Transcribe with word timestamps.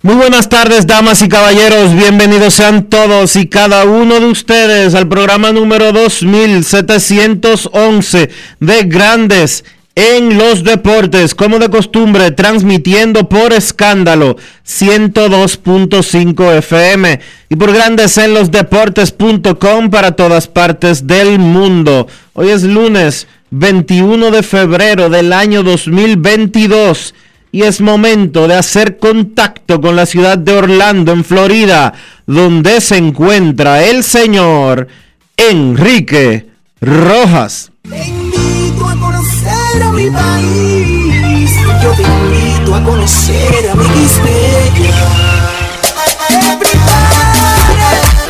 Muy 0.00 0.14
buenas 0.14 0.48
tardes, 0.48 0.86
damas 0.86 1.22
y 1.22 1.28
caballeros. 1.28 1.92
Bienvenidos 1.92 2.54
sean 2.54 2.84
todos 2.84 3.34
y 3.34 3.48
cada 3.48 3.84
uno 3.84 4.20
de 4.20 4.26
ustedes 4.26 4.94
al 4.94 5.08
programa 5.08 5.50
número 5.50 5.90
2711 5.90 8.30
de 8.60 8.82
Grandes 8.84 9.64
en 9.96 10.38
los 10.38 10.62
Deportes, 10.62 11.34
como 11.34 11.58
de 11.58 11.68
costumbre, 11.68 12.30
transmitiendo 12.30 13.28
por 13.28 13.52
escándalo 13.52 14.36
102.5 14.64 16.58
FM 16.58 17.18
y 17.48 17.56
por 17.56 17.72
Grandes 17.72 18.16
en 18.18 18.34
los 18.34 18.52
Deportes.com 18.52 19.90
para 19.90 20.12
todas 20.12 20.46
partes 20.46 21.08
del 21.08 21.40
mundo. 21.40 22.06
Hoy 22.34 22.50
es 22.50 22.62
lunes 22.62 23.26
21 23.50 24.30
de 24.30 24.44
febrero 24.44 25.10
del 25.10 25.32
año 25.32 25.64
2022 25.64 27.14
y 27.50 27.62
es 27.62 27.80
momento 27.80 28.46
de 28.48 28.54
hacer 28.54 28.98
contacto 28.98 29.80
con 29.80 29.96
la 29.96 30.06
ciudad 30.06 30.38
de 30.38 30.52
Orlando, 30.52 31.12
en 31.12 31.24
Florida, 31.24 31.92
donde 32.26 32.80
se 32.80 32.96
encuentra 32.96 33.84
el 33.84 34.04
señor 34.04 34.88
Enrique 35.36 36.48
Rojas. 36.80 37.70
Te 37.88 38.06
invito 38.06 38.86
a 38.86 38.96
conocer 38.96 39.82
a 39.82 39.92
mi 39.92 40.10
país. 40.10 41.50
Yo 41.82 41.92
te 41.92 42.02
invito 42.02 42.74
a 42.74 42.84
conocer 42.84 43.70
a 43.70 43.74
mi 43.74 44.08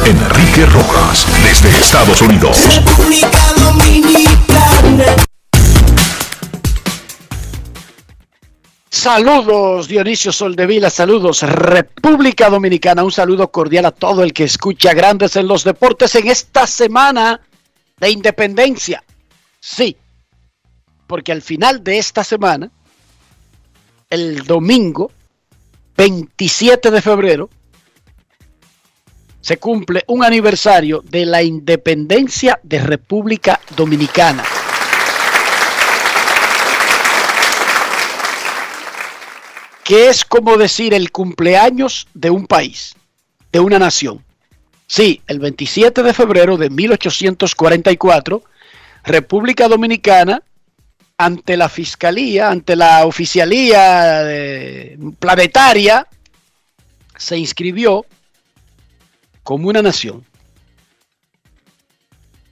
Enrique 0.08 0.64
Rojas, 0.66 1.26
desde 1.42 1.68
Estados 1.78 2.22
Unidos. 2.22 2.56
República 2.74 3.52
Dominicana. 3.56 5.27
Saludos 8.90 9.86
Dionisio 9.86 10.32
Soldevila, 10.32 10.88
saludos 10.88 11.42
República 11.42 12.48
Dominicana, 12.48 13.04
un 13.04 13.12
saludo 13.12 13.50
cordial 13.50 13.84
a 13.84 13.90
todo 13.90 14.22
el 14.22 14.32
que 14.32 14.44
escucha 14.44 14.94
Grandes 14.94 15.36
en 15.36 15.46
los 15.46 15.62
Deportes 15.62 16.14
en 16.14 16.28
esta 16.28 16.66
semana 16.66 17.38
de 18.00 18.10
independencia. 18.10 19.04
Sí, 19.60 19.94
porque 21.06 21.32
al 21.32 21.42
final 21.42 21.84
de 21.84 21.98
esta 21.98 22.24
semana, 22.24 22.70
el 24.08 24.44
domingo 24.44 25.12
27 25.96 26.90
de 26.90 27.02
febrero, 27.02 27.50
se 29.42 29.58
cumple 29.58 30.04
un 30.06 30.24
aniversario 30.24 31.02
de 31.04 31.26
la 31.26 31.42
independencia 31.42 32.58
de 32.62 32.80
República 32.80 33.60
Dominicana. 33.76 34.44
Que 39.88 40.10
es 40.10 40.22
como 40.22 40.58
decir 40.58 40.92
el 40.92 41.10
cumpleaños 41.10 42.08
de 42.12 42.28
un 42.28 42.46
país, 42.46 42.94
de 43.50 43.58
una 43.58 43.78
nación. 43.78 44.22
Sí, 44.86 45.22
el 45.26 45.38
27 45.38 46.02
de 46.02 46.12
febrero 46.12 46.58
de 46.58 46.68
1844, 46.68 48.42
República 49.04 49.66
Dominicana, 49.66 50.42
ante 51.16 51.56
la 51.56 51.70
Fiscalía, 51.70 52.50
ante 52.50 52.76
la 52.76 53.06
Oficialía 53.06 54.30
eh, 54.30 54.98
Planetaria, 55.18 56.06
se 57.16 57.38
inscribió 57.38 58.04
como 59.42 59.70
una 59.70 59.80
nación. 59.80 60.22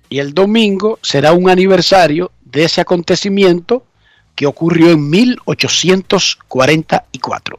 Y 0.09 0.21
el 0.21 0.33
domingo 0.33 0.99
será 1.03 1.35
un 1.35 1.51
aniversario 1.51 2.33
de 2.47 2.65
ese 2.65 2.81
acontecimiento 2.81 3.85
que 4.37 4.47
ocurrió 4.47 4.93
en 4.93 5.11
1844. 5.11 7.59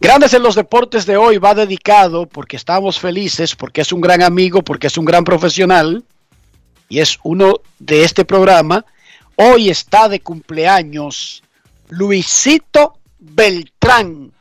Grandes 0.00 0.32
en 0.34 0.42
los 0.42 0.54
deportes 0.54 1.06
de 1.06 1.16
hoy 1.16 1.38
va 1.38 1.54
dedicado 1.54 2.26
porque 2.26 2.56
estamos 2.56 3.00
felices, 3.00 3.56
porque 3.56 3.80
es 3.80 3.92
un 3.92 4.00
gran 4.00 4.22
amigo, 4.22 4.62
porque 4.62 4.88
es 4.88 4.98
un 4.98 5.04
gran 5.04 5.24
profesional 5.24 6.04
y 6.88 6.98
es 6.98 7.18
uno 7.22 7.60
de 7.78 8.02
este 8.04 8.24
programa. 8.24 8.84
Hoy 9.36 9.70
está 9.70 10.08
de 10.08 10.20
cumpleaños 10.20 11.42
Luisito 11.88 12.98
Beltrán, 13.18 14.32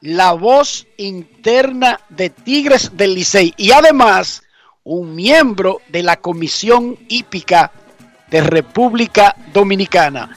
la 0.00 0.32
voz 0.32 0.86
interna 0.96 2.00
de 2.08 2.30
Tigres 2.30 2.96
del 2.96 3.14
Licey 3.14 3.54
y 3.56 3.72
además 3.72 4.42
un 4.82 5.14
miembro 5.14 5.80
de 5.88 6.02
la 6.02 6.16
Comisión 6.16 6.98
Hípica 7.08 7.70
de 8.30 8.40
República 8.40 9.36
Dominicana. 9.52 10.36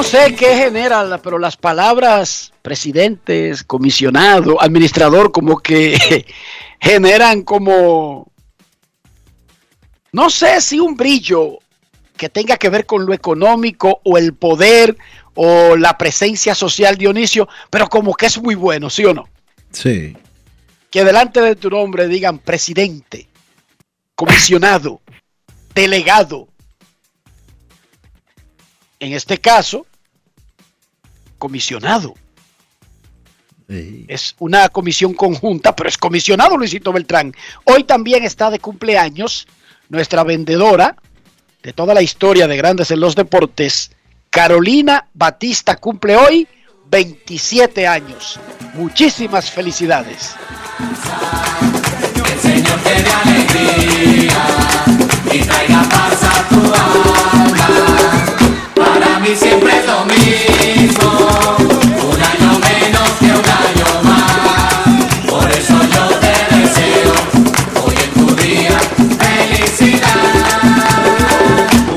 no 0.00 0.04
sé 0.04 0.34
qué 0.34 0.56
genera, 0.56 1.20
pero 1.22 1.38
las 1.38 1.58
palabras 1.58 2.54
presidentes, 2.62 3.62
comisionado, 3.62 4.56
administrador, 4.58 5.30
como 5.30 5.58
que 5.58 6.24
generan 6.80 7.42
como, 7.42 8.32
no 10.10 10.30
sé 10.30 10.62
si 10.62 10.80
un 10.80 10.96
brillo 10.96 11.58
que 12.16 12.30
tenga 12.30 12.56
que 12.56 12.70
ver 12.70 12.86
con 12.86 13.04
lo 13.04 13.12
económico 13.12 14.00
o 14.02 14.16
el 14.16 14.32
poder 14.32 14.96
o 15.34 15.76
la 15.76 15.98
presencia 15.98 16.54
social, 16.54 16.96
Dionisio, 16.96 17.46
pero 17.68 17.86
como 17.86 18.14
que 18.14 18.24
es 18.24 18.40
muy 18.40 18.54
bueno, 18.54 18.88
¿sí 18.88 19.04
o 19.04 19.12
no? 19.12 19.28
Sí. 19.70 20.16
que 20.90 21.04
delante 21.04 21.42
de 21.42 21.56
tu 21.56 21.68
nombre 21.68 22.08
digan 22.08 22.38
presidente, 22.38 23.28
comisionado, 24.14 25.02
delegado. 25.74 26.48
En 28.98 29.12
este 29.12 29.38
caso, 29.38 29.86
comisionado. 31.40 32.14
Es 33.66 34.36
una 34.38 34.68
comisión 34.68 35.14
conjunta, 35.14 35.74
pero 35.74 35.88
es 35.88 35.98
comisionado 35.98 36.56
Luisito 36.56 36.92
Beltrán. 36.92 37.34
Hoy 37.64 37.82
también 37.84 38.22
está 38.22 38.50
de 38.50 38.60
cumpleaños 38.60 39.48
nuestra 39.88 40.22
vendedora 40.22 40.96
de 41.62 41.72
toda 41.72 41.94
la 41.94 42.02
historia 42.02 42.46
de 42.46 42.56
Grandes 42.56 42.90
en 42.90 43.00
los 43.00 43.14
Deportes, 43.14 43.90
Carolina 44.30 45.08
Batista 45.12 45.76
cumple 45.76 46.16
hoy 46.16 46.48
27 46.90 47.86
años. 47.86 48.40
Muchísimas 48.74 49.50
felicidades. 49.50 50.34
El 52.32 52.40
Señor 52.40 52.78
te 52.80 53.02
dé 53.02 53.10
alegría 53.10 54.44
y 55.32 55.38
traiga 55.40 55.82
paz 55.88 56.22
a 56.22 56.48
tu 56.48 56.56
alma. 56.56 57.49
Siempre 59.36 59.72
lo 59.86 60.04
mismo, 60.06 61.08
un 62.10 62.20
año 62.20 62.58
menos 62.58 63.10
que 63.20 63.26
un 63.26 63.48
año 63.48 64.02
más. 64.02 65.30
Por 65.30 65.50
eso 65.52 65.74
yo 65.94 66.08
te 66.18 66.56
deseo 66.56 67.12
hoy 67.84 67.94
en 67.94 68.12
tu 68.14 68.34
día. 68.34 68.80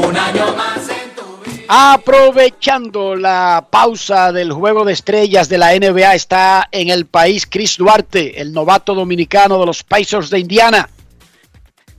Un 0.08 0.16
año 0.16 0.56
más 0.56 0.88
en 0.90 1.16
tu 1.16 1.52
vida. 1.52 1.66
Aprovechando 1.68 3.16
la 3.16 3.68
pausa 3.68 4.32
del 4.32 4.54
juego 4.54 4.86
de 4.86 4.94
estrellas 4.94 5.50
de 5.50 5.58
la 5.58 5.74
NBA, 5.74 6.14
está 6.14 6.70
en 6.72 6.90
el 6.90 7.08
país 7.08 7.48
Chris 7.50 7.78
Duarte, 7.78 8.40
el 8.40 8.54
novato 8.54 8.94
dominicano 8.94 9.60
de 9.60 9.66
los 9.66 9.84
Pacers 9.84 10.30
de 10.30 10.40
Indiana. 10.40 10.88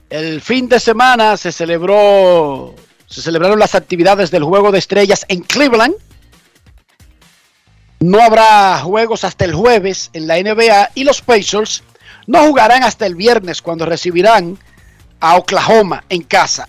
El 0.09 0.41
fin 0.41 0.69
de 0.69 0.79
semana 0.79 1.37
se 1.37 1.51
celebró, 1.51 2.75
se 3.15 3.23
celebraron 3.23 3.61
las 3.61 3.77
actividades 3.77 4.33
del 4.33 4.43
juego 4.43 4.73
de 4.73 4.81
estrellas 4.81 5.25
en 5.29 5.43
Cleveland. 5.43 5.95
No 8.01 8.21
habrá 8.21 8.77
juegos 8.81 9.23
hasta 9.23 9.45
el 9.45 9.55
jueves 9.55 10.11
en 10.15 10.27
la 10.27 10.43
NBA 10.43 10.91
y 10.97 11.05
los 11.05 11.23
Pacers 11.23 11.85
no 12.27 12.43
jugarán 12.43 12.83
hasta 12.83 13.07
el 13.07 13.15
viernes 13.15 13.63
cuando 13.63 13.87
recibirán 13.87 14.59
a 15.21 15.37
Oklahoma 15.37 16.03
en 16.09 16.23
casa. 16.23 16.69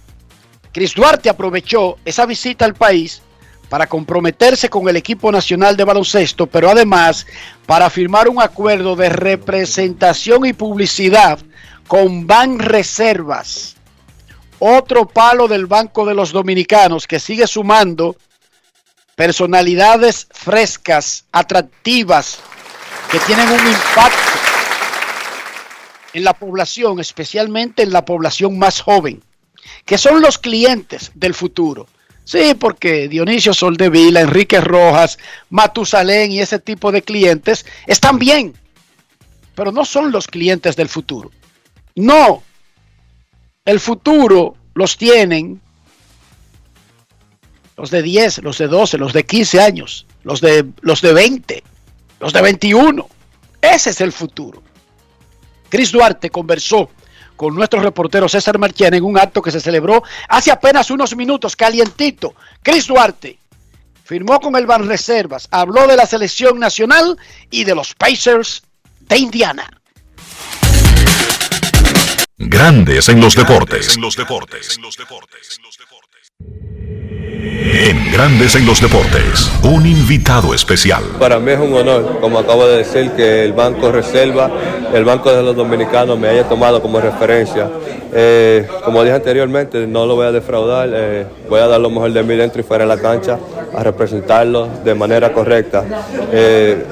Chris 0.71 0.93
Duarte 0.93 1.29
aprovechó 1.29 1.97
esa 2.05 2.27
visita 2.27 2.63
al 2.63 2.75
país 2.75 3.23
para 3.67 3.87
comprometerse 3.87 4.69
con 4.69 4.87
el 4.87 4.97
equipo 4.97 5.31
nacional 5.31 5.75
de 5.75 5.83
baloncesto, 5.83 6.45
pero 6.45 6.69
además 6.69 7.25
para 7.65 7.89
firmar 7.89 8.29
un 8.29 8.39
acuerdo 8.39 8.95
de 8.95 9.09
representación 9.09 10.45
y 10.45 10.53
publicidad 10.53 11.39
con 11.87 12.27
Ban 12.27 12.59
Reservas, 12.59 13.74
otro 14.65 15.07
palo 15.07 15.47
del 15.47 15.67
Banco 15.67 16.05
de 16.05 16.15
los 16.15 16.31
Dominicanos 16.31 17.05
que 17.07 17.19
sigue 17.19 17.45
sumando 17.45 18.15
personalidades 19.15 20.27
frescas, 20.31 21.25
atractivas, 21.31 22.39
que 23.11 23.19
tienen 23.19 23.47
un 23.47 23.59
impacto 23.59 24.39
en 26.13 26.23
la 26.23 26.33
población, 26.33 26.99
especialmente 26.99 27.83
en 27.83 27.91
la 27.91 28.03
población 28.05 28.57
más 28.57 28.81
joven, 28.81 29.21
que 29.85 29.97
son 29.97 30.21
los 30.21 30.37
clientes 30.37 31.11
del 31.13 31.33
futuro. 31.33 31.87
Sí, 32.23 32.55
porque 32.59 33.07
Dionisio 33.07 33.53
Soldevila, 33.53 34.21
Enrique 34.21 34.59
Rojas, 34.59 35.19
Matusalén 35.51 36.31
y 36.31 36.39
ese 36.39 36.57
tipo 36.57 36.91
de 36.91 37.03
clientes 37.03 37.65
están 37.85 38.17
bien, 38.17 38.53
pero 39.53 39.71
no 39.71 39.85
son 39.85 40.11
los 40.11 40.25
clientes 40.27 40.75
del 40.75 40.89
futuro. 40.89 41.29
No, 41.93 42.41
el 43.65 43.79
futuro 43.79 44.55
los 44.75 44.97
tienen 44.97 45.59
los 47.75 47.89
de 47.89 48.01
10, 48.01 48.43
los 48.43 48.57
de 48.57 48.67
12, 48.67 48.97
los 48.97 49.11
de 49.11 49.25
15 49.25 49.59
años, 49.59 50.05
los 50.23 50.39
de, 50.39 50.65
los 50.81 51.01
de 51.01 51.13
20, 51.13 51.63
los 52.19 52.31
de 52.31 52.41
21. 52.41 53.09
Ese 53.61 53.89
es 53.89 54.01
el 54.01 54.13
futuro. 54.13 54.63
Chris 55.67 55.91
Duarte 55.91 56.29
conversó 56.29 56.89
con 57.35 57.53
nuestro 57.53 57.81
reportero 57.81 58.29
César 58.29 58.57
Marchán 58.57 58.93
en 58.93 59.03
un 59.03 59.17
acto 59.17 59.41
que 59.41 59.51
se 59.51 59.59
celebró 59.59 60.03
hace 60.29 60.51
apenas 60.51 60.89
unos 60.89 61.15
minutos, 61.15 61.55
calientito. 61.55 62.33
Chris 62.61 62.87
Duarte 62.87 63.39
firmó 64.05 64.39
con 64.39 64.55
el 64.55 64.67
Banreservas, 64.67 65.47
habló 65.51 65.87
de 65.87 65.97
la 65.97 66.05
selección 66.05 66.59
nacional 66.59 67.17
y 67.49 67.63
de 67.65 67.75
los 67.75 67.93
Pacers 67.95 68.63
de 69.01 69.17
Indiana. 69.17 69.67
Grandes 72.37 73.07
en 73.07 73.21
los 73.21 73.33
deportes. 73.33 73.95
En 73.95 74.01
los 74.01 74.17
deportes. 74.17 74.77
En 77.63 78.11
Grandes 78.11 78.55
en 78.55 78.65
los 78.65 78.81
deportes, 78.81 79.49
un 79.63 79.85
invitado 79.85 80.53
especial. 80.53 81.01
Para 81.17 81.39
mí 81.39 81.51
es 81.51 81.59
un 81.59 81.73
honor, 81.73 82.19
como 82.19 82.39
acabo 82.39 82.67
de 82.67 82.79
decir, 82.79 83.11
que 83.11 83.45
el 83.45 83.53
Banco 83.53 83.89
Reserva, 83.89 84.51
el 84.93 85.05
Banco 85.05 85.31
de 85.31 85.43
los 85.43 85.55
Dominicanos 85.55 86.19
me 86.19 86.27
haya 86.27 86.43
tomado 86.43 86.81
como 86.81 86.99
referencia. 86.99 87.69
Eh, 88.13 88.67
como 88.83 89.01
dije 89.03 89.15
anteriormente, 89.15 89.87
no 89.87 90.05
lo 90.05 90.15
voy 90.15 90.27
a 90.27 90.33
defraudar, 90.33 90.89
eh, 90.93 91.25
voy 91.49 91.61
a 91.61 91.67
dar 91.67 91.79
lo 91.79 91.89
mejor 91.89 92.11
de 92.11 92.21
mí 92.21 92.35
dentro 92.35 92.59
y 92.59 92.65
fuera 92.65 92.83
de 92.83 92.93
la 92.93 93.01
cancha, 93.01 93.39
a 93.73 93.81
representarlo 93.81 94.67
de 94.83 94.93
manera 94.93 95.31
correcta. 95.31 95.85
Eh, 96.33 96.83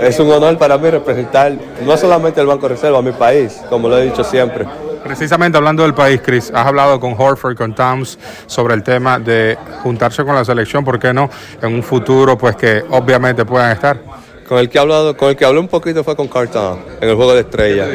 es 0.00 0.18
un 0.20 0.30
honor 0.30 0.58
para 0.58 0.78
mí 0.78 0.90
representar 0.90 1.52
no 1.84 1.96
solamente 1.96 2.40
el 2.40 2.46
Banco 2.46 2.68
Reserva, 2.68 3.00
mi 3.02 3.12
país, 3.12 3.60
como 3.68 3.88
lo 3.88 3.98
he 3.98 4.04
dicho 4.04 4.24
siempre. 4.24 4.66
Precisamente 5.02 5.58
hablando 5.58 5.82
del 5.82 5.92
país, 5.92 6.20
Chris, 6.24 6.50
has 6.54 6.66
hablado 6.66 6.98
con 6.98 7.14
Horford, 7.16 7.56
con 7.56 7.74
Towns 7.74 8.18
sobre 8.46 8.74
el 8.74 8.82
tema 8.82 9.18
de 9.18 9.58
juntarse 9.82 10.24
con 10.24 10.34
la 10.34 10.44
selección, 10.44 10.82
¿por 10.82 10.98
qué 10.98 11.12
no? 11.12 11.28
En 11.60 11.74
un 11.74 11.82
futuro, 11.82 12.38
pues 12.38 12.56
que 12.56 12.82
obviamente 12.90 13.44
puedan 13.44 13.72
estar. 13.72 14.00
Con 14.48 14.58
el 14.58 14.68
que 14.68 14.78
he 14.78 14.80
hablado, 14.80 15.16
con 15.16 15.28
el 15.28 15.36
que 15.36 15.44
hablé 15.44 15.60
un 15.60 15.68
poquito 15.68 16.02
fue 16.04 16.16
con 16.16 16.28
Carton 16.28 16.78
en 17.00 17.08
el 17.08 17.16
juego 17.16 17.34
de 17.34 17.40
estrellas. 17.40 17.88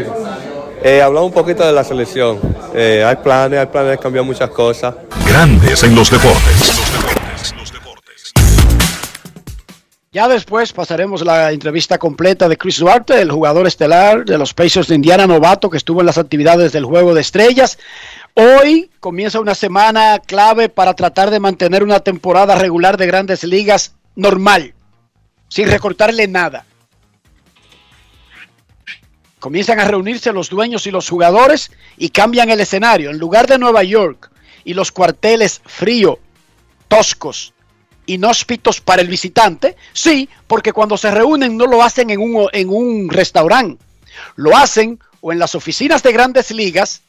Eh, 0.83 1.01
hablamos 1.01 1.29
un 1.29 1.33
poquito 1.33 1.65
de 1.65 1.73
la 1.73 1.83
selección. 1.83 2.39
Eh, 2.73 3.03
hay 3.05 3.15
planes, 3.17 3.59
hay 3.59 3.65
planes 3.65 3.91
de 3.91 3.97
cambiar 3.97 4.23
muchas 4.23 4.49
cosas. 4.49 4.95
Grandes 5.27 5.83
en 5.83 5.95
los 5.95 6.09
deportes. 6.09 7.18
Ya 10.11 10.27
después 10.27 10.73
pasaremos 10.73 11.23
la 11.23 11.51
entrevista 11.51 11.99
completa 11.99 12.49
de 12.49 12.57
Chris 12.57 12.79
Duarte, 12.79 13.21
el 13.21 13.31
jugador 13.31 13.67
estelar 13.67 14.25
de 14.25 14.39
los 14.39 14.55
Pacers 14.55 14.87
de 14.87 14.95
Indiana, 14.95 15.27
novato 15.27 15.69
que 15.69 15.77
estuvo 15.77 15.99
en 15.99 16.07
las 16.07 16.17
actividades 16.17 16.71
del 16.71 16.83
Juego 16.83 17.13
de 17.13 17.21
Estrellas. 17.21 17.77
Hoy 18.33 18.89
comienza 18.99 19.39
una 19.39 19.53
semana 19.53 20.17
clave 20.17 20.67
para 20.67 20.95
tratar 20.95 21.29
de 21.29 21.39
mantener 21.39 21.83
una 21.83 21.99
temporada 21.99 22.55
regular 22.55 22.97
de 22.97 23.05
grandes 23.05 23.43
ligas 23.43 23.93
normal, 24.15 24.73
sin 25.47 25.69
recortarle 25.69 26.27
nada. 26.27 26.65
Comienzan 29.39 29.79
a 29.79 29.85
reunirse 29.85 30.33
los 30.33 30.49
dueños 30.49 30.87
y 30.87 30.91
los 30.91 31.07
jugadores 31.07 31.71
y 31.97 32.09
cambian 32.09 32.49
el 32.49 32.61
escenario. 32.61 33.11
En 33.11 33.19
lugar 33.19 33.45
de 33.45 33.59
Nueva 33.59 33.83
York 33.83 34.31
y 34.63 34.73
los 34.73 34.91
cuarteles 34.91 35.61
frío, 35.67 36.17
toscos, 36.87 37.53
inhóspitos 38.13 38.81
para 38.81 39.01
el 39.01 39.07
visitante, 39.07 39.75
sí, 39.93 40.27
porque 40.47 40.73
cuando 40.73 40.97
se 40.97 41.11
reúnen 41.11 41.55
no 41.57 41.65
lo 41.67 41.81
hacen 41.83 42.09
en 42.09 42.19
un, 42.19 42.47
en 42.51 42.69
un 42.69 43.09
restaurante, 43.09 43.83
lo 44.35 44.55
hacen 44.55 44.99
o 45.21 45.31
en 45.31 45.39
las 45.39 45.55
oficinas 45.55 46.01
de 46.03 46.11
grandes 46.11 46.51
ligas, 46.51 47.01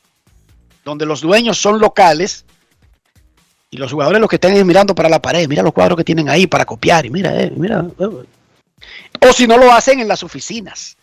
donde 0.85 1.07
los 1.07 1.21
dueños 1.21 1.59
son 1.59 1.78
locales 1.78 2.45
y 3.71 3.76
los 3.76 3.92
jugadores 3.92 4.21
lo 4.21 4.28
que 4.28 4.37
estén 4.37 4.54
es 4.57 4.64
mirando 4.64 4.95
para 4.95 5.09
la 5.09 5.23
pared, 5.23 5.47
mira 5.49 5.62
los 5.62 5.73
cuadros 5.73 5.97
que 5.97 6.04
tienen 6.04 6.28
ahí 6.28 6.47
para 6.47 6.64
copiar 6.64 7.07
y 7.07 7.11
mira, 7.11 7.40
eh, 7.40 7.52
mira. 7.57 7.87
eh. 7.99 8.09
O 9.28 9.33
si 9.33 9.47
no 9.47 9.59
lo 9.59 9.73
hacen 9.73 10.00
en 10.00 10.09
las 10.09 10.23
oficinas 10.23 10.97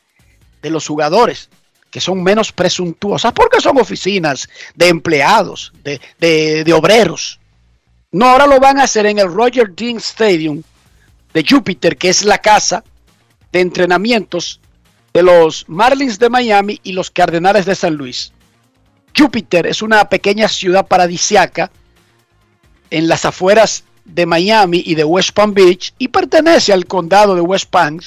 de 0.62 0.70
los 0.70 0.86
jugadores, 0.88 1.50
que 1.90 2.02
son 2.02 2.22
menos 2.22 2.52
presuntuosas, 2.52 3.32
porque 3.34 3.62
son 3.62 3.78
oficinas 3.78 4.50
de 4.76 4.90
empleados, 4.90 5.72
de- 5.84 6.64
de 6.66 6.74
obreros. 6.74 7.40
No, 8.12 8.26
ahora 8.26 8.48
lo 8.48 8.60
van 8.60 8.80
a 8.80 8.84
hacer 8.84 9.06
en 9.06 9.20
el 9.20 9.32
Roger 9.32 9.74
Dean 9.76 9.98
Stadium 9.98 10.64
de 11.34 11.46
Júpiter, 11.48 11.98
que 11.98 12.10
es 12.10 12.24
la 12.24 12.38
casa 12.38 12.84
de 13.52 13.60
entrenamientos 13.60 14.62
de 15.14 15.24
los 15.24 15.66
Marlins 15.68 16.18
de 16.18 16.30
Miami 16.30 16.80
y 16.84 16.94
los 16.94 17.12
Cardenales 17.12 17.66
de 17.66 17.76
San 17.76 17.96
Luis. 17.96 18.32
Júpiter 19.18 19.68
es 19.68 19.82
una 19.82 20.08
pequeña 20.08 20.48
ciudad 20.48 20.88
paradisiaca 20.88 21.70
en 22.90 23.08
las 23.08 23.26
afueras 23.26 23.84
de 24.06 24.26
Miami 24.26 24.84
y 24.86 24.96
de 24.96 25.04
West 25.04 25.32
Palm 25.32 25.54
Beach 25.54 25.94
y 25.98 26.08
pertenece 26.08 26.72
al 26.72 26.86
condado 26.86 27.36
de 27.36 27.42
West 27.42 27.70
Palm, 27.70 28.00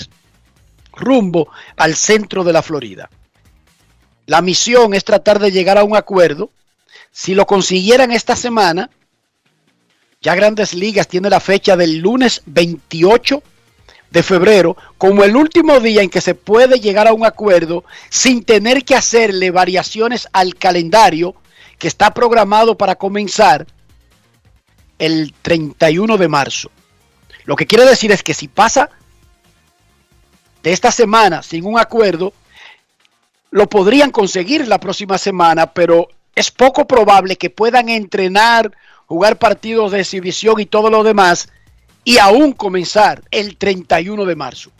rumbo 0.92 1.49
al 1.76 1.95
centro 1.95 2.42
de 2.42 2.52
la 2.54 2.62
Florida. 2.62 3.11
La 4.25 4.40
misión 4.40 4.95
es 4.95 5.04
tratar 5.04 5.40
de 5.40 5.50
llegar 5.50 5.76
a 5.76 5.85
un 5.85 5.97
acuerdo. 5.97 6.50
Si 7.11 7.35
lo 7.35 7.47
consiguieran 7.47 8.12
esta 8.12 8.37
semana, 8.37 8.88
ya 10.22 10.34
Grandes 10.34 10.74
Ligas 10.74 11.08
tiene 11.08 11.30
la 11.30 11.40
fecha 11.40 11.76
del 11.78 11.96
lunes 11.96 12.42
28 12.44 13.42
de 14.10 14.22
febrero 14.22 14.76
como 14.98 15.24
el 15.24 15.34
último 15.34 15.80
día 15.80 16.02
en 16.02 16.10
que 16.10 16.20
se 16.20 16.34
puede 16.34 16.78
llegar 16.78 17.08
a 17.08 17.14
un 17.14 17.24
acuerdo 17.24 17.84
sin 18.10 18.44
tener 18.44 18.84
que 18.84 18.94
hacerle 18.94 19.50
variaciones 19.50 20.28
al 20.32 20.56
calendario 20.56 21.34
que 21.78 21.88
está 21.88 22.12
programado 22.12 22.76
para 22.76 22.96
comenzar 22.96 23.66
el 24.98 25.32
31 25.40 26.18
de 26.18 26.28
marzo. 26.28 26.70
Lo 27.44 27.56
que 27.56 27.66
quiere 27.66 27.86
decir 27.86 28.12
es 28.12 28.22
que 28.22 28.34
si 28.34 28.46
pasa 28.46 28.90
de 30.62 30.72
esta 30.72 30.92
semana 30.92 31.42
sin 31.42 31.64
un 31.64 31.78
acuerdo, 31.78 32.34
lo 33.50 33.70
podrían 33.70 34.10
conseguir 34.10 34.68
la 34.68 34.78
próxima 34.78 35.16
semana, 35.16 35.72
pero 35.72 36.08
es 36.34 36.50
poco 36.50 36.86
probable 36.86 37.36
que 37.36 37.48
puedan 37.48 37.88
entrenar, 37.88 38.70
jugar 39.11 39.38
partidos 39.40 39.90
de 39.90 39.99
exhibición 39.99 40.61
y 40.61 40.67
todo 40.67 40.88
lo 40.88 41.02
demás 41.02 41.49
y 42.05 42.19
aún 42.19 42.52
comenzar 42.52 43.25
el 43.33 43.57
31 43.57 44.25
de 44.25 44.37
marzo. 44.37 44.71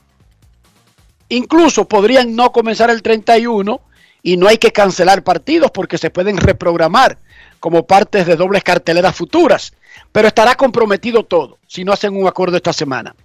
Incluso 1.29 1.89
podrían 1.89 2.37
no 2.37 2.53
comenzar 2.53 2.91
el 2.91 3.03
31 3.03 3.81
y 4.23 4.37
no 4.37 4.47
hay 4.47 4.59
que 4.59 4.71
cancelar 4.71 5.25
partidos 5.25 5.73
porque 5.73 5.99
se 5.99 6.11
pueden 6.11 6.37
reprogramar 6.37 7.19
como 7.59 7.89
partes 7.89 8.25
de 8.25 8.37
dobles 8.37 8.63
carteleras 8.63 9.17
futuras. 9.17 9.73
Pero 10.13 10.29
estará 10.29 10.55
comprometido 10.55 11.25
todo 11.25 11.59
si 11.67 11.83
no 11.83 11.93
hacen 11.93 12.17
un 12.17 12.29
acuerdo 12.29 12.57
esta 12.57 12.73
semana. 12.73 13.17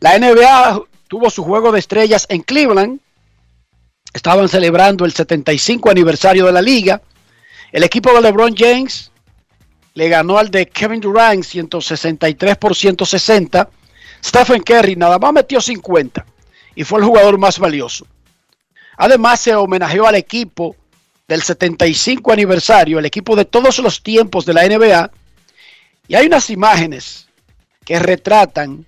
La 0.00 0.18
NBA 0.18 0.82
tuvo 1.08 1.30
su 1.30 1.42
juego 1.44 1.72
de 1.72 1.78
estrellas 1.78 2.26
en 2.28 2.42
Cleveland. 2.42 3.00
Estaban 4.12 4.50
celebrando 4.50 5.06
el 5.06 5.14
75 5.14 5.88
aniversario 5.88 6.44
de 6.44 6.52
la 6.52 6.60
liga. 6.60 7.00
El 7.72 7.84
equipo 7.84 8.12
de 8.12 8.20
LeBron 8.20 8.54
James 8.54 9.11
le 9.94 10.08
ganó 10.08 10.38
al 10.38 10.50
de 10.50 10.66
Kevin 10.66 11.00
Durant 11.00 11.44
163 11.44 12.56
por 12.56 12.74
160. 12.74 13.68
Stephen 14.24 14.62
Curry 14.62 14.96
nada 14.96 15.18
más 15.18 15.32
metió 15.32 15.60
50 15.60 16.24
y 16.74 16.84
fue 16.84 17.00
el 17.00 17.04
jugador 17.04 17.38
más 17.38 17.58
valioso. 17.58 18.06
Además 18.96 19.40
se 19.40 19.54
homenajeó 19.54 20.06
al 20.06 20.14
equipo 20.14 20.76
del 21.26 21.42
75 21.42 22.32
aniversario, 22.32 22.98
el 22.98 23.06
equipo 23.06 23.34
de 23.36 23.44
todos 23.44 23.78
los 23.78 24.02
tiempos 24.02 24.44
de 24.44 24.54
la 24.54 24.66
NBA. 24.66 25.10
Y 26.08 26.14
hay 26.14 26.26
unas 26.26 26.50
imágenes 26.50 27.28
que 27.84 27.98
retratan 27.98 28.86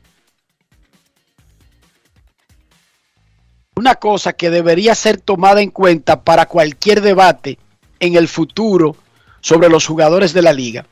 una 3.76 3.96
cosa 3.96 4.32
que 4.32 4.50
debería 4.50 4.94
ser 4.94 5.20
tomada 5.20 5.60
en 5.60 5.70
cuenta 5.70 6.22
para 6.22 6.46
cualquier 6.46 7.00
debate 7.00 7.58
en 7.98 8.14
el 8.14 8.28
futuro 8.28 8.96
sobre 9.44 9.68
los 9.68 9.86
jugadores 9.86 10.32
de 10.32 10.40
la 10.40 10.54
liga. 10.54 10.86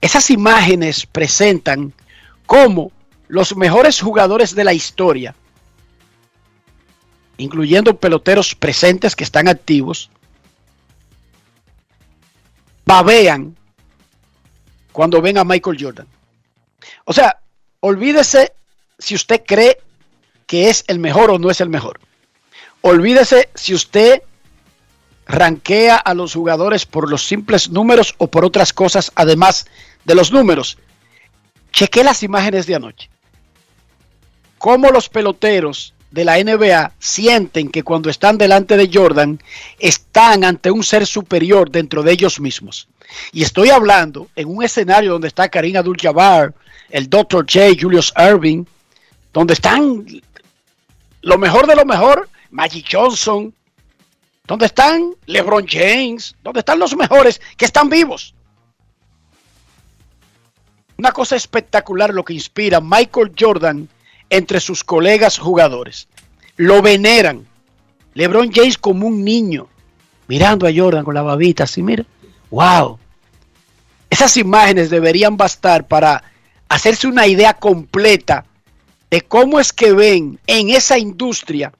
Esas 0.00 0.30
imágenes 0.30 1.06
presentan 1.06 1.94
cómo 2.44 2.90
los 3.28 3.54
mejores 3.56 4.00
jugadores 4.00 4.56
de 4.56 4.64
la 4.64 4.72
historia, 4.72 5.36
incluyendo 7.36 7.96
peloteros 7.96 8.56
presentes 8.56 9.14
que 9.14 9.22
están 9.22 9.46
activos, 9.46 10.10
babean 12.84 13.56
cuando 14.90 15.22
ven 15.22 15.38
a 15.38 15.44
Michael 15.44 15.78
Jordan. 15.80 16.08
O 17.04 17.12
sea, 17.12 17.38
olvídese 17.78 18.54
si 18.98 19.14
usted 19.14 19.44
cree 19.46 19.78
que 20.48 20.68
es 20.68 20.82
el 20.88 20.98
mejor 20.98 21.30
o 21.30 21.38
no 21.38 21.48
es 21.48 21.60
el 21.60 21.68
mejor. 21.68 22.00
Olvídese 22.80 23.50
si 23.54 23.72
usted 23.72 24.20
ranquea 25.26 25.96
a 25.96 26.14
los 26.14 26.34
jugadores 26.34 26.86
por 26.86 27.08
los 27.08 27.26
simples 27.26 27.70
números 27.70 28.14
o 28.18 28.26
por 28.26 28.44
otras 28.44 28.72
cosas 28.72 29.12
además 29.14 29.66
de 30.04 30.14
los 30.14 30.32
números. 30.32 30.78
Cheque 31.72 32.04
las 32.04 32.22
imágenes 32.22 32.66
de 32.66 32.74
anoche. 32.74 33.08
Cómo 34.58 34.90
los 34.90 35.08
peloteros 35.08 35.94
de 36.10 36.24
la 36.24 36.42
NBA 36.42 36.92
sienten 36.98 37.70
que 37.70 37.82
cuando 37.82 38.10
están 38.10 38.36
delante 38.36 38.76
de 38.76 38.90
Jordan 38.92 39.40
están 39.78 40.44
ante 40.44 40.70
un 40.70 40.84
ser 40.84 41.06
superior 41.06 41.70
dentro 41.70 42.02
de 42.02 42.12
ellos 42.12 42.38
mismos. 42.38 42.88
Y 43.32 43.42
estoy 43.42 43.70
hablando 43.70 44.28
en 44.36 44.48
un 44.48 44.62
escenario 44.62 45.12
donde 45.12 45.28
está 45.28 45.48
Karim 45.48 45.76
Abdul-Jabbar, 45.76 46.54
el 46.90 47.08
Dr. 47.08 47.46
J, 47.50 47.70
Julius 47.80 48.12
Irving, 48.16 48.64
donde 49.32 49.54
están 49.54 50.04
lo 51.22 51.38
mejor 51.38 51.66
de 51.66 51.76
lo 51.76 51.86
mejor, 51.86 52.28
Magic 52.50 52.86
Johnson, 52.90 53.54
donde 54.52 54.66
están 54.66 55.14
LeBron 55.24 55.66
James, 55.66 56.36
donde 56.42 56.60
están 56.60 56.78
los 56.78 56.94
mejores 56.94 57.40
que 57.56 57.64
están 57.64 57.88
vivos. 57.88 58.34
Una 60.98 61.10
cosa 61.10 61.36
espectacular 61.36 62.12
lo 62.12 62.22
que 62.22 62.34
inspira 62.34 62.78
Michael 62.78 63.32
Jordan 63.34 63.88
entre 64.28 64.60
sus 64.60 64.84
colegas 64.84 65.38
jugadores. 65.38 66.06
Lo 66.56 66.82
veneran. 66.82 67.46
LeBron 68.12 68.52
James 68.52 68.76
como 68.76 69.06
un 69.06 69.24
niño, 69.24 69.68
mirando 70.28 70.66
a 70.66 70.70
Jordan 70.76 71.02
con 71.02 71.14
la 71.14 71.22
babita 71.22 71.64
así, 71.64 71.82
mira. 71.82 72.04
¡Wow! 72.50 72.98
Esas 74.10 74.36
imágenes 74.36 74.90
deberían 74.90 75.38
bastar 75.38 75.88
para 75.88 76.22
hacerse 76.68 77.06
una 77.06 77.26
idea 77.26 77.54
completa 77.54 78.44
de 79.10 79.22
cómo 79.22 79.58
es 79.58 79.72
que 79.72 79.94
ven 79.94 80.38
en 80.46 80.68
esa 80.68 80.98
industria 80.98 81.72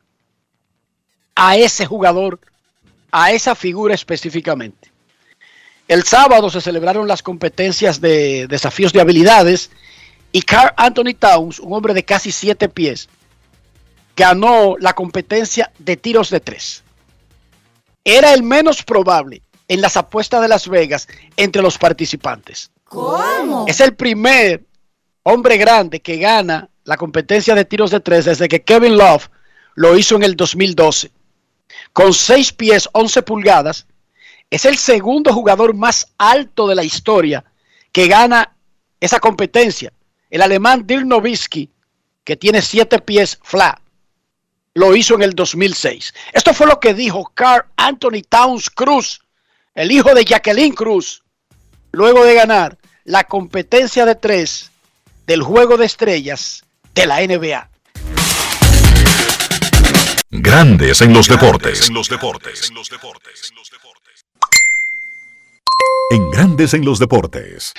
a 1.35 1.59
ese 1.59 1.85
jugador, 1.85 2.41
a 3.13 3.31
esa 3.31 3.55
figura 3.55 3.95
específicamente. 3.95 4.91
El 5.87 6.05
sábado 6.05 6.51
se 6.51 6.61
celebraron 6.61 7.07
las 7.07 7.23
competencias 7.23 8.01
de 8.01 8.47
desafíos 8.49 8.93
de 8.93 9.01
habilidades 9.01 9.71
y 10.33 10.43
Carl 10.43 10.73
Anthony 10.77 11.15
Towns, 11.19 11.61
un 11.61 11.75
hombre 11.75 11.93
de 11.93 12.05
casi 12.05 12.33
siete 12.33 12.69
pies, 12.69 13.09
ganó 14.17 14.77
la 14.79 14.95
competencia 14.95 15.71
de 15.79 15.97
tiros 15.97 16.31
de 16.31 16.41
tres. 16.41 16.83
Era 18.05 18.33
el 18.33 18.43
menos 18.43 18.83
probable 18.83 19.43
en 19.69 19.81
las 19.81 19.97
apuestas 19.97 20.41
de 20.41 20.49
Las 20.49 20.67
Vegas 20.69 21.07
entre 21.37 21.63
los 21.63 21.79
participantes. 21.79 22.71
¿Cómo? 22.85 23.67
Es 23.69 23.81
el 23.81 23.95
primer 23.95 24.65
hombre 25.23 25.57
grande 25.57 26.01
que 26.01 26.17
gana 26.17 26.69
la 26.85 26.97
competencia 26.97 27.55
de 27.55 27.65
tiros 27.65 27.91
de 27.91 28.01
tres 28.01 28.25
desde 28.25 28.49
que 28.49 28.63
Kevin 28.63 28.97
Love 28.97 29.29
lo 29.75 29.97
hizo 29.97 30.17
en 30.17 30.23
el 30.23 30.37
2012. 30.37 31.11
Con 31.93 32.13
6 32.15 32.53
pies 32.53 32.89
11 32.93 33.23
pulgadas, 33.23 33.87
es 34.51 34.65
el 34.65 34.77
segundo 34.77 35.33
jugador 35.33 35.75
más 35.75 36.09
alto 36.19 36.67
de 36.67 36.75
la 36.75 36.85
historia 36.85 37.45
que 37.91 38.07
gana 38.07 38.55
esa 39.01 39.19
competencia. 39.19 39.93
El 40.31 40.43
alemán 40.43 40.87
Dirk 40.87 41.05
Nowitzki, 41.05 41.71
que 42.25 42.37
tiene 42.37 42.63
7 42.63 42.99
pies 43.01 43.39
flat, 43.43 43.79
lo 44.75 44.97
hizo 44.97 45.15
en 45.15 45.23
el 45.23 45.35
2006. 45.35 46.15
Esto 46.33 46.55
fue 46.55 46.67
lo 46.67 46.81
que 46.81 46.95
dijo 46.95 47.31
Carl 47.35 47.67
Anthony 47.77 48.23
Towns 48.29 48.71
Cruz, 48.71 49.21
el 49.75 49.91
hijo 49.91 50.15
de 50.15 50.25
Jacqueline 50.25 50.75
Cruz, 50.75 51.23
luego 51.91 52.25
de 52.25 52.35
ganar 52.35 52.79
la 53.05 53.25
competencia 53.25 54.07
de 54.07 54.15
tres 54.15 54.71
del 55.27 55.43
juego 55.43 55.77
de 55.77 55.87
estrellas 55.87 56.65
de 56.95 57.07
la 57.07 57.21
NBA. 57.21 57.72
Grandes 60.35 61.03
en 61.03 61.13
los 61.13 61.29
deportes. 61.29 61.89
En 61.89 61.95
los 61.95 62.09
deportes. 62.09 62.73
En 66.11 66.31
Grandes 66.31 66.73
en 66.73 66.87
los 66.87 66.99
deportes. 66.99 67.75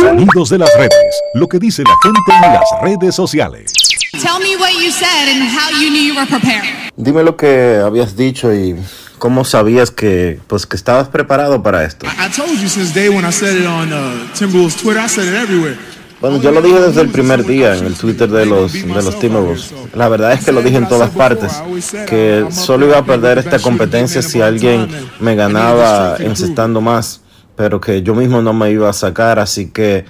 Sonidos 0.00 0.48
de 0.48 0.56
las 0.56 0.70
redes. 0.78 1.20
Lo 1.34 1.46
que 1.46 1.58
dice 1.58 1.82
la 1.82 1.94
gente 2.02 2.46
en 2.46 2.54
las 2.54 2.64
redes 2.80 3.14
sociales. 3.14 3.74
Tell 4.12 4.40
me 4.42 4.56
what 4.56 4.70
you 4.82 4.90
said 4.90 5.28
and 5.28 5.42
how 5.42 5.70
you 5.78 5.90
knew 5.90 6.00
you 6.02 6.14
were 6.14 6.26
prepared. 6.26 6.64
Dime 6.96 7.22
lo 7.22 7.36
que 7.36 7.76
habías 7.84 8.16
dicho 8.16 8.54
y 8.54 8.74
cómo 9.18 9.44
sabías 9.44 9.90
que, 9.90 10.40
pues, 10.46 10.64
que 10.64 10.76
estabas 10.76 11.08
preparado 11.08 11.62
para 11.62 11.84
esto. 11.84 12.06
I 12.06 12.34
told 12.34 12.58
you 12.58 12.70
since 12.70 12.94
day 12.94 13.10
when 13.10 13.26
I 13.26 13.32
said 13.32 13.54
it 13.54 13.66
on 13.66 13.92
uh, 13.92 14.32
Timberwolves 14.34 14.80
Twitter, 14.80 14.98
I 14.98 15.08
said 15.08 15.28
it 15.28 15.34
everywhere. 15.34 15.76
Bueno, 16.20 16.40
yo 16.40 16.50
lo 16.50 16.60
dije 16.60 16.80
desde 16.80 17.00
el 17.02 17.10
primer 17.10 17.44
día 17.44 17.76
en 17.76 17.86
el 17.86 17.94
Twitter 17.94 18.28
de 18.28 18.44
los, 18.44 18.72
de 18.72 18.86
los 19.02 19.18
Timberwolves. 19.20 19.72
La 19.94 20.08
verdad 20.08 20.32
es 20.32 20.44
que 20.44 20.50
lo 20.50 20.62
dije 20.62 20.76
en 20.76 20.88
todas 20.88 21.10
partes, 21.10 21.62
que 22.08 22.46
solo 22.50 22.86
iba 22.86 22.98
a 22.98 23.04
perder 23.04 23.38
esta 23.38 23.60
competencia 23.60 24.20
si 24.20 24.40
alguien 24.40 24.88
me 25.20 25.36
ganaba 25.36 26.16
encestando 26.18 26.80
más, 26.80 27.20
pero 27.54 27.80
que 27.80 28.02
yo 28.02 28.14
mismo 28.16 28.42
no 28.42 28.52
me 28.52 28.70
iba 28.72 28.88
a 28.88 28.92
sacar, 28.92 29.38
así 29.38 29.70
que 29.70 30.04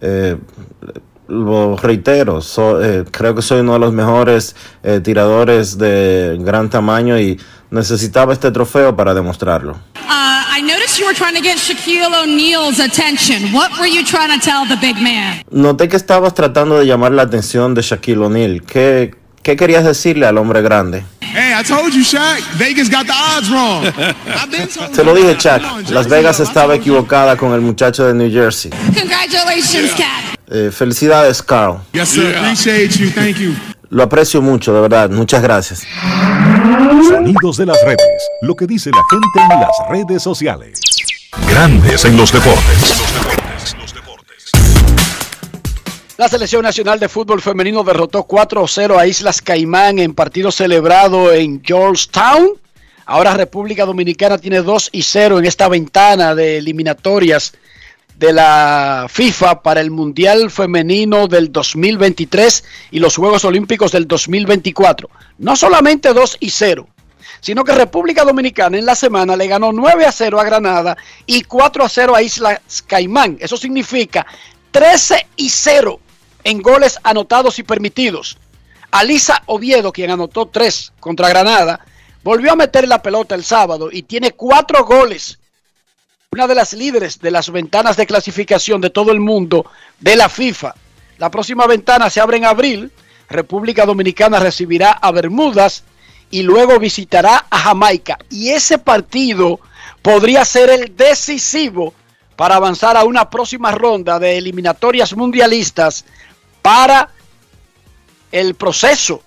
eh, 0.00 0.36
lo 1.28 1.76
reitero, 1.76 2.40
so- 2.40 2.82
eh, 2.82 3.04
creo 3.10 3.34
que 3.34 3.42
soy 3.42 3.60
uno 3.60 3.74
de 3.74 3.78
los 3.80 3.92
mejores 3.92 4.56
eh, 4.82 5.00
tiradores 5.00 5.76
de 5.76 6.38
gran 6.40 6.70
tamaño 6.70 7.18
y 7.20 7.38
necesitaba 7.70 8.32
este 8.32 8.50
trofeo 8.50 8.94
para 8.96 9.14
demostrarlo. 9.14 9.72
Uh, 9.96 10.58
I 10.58 10.62
noticed 10.62 10.98
you 10.98 11.06
were 11.06 11.14
trying 11.14 11.34
to 11.34 11.42
get 11.42 11.56
Shaquille 11.58 12.12
O'Neal's 12.22 12.80
attention. 12.80 13.52
What 13.54 13.70
were 13.78 13.86
you 13.88 14.04
trying 14.04 14.38
to 14.38 14.44
tell 14.44 14.66
the 14.66 14.76
big 14.80 14.96
man? 14.96 15.42
Noté 15.50 15.88
que 15.88 15.96
estabas 15.96 16.34
tratando 16.34 16.78
de 16.78 16.86
llamar 16.86 17.12
la 17.12 17.22
atención 17.22 17.74
de 17.74 17.82
Shaquille 17.82 18.18
O'Neal. 18.24 18.62
¿Qué, 18.62 19.14
¿Qué 19.42 19.56
querías 19.56 19.84
decirle 19.84 20.26
al 20.26 20.36
hombre 20.38 20.62
grande? 20.62 21.04
Hey, 21.20 21.52
I 21.56 21.62
told 21.62 21.94
you, 21.94 22.02
Shaq. 22.02 22.42
Vegas 22.58 22.90
got 22.90 23.06
the 23.06 23.12
odds 23.12 23.48
wrong. 23.50 23.84
I've 23.86 24.50
been 24.50 24.66
told 24.66 24.92
Te 24.92 25.04
lo 25.04 25.14
dije, 25.14 25.36
Chuck. 25.38 25.62
Las 25.90 26.08
Vegas 26.08 26.40
estaba 26.40 26.74
equivocada 26.74 27.36
con 27.36 27.52
el 27.52 27.60
muchacho 27.60 28.04
de 28.04 28.14
New 28.14 28.30
Jersey. 28.30 28.70
Congratulations, 28.70 29.92
Cat. 29.92 30.24
Eh, 30.50 30.70
felicidades, 30.72 31.40
Carl. 31.40 31.80
Yes, 31.92 32.08
sir. 32.08 32.34
Appreciate 32.36 32.98
you. 32.98 33.10
Thank 33.10 33.36
you. 33.38 33.54
Lo 33.90 34.04
aprecio 34.04 34.40
mucho, 34.40 34.72
de 34.72 34.80
verdad. 34.82 35.10
Muchas 35.10 35.42
gracias. 35.42 35.82
Sonidos 37.08 37.56
de 37.56 37.66
las 37.66 37.76
redes. 37.84 38.30
Lo 38.40 38.54
que 38.54 38.64
dice 38.64 38.90
la 38.90 39.02
gente 39.10 39.54
en 39.54 39.60
las 39.60 39.76
redes 39.90 40.22
sociales. 40.22 40.80
Grandes 41.48 42.04
en 42.04 42.16
los 42.16 42.32
deportes. 42.32 43.02
La 46.16 46.28
selección 46.28 46.62
nacional 46.62 47.00
de 47.00 47.08
fútbol 47.08 47.42
femenino 47.42 47.82
derrotó 47.82 48.28
4-0 48.28 48.96
a 48.96 49.08
Islas 49.08 49.42
Caimán 49.42 49.98
en 49.98 50.14
partido 50.14 50.52
celebrado 50.52 51.32
en 51.32 51.60
Georgetown. 51.60 52.50
Ahora 53.06 53.34
República 53.34 53.86
Dominicana 53.86 54.38
tiene 54.38 54.62
2 54.62 54.90
y 54.92 55.02
0 55.02 55.40
en 55.40 55.46
esta 55.46 55.66
ventana 55.66 56.36
de 56.36 56.58
eliminatorias 56.58 57.54
de 58.20 58.34
la 58.34 59.06
FIFA 59.08 59.62
para 59.62 59.80
el 59.80 59.90
Mundial 59.90 60.50
Femenino 60.50 61.26
del 61.26 61.50
2023 61.50 62.64
y 62.90 62.98
los 62.98 63.16
Juegos 63.16 63.46
Olímpicos 63.46 63.92
del 63.92 64.06
2024. 64.06 65.08
No 65.38 65.56
solamente 65.56 66.12
2 66.12 66.36
y 66.38 66.50
0, 66.50 66.86
sino 67.40 67.64
que 67.64 67.72
República 67.72 68.22
Dominicana 68.22 68.76
en 68.76 68.84
la 68.84 68.94
semana 68.94 69.36
le 69.36 69.46
ganó 69.46 69.72
9 69.72 70.04
a 70.04 70.12
0 70.12 70.38
a 70.38 70.44
Granada 70.44 70.98
y 71.24 71.44
4 71.44 71.82
a 71.82 71.88
0 71.88 72.14
a 72.14 72.20
Islas 72.20 72.60
Caimán. 72.86 73.38
Eso 73.40 73.56
significa 73.56 74.26
13 74.70 75.26
y 75.36 75.48
0 75.48 75.98
en 76.44 76.60
goles 76.60 76.98
anotados 77.02 77.58
y 77.58 77.62
permitidos. 77.62 78.36
Alisa 78.90 79.42
Oviedo, 79.46 79.92
quien 79.92 80.10
anotó 80.10 80.44
3 80.44 80.92
contra 81.00 81.30
Granada, 81.30 81.86
volvió 82.22 82.52
a 82.52 82.56
meter 82.56 82.86
la 82.86 83.00
pelota 83.00 83.34
el 83.34 83.44
sábado 83.44 83.88
y 83.90 84.02
tiene 84.02 84.32
4 84.32 84.84
goles. 84.84 85.38
Una 86.32 86.46
de 86.46 86.54
las 86.54 86.74
líderes 86.74 87.18
de 87.18 87.32
las 87.32 87.50
ventanas 87.50 87.96
de 87.96 88.06
clasificación 88.06 88.80
de 88.80 88.90
todo 88.90 89.10
el 89.10 89.18
mundo 89.18 89.66
de 89.98 90.14
la 90.14 90.28
FIFA. 90.28 90.76
La 91.18 91.28
próxima 91.28 91.66
ventana 91.66 92.08
se 92.08 92.20
abre 92.20 92.36
en 92.36 92.44
abril. 92.44 92.92
República 93.28 93.84
Dominicana 93.84 94.38
recibirá 94.38 94.92
a 94.92 95.10
Bermudas 95.10 95.82
y 96.30 96.42
luego 96.42 96.78
visitará 96.78 97.46
a 97.50 97.58
Jamaica. 97.58 98.16
Y 98.30 98.50
ese 98.50 98.78
partido 98.78 99.58
podría 100.02 100.44
ser 100.44 100.70
el 100.70 100.96
decisivo 100.96 101.94
para 102.36 102.54
avanzar 102.54 102.96
a 102.96 103.02
una 103.02 103.28
próxima 103.28 103.72
ronda 103.72 104.20
de 104.20 104.38
eliminatorias 104.38 105.16
mundialistas 105.16 106.04
para 106.62 107.10
el 108.30 108.54
proceso 108.54 109.20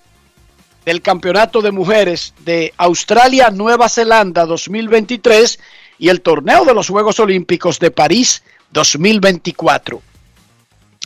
del 0.86 1.02
Campeonato 1.02 1.62
de 1.62 1.72
Mujeres 1.74 2.34
de 2.46 2.74
Australia, 2.78 3.50
Nueva 3.50 3.90
Zelanda 3.90 4.46
2023 4.46 5.60
y 5.98 6.10
el 6.10 6.22
torneo 6.22 6.66
de 6.66 6.74
los 6.74 6.90
Juegos 6.90 7.20
Olímpicos 7.20 7.80
de 7.80 7.92
París 7.92 8.44
2024. 8.72 10.02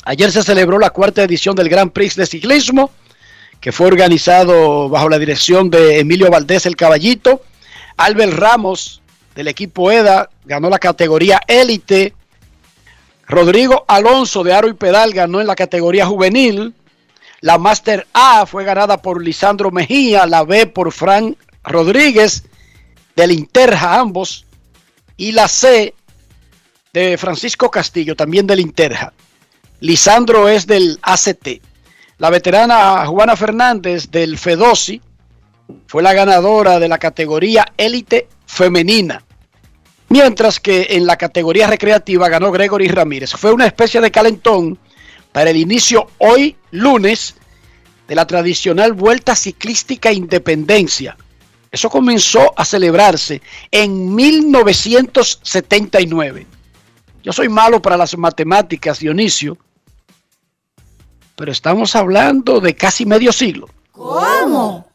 Ayer 0.05 0.31
se 0.31 0.43
celebró 0.43 0.79
la 0.79 0.89
cuarta 0.89 1.23
edición 1.23 1.55
del 1.55 1.69
Grand 1.69 1.91
Prix 1.91 2.15
de 2.15 2.25
Ciclismo, 2.25 2.91
que 3.59 3.71
fue 3.71 3.87
organizado 3.87 4.89
bajo 4.89 5.09
la 5.09 5.19
dirección 5.19 5.69
de 5.69 5.99
Emilio 5.99 6.29
Valdés 6.29 6.65
el 6.65 6.75
Caballito. 6.75 7.41
Albert 7.97 8.33
Ramos 8.33 9.01
del 9.35 9.49
equipo 9.49 9.91
EDA 9.91 10.29
ganó 10.45 10.69
la 10.69 10.79
categoría 10.79 11.41
élite. 11.47 12.13
Rodrigo 13.27 13.83
Alonso 13.87 14.43
de 14.43 14.53
Aro 14.53 14.69
y 14.69 14.73
Pedal 14.73 15.13
ganó 15.13 15.41
en 15.41 15.47
la 15.47 15.55
categoría 15.55 16.05
juvenil. 16.05 16.73
La 17.41 17.57
Master 17.57 18.07
A 18.13 18.45
fue 18.45 18.63
ganada 18.63 19.01
por 19.01 19.21
Lisandro 19.21 19.69
Mejía, 19.69 20.25
la 20.25 20.43
B 20.43 20.65
por 20.67 20.91
Fran 20.91 21.35
Rodríguez 21.63 22.45
del 23.15 23.31
Interja 23.31 23.99
ambos 23.99 24.46
y 25.17 25.31
la 25.31 25.47
C 25.47 25.93
de 26.93 27.17
Francisco 27.17 27.69
Castillo, 27.69 28.15
también 28.15 28.47
del 28.47 28.59
Interja. 28.59 29.13
Lisandro 29.79 30.47
es 30.47 30.65
del 30.65 30.99
ACT. 31.01 31.61
La 32.19 32.29
veterana 32.29 33.05
Juana 33.05 33.35
Fernández 33.35 34.09
del 34.09 34.37
Fedosi 34.37 35.01
fue 35.87 36.01
la 36.01 36.13
ganadora 36.13 36.79
de 36.79 36.87
la 36.87 36.97
categoría 36.97 37.65
élite 37.77 38.27
femenina. 38.45 39.23
Mientras 40.09 40.59
que 40.59 40.87
en 40.91 41.05
la 41.05 41.17
categoría 41.17 41.67
recreativa 41.67 42.29
ganó 42.29 42.51
Gregory 42.51 42.87
Ramírez. 42.87 43.33
Fue 43.33 43.51
una 43.51 43.65
especie 43.65 43.99
de 43.99 44.09
calentón 44.09 44.79
para 45.31 45.49
el 45.49 45.57
inicio 45.57 46.09
hoy 46.17 46.55
lunes 46.71 47.35
de 48.07 48.15
la 48.15 48.25
tradicional 48.25 48.93
Vuelta 48.93 49.35
Ciclística 49.35 50.11
Independencia. 50.11 51.17
Eso 51.71 51.89
comenzó 51.89 52.53
a 52.55 52.63
celebrarse 52.65 53.41
en 53.71 54.13
1979. 54.15 56.45
Yo 57.23 57.33
soy 57.33 57.49
malo 57.49 57.81
para 57.81 57.97
las 57.97 58.15
matemáticas, 58.17 58.99
Dionisio, 58.99 59.57
pero 61.35 61.51
estamos 61.51 61.95
hablando 61.95 62.59
de 62.61 62.75
casi 62.75 63.05
medio 63.05 63.31
siglo. 63.33 63.67
¿Cómo? 63.91 64.87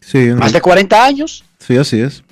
Sí, 0.00 0.18
Más 0.28 0.52
de 0.52 0.60
40 0.60 1.04
años. 1.04 1.44
sí, 1.58 1.76
así 1.76 2.00
es. 2.00 2.22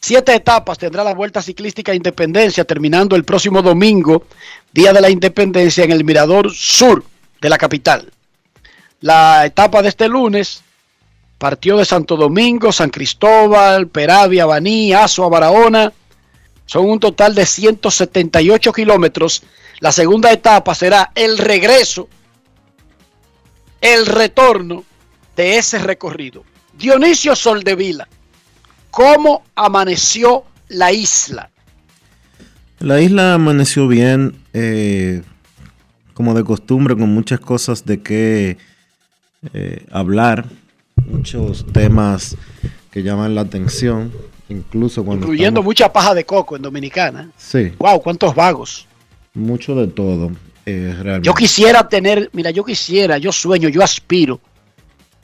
Siete 0.00 0.34
etapas 0.34 0.78
tendrá 0.78 1.02
la 1.02 1.14
Vuelta 1.14 1.42
Ciclística 1.42 1.92
Independencia, 1.92 2.64
terminando 2.64 3.16
el 3.16 3.24
próximo 3.24 3.60
domingo, 3.60 4.24
Día 4.72 4.92
de 4.92 5.00
la 5.00 5.10
Independencia, 5.10 5.82
en 5.82 5.90
el 5.90 6.04
Mirador 6.04 6.52
Sur 6.52 7.02
de 7.40 7.48
la 7.48 7.58
capital. 7.58 8.12
La 9.00 9.44
etapa 9.46 9.82
de 9.82 9.88
este 9.88 10.06
lunes 10.06 10.62
partió 11.38 11.76
de 11.76 11.84
Santo 11.84 12.16
Domingo, 12.16 12.72
San 12.72 12.90
Cristóbal, 12.90 13.88
Peravia, 13.88 14.46
Baní, 14.46 14.92
Azua, 14.92 15.28
Barahona. 15.28 15.92
Son 16.64 16.88
un 16.88 16.98
total 16.98 17.34
de 17.34 17.46
178 17.46 18.72
kilómetros. 18.72 19.42
La 19.80 19.92
segunda 19.92 20.32
etapa 20.32 20.74
será 20.74 21.12
el 21.14 21.38
regreso, 21.38 22.08
el 23.80 24.06
retorno 24.06 24.84
de 25.36 25.58
ese 25.58 25.78
recorrido. 25.78 26.44
Dionisio 26.76 27.36
Soldevila, 27.36 28.08
¿cómo 28.90 29.44
amaneció 29.54 30.44
la 30.68 30.92
isla? 30.92 31.50
La 32.78 33.00
isla 33.00 33.34
amaneció 33.34 33.86
bien, 33.88 34.42
eh, 34.52 35.22
como 36.14 36.34
de 36.34 36.44
costumbre, 36.44 36.96
con 36.96 37.10
muchas 37.10 37.40
cosas 37.40 37.84
de 37.84 38.02
qué 38.02 38.58
eh, 39.54 39.86
hablar, 39.90 40.46
muchos 41.06 41.64
temas 41.72 42.36
que 42.90 43.02
llaman 43.02 43.34
la 43.34 43.42
atención, 43.42 44.12
incluso 44.48 45.04
cuando... 45.04 45.24
Incluyendo 45.26 45.60
estamos- 45.60 45.64
mucha 45.66 45.92
paja 45.92 46.14
de 46.14 46.24
coco 46.24 46.56
en 46.56 46.62
Dominicana. 46.62 47.30
Sí, 47.36 47.72
Wow, 47.78 48.00
cuántos 48.02 48.34
vagos. 48.34 48.86
mucho 49.34 49.74
de 49.74 49.86
todo, 49.88 50.30
eh, 50.64 50.94
realmente. 51.02 51.26
Yo 51.26 51.34
quisiera 51.34 51.88
tener, 51.88 52.30
mira, 52.32 52.50
yo 52.50 52.64
quisiera, 52.64 53.18
yo 53.18 53.32
sueño, 53.32 53.68
yo 53.68 53.82
aspiro 53.82 54.40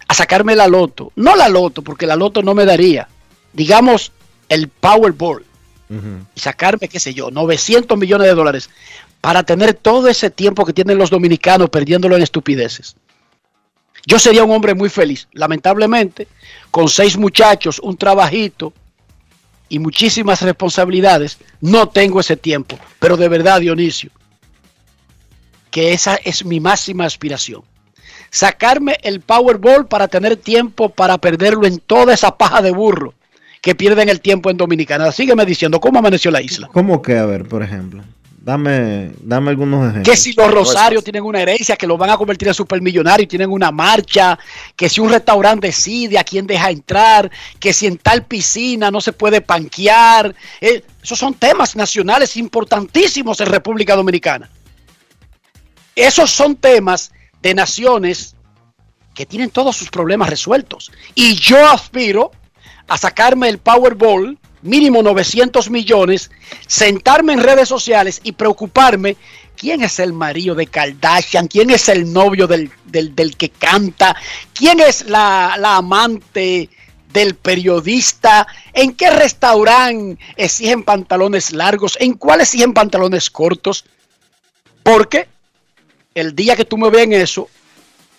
a 0.08 0.14
sacarme 0.14 0.54
la 0.54 0.68
loto. 0.68 1.12
No 1.16 1.34
la 1.36 1.48
loto, 1.48 1.82
porque 1.82 2.06
la 2.06 2.14
loto 2.16 2.42
no 2.42 2.54
me 2.54 2.64
daría. 2.66 3.08
Digamos, 3.54 4.12
el 4.48 4.68
Powerball. 4.68 5.44
Ujú. 5.88 6.26
Y 6.34 6.40
sacarme, 6.40 6.88
qué 6.88 7.00
sé 7.00 7.12
yo, 7.14 7.30
900 7.30 7.98
millones 7.98 8.26
de 8.26 8.34
dólares 8.34 8.70
para 9.20 9.42
tener 9.44 9.74
todo 9.74 10.08
ese 10.08 10.30
tiempo 10.30 10.64
que 10.64 10.72
tienen 10.72 10.98
los 10.98 11.10
dominicanos 11.10 11.70
perdiéndolo 11.70 12.16
en 12.16 12.22
estupideces. 12.22 12.96
Yo 14.06 14.18
sería 14.18 14.44
un 14.44 14.50
hombre 14.50 14.74
muy 14.74 14.88
feliz. 14.88 15.28
Lamentablemente, 15.32 16.28
con 16.70 16.88
seis 16.88 17.16
muchachos, 17.16 17.78
un 17.78 17.96
trabajito 17.96 18.72
y 19.68 19.78
muchísimas 19.78 20.42
responsabilidades, 20.42 21.38
no 21.60 21.88
tengo 21.88 22.20
ese 22.20 22.36
tiempo. 22.36 22.78
Pero 22.98 23.16
de 23.16 23.28
verdad, 23.28 23.60
Dionisio, 23.60 24.10
que 25.70 25.92
esa 25.92 26.16
es 26.16 26.44
mi 26.44 26.60
máxima 26.60 27.06
aspiración. 27.06 27.62
Sacarme 28.30 28.98
el 29.02 29.20
Powerball 29.20 29.86
para 29.86 30.08
tener 30.08 30.36
tiempo 30.36 30.88
para 30.88 31.18
perderlo 31.18 31.66
en 31.66 31.78
toda 31.78 32.14
esa 32.14 32.36
paja 32.36 32.62
de 32.62 32.70
burro 32.70 33.14
que 33.60 33.74
pierden 33.74 34.08
el 34.08 34.20
tiempo 34.20 34.50
en 34.50 34.56
Dominicana. 34.56 35.12
Sígueme 35.12 35.46
diciendo, 35.46 35.80
¿cómo 35.80 35.98
amaneció 35.98 36.30
la 36.30 36.42
isla? 36.42 36.68
¿Cómo 36.72 37.00
que? 37.00 37.16
A 37.16 37.26
ver, 37.26 37.46
por 37.46 37.62
ejemplo. 37.62 38.02
Dame, 38.44 39.12
dame 39.20 39.50
algunos 39.50 39.88
ejemplos. 39.88 40.08
Que 40.08 40.16
si 40.16 40.32
los 40.32 40.50
Rosarios 40.50 41.04
tienen 41.04 41.22
una 41.22 41.40
herencia, 41.40 41.76
que 41.76 41.86
los 41.86 41.96
van 41.96 42.10
a 42.10 42.16
convertir 42.16 42.48
en 42.48 42.54
supermillonarios 42.54 43.24
y 43.24 43.28
tienen 43.28 43.52
una 43.52 43.70
marcha, 43.70 44.36
que 44.74 44.88
si 44.88 45.00
un 45.00 45.10
restaurante 45.10 45.68
decide 45.68 46.18
a 46.18 46.24
quién 46.24 46.44
deja 46.44 46.68
entrar, 46.70 47.30
que 47.60 47.72
si 47.72 47.86
en 47.86 47.98
tal 47.98 48.24
piscina 48.24 48.90
no 48.90 49.00
se 49.00 49.12
puede 49.12 49.42
panquear. 49.42 50.34
eh, 50.60 50.82
esos 51.00 51.20
son 51.20 51.34
temas 51.34 51.76
nacionales 51.76 52.36
importantísimos 52.36 53.40
en 53.40 53.46
República 53.46 53.94
Dominicana. 53.94 54.50
Esos 55.94 56.28
son 56.30 56.56
temas 56.56 57.12
de 57.42 57.54
naciones 57.54 58.34
que 59.14 59.24
tienen 59.24 59.50
todos 59.50 59.76
sus 59.76 59.88
problemas 59.88 60.28
resueltos. 60.28 60.90
Y 61.14 61.36
yo 61.36 61.64
aspiro 61.68 62.32
a 62.88 62.98
sacarme 62.98 63.48
el 63.48 63.58
Powerball, 63.58 64.36
mínimo 64.62 65.02
900 65.02 65.68
millones, 65.70 66.30
sentarme 66.66 67.32
en 67.34 67.42
redes 67.42 67.68
sociales 67.68 68.20
y 68.22 68.32
preocuparme 68.32 69.16
quién 69.56 69.82
es 69.82 69.98
el 69.98 70.12
marido 70.12 70.54
de 70.54 70.66
Kardashian, 70.66 71.48
quién 71.48 71.70
es 71.70 71.88
el 71.88 72.12
novio 72.12 72.46
del, 72.46 72.70
del- 72.86 73.14
del 73.14 73.36
que 73.36 73.50
canta, 73.50 74.16
quién 74.54 74.80
es 74.80 75.06
la, 75.06 75.56
la 75.58 75.76
amante 75.76 76.68
del 77.12 77.34
periodista, 77.34 78.46
en 78.72 78.94
qué 78.94 79.10
restaurante 79.10 80.18
exigen 80.36 80.82
pantalones 80.82 81.52
largos, 81.52 81.96
en 82.00 82.14
cuál 82.14 82.40
exigen 82.40 82.72
pantalones 82.72 83.30
cortos. 83.30 83.84
Porque 84.82 85.28
el 86.14 86.34
día 86.34 86.56
que 86.56 86.64
tú 86.64 86.78
me 86.78 86.88
veas 86.90 87.04
en 87.04 87.12
eso, 87.12 87.48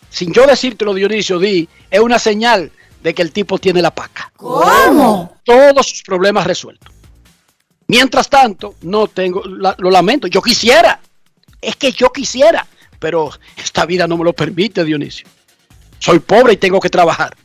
sin 0.09 0.31
yo 0.31 0.45
decírtelo, 0.45 0.93
Dionisio, 0.93 1.39
di, 1.39 1.67
es 1.89 1.99
una 1.99 2.19
señal 2.19 2.71
de 3.03 3.13
que 3.13 3.21
el 3.21 3.31
tipo 3.31 3.57
tiene 3.59 3.81
la 3.81 3.93
paca. 3.93 4.31
¿Cómo? 4.37 5.37
Todos 5.43 5.87
sus 5.87 6.01
problemas 6.03 6.47
resueltos. 6.47 6.91
Mientras 7.87 8.29
tanto, 8.29 8.75
no 8.81 9.07
tengo, 9.07 9.43
la- 9.45 9.75
lo 9.77 9.91
lamento, 9.91 10.27
yo 10.27 10.41
quisiera, 10.41 10.99
es 11.61 11.75
que 11.75 11.91
yo 11.91 12.11
quisiera, 12.11 12.65
pero 12.99 13.29
esta 13.57 13.85
vida 13.85 14.07
no 14.07 14.17
me 14.17 14.23
lo 14.23 14.33
permite, 14.33 14.83
Dionisio. 14.85 15.27
Soy 15.99 16.19
pobre 16.19 16.53
y 16.53 16.57
tengo 16.57 16.79
que 16.79 16.89
trabajar. 16.89 17.35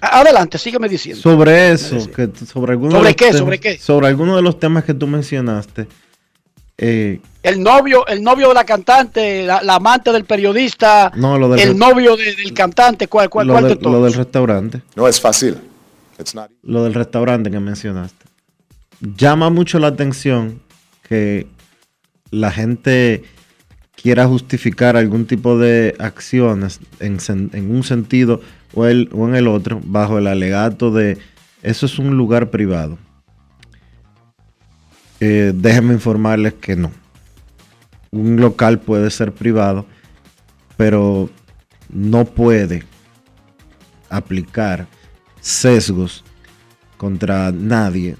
Adelante, 0.00 0.58
sígueme 0.58 0.88
diciendo. 0.88 1.22
Sobre 1.22 1.72
eso, 1.72 1.96
que, 2.10 2.28
sobre 2.46 2.74
¿Sobre 2.76 3.16
qué? 3.16 3.26
temas- 3.30 3.38
¿Sobre 3.38 3.58
qué? 3.58 3.78
Sobre 3.78 4.06
alguno 4.08 4.36
de 4.36 4.42
los 4.42 4.60
temas 4.60 4.84
que 4.84 4.92
tú 4.94 5.06
mencionaste. 5.06 5.88
Eh, 6.78 7.20
El 7.42 7.62
novio, 7.62 8.06
el 8.06 8.22
novio 8.22 8.48
de 8.48 8.54
la 8.54 8.64
cantante, 8.64 9.44
la, 9.46 9.62
la 9.62 9.76
amante 9.76 10.12
del 10.12 10.24
periodista, 10.24 11.10
no, 11.16 11.38
lo 11.38 11.48
del, 11.48 11.60
el 11.70 11.78
novio 11.78 12.16
de- 12.16 12.34
del 12.34 12.52
cantante, 12.52 13.08
¿cuál, 13.08 13.30
cuál, 13.30 13.46
lo 13.46 13.52
cuál 13.54 13.68
de 13.68 13.74
lo 13.82 14.02
del 14.04 14.14
restaurante. 14.14 14.82
No 14.94 15.06
es 15.08 15.20
fácil. 15.20 15.56
It's 16.18 16.34
not 16.34 16.50
Lo 16.62 16.84
del 16.84 16.94
restaurante 16.94 17.50
que 17.50 17.60
mencionaste. 17.60 18.24
Llama 19.16 19.50
mucho 19.50 19.78
la 19.78 19.88
atención 19.88 20.60
que 21.08 21.46
la 22.30 22.50
gente 22.50 23.22
quiera 23.94 24.26
justificar 24.26 24.96
algún 24.96 25.26
tipo 25.26 25.58
de 25.58 25.94
acciones 25.98 26.80
en, 27.00 27.18
en 27.52 27.70
un 27.70 27.82
sentido 27.84 28.40
o, 28.74 28.86
el- 28.86 29.08
o 29.12 29.28
en 29.28 29.34
el 29.34 29.48
otro 29.48 29.80
bajo 29.84 30.18
el 30.18 30.26
alegato 30.26 30.90
de 30.90 31.18
eso 31.62 31.86
es 31.86 31.98
un 31.98 32.16
lugar 32.16 32.50
privado. 32.50 32.98
Eh, 35.20 35.52
déjenme 35.54 35.94
informarles 35.94 36.54
que 36.54 36.76
no. 36.76 36.90
Un 38.10 38.40
local 38.40 38.78
puede 38.80 39.10
ser 39.10 39.32
privado, 39.32 39.86
pero 40.76 41.30
no 41.90 42.24
puede 42.24 42.84
aplicar 44.10 44.86
sesgos 45.40 46.24
contra 46.96 47.50
nadie, 47.52 48.16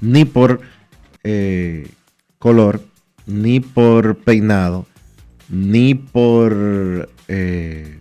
ni 0.00 0.24
por 0.24 0.60
eh, 1.24 1.88
color, 2.38 2.82
ni 3.26 3.60
por 3.60 4.16
peinado, 4.18 4.86
ni 5.48 5.94
por 5.94 7.08
eh, 7.28 7.98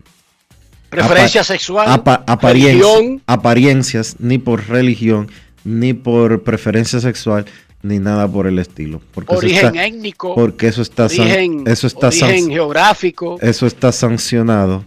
Preferencia 0.89 1.41
apa- 1.41 1.47
sexual, 1.47 1.88
apa- 1.89 2.23
aparien- 2.28 2.80
religión. 2.80 3.21
apariencias, 3.28 4.15
ni 4.19 4.38
por 4.38 4.67
religión, 4.67 5.30
ni 5.67 5.93
por 5.93 6.43
preferencia 6.43 6.99
sexual, 7.01 7.45
ni 7.84 7.99
nada 7.99 8.25
por 8.32 8.47
el 8.47 8.58
estilo. 8.58 9.01
Porque 9.13 9.34
eso 9.36 9.39
origen 9.45 9.65
está- 9.67 9.86
étnico, 9.86 10.34
porque 10.34 10.67
eso 10.67 10.82
está 10.82 11.10
san- 11.10 11.19
origen, 11.27 11.63
eso 11.67 11.88
está 11.88 12.10
san- 12.12 12.30
origen 12.30 12.49
geográfico. 12.49 13.38
eso 13.41 13.67
está 13.67 13.91
sancionado 13.91 14.86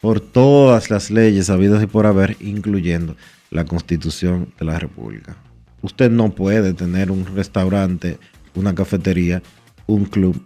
por 0.00 0.20
todas 0.20 0.88
las 0.90 1.10
leyes 1.10 1.50
habidas 1.50 1.82
y 1.82 1.86
por 1.86 2.06
haber, 2.06 2.36
incluyendo 2.40 3.16
la 3.50 3.64
Constitución 3.64 4.52
de 4.58 4.64
la 4.66 4.78
República. 4.78 5.36
Usted 5.82 6.10
no 6.10 6.30
puede 6.30 6.72
tener 6.74 7.10
un 7.10 7.26
restaurante, 7.34 8.18
una 8.54 8.74
cafetería, 8.74 9.42
un 9.86 10.04
club 10.04 10.40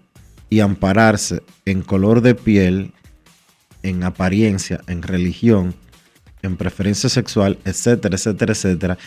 y 0.48 0.60
ampararse 0.60 1.42
en 1.66 1.82
color 1.82 2.22
de 2.22 2.34
piel, 2.34 2.92
en 3.82 4.02
apariencia, 4.04 4.80
en 4.86 5.02
religión, 5.02 5.74
en 6.42 6.56
preferencia 6.56 7.08
sexual, 7.10 7.58
etcétera, 7.64 8.14
etcétera, 8.16 8.52
etcétera, 8.52 8.98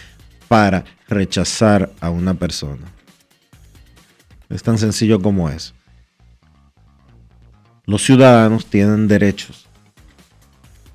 para 0.48 0.86
rechazar 1.08 1.92
a 2.00 2.10
una 2.10 2.34
persona. 2.34 2.86
Es 4.50 4.64
tan 4.64 4.78
sencillo 4.78 5.22
como 5.22 5.50
eso. 5.50 5.74
Los 7.86 8.04
ciudadanos 8.04 8.66
tienen 8.66 9.08
derechos 9.08 9.68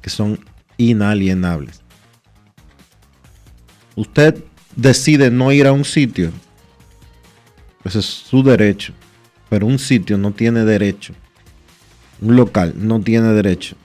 que 0.02 0.10
son 0.10 0.40
inalienables. 0.76 1.82
Usted 3.96 4.42
decide 4.76 5.30
no 5.30 5.52
ir 5.52 5.66
a 5.66 5.72
un 5.72 5.84
sitio, 5.84 6.32
ese 7.84 7.98
es 7.98 8.06
su 8.06 8.42
derecho, 8.42 8.92
pero 9.48 9.66
un 9.66 9.78
sitio 9.78 10.16
no 10.16 10.32
tiene 10.32 10.64
derecho, 10.64 11.14
un 12.20 12.36
local 12.36 12.74
no 12.76 13.00
tiene 13.00 13.32
derecho 13.32 13.76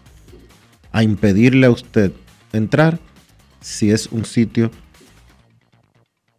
a 0.91 1.04
impedirle 1.04 1.67
a 1.67 1.71
usted 1.71 2.13
entrar 2.54 2.99
si 3.60 3.91
es 3.91 4.08
un 4.08 4.23
sitio 4.23 4.71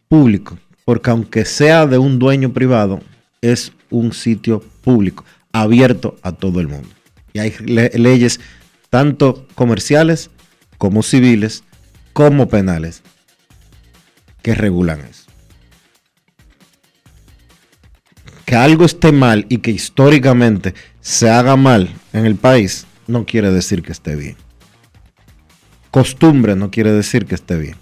público, 0.09 0.59
porque 0.85 1.11
aunque 1.11 1.45
sea 1.45 1.87
de 1.87 1.99
un 1.99 2.19
dueño 2.19 2.53
privado, 2.53 3.01
es 3.41 3.73
un 3.91 4.13
sitio 4.13 4.61
público, 4.83 5.25
abierto 5.53 6.17
a 6.23 6.33
todo 6.33 6.61
el 6.61 6.69
mundo. 6.69 6.89
Y 7.33 7.39
hay 7.39 7.55
le- 7.65 7.91
leyes 7.95 8.41
tanto 8.91 9.47
comerciales 9.55 10.31
como 10.79 11.03
civiles, 11.03 11.65
como 12.13 12.49
penales, 12.49 13.03
que 14.43 14.55
regulan 14.55 15.01
eso. 15.01 15.25
Que 18.45 18.55
algo 18.55 18.85
esté 18.85 19.11
mal 19.13 19.45
y 19.49 19.59
que 19.59 19.73
históricamente 19.73 20.75
se 21.01 21.29
haga 21.29 21.57
mal 21.57 21.91
en 22.13 22.27
el 22.27 22.37
país, 22.37 22.87
no 23.09 23.27
quiere 23.27 23.51
decir 23.51 23.83
que 23.83 23.93
esté 23.93 24.15
bien. 24.15 24.37
Costumbre 25.91 26.55
no 26.55 26.71
quiere 26.71 26.93
decir 26.93 27.27
que 27.27 27.35
esté 27.35 27.57
bien. 27.57 27.77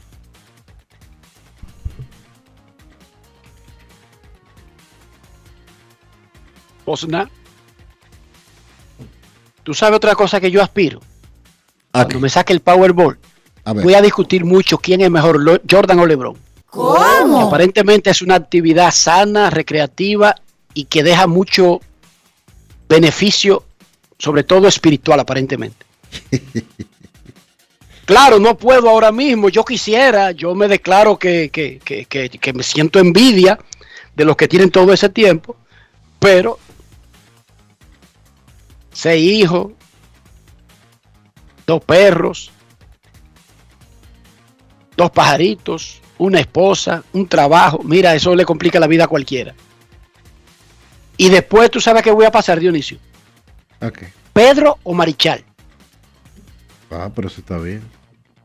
Osna. 6.84 7.30
Tú 9.62 9.72
sabes 9.74 9.96
otra 9.96 10.14
cosa 10.14 10.40
que 10.40 10.50
yo 10.50 10.62
aspiro. 10.62 11.00
Cuando 11.90 12.20
me 12.20 12.28
saque 12.28 12.52
el 12.52 12.60
Powerball, 12.60 13.18
A 13.64 13.72
ver. 13.72 13.84
voy 13.84 13.94
a 13.94 14.02
discutir 14.02 14.44
mucho 14.44 14.78
quién 14.78 15.00
es 15.00 15.10
mejor, 15.10 15.62
Jordan 15.70 15.98
o 16.00 16.06
LeBron. 16.06 16.36
¿Cómo? 16.66 17.40
Aparentemente 17.46 18.10
es 18.10 18.20
una 18.20 18.34
actividad 18.34 18.90
sana, 18.92 19.48
recreativa 19.48 20.34
y 20.74 20.84
que 20.86 21.02
deja 21.04 21.26
mucho 21.28 21.80
beneficio, 22.88 23.64
sobre 24.18 24.42
todo 24.42 24.66
espiritual, 24.68 25.20
aparentemente. 25.20 25.86
Claro, 28.06 28.38
no 28.38 28.54
puedo 28.58 28.90
ahora 28.90 29.10
mismo, 29.10 29.48
yo 29.48 29.64
quisiera, 29.64 30.30
yo 30.32 30.54
me 30.54 30.68
declaro 30.68 31.18
que, 31.18 31.48
que, 31.48 31.78
que, 31.82 32.04
que- 32.04 32.28
que 32.28 32.52
me 32.52 32.62
siento 32.62 32.98
envidia 32.98 33.58
de 34.14 34.26
los 34.26 34.36
que 34.36 34.46
tienen 34.46 34.70
todo 34.70 34.92
ese 34.92 35.08
tiempo, 35.08 35.56
pero 36.18 36.58
seis 38.94 39.30
hijos, 39.32 39.72
dos 41.66 41.84
perros, 41.84 42.50
dos 44.96 45.10
pajaritos, 45.10 46.00
una 46.18 46.40
esposa, 46.40 47.04
un 47.12 47.26
trabajo. 47.28 47.80
Mira, 47.84 48.14
eso 48.14 48.34
le 48.34 48.44
complica 48.44 48.78
la 48.80 48.86
vida 48.86 49.04
a 49.04 49.08
cualquiera. 49.08 49.54
Y 51.16 51.28
después 51.28 51.70
tú 51.70 51.80
sabes 51.80 52.02
qué 52.02 52.10
voy 52.10 52.24
a 52.24 52.30
pasar, 52.32 52.58
Dionisio. 52.58 52.98
Pedro 54.32 54.78
o 54.82 54.94
Marichal. 54.94 55.44
Ah, 56.90 57.10
pero 57.14 57.28
eso 57.28 57.40
está 57.40 57.58
bien. 57.58 57.82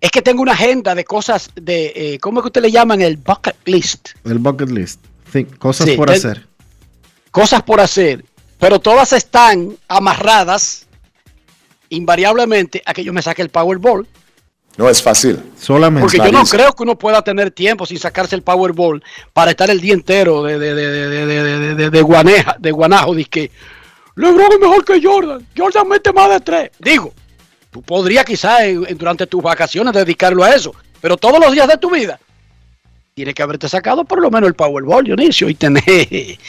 Es 0.01 0.11
que 0.11 0.21
tengo 0.21 0.41
una 0.41 0.53
agenda 0.53 0.95
de 0.95 1.03
cosas 1.03 1.49
de, 1.55 1.91
eh, 1.95 2.19
¿cómo 2.19 2.39
es 2.39 2.43
que 2.43 2.47
usted 2.47 2.61
le 2.61 2.71
llaman? 2.71 3.01
El 3.01 3.17
bucket 3.17 3.55
list. 3.65 4.09
El 4.23 4.39
bucket 4.39 4.69
list. 4.69 5.01
Cosas 5.57 5.87
Sí, 5.87 5.95
por 5.95 6.07
ten- 6.07 6.17
hacer. 6.17 6.47
Cosas 7.31 7.61
por 7.63 7.79
hacer. 7.79 8.25
Pero 8.59 8.79
todas 8.79 9.13
están 9.13 9.75
amarradas 9.87 10.85
invariablemente 11.89 12.81
a 12.85 12.93
que 12.93 13.03
yo 13.03 13.13
me 13.13 13.21
saque 13.21 13.41
el 13.41 13.49
Powerball. 13.49 14.05
No 14.77 14.89
es 14.89 15.01
fácil. 15.01 15.41
Solamente. 15.59 16.01
Porque 16.01 16.17
yo 16.17 16.31
no 16.31 16.45
creo 16.45 16.73
que 16.73 16.83
uno 16.83 16.97
pueda 16.97 17.21
tener 17.21 17.51
tiempo 17.51 17.85
sin 17.85 17.99
sacarse 17.99 18.35
el 18.35 18.43
Powerball 18.43 19.03
para 19.33 19.51
estar 19.51 19.69
el 19.69 19.81
día 19.81 19.93
entero 19.93 20.43
de, 20.43 20.57
de, 20.59 20.73
de, 20.75 20.87
de, 20.91 21.09
de, 21.09 21.25
de, 21.25 21.43
de- 21.59 21.75
de- 21.75 21.89
de 21.89 22.01
guaneja, 22.01 22.55
de 22.59 22.71
guanajo. 22.71 23.15
Dice 23.15 23.29
que 23.29 23.51
LeBron 24.15 24.53
es 24.53 24.59
mejor 24.59 24.85
que 24.85 25.01
Jordan. 25.01 25.45
Jordan 25.57 25.87
mete 25.87 26.13
más 26.13 26.29
de 26.29 26.39
tres. 26.39 26.71
Digo, 26.79 27.13
tú 27.71 27.81
podrías 27.81 28.23
quizás 28.25 28.61
durante 28.95 29.27
tus 29.27 29.41
vacaciones 29.41 29.93
dedicarlo 29.93 30.43
a 30.43 30.53
eso. 30.55 30.73
Pero 31.01 31.17
todos 31.17 31.39
los 31.39 31.51
días 31.51 31.67
de 31.67 31.77
tu 31.77 31.89
vida 31.89 32.19
tienes 33.19 33.35
que 33.35 33.43
haberte 33.43 33.67
sacado 33.67 34.05
por 34.05 34.21
lo 34.21 34.31
menos 34.31 34.47
el 34.47 34.53
Powerball, 34.53 35.03
Dionisio, 35.03 35.49
y 35.49 35.55
tener 35.55 35.83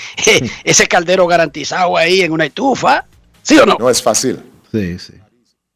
ese 0.64 0.86
caldero 0.86 1.26
garantizado 1.26 1.96
ahí 1.96 2.20
en 2.20 2.30
una 2.30 2.46
estufa. 2.46 3.04
¿Sí 3.42 3.58
o 3.58 3.66
no? 3.66 3.76
No 3.76 3.90
es 3.90 4.00
fácil. 4.00 4.40
Sí, 4.70 4.96
sí. 5.00 5.14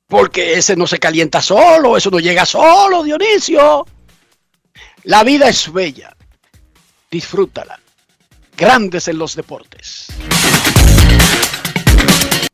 Porque 0.07 0.55
ese 0.55 0.77
no 0.77 0.87
se 0.87 1.01
calienta 1.01 1.43
solo, 1.43 1.97
eso 1.97 2.11
no 2.13 2.21
llega 2.21 2.47
solo, 2.47 3.03
Dionisio. 3.03 3.85
La 5.03 5.25
vida 5.25 5.49
es 5.49 5.73
bella. 5.73 6.15
Disfrútala. 7.11 7.81
Grandes 8.57 9.09
en 9.09 9.19
los 9.19 9.35
deportes. 9.35 10.07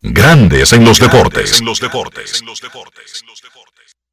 Grandes 0.00 0.72
en 0.72 0.86
los 0.86 0.98
deportes. 0.98 1.60
En 1.60 1.66
los 1.66 1.78
deportes. 1.78 2.42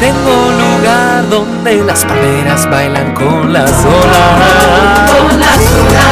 Tengo 0.00 0.50
lugar 0.52 1.28
donde 1.28 1.82
las 1.84 2.04
palmeras 2.04 2.68
bailan 2.70 3.14
con 3.14 3.52
las 3.52 3.70
olas. 3.70 5.10
Con 5.10 5.40
las 5.40 5.58
olas. 5.58 6.11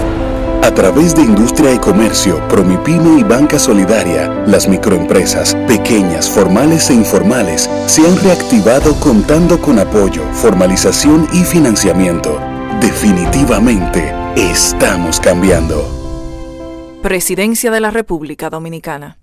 A 0.63 0.71
través 0.71 1.15
de 1.15 1.23
Industria 1.23 1.73
y 1.73 1.79
Comercio, 1.79 2.47
Promipyme 2.47 3.19
y 3.19 3.23
Banca 3.23 3.57
Solidaria, 3.57 4.29
las 4.45 4.67
microempresas, 4.67 5.55
pequeñas, 5.67 6.29
formales 6.29 6.91
e 6.91 6.93
informales, 6.93 7.67
se 7.87 8.05
han 8.05 8.15
reactivado 8.21 8.93
contando 8.99 9.59
con 9.59 9.79
apoyo, 9.79 10.23
formalización 10.33 11.27
y 11.33 11.43
financiamiento. 11.45 12.39
Definitivamente, 12.79 14.13
estamos 14.35 15.19
cambiando. 15.19 16.99
Presidencia 17.01 17.71
de 17.71 17.79
la 17.79 17.89
República 17.89 18.51
Dominicana. 18.51 19.17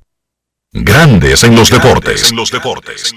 Grandes 0.72 1.44
en 1.44 1.55
los 1.55 1.70
deportes. 1.70 2.33
los 2.33 2.51
deportes. 2.51 3.14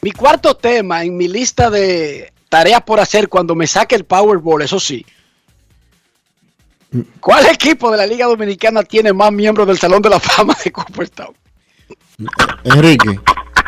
Mi 0.00 0.10
cuarto 0.12 0.56
tema 0.56 1.04
en 1.04 1.18
mi 1.18 1.28
lista 1.28 1.68
de 1.68 2.32
tareas 2.52 2.82
por 2.82 3.00
hacer 3.00 3.30
cuando 3.30 3.54
me 3.54 3.66
saque 3.66 3.94
el 3.94 4.04
Powerball, 4.04 4.60
eso 4.60 4.78
sí. 4.78 5.06
¿Cuál 7.18 7.46
equipo 7.46 7.90
de 7.90 7.96
la 7.96 8.04
Liga 8.06 8.26
Dominicana 8.26 8.82
tiene 8.82 9.14
más 9.14 9.32
miembros 9.32 9.66
del 9.66 9.78
Salón 9.78 10.02
de 10.02 10.10
la 10.10 10.20
Fama 10.20 10.54
de 10.62 10.70
Cooperstown? 10.70 11.34
Enrique, 12.64 13.18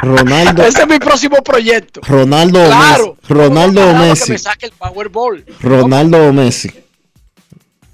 Ronaldo, 0.03 0.63
Ese 0.65 0.83
es 0.83 0.87
mi 0.87 0.99
próximo 0.99 1.37
proyecto. 1.43 2.03
Ronaldo 2.07 2.63
o 2.63 2.67
Claro. 2.67 3.17
Messi. 3.23 3.33
Ronaldo 3.35 3.81
o 3.89 3.93
que 3.93 3.99
Messi. 4.01 4.33
me 4.33 4.39
saque 4.39 4.67
el 4.67 4.73
Powerball. 4.73 5.47
Ronaldo 5.61 6.29
o 6.29 6.33
Messi. 6.35 6.71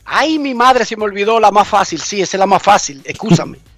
Ay, 0.04 0.40
mi 0.40 0.54
madre 0.54 0.84
se 0.84 0.96
me 0.96 1.04
olvidó 1.04 1.38
la 1.38 1.52
más 1.52 1.68
fácil. 1.68 2.00
Sí, 2.00 2.20
esa 2.20 2.36
es 2.36 2.38
la 2.40 2.46
más 2.46 2.60
fácil. 2.60 3.00
Escúchame. 3.04 3.58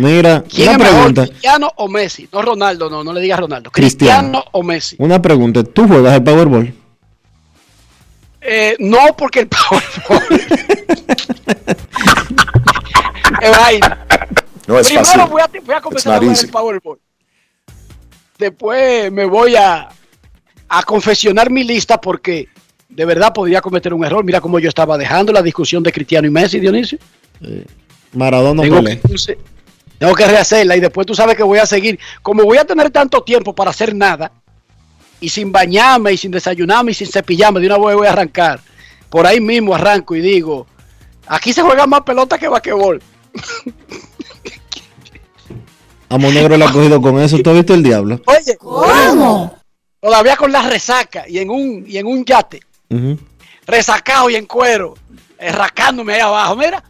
Mira, 0.00 0.44
¿Quién 0.48 0.68
una 0.68 0.72
es 0.72 0.78
mejor, 0.78 0.94
pregunta. 0.96 1.26
Cristiano 1.26 1.72
o 1.76 1.88
Messi? 1.88 2.28
No 2.32 2.42
Ronaldo, 2.42 2.88
no, 2.90 3.02
no 3.04 3.12
le 3.12 3.20
digas 3.20 3.40
Ronaldo. 3.40 3.70
Cristiano. 3.70 4.20
Cristiano 4.20 4.44
o 4.52 4.62
Messi. 4.62 4.96
Una 4.98 5.20
pregunta. 5.20 5.64
¿Tú 5.64 5.86
juegas 5.88 6.14
el 6.14 6.22
Powerball? 6.22 6.74
Eh, 8.40 8.76
no, 8.78 8.98
porque 9.16 9.40
el 9.40 9.48
Powerball. 9.48 10.38
es 13.42 13.58
vaina. 13.58 14.06
No 14.66 14.78
es 14.78 14.86
Primero 14.86 15.06
fácil. 15.06 15.22
voy 15.30 15.42
a, 15.42 15.50
voy 15.64 15.74
a 15.74 15.80
comenzar 15.80 16.12
a 16.14 16.18
jugar 16.18 16.30
easy. 16.32 16.46
el 16.46 16.50
Powerball. 16.52 16.98
Después 18.38 19.10
me 19.12 19.24
voy 19.24 19.56
a, 19.56 19.88
a 20.68 20.82
confesionar 20.84 21.50
mi 21.50 21.64
lista 21.64 22.00
porque 22.00 22.48
de 22.88 23.04
verdad 23.04 23.32
podría 23.32 23.60
cometer 23.60 23.92
un 23.94 24.04
error. 24.04 24.24
Mira 24.24 24.40
cómo 24.40 24.58
yo 24.58 24.68
estaba 24.68 24.96
dejando 24.96 25.32
la 25.32 25.42
discusión 25.42 25.82
de 25.82 25.92
Cristiano 25.92 26.26
y 26.26 26.30
Messi, 26.30 26.60
Dionisio. 26.60 26.98
Maradona 28.12 28.62
o 28.62 28.64
Tengo 28.64 28.76
Pelé. 28.82 29.00
Tengo 29.98 30.14
que 30.14 30.26
rehacerla 30.26 30.76
y 30.76 30.80
después 30.80 31.06
tú 31.06 31.14
sabes 31.14 31.36
que 31.36 31.42
voy 31.42 31.58
a 31.58 31.66
seguir. 31.66 31.98
Como 32.22 32.44
voy 32.44 32.58
a 32.58 32.64
tener 32.64 32.90
tanto 32.90 33.22
tiempo 33.22 33.54
para 33.54 33.70
hacer 33.70 33.94
nada 33.94 34.30
y 35.20 35.28
sin 35.28 35.50
bañarme 35.50 36.12
y 36.12 36.16
sin 36.16 36.30
desayunarme 36.30 36.92
y 36.92 36.94
sin 36.94 37.08
cepillarme, 37.08 37.60
de 37.60 37.66
una 37.66 37.78
vez 37.78 37.96
voy 37.96 38.06
a 38.06 38.12
arrancar. 38.12 38.60
Por 39.10 39.26
ahí 39.26 39.40
mismo 39.40 39.74
arranco 39.74 40.14
y 40.14 40.20
digo, 40.20 40.66
aquí 41.26 41.52
se 41.52 41.62
juega 41.62 41.86
más 41.86 42.02
pelota 42.02 42.38
que 42.38 42.46
basquetbol. 42.48 43.02
Amo 46.10 46.30
Negro 46.30 46.56
le 46.56 46.64
ha 46.64 46.72
cogido 46.72 47.02
con 47.02 47.20
eso. 47.20 47.38
¿Tú 47.38 47.50
has 47.50 47.56
visto 47.56 47.74
el 47.74 47.82
diablo? 47.82 48.20
Oye, 48.26 48.56
¿cómo? 48.56 49.58
Todavía 50.00 50.36
con 50.36 50.50
la 50.52 50.62
resaca 50.62 51.28
y 51.28 51.38
en 51.38 51.50
un, 51.50 51.84
y 51.86 51.98
en 51.98 52.06
un 52.06 52.24
yate, 52.24 52.60
Ujú. 52.88 53.18
resacado 53.66 54.30
y 54.30 54.36
en 54.36 54.46
cuero, 54.46 54.94
eh, 55.38 55.50
rascándome 55.52 56.14
ahí 56.14 56.20
abajo. 56.20 56.56
Mira, 56.56 56.82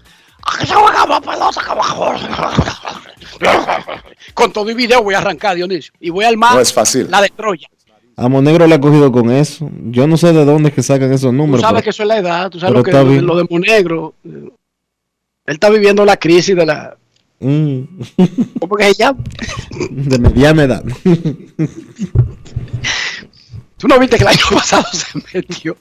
Con 4.34 4.52
todo 4.52 4.70
y 4.70 4.74
video 4.74 5.02
voy 5.02 5.14
a 5.14 5.18
arrancar, 5.18 5.56
Dionisio. 5.56 5.92
Y 6.00 6.10
voy 6.10 6.24
a 6.24 6.28
armar 6.28 6.54
No 6.54 6.60
es 6.60 6.72
fácil. 6.72 7.10
la 7.10 7.20
de 7.22 7.28
Troya. 7.30 7.68
Amo 8.16 8.42
Negro 8.42 8.66
le 8.66 8.74
ha 8.74 8.80
cogido 8.80 9.12
con 9.12 9.30
eso. 9.30 9.70
Yo 9.90 10.06
no 10.08 10.16
sé 10.16 10.32
de 10.32 10.44
dónde 10.44 10.70
es 10.70 10.74
que 10.74 10.82
sacan 10.82 11.12
esos 11.12 11.30
Tú 11.30 11.32
números. 11.32 11.60
sabes 11.60 11.74
pero- 11.74 11.84
que 11.84 11.90
eso 11.90 12.02
es 12.02 12.08
la 12.08 12.18
edad, 12.18 12.50
tú 12.50 12.58
sabes 12.58 12.74
lo 12.74 12.82
que 12.82 12.90
lo, 12.92 13.36
de- 13.36 13.46
Monegro. 13.48 14.14
Él 14.24 14.52
está 15.46 15.70
viviendo 15.70 16.04
la 16.04 16.16
crisis 16.16 16.56
de 16.56 16.66
la. 16.66 16.96
Mm. 17.40 17.80
¿Cómo 18.60 18.76
que 18.76 18.84
se 18.92 18.94
llama? 18.94 19.20
de 19.90 20.18
mediana 20.18 20.64
edad. 20.64 20.82
Tú 23.76 23.86
no 23.86 23.98
viste 24.00 24.16
que 24.16 24.22
el 24.24 24.28
año 24.28 24.44
pasado 24.52 24.84
se 24.92 25.06
metió. 25.32 25.76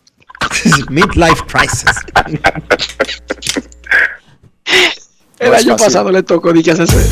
Midlife 0.90 1.44
crisis. 1.48 1.90
Año 5.58 5.72
fácil. 5.74 5.86
pasado 5.86 6.12
le 6.12 6.24
tocó 6.24 6.54
que 6.54 6.72
hacerse 6.72 7.10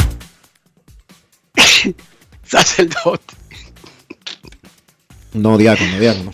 sacerdote. 2.44 3.34
No, 5.34 5.58
diácono, 5.58 6.00
diácono. 6.00 6.34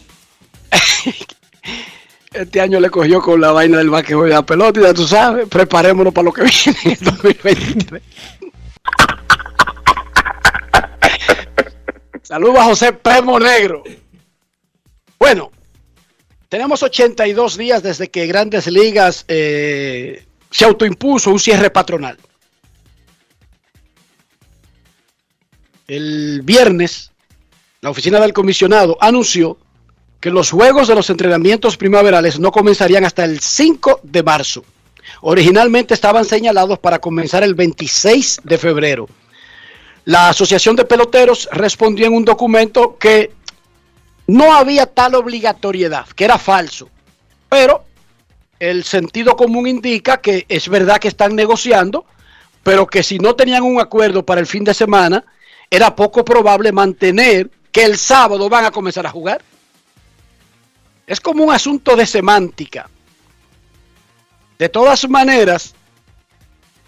Este 2.34 2.62
año 2.62 2.80
le 2.80 2.90
cogió 2.90 3.22
con 3.22 3.42
la 3.42 3.52
vaina 3.52 3.80
del 3.80 3.90
basquetbol 3.90 4.30
de 4.30 4.36
la 4.36 4.46
pelota 4.46 4.80
y 4.80 4.84
ya 4.84 4.94
tú 4.94 5.06
sabes, 5.06 5.50
preparémonos 5.50 6.14
para 6.14 6.26
lo 6.26 6.32
que 6.32 6.44
viene 6.66 6.80
en 6.84 6.92
el 6.92 6.98
2023. 7.00 8.02
Saludos 12.24 12.60
a 12.60 12.64
José 12.64 12.94
Premo 12.94 13.38
Negro. 13.38 13.84
Bueno, 15.20 15.52
tenemos 16.48 16.82
82 16.82 17.58
días 17.58 17.84
desde 17.84 18.10
que 18.10 18.28
Grandes 18.28 18.68
Ligas 18.68 19.26
eh, 19.28 20.26
se 20.52 20.66
autoimpuso 20.66 21.32
un 21.32 21.40
cierre 21.40 21.70
patronal. 21.70 22.18
El 25.88 26.42
viernes, 26.44 27.12
la 27.82 27.90
oficina 27.90 28.20
del 28.20 28.34
comisionado 28.34 28.98
anunció 29.02 29.58
que 30.20 30.30
los 30.30 30.52
juegos 30.52 30.88
de 30.88 30.96
los 30.96 31.10
entrenamientos 31.10 31.78
primaverales 31.78 32.40
no 32.40 32.52
comenzarían 32.52 33.06
hasta 33.06 33.26
el 33.26 33.40
5 33.40 34.02
de 34.04 34.24
marzo. 34.24 34.64
Originalmente 35.22 35.94
estaban 35.94 36.26
señalados 36.26 36.78
para 36.80 37.00
comenzar 37.00 37.44
el 37.44 37.56
26 37.56 38.42
de 38.44 38.58
febrero. 38.58 39.10
La 40.06 40.30
Asociación 40.30 40.76
de 40.76 40.86
Peloteros 40.86 41.50
respondió 41.52 42.06
en 42.06 42.14
un 42.14 42.26
documento 42.26 42.98
que 42.98 43.34
no 44.28 44.54
había 44.54 44.86
tal 44.86 45.16
obligatoriedad, 45.16 46.08
que 46.08 46.26
era 46.26 46.38
falso. 46.38 46.90
Pero 47.50 47.84
el 48.62 48.84
sentido 48.84 49.36
común 49.36 49.66
indica 49.66 50.22
que 50.22 50.46
es 50.48 50.70
verdad 50.70 51.00
que 51.00 51.08
están 51.08 51.36
negociando, 51.36 52.06
pero 52.62 52.86
que 52.86 53.02
si 53.02 53.18
no 53.18 53.36
tenían 53.36 53.64
un 53.64 53.82
acuerdo 53.82 54.24
para 54.24 54.40
el 54.40 54.46
fin 54.46 54.64
de 54.64 54.76
semana, 54.76 55.26
era 55.68 55.96
poco 55.96 56.24
probable 56.24 56.72
mantener 56.72 57.50
que 57.72 57.84
el 57.84 57.98
sábado 57.98 58.48
van 58.50 58.66
a 58.66 58.72
comenzar 58.72 59.08
a 59.08 59.10
jugar. 59.10 59.42
Es 61.08 61.20
como 61.20 61.44
un 61.44 61.52
asunto 61.52 61.96
de 61.96 62.06
semántica. 62.06 62.88
De 64.60 64.70
todas 64.70 65.10
maneras, 65.10 65.74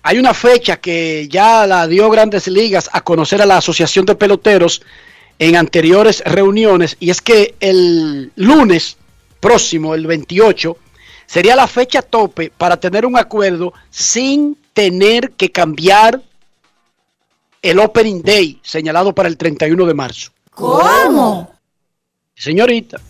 hay 0.04 0.20
una 0.20 0.36
fecha 0.36 0.80
que 0.80 1.28
ya 1.28 1.66
la 1.66 1.88
dio 1.88 2.08
Grandes 2.12 2.48
Ligas 2.48 2.88
a 2.94 3.02
conocer 3.02 3.42
a 3.42 3.48
la 3.48 3.58
Asociación 3.58 4.06
de 4.06 4.14
Peloteros 4.14 4.84
en 5.40 5.56
anteriores 5.56 6.22
reuniones 6.24 6.98
y 7.00 7.10
es 7.10 7.20
que 7.20 7.56
el 7.60 8.32
lunes 8.36 8.96
próximo, 9.40 9.96
el 9.96 10.06
28, 10.06 10.78
sería 11.34 11.56
la 11.56 11.66
fecha 11.66 12.04
tope 12.04 12.52
para 12.56 12.78
tener 12.78 13.08
un 13.08 13.18
acuerdo 13.18 13.74
sin 13.90 14.56
tener 14.72 15.32
que 15.32 15.52
cambiar 15.52 16.22
el 17.60 17.80
Opening 17.80 18.22
Day 18.22 18.60
señalado 18.62 19.16
para 19.16 19.30
el 19.30 19.36
31 19.36 19.84
de 19.84 19.94
marzo. 19.96 20.32
¿Cómo? 20.52 21.52
Señorita, 22.36 23.02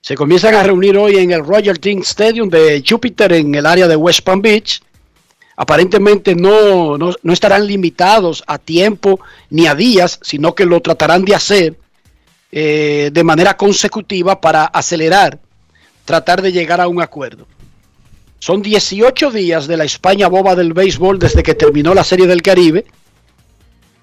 se 0.00 0.14
comienzan 0.14 0.54
a 0.54 0.62
reunir 0.62 0.96
hoy 0.96 1.16
en 1.16 1.32
el 1.32 1.44
Royal 1.44 1.80
Team 1.80 2.02
Stadium 2.02 2.48
de 2.48 2.84
Jupiter 2.88 3.32
en 3.32 3.52
el 3.56 3.66
área 3.66 3.88
de 3.88 3.96
West 3.96 4.20
Palm 4.20 4.40
Beach. 4.40 4.80
Aparentemente 5.56 6.36
no, 6.36 6.96
no, 6.96 7.12
no 7.20 7.32
estarán 7.32 7.66
limitados 7.66 8.44
a 8.46 8.58
tiempo 8.58 9.18
ni 9.50 9.66
a 9.66 9.74
días, 9.74 10.20
sino 10.22 10.54
que 10.54 10.64
lo 10.64 10.80
tratarán 10.80 11.24
de 11.24 11.34
hacer 11.34 11.76
eh, 12.52 13.10
de 13.12 13.24
manera 13.24 13.56
consecutiva 13.56 14.40
para 14.40 14.66
acelerar, 14.66 15.40
tratar 16.06 16.40
de 16.40 16.52
llegar 16.52 16.80
a 16.80 16.88
un 16.88 17.02
acuerdo. 17.02 17.46
Son 18.38 18.62
18 18.62 19.30
días 19.30 19.66
de 19.66 19.76
la 19.76 19.84
España 19.84 20.28
boba 20.28 20.54
del 20.54 20.72
béisbol 20.72 21.18
desde 21.18 21.42
que 21.42 21.54
terminó 21.54 21.92
la 21.92 22.04
Serie 22.04 22.26
del 22.26 22.40
Caribe 22.40 22.86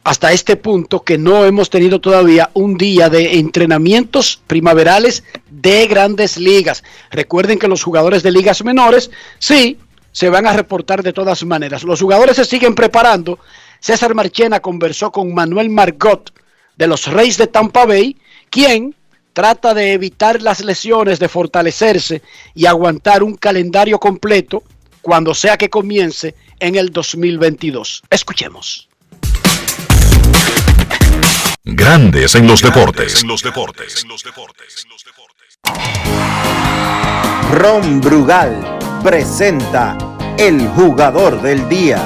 hasta 0.03 0.33
este 0.33 0.57
punto 0.57 1.03
que 1.03 1.17
no 1.17 1.45
hemos 1.45 1.69
tenido 1.69 2.01
todavía 2.01 2.49
un 2.53 2.77
día 2.77 3.09
de 3.09 3.39
entrenamientos 3.39 4.41
primaverales 4.47 5.23
de 5.49 5.87
grandes 5.87 6.37
ligas. 6.37 6.83
Recuerden 7.09 7.57
que 7.57 7.69
los 7.69 7.83
jugadores 7.83 8.21
de 8.21 8.31
ligas 8.31 8.63
menores 8.65 9.11
sí 9.39 9.79
se 10.11 10.29
van 10.29 10.45
a 10.45 10.53
reportar 10.53 11.03
de 11.03 11.13
todas 11.13 11.45
maneras. 11.45 11.83
Los 11.83 12.01
jugadores 12.01 12.35
se 12.35 12.45
siguen 12.45 12.75
preparando. 12.75 13.39
César 13.79 14.13
Marchena 14.13 14.59
conversó 14.59 15.11
con 15.11 15.33
Manuel 15.33 15.69
Margot 15.69 16.33
de 16.75 16.87
los 16.87 17.07
Reyes 17.07 17.37
de 17.37 17.47
Tampa 17.47 17.85
Bay, 17.85 18.17
quien 18.49 18.93
trata 19.33 19.73
de 19.73 19.93
evitar 19.93 20.41
las 20.41 20.63
lesiones, 20.63 21.19
de 21.19 21.27
fortalecerse 21.27 22.21
y 22.53 22.65
aguantar 22.65 23.23
un 23.23 23.35
calendario 23.35 23.99
completo 23.99 24.63
cuando 25.01 25.33
sea 25.33 25.57
que 25.57 25.69
comience 25.69 26.35
en 26.59 26.75
el 26.75 26.91
2022. 26.91 28.03
Escuchemos. 28.09 28.87
Grandes 31.65 32.35
en 32.35 32.47
los 32.47 32.61
deportes. 32.61 33.21
En 33.21 33.27
los 33.27 33.41
deportes. 33.41 34.05
Ron 37.51 38.01
Brugal 38.01 38.79
presenta 39.03 39.97
el 40.37 40.67
jugador 40.69 41.41
del 41.41 41.67
día. 41.69 42.03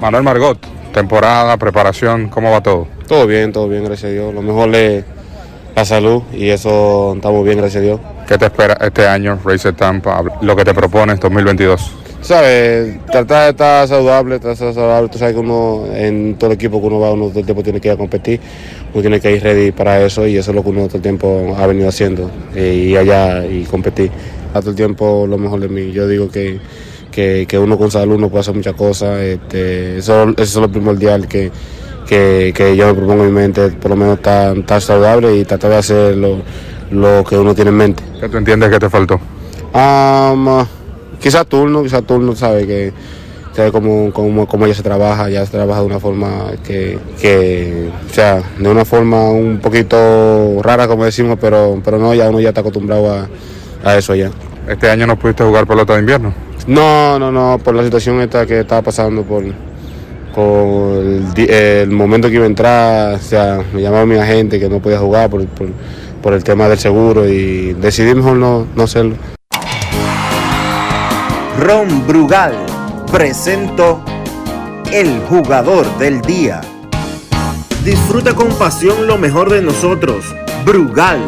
Manuel 0.00 0.22
Margot, 0.22 0.58
temporada, 0.92 1.56
preparación, 1.56 2.28
¿cómo 2.28 2.50
va 2.50 2.62
todo? 2.62 2.88
Todo 3.08 3.26
bien, 3.26 3.52
todo 3.52 3.68
bien, 3.68 3.84
gracias 3.84 4.10
a 4.10 4.12
Dios. 4.12 4.34
Lo 4.34 4.42
mejor 4.42 4.74
es 4.74 5.04
la 5.74 5.84
salud 5.84 6.22
y 6.32 6.48
eso 6.48 7.14
estamos 7.16 7.44
bien, 7.44 7.58
gracias 7.58 7.82
a 7.82 7.84
Dios. 7.84 8.00
¿Qué 8.26 8.38
te 8.38 8.46
espera 8.46 8.76
este 8.80 9.06
año, 9.06 9.38
Racer 9.44 9.74
Tampa, 9.74 10.22
lo 10.40 10.56
que 10.56 10.64
te 10.64 10.74
propones 10.74 11.20
2022? 11.20 11.92
¿Sabes? 12.20 13.04
Tratar 13.06 13.44
de 13.44 13.50
estar 13.50 13.88
saludable, 13.88 14.38
tratar 14.38 14.58
de 14.58 14.70
estar 14.70 14.74
saludable. 14.74 15.08
Tú 15.08 15.18
sabes 15.18 15.34
que 15.34 15.40
uno, 15.40 15.86
en 15.92 16.36
todo 16.36 16.50
el 16.50 16.54
equipo 16.54 16.80
que 16.80 16.86
uno 16.86 17.00
va, 17.00 17.12
uno 17.12 17.28
todo 17.28 17.40
el 17.40 17.44
tiempo 17.44 17.62
tiene 17.64 17.80
que 17.80 17.88
ir 17.88 17.94
a 17.94 17.96
competir, 17.96 18.38
uno 18.94 19.00
tiene 19.00 19.20
que 19.20 19.32
ir 19.34 19.42
ready 19.42 19.72
para 19.72 20.00
eso 20.00 20.26
y 20.26 20.36
eso 20.36 20.52
es 20.52 20.54
lo 20.54 20.62
que 20.62 20.68
uno 20.68 20.86
todo 20.86 20.98
el 20.98 21.02
tiempo 21.02 21.56
ha 21.58 21.66
venido 21.66 21.88
haciendo, 21.88 22.30
eh, 22.54 22.74
ir 22.74 22.98
allá 22.98 23.44
y 23.44 23.64
competir. 23.64 24.10
A 24.54 24.60
todo 24.60 24.70
el 24.70 24.76
tiempo 24.76 25.26
lo 25.26 25.36
mejor 25.36 25.60
de 25.60 25.68
mí. 25.68 25.90
Yo 25.92 26.06
digo 26.06 26.30
que, 26.30 26.60
que, 27.10 27.46
que 27.48 27.58
uno 27.58 27.76
con 27.76 27.90
salud 27.90 28.16
uno 28.16 28.28
puede 28.28 28.42
hacer 28.42 28.54
muchas 28.54 28.74
cosas, 28.74 29.18
este, 29.20 29.98
eso, 29.98 30.28
eso 30.30 30.42
es 30.42 30.56
lo 30.56 30.70
primordial 30.70 31.26
que, 31.26 31.50
que, 32.06 32.52
que 32.54 32.76
yo 32.76 32.86
me 32.88 32.94
propongo 32.94 33.24
en 33.24 33.34
mi 33.34 33.40
mente, 33.40 33.68
por 33.70 33.90
lo 33.90 33.96
menos 33.96 34.16
estar, 34.16 34.56
estar 34.56 34.80
saludable 34.80 35.36
y 35.36 35.44
tratar 35.44 35.70
de 35.70 35.76
hacer 35.76 36.16
lo, 36.16 36.42
lo 36.90 37.24
que 37.24 37.36
uno 37.36 37.54
tiene 37.54 37.70
en 37.70 37.76
mente. 37.76 38.02
¿Qué 38.20 38.28
tú 38.28 38.36
entiendes 38.36 38.70
que 38.70 38.78
te 38.78 38.90
faltó? 38.90 39.20
Um, 39.74 40.64
quizá 41.20 41.44
turno, 41.44 41.82
quizá 41.82 42.02
turno, 42.02 42.34
sabe 42.34 42.66
que 42.66 42.92
sabe 43.52 43.70
cómo, 43.70 44.12
cómo, 44.12 44.46
cómo 44.46 44.66
ya 44.66 44.74
se 44.74 44.82
trabaja, 44.82 45.28
ya 45.28 45.44
se 45.44 45.52
trabaja 45.52 45.80
de 45.80 45.86
una 45.86 46.00
forma 46.00 46.52
que, 46.64 46.98
que, 47.20 47.90
o 48.10 48.12
sea, 48.12 48.42
de 48.58 48.68
una 48.68 48.84
forma 48.84 49.30
un 49.30 49.58
poquito 49.58 50.60
rara 50.62 50.88
como 50.88 51.04
decimos, 51.04 51.38
pero, 51.40 51.80
pero 51.84 51.98
no, 51.98 52.14
ya 52.14 52.30
uno 52.30 52.40
ya 52.40 52.48
está 52.48 52.62
acostumbrado 52.62 53.12
a, 53.12 53.28
a 53.84 53.96
eso 53.96 54.14
ya. 54.14 54.30
¿Este 54.68 54.88
año 54.88 55.06
no 55.06 55.18
pudiste 55.18 55.44
jugar 55.44 55.66
pelota 55.66 55.94
de 55.94 56.00
invierno? 56.00 56.32
No, 56.66 57.18
no, 57.18 57.32
no, 57.32 57.58
por 57.62 57.74
la 57.74 57.82
situación 57.82 58.20
esta 58.20 58.46
que 58.46 58.60
estaba 58.60 58.82
pasando, 58.82 59.22
por, 59.22 59.44
por 60.34 61.02
el, 61.02 61.90
momento 61.90 62.28
que 62.28 62.34
iba 62.34 62.44
a 62.44 62.48
entrar, 62.48 63.14
o 63.14 63.18
sea, 63.18 63.60
me 63.72 63.82
llamaba 63.82 64.06
mi 64.06 64.16
agente 64.16 64.58
que 64.58 64.68
no 64.68 64.80
podía 64.80 64.98
jugar 64.98 65.30
por, 65.30 65.46
por, 65.46 65.68
por 66.22 66.32
el 66.34 66.44
tema 66.44 66.68
del 66.68 66.78
seguro 66.78 67.28
y 67.28 67.74
decidí 67.74 68.14
mejor 68.14 68.36
no, 68.36 68.66
no 68.74 68.82
hacerlo. 68.84 69.16
Ron 71.58 72.06
Brugal 72.06 72.54
presento 73.10 74.02
el 74.90 75.20
jugador 75.28 75.86
del 75.98 76.22
día. 76.22 76.60
Disfruta 77.84 78.34
con 78.34 78.48
pasión 78.54 79.06
lo 79.06 79.18
mejor 79.18 79.50
de 79.50 79.60
nosotros. 79.60 80.24
Brugal, 80.64 81.20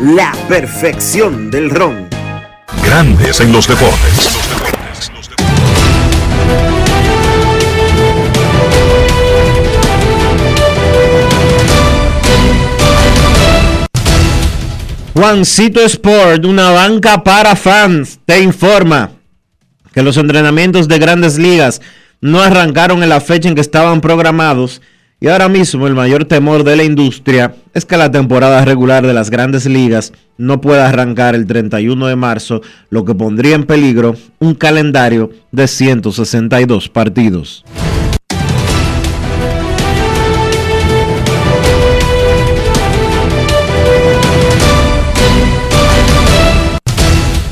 la 0.00 0.32
perfección 0.48 1.50
del 1.50 1.70
ron. 1.70 2.08
Grandes 2.84 3.40
en 3.40 3.52
los 3.52 3.68
deportes. 3.68 4.39
Juancito 15.20 15.82
Sport, 15.82 16.46
una 16.46 16.70
banca 16.70 17.22
para 17.22 17.54
fans, 17.54 18.18
te 18.24 18.40
informa 18.40 19.10
que 19.92 20.02
los 20.02 20.16
entrenamientos 20.16 20.88
de 20.88 20.98
grandes 20.98 21.36
ligas 21.36 21.82
no 22.22 22.40
arrancaron 22.40 23.02
en 23.02 23.10
la 23.10 23.20
fecha 23.20 23.46
en 23.46 23.54
que 23.54 23.60
estaban 23.60 24.00
programados 24.00 24.80
y 25.20 25.28
ahora 25.28 25.50
mismo 25.50 25.86
el 25.86 25.94
mayor 25.94 26.24
temor 26.24 26.64
de 26.64 26.74
la 26.74 26.84
industria 26.84 27.54
es 27.74 27.84
que 27.84 27.98
la 27.98 28.10
temporada 28.10 28.64
regular 28.64 29.06
de 29.06 29.12
las 29.12 29.28
grandes 29.28 29.66
ligas 29.66 30.14
no 30.38 30.62
pueda 30.62 30.88
arrancar 30.88 31.34
el 31.34 31.46
31 31.46 32.06
de 32.06 32.16
marzo, 32.16 32.62
lo 32.88 33.04
que 33.04 33.14
pondría 33.14 33.56
en 33.56 33.64
peligro 33.64 34.16
un 34.38 34.54
calendario 34.54 35.32
de 35.52 35.68
162 35.68 36.88
partidos. 36.88 37.62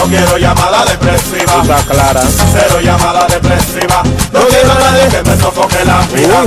No 0.00 0.06
quiero 0.06 0.38
llamada 0.38 0.86
depresiva. 0.86 1.60
Está 1.60 1.82
clara. 1.82 2.22
Cero 2.22 2.80
llamada 2.82 3.26
depresiva. 3.26 4.02
No 4.32 4.46
quiero 4.46 4.68
nadie 4.68 5.08
que 5.10 5.22
me 5.30 5.36
sofoque 5.36 5.84
la 5.84 6.00
vida. 6.06 6.42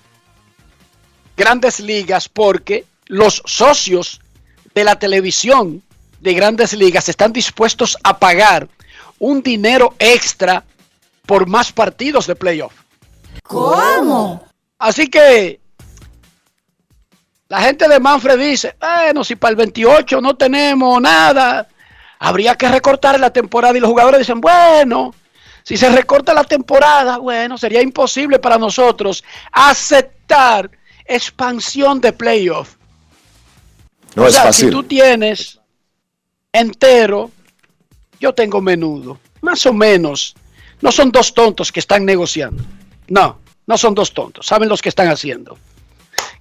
grandes 1.35 1.79
ligas 1.79 2.27
porque 2.27 2.85
los 3.05 3.43
socios 3.45 4.19
de 4.73 4.83
la 4.83 4.97
televisión 4.97 5.83
de 6.19 6.33
grandes 6.33 6.73
ligas 6.73 7.09
están 7.09 7.31
dispuestos 7.31 7.97
a 8.03 8.17
pagar 8.17 8.67
un 9.19 9.41
dinero 9.41 9.95
extra 9.99 10.63
por 11.25 11.47
más 11.47 11.71
partidos 11.71 12.27
de 12.27 12.35
playoff. 12.35 12.73
¿Cómo? 13.43 14.43
Así 14.79 15.07
que 15.07 15.59
la 17.49 17.61
gente 17.61 17.87
de 17.87 17.99
Manfred 17.99 18.39
dice, 18.39 18.75
bueno, 18.79 19.23
si 19.23 19.35
para 19.35 19.51
el 19.51 19.55
28 19.55 20.21
no 20.21 20.35
tenemos 20.35 21.01
nada, 21.01 21.67
habría 22.19 22.55
que 22.55 22.67
recortar 22.67 23.19
la 23.19 23.31
temporada 23.31 23.77
y 23.77 23.79
los 23.79 23.89
jugadores 23.89 24.19
dicen, 24.19 24.41
bueno, 24.41 25.13
si 25.67 25.75
se 25.75 25.89
recorta 25.89 26.33
la 26.33 26.45
temporada, 26.45 27.17
bueno, 27.17 27.57
sería 27.57 27.81
imposible 27.81 28.39
para 28.39 28.57
nosotros 28.57 29.21
aceptar 29.51 30.71
expansión 31.03 31.99
de 31.99 32.13
playoff. 32.13 32.75
No 34.15 34.23
o 34.23 34.27
es 34.27 34.33
sea, 34.33 34.43
fácil. 34.43 34.67
si 34.67 34.71
tú 34.71 34.83
tienes 34.83 35.59
entero, 36.53 37.31
yo 38.17 38.33
tengo 38.33 38.61
menudo, 38.61 39.19
más 39.41 39.65
o 39.65 39.73
menos. 39.73 40.35
No 40.79 40.89
son 40.89 41.11
dos 41.11 41.33
tontos 41.33 41.69
que 41.73 41.81
están 41.81 42.05
negociando. 42.05 42.63
No, 43.09 43.37
no 43.65 43.77
son 43.77 43.93
dos 43.93 44.13
tontos. 44.13 44.47
Saben 44.47 44.69
los 44.69 44.81
que 44.81 44.87
están 44.87 45.09
haciendo. 45.09 45.57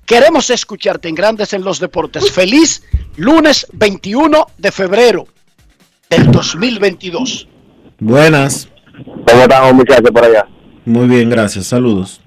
Queremos 0.05 0.51
escucharte 0.51 1.09
en 1.09 1.17
Grandes 1.17 1.53
en 1.53 1.65
los 1.65 1.81
Deportes. 1.81 2.31
Feliz 2.31 2.85
lunes 3.17 3.67
21 3.73 4.47
de 4.57 4.71
febrero 4.71 5.27
del 6.11 6.31
2022. 6.31 7.49
Buenas. 7.99 8.69
¿Cómo 9.05 9.43
estamos 9.43 9.75
muchachos 9.75 10.11
por 10.11 10.25
allá? 10.25 10.47
Muy 10.85 11.07
bien, 11.07 11.29
gracias. 11.29 11.67
Saludos. 11.67 12.21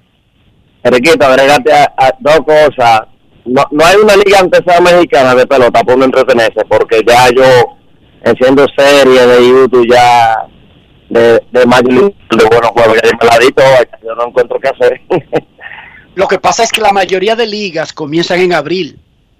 Enriquito, 0.82 1.26
agregate 1.26 1.72
a, 1.72 1.92
a 1.96 2.14
dos 2.20 2.40
cosas. 2.40 3.02
No, 3.44 3.64
no 3.70 3.84
hay 3.84 3.96
una 3.96 4.16
liga 4.16 4.38
aunque 4.40 4.62
sea 4.62 4.80
mexicana 4.80 5.34
de 5.34 5.46
pelota 5.46 5.82
por 5.82 5.98
no 5.98 6.04
entretenerse, 6.04 6.64
porque 6.68 7.02
ya 7.06 7.28
yo 7.34 7.76
enciendo 8.22 8.66
series 8.76 9.26
de 9.26 9.48
YouTube 9.48 9.86
ya 9.90 10.46
de, 11.08 11.42
de 11.50 11.66
Major 11.66 11.92
League, 11.92 12.16
de 12.30 12.44
buenos 12.44 12.70
juegos, 12.70 12.98
ya 13.02 13.10
me 13.20 13.26
la 13.26 13.38
di 13.38 13.52
toda, 13.52 13.78
yo 14.02 14.14
no 14.14 14.28
encuentro 14.28 14.60
qué 14.60 14.68
hacer. 14.68 15.00
Lo 16.14 16.28
que 16.28 16.38
pasa 16.38 16.62
es 16.62 16.70
que 16.70 16.80
la 16.80 16.92
mayoría 16.92 17.34
de 17.34 17.46
ligas 17.46 17.92
comienzan 17.92 18.40
en 18.40 18.52
abril, 18.52 18.98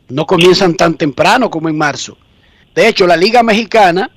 no 0.09 0.26
comienzan 0.26 0.74
tan 0.74 0.95
temprano 0.95 1.51
como 1.51 1.68
en 1.68 1.76
marzo. 1.76 2.16
De 2.74 2.89
hecho, 2.89 3.07
la 3.07 3.16
Liga 3.16 3.43
Mexicana 3.43 4.11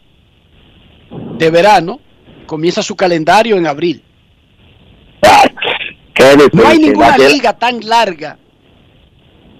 de 1.37 1.49
verano 1.49 1.99
comienza 2.53 2.83
su 2.83 2.95
calendario 2.95 3.57
en 3.57 3.65
abril. 3.65 4.03
No 6.53 6.67
hay 6.67 6.77
ninguna 6.77 7.17
liga 7.17 7.53
tan 7.53 7.79
larga 7.83 8.37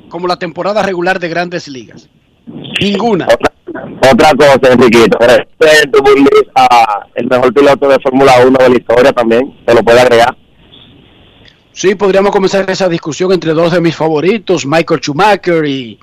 como 0.09 0.27
la 0.27 0.37
temporada 0.37 0.83
regular 0.83 1.19
de 1.19 1.27
grandes 1.27 1.67
ligas. 1.67 2.07
Ninguna. 2.79 3.27
Otra 4.11 4.35
cosa, 4.35 4.73
Enriquito, 4.73 5.17
este 5.21 5.87
tu 5.87 6.03
Burlis 6.03 6.45
a 6.53 7.07
el 7.15 7.25
mejor 7.25 7.51
piloto 7.51 7.89
de 7.89 7.99
Fórmula 7.99 8.33
1 8.45 8.59
de 8.59 8.69
la 8.69 8.75
historia 8.75 9.11
también, 9.11 9.51
te 9.65 9.73
lo 9.73 9.81
puede 9.81 10.01
agregar. 10.01 10.37
Sí, 11.71 11.95
podríamos 11.95 12.31
comenzar 12.31 12.69
esa 12.69 12.87
discusión 12.87 13.31
entre 13.31 13.53
dos 13.53 13.71
de 13.71 13.81
mis 13.81 13.95
favoritos, 13.95 14.67
Michael 14.67 14.99
Schumacher 14.99 15.65
y, 15.65 15.97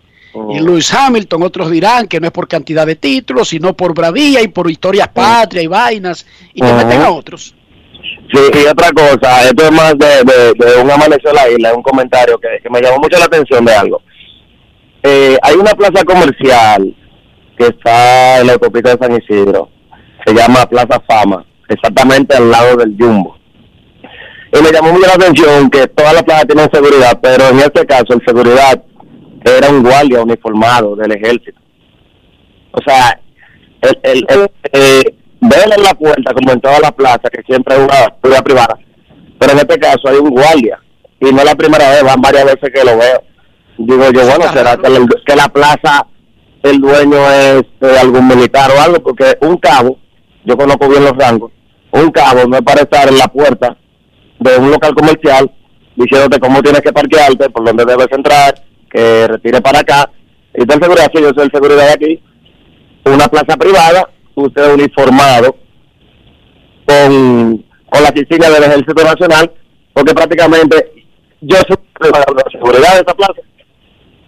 y 0.50 0.60
Lewis 0.60 0.92
Hamilton. 0.92 1.42
Otros 1.42 1.70
dirán 1.70 2.06
que 2.06 2.20
no 2.20 2.26
es 2.26 2.32
por 2.32 2.48
cantidad 2.48 2.86
de 2.86 2.96
títulos, 2.96 3.48
sino 3.48 3.74
por 3.74 3.94
bravía 3.94 4.42
y 4.42 4.48
por 4.48 4.70
historias 4.70 5.08
patria 5.08 5.62
y 5.62 5.66
vainas. 5.66 6.26
Y 6.54 6.60
que 6.60 6.66
Ajá. 6.66 6.84
meten 6.84 7.02
a 7.02 7.10
otros. 7.10 7.54
Sí, 8.32 8.38
y 8.62 8.66
otra 8.66 8.90
cosa, 8.92 9.42
esto 9.42 9.64
es 9.64 9.72
más 9.72 9.98
de, 9.98 10.06
de, 10.24 10.52
de 10.54 10.80
un 10.82 10.90
amanecer 10.90 11.34
la 11.34 11.50
isla, 11.50 11.74
un 11.74 11.82
comentario 11.82 12.38
que, 12.38 12.48
que 12.62 12.70
me 12.70 12.80
llamó 12.80 12.98
mucho 12.98 13.18
la 13.18 13.24
atención 13.24 13.64
de 13.64 13.74
algo. 13.74 14.00
Eh, 15.02 15.36
hay 15.42 15.54
una 15.56 15.72
plaza 15.72 16.04
comercial 16.04 16.94
que 17.58 17.66
está 17.66 18.40
en 18.40 18.46
la 18.46 18.52
autopista 18.54 18.94
de 18.94 18.98
San 19.04 19.20
Isidro, 19.20 19.68
se 20.24 20.32
llama 20.32 20.66
Plaza 20.66 21.02
Fama, 21.08 21.44
exactamente 21.68 22.36
al 22.36 22.50
lado 22.50 22.76
del 22.76 22.94
Jumbo. 22.98 23.36
Y 24.52 24.62
me 24.62 24.70
llamó 24.72 24.92
mucho 24.92 25.06
la 25.06 25.14
atención 25.14 25.68
que 25.68 25.86
todas 25.88 26.14
las 26.14 26.22
plazas 26.22 26.46
tienen 26.46 26.68
seguridad, 26.72 27.18
pero 27.20 27.48
en 27.48 27.58
este 27.58 27.84
caso 27.84 28.14
el 28.14 28.22
seguridad 28.24 28.80
era 29.44 29.68
un 29.70 29.82
guardia 29.82 30.22
uniformado 30.22 30.96
del 30.96 31.12
ejército. 31.12 31.58
O 32.72 32.80
sea, 32.82 33.18
el, 33.82 33.98
el, 34.02 34.26
el, 34.28 34.50
eh, 34.72 35.02
verle 35.40 35.74
en 35.76 35.82
la 35.82 35.94
puerta 35.94 36.32
como 36.34 36.52
en 36.52 36.60
todas 36.60 36.80
las 36.80 36.92
plazas, 36.92 37.30
que 37.32 37.42
siempre 37.42 37.74
es 37.76 37.80
una 37.80 38.08
propiedad 38.20 38.44
privada, 38.44 38.78
pero 39.38 39.52
en 39.52 39.58
este 39.58 39.78
caso 39.78 40.08
hay 40.08 40.16
un 40.16 40.30
guardia, 40.30 40.78
y 41.20 41.26
no 41.32 41.38
es 41.38 41.44
la 41.44 41.54
primera 41.54 41.88
vez, 41.90 42.02
van 42.04 42.20
varias 42.20 42.44
veces 42.44 42.70
que 42.72 42.84
lo 42.84 42.96
veo. 42.96 43.22
Digo 43.78 44.10
yo, 44.12 44.26
bueno, 44.26 44.52
será 44.52 44.76
que, 44.76 44.86
el- 44.88 45.08
que 45.26 45.36
la 45.36 45.48
plaza, 45.48 46.06
el 46.62 46.80
dueño 46.80 47.16
es 47.30 47.62
eh, 47.80 47.96
algún 48.00 48.28
militar 48.28 48.70
o 48.70 48.80
algo, 48.80 49.02
porque 49.02 49.36
un 49.40 49.56
cabo, 49.56 49.98
yo 50.44 50.56
conozco 50.56 50.88
bien 50.88 51.04
los 51.04 51.16
rangos, 51.16 51.50
un 51.92 52.10
cabo 52.10 52.46
no 52.46 52.56
es 52.58 52.62
para 52.62 52.82
estar 52.82 53.08
en 53.08 53.16
la 53.18 53.26
puerta 53.28 53.76
de 54.38 54.56
un 54.58 54.70
local 54.70 54.94
comercial 54.94 55.50
diciéndote 55.96 56.38
cómo 56.38 56.62
tienes 56.62 56.82
que 56.82 56.92
parquearte, 56.92 57.50
por 57.50 57.64
dónde 57.64 57.84
debes 57.84 58.06
entrar, 58.12 58.54
que 58.90 59.26
retire 59.28 59.60
para 59.60 59.80
acá. 59.80 60.10
Y 60.54 60.66
tal 60.66 60.80
seguridad, 60.80 61.10
sí, 61.14 61.22
yo 61.22 61.30
soy 61.34 61.44
el 61.44 61.50
seguridad 61.52 61.86
de 61.86 61.92
aquí, 61.92 62.22
una 63.04 63.28
plaza 63.28 63.56
privada, 63.56 64.08
usted 64.34 64.72
uniformado 64.74 65.56
con, 66.86 67.64
con 67.88 68.02
las 68.02 68.16
insignias 68.16 68.52
del 68.52 68.64
Ejército 68.64 69.04
Nacional, 69.04 69.52
porque 69.92 70.14
prácticamente 70.14 71.04
yo 71.40 71.56
soy 71.68 71.76
la 72.10 72.44
seguridad 72.50 72.94
de 72.94 73.00
esa 73.00 73.14
plaza. 73.14 73.40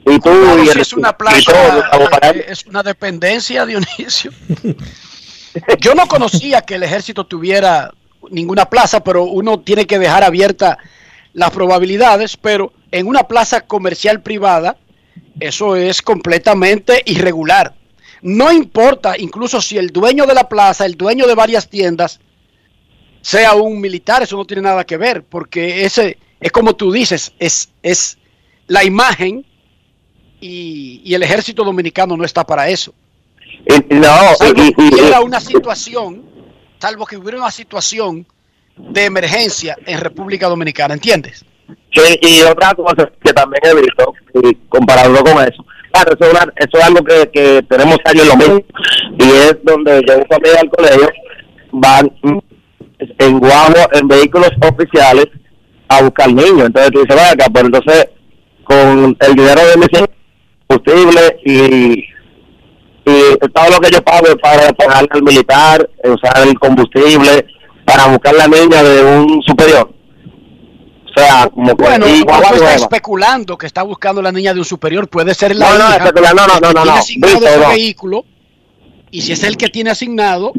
Y 0.05 0.19
tú 0.19 0.31
y, 0.63 0.67
si 0.67 0.71
el- 0.71 0.81
es 0.81 0.93
una 0.95 1.11
y 1.11 1.13
plaza, 1.15 1.79
estamos 1.79 2.09
pagando. 2.11 2.41
eh, 2.41 2.47
es 2.49 2.67
una 2.67 2.83
dependencia, 2.83 3.65
Dionisio. 3.67 4.33
Yo 5.81 5.95
no 5.95 6.07
conocía 6.07 6.63
que 6.63 6.75
el 6.77 6.83
ejército 6.83 7.25
tuviera 7.25 7.93
ninguna 8.31 8.65
plaza, 8.67 9.03
pero 9.05 9.25
uno 9.25 9.61
tiene 9.61 9.87
que 9.87 9.99
dejar 9.99 10.25
abierta 10.25 10.79
las 11.35 11.51
probabilidades, 11.51 12.37
pero 12.37 12.73
en 12.93 13.07
una 13.07 13.25
plaza 13.25 13.63
comercial 13.63 14.23
privada, 14.23 14.77
eso 15.41 15.75
es 15.75 16.03
completamente 16.03 17.03
irregular. 17.07 17.75
No 18.21 18.53
importa, 18.53 19.15
incluso 19.19 19.61
si 19.61 19.79
el 19.79 19.89
dueño 19.89 20.27
de 20.27 20.35
la 20.35 20.49
plaza, 20.49 20.87
el 20.87 20.95
dueño 20.95 21.27
de 21.27 21.35
varias 21.35 21.69
tiendas, 21.69 22.21
sea 23.21 23.55
un 23.55 23.81
militar, 23.81 24.23
eso 24.23 24.37
no 24.37 24.45
tiene 24.45 24.63
nada 24.63 24.85
que 24.85 24.97
ver, 24.97 25.25
porque 25.25 25.85
ese 25.85 26.19
es 26.41 26.53
como 26.53 26.75
tú 26.75 26.93
dices, 26.93 27.33
es, 27.39 27.71
es 27.83 28.19
la 28.67 28.85
imagen 28.85 29.45
y, 30.41 31.01
y 31.05 31.15
el 31.15 31.23
ejército 31.23 31.65
dominicano 31.65 32.17
no 32.17 32.25
está 32.25 32.45
para 32.45 32.69
eso. 32.69 32.95
Y 33.67 33.95
no, 33.95 34.35
Salvo 34.37 34.55
que 34.55 34.75
hubiera 34.77 35.21
una 35.21 35.41
situación, 35.41 36.25
salvo 36.81 37.07
que 37.07 37.17
hubiera 37.17 37.39
una 37.39 37.51
situación 37.51 38.27
de 38.77 39.05
emergencia 39.05 39.77
en 39.87 40.01
República 40.01 40.49
Dominicana, 40.49 40.95
¿entiendes? 40.95 41.45
Sí, 41.95 42.19
y 42.23 42.43
otra 42.43 42.73
cosa 42.75 43.11
que 43.23 43.33
también 43.33 43.61
he 43.65 43.75
visto, 43.75 44.15
y 44.35 44.55
compararlo 44.69 45.23
con 45.23 45.43
eso, 45.43 45.65
claro, 45.93 46.13
eso 46.19 46.31
es, 46.31 46.39
eso 46.57 46.79
es 46.79 46.85
algo 46.85 47.05
que, 47.05 47.31
que 47.31 47.63
tenemos 47.69 47.99
años 48.05 48.27
lo 48.27 48.37
mismo, 48.37 48.61
y 49.19 49.25
es 49.25 49.57
donde 49.63 50.01
llevo 50.01 50.25
familia 50.31 50.61
al 50.61 50.71
colegio, 50.71 51.11
van 51.73 52.11
en 53.19 53.39
guagua, 53.39 53.89
en 53.93 54.09
vehículos 54.09 54.51
oficiales 54.61 55.27
a 55.89 56.03
buscar 56.03 56.29
niños. 56.29 56.67
Entonces 56.67 56.93
tú 56.93 57.01
dices, 57.01 57.33
acá, 57.33 57.47
pues 57.53 57.65
entonces 57.65 58.09
con 58.65 59.17
el 59.19 59.35
dinero 59.35 59.61
de 59.67 59.77
mi 59.77 59.87
combustible 60.69 61.41
y, 61.45 62.05
y 63.05 63.37
todo 63.53 63.71
lo 63.71 63.81
que 63.81 63.91
yo 63.91 64.03
pago 64.03 64.27
es 64.27 64.37
para 64.37 64.73
pagarle 64.73 65.09
al 65.11 65.23
militar, 65.23 65.91
usar 66.05 66.47
el 66.47 66.59
combustible, 66.59 67.47
para 67.85 68.07
buscar 68.07 68.35
la 68.35 68.47
niña 68.47 68.83
de 68.83 69.05
un 69.05 69.43
superior. 69.43 69.91
O 71.15 71.21
sea, 71.21 71.47
como 71.53 71.77
que 71.77 71.83
Bueno, 71.85 72.07
guagua 72.25 72.43
estás 72.47 72.59
nueva. 72.61 72.75
especulando 72.75 73.59
que 73.59 73.67
está 73.67 73.83
buscando 73.83 74.23
la 74.23 74.33
niña 74.33 74.55
de 74.55 74.61
un 74.61 74.65
superior. 74.65 75.09
Puede 75.09 75.35
ser 75.35 75.55
la 75.55 75.69
No, 75.69 75.79
no, 75.79 75.89
hija 75.91 75.99
no, 75.99 76.05
no, 76.07 76.13
que 76.13 76.21
no, 76.23 76.35
no, 76.35 76.61
tiene 76.73 76.85
no. 76.87 76.93
asignado 76.95 77.59
no. 77.61 77.69
vehículo. 77.69 78.25
Y 79.11 79.21
si 79.21 79.33
es 79.33 79.43
el 79.43 79.57
que 79.59 79.69
tiene 79.69 79.91
asignado, 79.91 80.53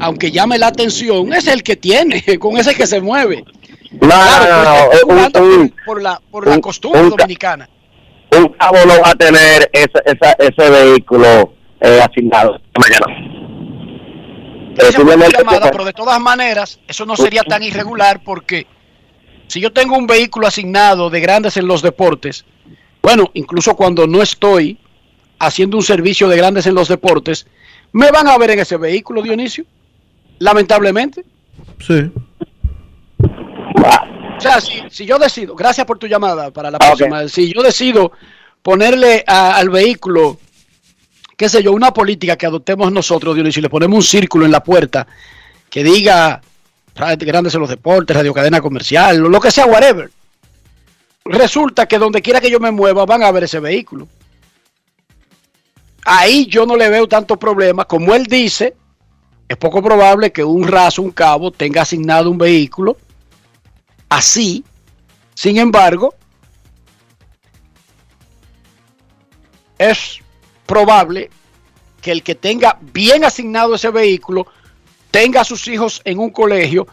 aunque 0.00 0.30
llame 0.30 0.56
la 0.58 0.68
atención, 0.68 1.32
es 1.32 1.48
el 1.48 1.62
que 1.64 1.74
tiene, 1.76 2.22
con 2.38 2.56
ese 2.58 2.74
que 2.76 2.86
se 2.86 3.00
mueve. 3.00 3.44
No, 4.00 4.06
no, 4.06 4.14
no, 4.14 4.64
no, 4.64 5.40
un- 5.42 5.52
un- 5.60 5.68
por, 5.70 5.84
por 5.84 6.02
la, 6.02 6.20
por 6.30 6.46
la 6.46 6.54
un- 6.54 6.60
costumbre 6.60 7.00
un 7.02 7.10
ca- 7.10 7.16
dominicana. 7.24 7.68
un 8.36 8.48
cabo 8.50 8.76
no 8.86 9.00
va 9.02 9.10
a 9.10 9.14
tener 9.16 9.68
ese, 9.72 9.90
esa, 10.04 10.32
ese 10.38 10.70
vehículo 10.70 11.54
eh, 11.80 12.00
asignado 12.08 12.56
mañana. 12.78 13.06
Posiblemente- 14.76 15.38
llamada, 15.38 15.70
pero 15.72 15.84
de 15.84 15.92
todas 15.92 16.20
maneras, 16.20 16.78
eso 16.86 17.04
no 17.04 17.16
sería 17.16 17.42
tan 17.42 17.62
irregular 17.64 18.20
porque 18.24 18.66
si 19.48 19.60
yo 19.60 19.72
tengo 19.72 19.96
un 19.96 20.06
vehículo 20.06 20.46
asignado 20.46 21.10
de 21.10 21.20
grandes 21.20 21.56
en 21.56 21.66
los 21.66 21.82
deportes, 21.82 22.44
bueno, 23.02 23.30
incluso 23.34 23.74
cuando 23.74 24.06
no 24.06 24.22
estoy 24.22 24.78
haciendo 25.38 25.76
un 25.76 25.82
servicio 25.82 26.28
de 26.28 26.36
grandes 26.36 26.66
en 26.66 26.74
los 26.74 26.88
deportes, 26.88 27.46
me 27.92 28.10
van 28.10 28.28
a 28.28 28.36
ver 28.38 28.50
en 28.50 28.60
ese 28.60 28.76
vehículo, 28.76 29.22
Dionisio. 29.22 29.64
Lamentablemente. 30.38 31.24
Sí. 31.80 32.10
O 33.18 34.40
sea, 34.40 34.60
si, 34.60 34.82
si 34.90 35.04
yo 35.06 35.18
decido, 35.18 35.54
gracias 35.56 35.86
por 35.86 35.98
tu 35.98 36.06
llamada 36.06 36.50
para 36.52 36.70
la 36.70 36.78
Ah, 36.80 36.86
próxima, 36.86 37.26
si 37.28 37.52
yo 37.52 37.62
decido 37.62 38.12
ponerle 38.62 39.24
a- 39.26 39.56
al 39.56 39.68
vehículo, 39.70 40.38
qué 41.36 41.48
sé 41.48 41.62
yo, 41.62 41.72
una 41.72 41.92
política 41.92 42.36
que 42.36 42.46
adoptemos 42.46 42.92
nosotros, 42.92 43.34
Dionisio, 43.34 43.60
y 43.60 43.62
le 43.62 43.70
ponemos 43.70 43.96
un 43.96 44.02
círculo 44.02 44.44
en 44.44 44.52
la 44.52 44.62
puerta 44.62 45.06
que 45.70 45.82
diga 45.82 46.40
grandes 46.98 47.54
en 47.54 47.60
los 47.60 47.70
deportes, 47.70 48.16
radio 48.16 48.34
cadena 48.34 48.60
comercial, 48.60 49.18
lo, 49.18 49.40
que 49.40 49.50
sea, 49.50 49.66
whatever. 49.66 50.10
Resulta 51.24 51.86
que 51.86 51.98
donde 51.98 52.22
quiera 52.22 52.40
que 52.40 52.50
yo 52.50 52.58
me 52.58 52.70
mueva 52.70 53.06
van 53.06 53.22
a 53.22 53.30
ver 53.30 53.44
ese 53.44 53.60
vehículo. 53.60 54.08
Ahí 56.04 56.46
yo 56.46 56.64
no 56.66 56.76
le 56.76 56.88
veo 56.88 57.06
tanto 57.06 57.38
problema. 57.38 57.84
Como 57.84 58.14
él 58.14 58.26
dice, 58.26 58.74
es 59.46 59.56
poco 59.56 59.82
probable 59.82 60.32
que 60.32 60.42
un 60.42 60.66
raso, 60.66 61.02
un 61.02 61.10
cabo, 61.10 61.50
tenga 61.50 61.82
asignado 61.82 62.30
un 62.30 62.38
vehículo 62.38 62.96
así. 64.08 64.64
Sin 65.34 65.58
embargo, 65.58 66.14
es 69.78 70.18
probable 70.66 71.30
que 72.00 72.12
el 72.12 72.22
que 72.22 72.34
tenga 72.34 72.78
bien 72.92 73.24
asignado 73.24 73.74
ese 73.74 73.90
vehículo 73.90 74.46
tenga 75.10 75.40
a 75.40 75.44
sus 75.44 75.66
hijos 75.68 76.00
en 76.04 76.18
un 76.18 76.30
colegio 76.30 76.86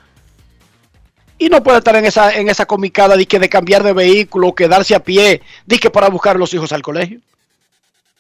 y 1.38 1.50
no 1.50 1.62
puede 1.62 1.80
estar 1.80 1.96
en 1.96 2.06
esa, 2.06 2.34
en 2.34 2.50
esa 2.50 2.66
comicada 2.66 3.18
de 3.18 3.26
que 3.26 3.40
de 3.40 3.50
cambiar 3.50 3.84
de 3.84 3.94
vehículo 3.94 4.50
o 4.50 4.56
quedarse 4.56 4.96
a 4.96 5.04
pie, 5.04 5.42
de 5.66 5.78
que 5.78 5.90
para 5.90 6.10
buscar 6.10 6.36
a 6.36 6.40
los 6.40 6.54
hijos 6.54 6.72
al 6.72 6.82
colegio. 6.82 7.20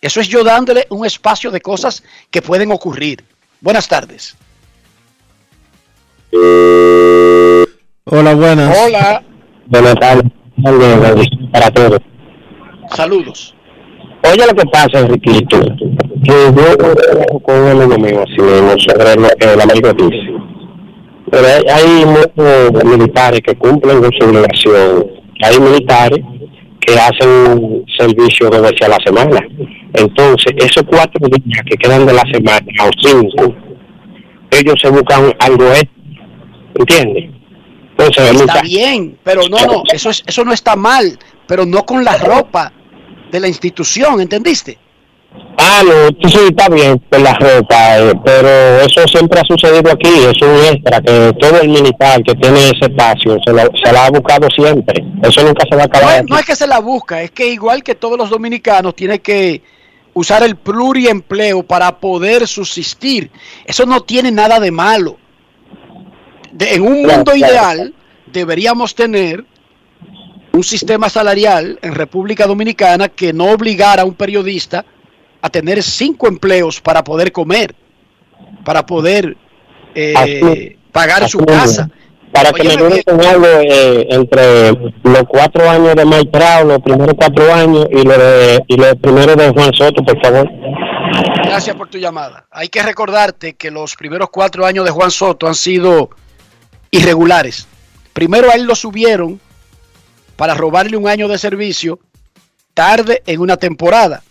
Eso 0.01 0.19
es 0.19 0.27
yo 0.27 0.43
dándole 0.43 0.85
un 0.89 1.05
espacio 1.05 1.49
de 1.49 1.61
cosas 1.61 2.03
que 2.29 2.41
pueden 2.41 2.71
ocurrir. 2.71 3.23
Buenas 3.61 3.87
tardes. 3.87 4.35
Hola, 8.03 8.35
buenas. 8.35 8.77
Hola, 8.77 9.23
Buenas 9.67 9.95
tardes. 9.95 10.31
Para 11.51 11.71
todos. 11.71 11.99
saludos. 12.95 13.55
Oye, 14.23 14.45
lo 14.45 14.53
que 14.53 14.65
pasa, 14.65 14.99
Enriquito, 14.99 15.59
que 15.59 16.04
yo 16.25 16.77
trabajo 16.77 17.39
con 17.39 17.55
un 17.55 17.81
amigo 17.81 17.97
mío, 17.99 18.23
así 18.23 18.41
mismo, 18.41 18.73
sobre 18.79 19.15
la, 19.15 19.55
la 19.55 19.65
maricotiza. 19.65 20.15
Pero 21.31 21.47
hay, 21.47 21.63
hay 21.69 22.05
muchos 22.05 22.83
militares 22.83 23.41
que 23.45 23.55
cumplen 23.55 24.01
con 24.01 24.11
su 24.19 24.27
obligación. 24.27 25.07
Hay 25.43 25.59
militares 25.59 26.19
que 26.81 26.93
hacen 26.93 27.85
servicio 27.97 28.49
dos 28.49 28.61
veces 28.61 28.81
a 28.83 28.89
la 28.89 28.97
semana. 29.05 29.39
Entonces, 29.93 30.53
esos 30.57 30.83
cuatro 30.83 31.27
días 31.27 31.61
que 31.69 31.77
quedan 31.77 32.05
de 32.05 32.13
la 32.13 32.23
semana, 32.31 32.65
o 32.83 32.89
cinco, 33.01 33.55
ellos 34.51 34.75
se 34.81 34.89
buscan 34.89 35.33
algo 35.39 35.65
extra. 35.67 35.89
¿Entiendes? 36.75 37.35
Entonces, 37.97 38.41
Está 38.41 38.61
bien, 38.61 39.17
pero 39.23 39.41
no, 39.49 39.57
no, 39.65 39.83
eso, 39.91 40.09
es, 40.09 40.21
eso 40.27 40.43
no 40.43 40.51
está 40.51 40.75
mal, 40.75 41.17
pero 41.47 41.65
no 41.65 41.85
con 41.85 42.03
la 42.03 42.17
ropa 42.17 42.73
de 43.31 43.39
la 43.39 43.47
institución, 43.47 44.19
¿entendiste? 44.19 44.77
Ah, 45.57 45.81
no, 45.85 46.29
sí, 46.29 46.37
está 46.49 46.67
bien 46.67 46.99
por 47.09 47.21
la 47.21 47.33
ropa, 47.33 47.97
eh, 47.99 48.13
pero 48.25 48.49
eso 48.81 49.07
siempre 49.07 49.39
ha 49.39 49.43
sucedido 49.45 49.89
aquí, 49.91 50.09
es 50.09 50.41
un 50.41 50.55
extra, 50.75 50.99
que 51.01 51.31
todo 51.39 51.61
el 51.61 51.69
militar 51.69 52.21
que 52.23 52.35
tiene 52.35 52.59
ese 52.71 52.85
espacio 52.91 53.37
se, 53.45 53.53
lo- 53.53 53.71
se 53.81 53.91
la 53.93 54.05
ha 54.05 54.09
buscado 54.11 54.49
siempre, 54.53 55.01
eso 55.23 55.43
nunca 55.43 55.63
se 55.69 55.75
va 55.77 55.83
a 55.83 55.87
No 55.87 55.93
acabar. 55.97 56.25
no 56.27 56.37
es 56.37 56.45
que 56.45 56.55
se 56.57 56.67
la 56.67 56.79
busca, 56.79 57.21
es 57.21 57.31
que 57.31 57.47
igual 57.47 57.83
que 57.83 57.95
todos 57.95 58.17
los 58.17 58.29
dominicanos 58.29 58.95
tiene 58.95 59.19
que 59.19 59.61
usar 60.13 60.43
el 60.43 60.57
pluriempleo 60.57 61.63
para 61.63 61.99
poder 61.99 62.47
subsistir. 62.47 63.31
Eso 63.65 63.85
no 63.85 64.01
tiene 64.01 64.31
nada 64.31 64.59
de 64.59 64.71
malo. 64.71 65.17
De- 66.51 66.73
en 66.75 66.81
un 66.81 67.01
mundo 67.05 67.33
ideal 67.35 67.93
deberíamos 68.27 68.93
tener 68.93 69.43
un 70.51 70.63
sistema 70.63 71.09
salarial 71.09 71.79
en 71.81 71.95
República 71.95 72.45
Dominicana 72.45 73.07
que 73.09 73.31
no 73.33 73.45
obligara 73.51 74.01
a 74.03 74.05
un 74.05 74.13
periodista 74.15 74.85
a 75.45 75.49
tener 75.49 75.83
cinco 75.83 76.27
empleos 76.27 76.81
para 76.81 77.03
poder 77.03 77.31
comer, 77.31 77.75
para 78.63 78.83
poder 78.83 79.37
eh, 79.93 80.13
Así- 80.17 80.77
pagar 80.91 81.29
su 81.29 81.37
casa. 81.45 81.87
Para 82.31 82.51
que 82.51 82.63
me 82.63 82.75
dure 82.75 83.03
algo 83.29 83.45
eh, 83.45 84.07
entre 84.09 84.71
los 85.03 85.23
cuatro 85.29 85.69
años 85.69 85.95
de 85.95 86.03
Maitrao, 86.03 86.63
los 86.65 86.79
primeros 86.81 87.13
cuatro 87.15 87.53
años 87.53 87.87
y 87.91 88.03
los, 88.03 88.17
de, 88.17 88.63
y 88.67 88.75
los 88.75 88.95
primeros 88.95 89.37
de 89.37 89.49
Juan 89.51 89.71
Soto, 89.73 90.03
por 90.03 90.19
favor. 90.21 90.49
Gracias 91.45 91.75
por 91.75 91.89
tu 91.89 91.99
llamada. 91.99 92.45
Hay 92.51 92.67
que 92.69 92.81
recordarte 92.81 93.53
que 93.53 93.69
los 93.69 93.95
primeros 93.95 94.29
cuatro 94.31 94.65
años 94.65 94.83
de 94.83 94.91
Juan 94.91 95.11
Soto 95.11 95.47
han 95.47 95.53
sido 95.55 96.09
irregulares. 96.89 97.67
Primero 98.13 98.49
a 98.49 98.55
él 98.55 98.63
lo 98.63 98.73
subieron 98.75 99.39
para 100.35 100.55
robarle 100.55 100.97
un 100.97 101.07
año 101.07 101.27
de 101.27 101.37
servicio 101.37 101.99
tarde 102.73 103.21
en 103.27 103.39
una 103.39 103.57
temporada. 103.57 104.23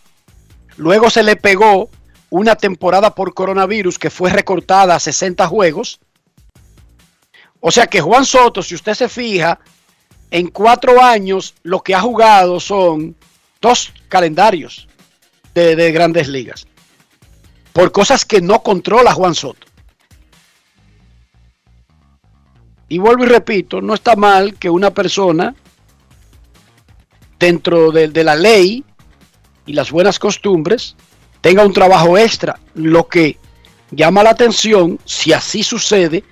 Luego 0.77 1.11
se 1.11 1.23
le 1.23 1.37
pegó 1.37 1.91
una 2.31 2.57
temporada 2.57 3.15
por 3.15 3.35
coronavirus 3.35 3.99
que 3.99 4.11
fue 4.11 4.31
recortada 4.31 4.97
a 4.97 5.01
60 5.01 5.47
juegos. 5.47 6.01
O 7.61 7.71
sea 7.71 7.87
que 7.87 8.01
Juan 8.01 8.25
Soto, 8.25 8.63
si 8.63 8.75
usted 8.75 8.95
se 8.95 9.09
fija, 9.09 9.61
en 10.31 10.49
cuatro 10.49 11.03
años 11.03 11.55
lo 11.63 11.81
que 11.81 11.95
ha 11.95 12.01
jugado 12.01 12.59
son 12.59 13.15
dos 13.61 13.93
calendarios 14.09 14.89
de, 15.55 15.77
de 15.77 15.93
grandes 15.93 16.29
ligas. 16.29 16.67
Por 17.73 17.93
cosas 17.93 18.25
que 18.25 18.41
no 18.41 18.63
controla 18.63 19.13
Juan 19.13 19.35
Soto. 19.35 19.67
Y 22.89 22.99
vuelvo 22.99 23.25
y 23.25 23.29
repito, 23.29 23.81
no 23.81 23.95
está 23.95 24.15
mal 24.17 24.57
que 24.59 24.69
una 24.69 24.93
persona 24.93 25.55
dentro 27.39 27.91
de, 27.93 28.09
de 28.09 28.25
la 28.25 28.37
ley 28.37 28.85
y 29.67 29.73
las 29.73 29.91
buenas 29.91 30.19
costumbres 30.19 30.97
tenga 31.41 31.65
un 31.65 31.73
trabajo 31.73 32.17
extra. 32.19 32.59
Lo 32.75 33.07
que 33.09 33.39
llama 33.91 34.23
la 34.23 34.31
atención, 34.31 34.99
si 35.05 35.33
así 35.33 35.63
sucede, 35.63 36.25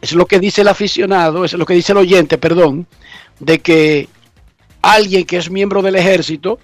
es 0.00 0.12
lo 0.12 0.26
que 0.26 0.38
dice 0.38 0.62
el 0.62 0.68
aficionado, 0.68 1.44
es 1.44 1.52
lo 1.52 1.66
que 1.66 1.74
dice 1.74 1.92
el 1.92 1.98
oyente, 1.98 2.38
perdón, 2.38 2.86
de 3.38 3.58
que 3.60 4.08
alguien 4.82 5.24
que 5.24 5.36
es 5.36 5.50
miembro 5.50 5.82
del 5.82 5.96
ejército, 5.96 6.58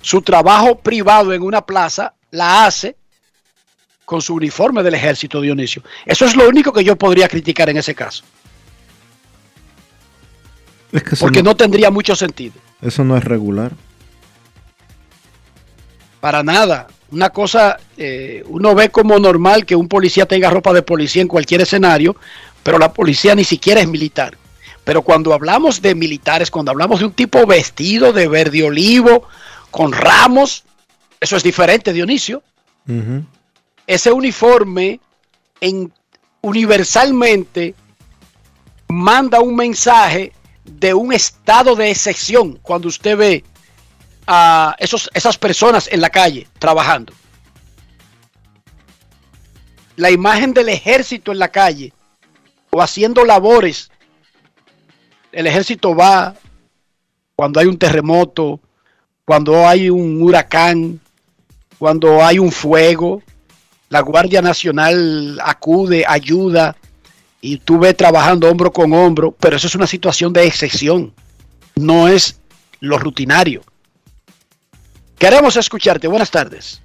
su 0.00 0.22
trabajo 0.22 0.78
privado 0.78 1.32
en 1.32 1.42
una 1.42 1.60
plaza 1.64 2.14
la 2.30 2.64
hace 2.66 2.96
con 4.04 4.20
su 4.20 4.34
uniforme 4.34 4.82
del 4.82 4.94
ejército, 4.94 5.40
Dionisio. 5.40 5.82
Eso 6.04 6.24
es 6.24 6.34
lo 6.34 6.48
único 6.48 6.72
que 6.72 6.82
yo 6.82 6.96
podría 6.96 7.28
criticar 7.28 7.70
en 7.70 7.76
ese 7.76 7.94
caso, 7.94 8.24
Es 10.90 11.02
que 11.02 11.14
eso 11.14 11.24
porque 11.24 11.42
no, 11.42 11.50
no 11.50 11.56
tendría 11.56 11.90
mucho 11.90 12.16
sentido. 12.16 12.54
eso 12.82 13.04
no 13.04 13.16
es 13.16 13.24
regular. 13.24 13.72
Para 16.22 16.44
nada. 16.44 16.86
Una 17.10 17.30
cosa, 17.30 17.80
eh, 17.96 18.44
uno 18.46 18.76
ve 18.76 18.90
como 18.90 19.18
normal 19.18 19.66
que 19.66 19.74
un 19.74 19.88
policía 19.88 20.24
tenga 20.24 20.50
ropa 20.50 20.72
de 20.72 20.82
policía 20.82 21.20
en 21.20 21.26
cualquier 21.26 21.62
escenario, 21.62 22.14
pero 22.62 22.78
la 22.78 22.92
policía 22.92 23.34
ni 23.34 23.42
siquiera 23.42 23.80
es 23.80 23.88
militar. 23.88 24.38
Pero 24.84 25.02
cuando 25.02 25.34
hablamos 25.34 25.82
de 25.82 25.96
militares, 25.96 26.48
cuando 26.48 26.70
hablamos 26.70 27.00
de 27.00 27.06
un 27.06 27.12
tipo 27.12 27.44
vestido 27.44 28.12
de 28.12 28.28
verde 28.28 28.62
olivo, 28.62 29.24
con 29.72 29.90
ramos, 29.90 30.62
eso 31.18 31.36
es 31.36 31.42
diferente, 31.42 31.92
Dionisio. 31.92 32.40
Ese 33.88 34.12
uniforme 34.12 35.00
en, 35.60 35.92
universalmente 36.40 37.74
manda 38.86 39.40
un 39.40 39.56
mensaje 39.56 40.30
de 40.62 40.94
un 40.94 41.12
estado 41.12 41.74
de 41.74 41.90
excepción 41.90 42.60
cuando 42.62 42.86
usted 42.86 43.16
ve 43.16 43.44
a 44.26 44.74
esos, 44.78 45.10
esas 45.14 45.38
personas 45.38 45.88
en 45.90 46.00
la 46.00 46.10
calle 46.10 46.46
trabajando. 46.58 47.12
La 49.96 50.10
imagen 50.10 50.54
del 50.54 50.68
ejército 50.68 51.32
en 51.32 51.38
la 51.38 51.48
calle 51.48 51.92
o 52.70 52.80
haciendo 52.80 53.24
labores. 53.24 53.90
El 55.30 55.46
ejército 55.46 55.94
va 55.94 56.34
cuando 57.36 57.60
hay 57.60 57.66
un 57.66 57.78
terremoto, 57.78 58.60
cuando 59.24 59.66
hay 59.66 59.90
un 59.90 60.22
huracán, 60.22 61.00
cuando 61.78 62.24
hay 62.24 62.38
un 62.38 62.50
fuego. 62.50 63.22
La 63.88 64.00
Guardia 64.00 64.40
Nacional 64.40 65.38
acude, 65.44 66.04
ayuda 66.06 66.76
y 67.42 67.58
tú 67.58 67.78
ves 67.78 67.96
trabajando 67.96 68.48
hombro 68.48 68.72
con 68.72 68.92
hombro, 68.92 69.32
pero 69.32 69.56
eso 69.56 69.66
es 69.66 69.74
una 69.74 69.86
situación 69.86 70.32
de 70.32 70.46
excepción, 70.46 71.12
no 71.74 72.08
es 72.08 72.40
lo 72.80 72.98
rutinario. 72.98 73.62
Queremos 75.22 75.56
escucharte. 75.56 76.08
Buenas 76.08 76.32
tardes. 76.32 76.82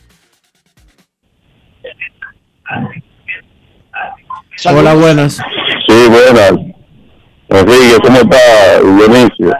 Hola, 4.63 4.93
buenas. 4.93 5.37
Sí, 5.87 6.07
buenas. 6.07 6.51
Enrique, 7.49 7.97
¿cómo 8.03 8.19
está 8.19 8.79
Dionisio? 8.79 9.57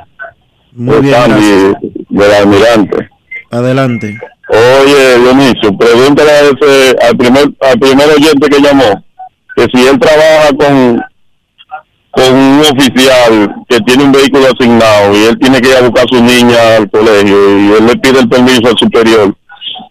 Muy 0.73 1.01
bien, 1.01 1.15
Sandy, 1.15 1.33
gracias. 1.33 2.07
del 2.09 2.33
almirante. 2.33 3.09
Adelante. 3.49 4.19
Oye, 4.49 5.19
Dionisio, 5.21 5.75
pregúntale 5.75 6.29
a 6.29 6.41
ese, 6.41 6.95
al 7.01 7.17
primer, 7.17 7.45
al 7.61 7.79
primer 7.79 8.09
oyente 8.09 8.47
que 8.47 8.61
llamó, 8.61 9.03
que 9.55 9.65
si 9.73 9.87
él 9.87 9.97
trabaja 9.97 10.49
con, 10.55 11.03
con 12.17 12.33
un 12.33 12.61
oficial 12.61 13.55
que 13.69 13.79
tiene 13.81 14.05
un 14.05 14.11
vehículo 14.11 14.47
asignado 14.47 15.15
y 15.15 15.25
él 15.25 15.37
tiene 15.37 15.61
que 15.61 15.69
ir 15.69 15.75
a 15.75 15.81
buscar 15.81 16.05
a 16.05 16.07
su 16.07 16.23
niña 16.23 16.77
al 16.77 16.89
colegio 16.89 17.59
y 17.59 17.73
él 17.73 17.85
le 17.85 17.95
pide 17.97 18.21
el 18.21 18.27
permiso 18.27 18.69
al 18.69 18.77
superior, 18.77 19.35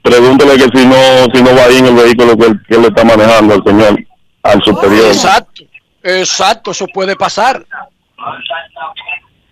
pregúntale 0.02 0.56
que 0.56 0.76
si 0.76 0.86
no, 0.86 0.96
si 1.32 1.40
no 1.40 1.54
va 1.54 1.64
ahí 1.66 1.78
en 1.78 1.86
el 1.86 1.94
vehículo 1.94 2.36
que 2.36 2.46
él, 2.46 2.60
que 2.68 2.74
él 2.74 2.84
está 2.86 3.04
manejando 3.04 3.54
al 3.54 3.62
señor, 3.64 4.04
al 4.42 4.62
superior. 4.62 5.06
Exacto, 5.06 5.62
exacto, 6.02 6.70
eso 6.72 6.86
puede 6.92 7.14
pasar. 7.14 7.64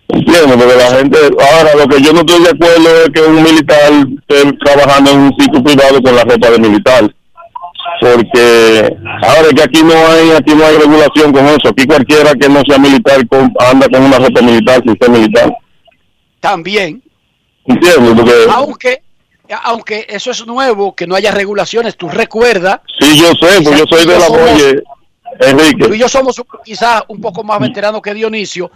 Entiendo, 0.09 0.57
porque 0.57 0.75
la 0.75 0.97
gente, 0.97 1.17
ahora 1.17 1.75
lo 1.75 1.87
que 1.87 2.01
yo 2.01 2.11
no 2.11 2.19
estoy 2.19 2.43
de 2.43 2.49
acuerdo 2.49 3.03
es 3.03 3.09
que 3.09 3.21
un 3.21 3.41
militar 3.41 3.91
esté 4.27 4.51
trabajando 4.65 5.11
en 5.11 5.19
un 5.19 5.35
sitio 5.39 5.63
privado 5.63 6.01
con 6.01 6.13
la 6.13 6.23
ropa 6.23 6.49
de 6.49 6.59
militar. 6.59 7.15
Porque 8.01 8.95
ahora 9.21 9.47
es 9.47 9.53
que 9.53 9.63
aquí 9.63 9.83
no 9.83 9.93
hay, 9.93 10.31
aquí 10.31 10.53
no 10.55 10.65
hay 10.65 10.77
regulación 10.77 11.31
con 11.31 11.45
eso. 11.47 11.69
Aquí 11.69 11.85
cualquiera 11.85 12.33
que 12.33 12.49
no 12.49 12.61
sea 12.67 12.77
militar 12.77 13.27
con- 13.27 13.53
anda 13.59 13.87
con 13.89 14.03
una 14.03 14.19
ropa 14.19 14.41
militar, 14.41 14.81
si 14.85 14.91
es 14.99 15.09
militar. 15.09 15.53
También, 16.39 17.01
Entiendo, 17.67 18.15
porque 18.15 18.33
aunque, 18.51 19.01
aunque 19.63 20.05
eso 20.07 20.29
es 20.29 20.45
nuevo, 20.45 20.93
que 20.95 21.07
no 21.07 21.15
haya 21.15 21.31
regulaciones, 21.31 21.97
tú 21.97 22.07
recuerdas, 22.09 22.81
sí, 22.99 23.17
yo 23.19 23.29
sé, 23.29 23.61
pues 23.63 23.79
yo 23.79 23.85
soy 23.89 24.05
de 24.05 24.19
la 24.19 24.27
Boye, 24.29 24.73
tú 24.75 24.83
y 25.45 25.49
Enrique. 25.49 25.97
yo 25.97 26.07
somos 26.07 26.39
quizás 26.63 27.01
un 27.07 27.19
poco 27.19 27.43
más 27.43 27.59
veteranos 27.59 28.01
que 28.03 28.13
Dionisio, 28.13 28.69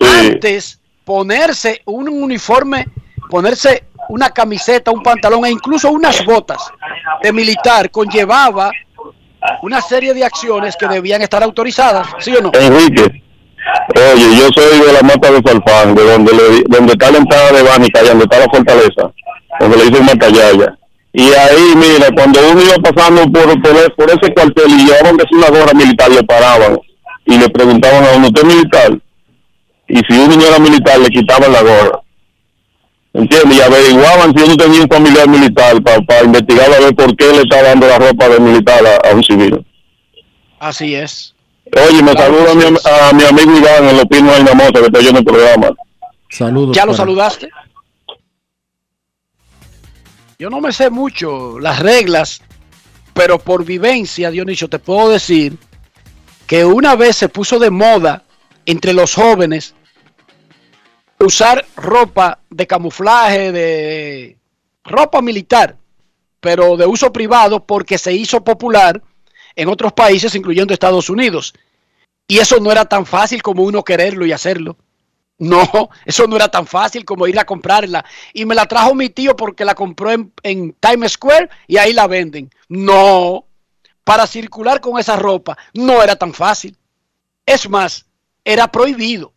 Sí, 0.00 0.06
antes 0.06 0.78
ponerse 1.04 1.82
un 1.86 2.08
uniforme, 2.08 2.86
ponerse 3.28 3.82
una 4.08 4.30
camiseta, 4.30 4.90
un 4.90 5.02
pantalón 5.02 5.44
e 5.44 5.50
incluso 5.50 5.90
unas 5.90 6.24
botas 6.24 6.70
de 7.22 7.32
militar 7.32 7.90
conllevaba 7.90 8.70
una 9.62 9.80
serie 9.80 10.14
de 10.14 10.24
acciones 10.24 10.76
que 10.76 10.88
debían 10.88 11.22
estar 11.22 11.42
autorizadas, 11.42 12.08
¿sí 12.18 12.34
o 12.34 12.40
no? 12.40 12.50
Enrique. 12.54 13.22
Oye, 13.94 14.36
yo 14.36 14.48
soy 14.54 14.80
de 14.80 14.92
la 14.92 15.02
mata 15.02 15.30
de 15.30 15.42
Falfán, 15.42 15.94
de 15.94 16.04
donde, 16.04 16.32
le, 16.32 16.62
donde 16.68 16.92
está 16.92 17.10
la 17.10 17.18
entrada 17.18 17.52
de 17.52 17.62
Bánica, 17.62 18.02
donde 18.02 18.24
está 18.24 18.38
la 18.38 18.46
fortaleza, 18.50 19.12
donde 19.60 19.76
le 19.76 19.84
dicen 19.84 20.06
Matallaya. 20.06 20.78
Y 21.12 21.22
ahí, 21.22 21.74
mira, 21.76 22.08
cuando 22.14 22.40
uno 22.50 22.60
iba 22.62 22.76
pasando 22.76 23.22
por, 23.30 23.60
por, 23.96 24.10
ese 24.10 24.34
cuartel 24.34 24.70
y 24.70 24.86
llevaban 24.86 25.16
que 25.16 25.34
una 25.34 25.48
gorra 25.48 25.72
militar, 25.74 26.10
le 26.10 26.22
paraban 26.22 26.78
y 27.26 27.38
le 27.38 27.48
preguntaban 27.48 28.04
a 28.04 28.16
uno, 28.16 28.26
¿usted 28.28 28.42
es 28.42 28.54
militar? 28.54 28.98
Y 29.88 29.98
si 30.08 30.18
uno 30.18 30.36
no 30.36 30.46
era 30.46 30.58
militar, 30.58 30.98
le 30.98 31.08
quitaban 31.08 31.52
la 31.52 31.62
gorra. 31.62 32.00
¿Entiendes? 33.14 33.58
Y 33.58 33.60
averiguaban 33.62 34.34
si 34.36 34.44
uno 34.44 34.56
tenía 34.56 34.82
un 34.82 34.88
familiar 34.88 35.28
militar 35.28 35.82
para 35.82 36.22
investigar 36.24 36.72
a 36.72 36.78
ver 36.80 36.94
por 36.94 37.16
qué 37.16 37.26
le 37.32 37.42
estaba 37.42 37.62
dando 37.62 37.86
la 37.88 37.98
ropa 37.98 38.28
de 38.28 38.38
militar 38.38 38.80
a, 38.86 39.08
a 39.10 39.14
un 39.14 39.22
civil. 39.24 39.66
Así 40.60 40.94
es. 40.94 41.34
Oye, 41.88 42.02
me 42.02 42.12
saluda 42.12 42.52
a 42.52 42.54
mi, 42.54 42.64
am- 42.64 42.78
a 42.84 43.12
mi 43.12 43.24
amigo 43.24 43.56
Iván 43.56 43.88
en 43.88 43.96
Los 43.96 44.06
Pinos 44.06 44.34
de 44.34 44.40
Inamosa, 44.42 44.72
que 44.72 44.86
está 44.86 44.98
oyendo 44.98 45.18
el 45.20 45.24
programa. 45.24 45.70
Saludos. 46.30 46.76
¿Ya 46.76 46.82
lo 46.84 46.92
para- 46.92 46.96
saludaste? 46.98 47.48
Yo 50.38 50.50
no 50.50 50.60
me 50.60 50.72
sé 50.72 50.88
mucho 50.90 51.58
las 51.58 51.80
reglas, 51.80 52.42
pero 53.12 53.38
por 53.38 53.64
vivencia, 53.64 54.30
Dionisio, 54.30 54.68
te 54.68 54.78
puedo 54.78 55.08
decir 55.10 55.56
que 56.46 56.64
una 56.64 56.94
vez 56.94 57.16
se 57.16 57.28
puso 57.28 57.58
de 57.58 57.70
moda 57.70 58.22
entre 58.64 58.92
los 58.92 59.14
jóvenes 59.14 59.74
usar 61.20 61.66
ropa 61.76 62.40
de 62.50 62.66
camuflaje, 62.66 63.52
de 63.52 64.38
ropa 64.84 65.20
militar, 65.20 65.76
pero 66.40 66.76
de 66.76 66.86
uso 66.86 67.12
privado 67.12 67.66
porque 67.66 67.98
se 67.98 68.12
hizo 68.12 68.42
popular 68.42 69.02
en 69.56 69.68
otros 69.68 69.92
países, 69.92 70.34
incluyendo 70.34 70.72
Estados 70.72 71.10
Unidos. 71.10 71.54
Y 72.28 72.38
eso 72.38 72.60
no 72.60 72.70
era 72.70 72.84
tan 72.84 73.06
fácil 73.06 73.42
como 73.42 73.62
uno 73.64 73.82
quererlo 73.82 74.26
y 74.26 74.32
hacerlo. 74.32 74.76
No, 75.38 75.90
eso 76.04 76.26
no 76.26 76.36
era 76.36 76.48
tan 76.48 76.66
fácil 76.66 77.04
como 77.04 77.26
ir 77.26 77.38
a 77.38 77.46
comprarla. 77.46 78.04
Y 78.32 78.44
me 78.44 78.54
la 78.54 78.66
trajo 78.66 78.94
mi 78.94 79.08
tío 79.08 79.34
porque 79.36 79.64
la 79.64 79.74
compró 79.74 80.12
en, 80.12 80.32
en 80.42 80.72
Times 80.74 81.12
Square 81.12 81.48
y 81.66 81.78
ahí 81.78 81.92
la 81.92 82.06
venden. 82.06 82.50
No, 82.68 83.46
para 84.04 84.26
circular 84.26 84.80
con 84.80 84.98
esa 84.98 85.16
ropa 85.16 85.56
no 85.74 86.02
era 86.02 86.16
tan 86.16 86.32
fácil. 86.32 86.76
Es 87.44 87.68
más, 87.68 88.06
era 88.44 88.70
prohibido. 88.70 89.32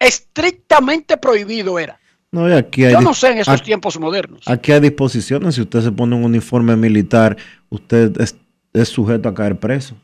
Estrictamente 0.00 1.16
prohibido 1.16 1.78
era. 1.78 2.00
No, 2.32 2.48
y 2.48 2.52
aquí 2.52 2.84
hay, 2.84 2.92
Yo 2.92 3.00
no 3.00 3.14
sé 3.14 3.32
en 3.32 3.38
estos 3.38 3.54
aquí- 3.54 3.64
tiempos 3.66 3.98
modernos. 4.00 4.42
Aquí 4.46 4.72
hay 4.72 4.80
disposiciones. 4.80 5.54
Si 5.54 5.60
usted 5.60 5.82
se 5.82 5.92
pone 5.92 6.16
un 6.16 6.24
uniforme 6.24 6.74
militar, 6.76 7.36
usted 7.68 8.20
es, 8.20 8.34
es 8.72 8.88
sujeto 8.88 9.28
a 9.28 9.34
caer 9.34 9.58
preso. 9.58 9.94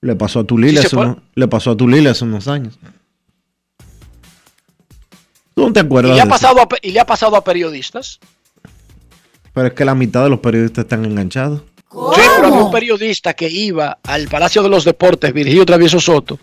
Le 0.00 0.14
pasó 0.14 0.40
a 0.40 0.42
Sí 0.42 0.46
se 0.82 0.86
hace, 0.88 0.96
unos, 0.96 1.16
le 1.34 1.48
pasó 1.48 1.70
a 1.70 1.76
Tulile 1.76 2.10
hace 2.10 2.24
unos 2.24 2.46
años. 2.48 2.78
¿Tú 5.54 5.62
no 5.66 5.72
te 5.72 5.80
Y 5.80 5.82
acuerdas 5.84 6.16
le, 6.16 6.20
ha 6.22 6.26
pasado 6.26 6.60
a, 6.60 6.68
y 6.82 6.90
le 6.90 7.00
ha 7.00 7.06
pasado 7.06 7.36
a 7.36 7.44
periodistas. 7.44 8.18
Pero 9.52 9.68
es 9.68 9.72
que 9.74 9.84
la 9.84 9.94
mitad 9.94 10.24
de 10.24 10.30
los 10.30 10.40
periodistas 10.40 10.84
están 10.84 11.04
enganchados. 11.04 11.62
Sí, 11.90 12.20
pero 12.36 12.48
había 12.48 12.60
un 12.64 12.72
periodista 12.72 13.34
que 13.34 13.48
iba 13.48 13.98
al 14.02 14.26
Palacio 14.26 14.64
de 14.64 14.68
los 14.68 14.84
Deportes, 14.84 15.32
Virgilio 15.32 15.64
Travieso 15.64 16.00
Soto, 16.00 16.40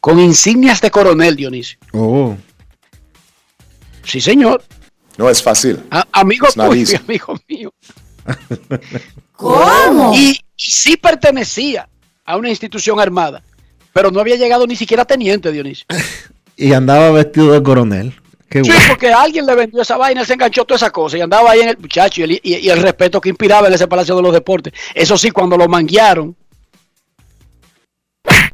con 0.00 0.18
insignias 0.18 0.80
de 0.80 0.90
coronel, 0.90 1.36
Dionisio. 1.36 1.78
Oh. 1.92 2.36
Sí, 4.04 4.20
señor. 4.20 4.62
No 5.16 5.28
es 5.28 5.42
fácil. 5.42 5.80
A- 5.90 6.06
amigo 6.12 6.46
tuyo, 6.54 6.98
amigo 7.06 7.36
mío. 7.48 7.72
¿Cómo? 9.32 10.12
Y, 10.14 10.30
y 10.30 10.40
sí 10.56 10.96
pertenecía 10.96 11.88
a 12.24 12.36
una 12.36 12.48
institución 12.50 13.00
armada, 13.00 13.42
pero 13.92 14.10
no 14.10 14.20
había 14.20 14.36
llegado 14.36 14.66
ni 14.66 14.76
siquiera 14.76 15.04
teniente, 15.04 15.52
Dionisio. 15.52 15.86
Y 16.60 16.72
andaba 16.72 17.12
vestido 17.12 17.52
de 17.52 17.62
coronel. 17.62 18.12
Qué 18.50 18.64
Sí, 18.64 18.70
bueno. 18.70 18.84
porque 18.88 19.12
alguien 19.12 19.46
le 19.46 19.54
vendió 19.54 19.80
esa 19.82 19.96
vaina, 19.96 20.22
él 20.22 20.26
se 20.26 20.32
enganchó 20.32 20.64
toda 20.64 20.74
esa 20.76 20.90
cosa 20.90 21.16
y 21.16 21.20
andaba 21.20 21.52
ahí 21.52 21.60
en 21.60 21.68
el 21.68 21.78
muchacho 21.78 22.20
y 22.20 22.24
el, 22.24 22.32
y- 22.32 22.40
y 22.42 22.68
el 22.68 22.82
respeto 22.82 23.20
que 23.20 23.28
inspiraba 23.28 23.68
en 23.68 23.74
ese 23.74 23.86
Palacio 23.86 24.16
de 24.16 24.22
los 24.22 24.32
Deportes. 24.32 24.72
Eso 24.92 25.16
sí, 25.16 25.30
cuando 25.30 25.56
lo 25.56 25.68
manguearon, 25.68 26.34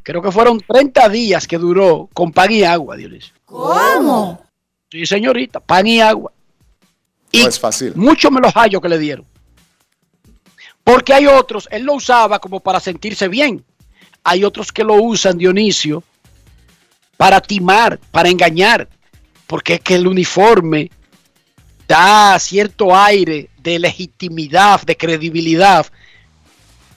creo 0.05 0.23
que 0.23 0.31
fueron 0.31 0.61
30 0.61 1.09
días 1.09 1.49
que 1.49 1.59
duró 1.59 2.09
con 2.13 2.31
pan 2.31 2.53
y 2.53 2.63
agua, 2.63 2.95
Dionisio. 2.97 3.35
¿Cómo? 3.45 4.41
Sí, 4.91 5.05
señorita, 5.07 5.59
pan 5.59 5.87
y 5.89 6.01
agua. 6.01 6.31
No 7.33 7.49
es 7.49 7.59
fácil. 7.59 7.95
Mucho 7.97 8.31
me 8.31 8.41
los 8.41 8.53
hallo 8.53 8.81
que 8.81 8.89
le 8.89 8.99
dieron. 8.99 9.27
Porque 10.85 11.15
hay 11.15 11.27
otros, 11.27 11.67
él 11.73 11.83
lo 11.83 11.95
usaba 11.95 12.39
como 12.39 12.61
para 12.61 12.79
sentirse 12.79 13.27
bien. 13.27 13.65
Hay 14.23 14.45
otros 14.45 14.71
que 14.71 14.85
lo 14.85 14.95
usan, 14.95 15.39
Dionisio, 15.39 16.05
para 17.17 17.41
timar, 17.41 17.99
para 18.11 18.29
engañar. 18.29 18.89
Porque 19.47 19.75
es 19.75 19.81
que 19.81 19.97
el 19.97 20.07
uniforme 20.07 20.91
da 21.89 22.39
cierto 22.39 22.95
aire 22.95 23.51
de 23.57 23.79
legitimidad, 23.79 24.83
de 24.83 24.97
credibilidad. 24.97 25.87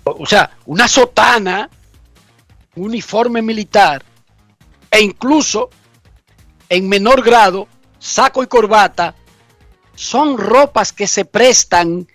O 0.04 0.26
sea, 0.26 0.52
una 0.66 0.88
sotana, 0.88 1.70
uniforme 2.78 3.42
militar, 3.42 4.04
e 4.92 5.02
incluso 5.02 5.70
en 6.70 6.88
menor 6.88 7.24
grado, 7.24 7.68
saco 8.00 8.44
y 8.44 8.48
corbata, 8.48 9.16
son 9.96 10.38
ropas 10.38 10.94
que 10.94 11.08
se 11.08 11.26
prestan 11.26 12.08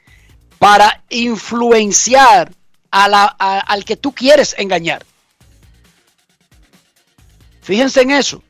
para 0.58 1.02
influenciar 1.10 2.52
al 2.90 3.84
que 3.84 3.96
tú 3.96 4.12
quieres 4.12 4.54
engañar. 4.58 5.04
Fíjense 7.62 8.02
en 8.02 8.10
eso. 8.10 8.42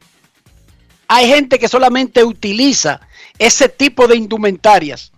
Hay 1.08 1.28
gente 1.28 1.58
que 1.58 1.68
solamente 1.68 2.24
utiliza 2.24 3.00
ese 3.38 3.68
tipo 3.68 4.06
de 4.08 4.16
indumentarias 4.16 5.12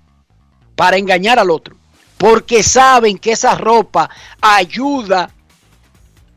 para 0.77 0.97
engañar 0.97 1.39
al 1.39 1.51
otro, 1.51 1.77
porque 2.19 2.63
saben 2.63 3.19
que 3.19 3.33
esa 3.33 3.55
ropa 3.55 4.11
ayuda 4.41 5.31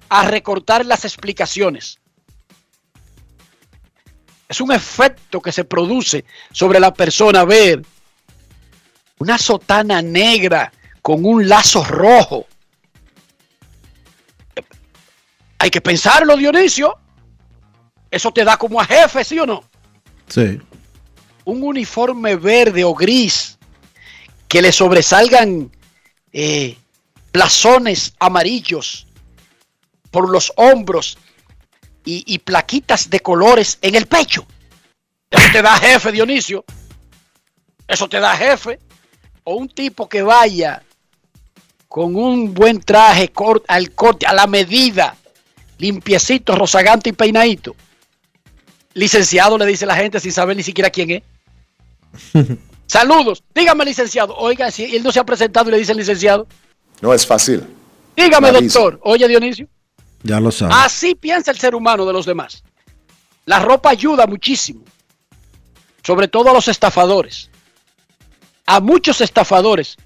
a 0.10 0.24
recortar 0.24 0.86
las 0.86 1.06
explicaciones. 1.06 2.00
Es 4.48 4.62
un 4.62 4.72
efecto 4.72 5.42
que 5.42 5.52
se 5.52 5.66
produce 5.66 6.24
sobre 6.52 6.80
la 6.80 6.94
persona 6.94 7.44
ver 7.44 7.84
una 9.20 9.38
sotana 9.38 10.02
negra 10.02 10.72
con 11.02 11.26
un 11.26 11.48
lazo 11.48 11.84
rojo. 11.84 12.46
Hay 15.60 15.70
que 15.70 15.82
pensarlo, 15.82 16.38
Dionisio. 16.38 16.98
Eso 18.10 18.32
te 18.32 18.46
da 18.46 18.58
como 18.58 18.80
a 18.80 18.86
jefe, 18.86 19.24
¿sí 19.24 19.38
o 19.40 19.46
no? 19.46 19.64
Sí. 20.28 20.60
Un 21.44 21.64
uniforme 21.64 22.36
verde 22.36 22.84
o 22.84 22.94
gris 22.94 23.58
que 24.48 24.62
le 24.62 24.72
sobresalgan 24.72 25.72
eh, 26.32 26.78
blasones 27.34 28.14
amarillos 28.20 29.07
por 30.18 30.32
los 30.32 30.52
hombros 30.56 31.16
y, 32.04 32.24
y 32.26 32.40
plaquitas 32.40 33.08
de 33.08 33.20
colores 33.20 33.78
en 33.84 33.94
el 33.94 34.08
pecho. 34.08 34.48
Eso 35.30 35.52
te 35.52 35.62
da 35.62 35.78
jefe, 35.78 36.12
Dionisio. 36.12 36.66
Eso 37.88 38.10
te 38.10 38.20
da 38.20 38.36
jefe. 38.36 38.80
O 39.44 39.58
un 39.58 39.70
tipo 39.70 40.10
que 40.10 40.24
vaya 40.24 40.82
con 41.88 42.16
un 42.16 42.52
buen 42.52 42.82
traje 42.82 43.32
al 43.68 43.92
corte, 43.92 44.26
a 44.26 44.34
la 44.34 44.48
medida, 44.48 45.16
limpiecito, 45.78 46.56
rozagante 46.56 47.10
y 47.10 47.14
peinadito. 47.14 47.76
Licenciado, 48.96 49.56
le 49.60 49.68
dice 49.68 49.86
la 49.86 49.98
gente 49.98 50.20
sin 50.20 50.32
saber 50.32 50.58
ni 50.58 50.64
siquiera 50.64 50.90
quién 50.90 51.12
es. 51.12 51.24
Saludos. 52.88 53.44
Dígame, 53.54 53.86
licenciado. 53.86 54.36
Oiga, 54.36 54.72
si 54.72 54.96
él 54.96 55.04
no 55.04 55.12
se 55.12 55.20
ha 55.20 55.24
presentado 55.24 55.70
y 55.70 55.74
le 55.74 55.78
dice 55.78 55.94
licenciado. 55.94 56.48
No 57.02 57.14
es 57.14 57.24
fácil. 57.24 57.68
Dígame, 58.16 58.52
doctor. 58.52 59.00
Oye, 59.04 59.28
Dionisio. 59.28 59.68
Así 60.72 61.16
piensa 61.16 61.52
el 61.52 61.58
ser 61.58 61.76
humano 61.76 62.06
de 62.06 62.14
los 62.14 62.26
demás. 62.26 62.64
La 63.46 63.60
ropa 63.60 63.90
ayuda 63.90 64.28
muchísimo. 64.28 64.84
Sobre 66.04 66.28
todo 66.28 66.50
a 66.50 66.54
los 66.54 66.68
estafadores. 66.68 67.50
A 68.66 68.80
muchos 68.80 69.22
estafadores 69.22 69.98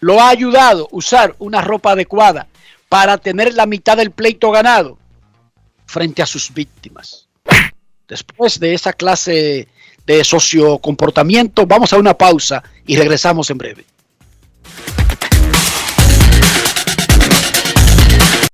lo 0.00 0.20
ha 0.20 0.28
ayudado 0.28 0.88
usar 0.90 1.34
una 1.38 1.60
ropa 1.60 1.92
adecuada 1.92 2.48
para 2.88 3.18
tener 3.18 3.54
la 3.54 3.66
mitad 3.66 3.96
del 3.96 4.10
pleito 4.10 4.50
ganado 4.50 4.98
frente 5.86 6.22
a 6.22 6.26
sus 6.26 6.52
víctimas. 6.52 7.28
Después 8.08 8.60
de 8.60 8.74
esa 8.74 8.92
clase 8.92 9.68
de 10.04 10.24
sociocomportamiento, 10.24 11.66
vamos 11.66 11.92
a 11.92 11.98
una 11.98 12.14
pausa 12.14 12.62
y 12.86 12.96
regresamos 12.96 13.50
en 13.50 13.58
breve. 13.58 13.84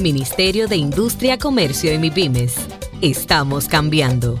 Ministerio 0.00 0.66
de 0.66 0.76
Industria, 0.76 1.38
Comercio 1.38 1.92
y 1.92 1.98
MIPIMES. 1.98 2.54
Estamos 3.00 3.68
cambiando. 3.68 4.40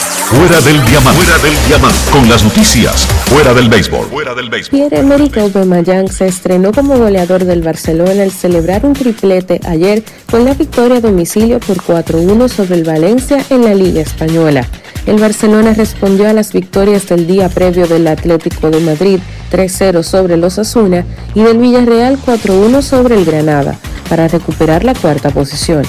Fuera 0.31 0.61
del 0.61 0.81
diamante. 0.85 1.21
Fuera 1.21 1.43
del 1.43 1.67
diamante. 1.67 1.99
Con 2.09 2.29
las 2.29 2.41
noticias. 2.41 3.05
Fuera 3.25 3.53
del 3.53 3.67
béisbol. 3.67 4.07
Fuera 4.07 4.33
del 4.33 4.49
béisbol. 4.49 4.79
Pierre-Emerick 4.79 5.37
Aubameyang 5.37 6.07
se 6.07 6.25
estrenó 6.25 6.71
como 6.71 6.97
goleador 6.97 7.43
del 7.43 7.61
Barcelona 7.61 8.23
al 8.23 8.31
celebrar 8.31 8.85
un 8.85 8.93
triplete 8.93 9.59
ayer 9.67 10.03
con 10.31 10.45
la 10.45 10.53
victoria 10.53 10.97
a 10.97 11.01
domicilio 11.01 11.59
por 11.59 11.75
4-1 11.79 12.47
sobre 12.47 12.75
el 12.75 12.85
Valencia 12.85 13.43
en 13.49 13.65
la 13.65 13.75
Liga 13.75 13.99
Española. 13.99 14.65
El 15.05 15.19
Barcelona 15.19 15.73
respondió 15.73 16.29
a 16.29 16.33
las 16.33 16.53
victorias 16.53 17.07
del 17.07 17.27
día 17.27 17.49
previo 17.49 17.85
del 17.85 18.07
Atlético 18.07 18.69
de 18.69 18.79
Madrid 18.79 19.19
3-0 19.51 20.01
sobre 20.01 20.37
los 20.37 20.57
Asuna 20.57 21.03
y 21.35 21.43
del 21.43 21.57
Villarreal 21.57 22.17
4-1 22.17 22.81
sobre 22.81 23.15
el 23.15 23.25
Granada 23.25 23.77
para 24.07 24.29
recuperar 24.29 24.85
la 24.85 24.95
cuarta 24.95 25.29
posición. 25.29 25.83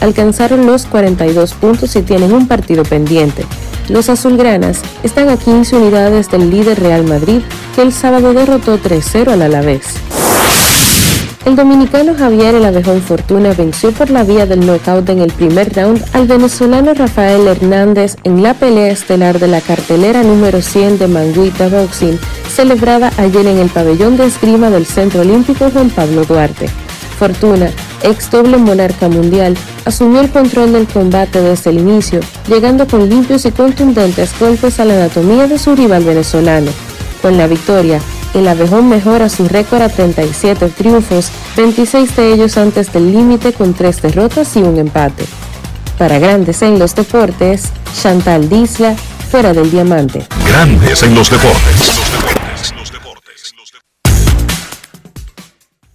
Alcanzaron 0.00 0.66
los 0.66 0.86
42 0.86 1.54
puntos 1.54 1.96
y 1.96 2.02
tienen 2.02 2.32
un 2.32 2.46
partido 2.46 2.84
pendiente. 2.84 3.44
Los 3.88 4.08
azulgranas 4.10 4.80
están 5.02 5.28
a 5.30 5.36
15 5.36 5.76
unidades 5.76 6.30
del 6.30 6.50
líder 6.50 6.80
Real 6.80 7.04
Madrid, 7.04 7.40
que 7.74 7.82
el 7.82 7.92
sábado 7.92 8.34
derrotó 8.34 8.78
3-0 8.78 9.28
al 9.28 9.42
Alavés. 9.42 9.94
El 11.46 11.56
dominicano 11.56 12.14
Javier 12.14 12.56
El 12.56 12.66
Abejón 12.66 13.00
Fortuna 13.00 13.54
venció 13.54 13.90
por 13.92 14.10
la 14.10 14.22
vía 14.22 14.44
del 14.44 14.66
knockout 14.66 15.08
en 15.08 15.20
el 15.20 15.32
primer 15.32 15.74
round 15.74 16.04
al 16.12 16.26
venezolano 16.26 16.92
Rafael 16.92 17.46
Hernández 17.46 18.16
en 18.24 18.42
la 18.42 18.52
pelea 18.52 18.90
estelar 18.90 19.38
de 19.38 19.48
la 19.48 19.62
cartelera 19.62 20.22
número 20.22 20.60
100 20.60 20.98
de 20.98 21.08
Manguita 21.08 21.68
Boxing, 21.68 22.18
celebrada 22.54 23.10
ayer 23.16 23.46
en 23.46 23.58
el 23.58 23.70
pabellón 23.70 24.18
de 24.18 24.26
esgrima 24.26 24.68
del 24.68 24.84
Centro 24.84 25.22
Olímpico 25.22 25.70
Juan 25.70 25.88
Pablo 25.88 26.24
Duarte. 26.26 26.68
Fortuna 27.18 27.70
ex 28.02 28.30
doble 28.30 28.58
monarca 28.58 29.08
mundial, 29.08 29.56
asumió 29.84 30.20
el 30.20 30.30
control 30.30 30.72
del 30.72 30.86
combate 30.86 31.40
desde 31.40 31.70
el 31.70 31.78
inicio, 31.78 32.20
llegando 32.46 32.86
con 32.86 33.08
limpios 33.08 33.44
y 33.44 33.50
contundentes 33.50 34.38
golpes 34.38 34.80
a 34.80 34.84
la 34.84 34.94
anatomía 34.94 35.46
de 35.46 35.58
su 35.58 35.74
rival 35.74 36.04
venezolano. 36.04 36.70
Con 37.22 37.36
la 37.36 37.46
victoria, 37.46 38.00
el 38.34 38.46
abejón 38.46 38.88
mejora 38.88 39.28
su 39.28 39.48
récord 39.48 39.82
a 39.82 39.88
37 39.88 40.68
triunfos, 40.68 41.30
26 41.56 42.16
de 42.16 42.32
ellos 42.32 42.56
antes 42.56 42.92
del 42.92 43.12
límite 43.12 43.52
con 43.52 43.74
3 43.74 44.02
derrotas 44.02 44.56
y 44.56 44.60
un 44.60 44.78
empate. 44.78 45.24
Para 45.98 46.18
Grandes 46.18 46.62
en 46.62 46.78
los 46.78 46.94
Deportes, 46.94 47.72
Chantal 48.00 48.48
Disla, 48.48 48.94
fuera 49.30 49.52
del 49.52 49.70
diamante. 49.70 50.24
Grandes 50.46 51.02
en 51.02 51.14
los 51.14 51.28
deportes. 51.28 52.37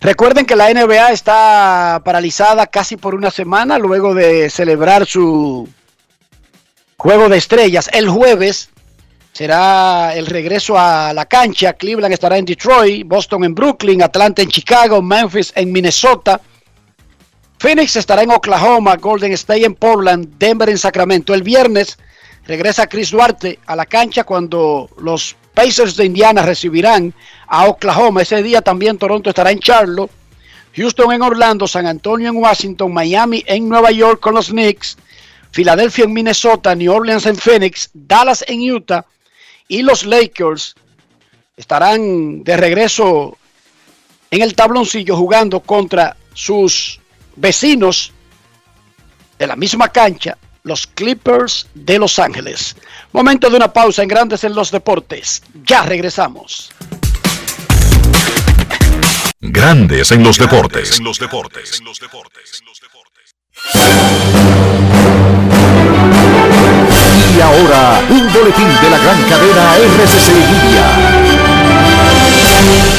Recuerden 0.04 0.45
que 0.45 0.58
la 0.58 0.70
NBA 0.70 1.14
está 1.14 2.01
paralizada 2.04 2.68
casi 2.68 2.97
por 2.97 3.16
una 3.16 3.32
semana 3.32 3.80
luego 3.80 4.14
de 4.14 4.49
celebrar 4.49 5.06
su 5.06 5.70
juego 6.97 7.30
de 7.30 7.38
estrellas. 7.38 7.89
El 7.93 8.10
jueves 8.10 8.70
será 9.32 10.14
el 10.14 10.26
regreso 10.26 10.78
a 10.78 11.14
la 11.14 11.24
cancha. 11.24 11.72
Cleveland 11.72 12.14
estará 12.14 12.38
en 12.38 12.43
Detroit, 12.43 13.08
Boston 13.08 13.45
en 13.45 13.56
Brooklyn, 13.56 14.04
Atlanta 14.04 14.41
en 14.41 14.49
Chicago, 14.49 15.01
Memphis 15.01 15.54
en 15.56 15.72
Minnesota. 15.72 16.41
Phoenix 17.58 17.95
estará 17.95 18.24
en 18.24 18.32
Oklahoma, 18.32 18.97
Golden 18.97 19.32
State 19.32 19.64
en 19.64 19.76
Portland, 19.76 20.38
Denver 20.38 20.68
en 20.68 20.78
Sacramento. 20.78 21.34
El 21.34 21.43
viernes 21.43 21.97
regresa 22.45 22.88
Chris 22.88 23.12
Duarte 23.12 23.58
a 23.66 23.78
la 23.78 23.86
cancha 23.86 24.26
cuando 24.26 24.89
los 24.97 25.38
Pacers 25.54 25.95
de 25.95 26.06
Indiana 26.06 26.41
recibirán 26.41 27.14
a 27.47 27.68
Oklahoma. 27.68 28.22
Ese 28.22 28.41
día 28.41 28.62
también 28.62 28.97
Toronto 28.97 29.30
estará 29.30 29.51
en 29.51 29.60
Charlotte, 29.60 30.12
Houston 30.76 31.14
en 31.14 31.22
Orlando, 31.22 31.68
San 31.68 31.86
Antonio 31.86 32.30
en 32.30 32.38
Washington, 32.38 32.93
Miami 32.93 33.43
en 33.45 33.70
Nueva 33.70 33.91
York 33.91 34.20
con 34.20 34.34
los 34.34 34.47
Knicks, 34.47 34.97
Filadelfia 35.51 36.06
en 36.06 36.14
Minnesota, 36.14 36.74
New 36.74 36.91
Orleans 36.91 37.26
en 37.28 37.36
Phoenix, 37.36 37.89
Dallas 37.93 38.43
en 38.47 38.72
Utah 38.72 39.06
y 39.68 39.84
los 39.84 40.06
Lakers 40.06 40.76
estarán 41.56 42.43
de 42.43 42.58
regreso 42.58 43.38
en 44.32 44.41
el 44.41 44.56
tabloncillo 44.56 45.16
jugando 45.16 45.60
contra 45.60 46.18
sus 46.34 46.99
vecinos 47.36 48.12
de 49.38 49.47
la 49.47 49.56
misma 49.56 49.89
cancha, 49.89 50.38
los 50.64 50.88
Clippers 50.88 51.68
de 51.74 51.99
Los 51.99 52.20
Ángeles. 52.20 52.76
Momento 53.11 53.49
de 53.49 53.57
una 53.57 53.72
pausa 53.72 54.01
en 54.01 54.07
Grandes 54.07 54.43
en 54.43 54.55
los 54.55 54.72
Deportes. 54.72 55.43
Ya 55.66 55.84
regresamos. 55.84 56.72
Grandes 59.41 60.11
en 60.11 60.24
los 60.24 60.38
deportes. 60.38 60.97
En 60.97 61.03
los 61.03 61.20
deportes. 61.20 61.82
Y 67.36 67.41
ahora, 67.41 68.01
un 68.09 68.34
boletín 68.34 68.68
de 68.82 68.89
la 68.89 68.97
gran 68.99 69.22
cadena 69.24 69.76
RCC 69.76 70.30
Libia. 70.30 71.33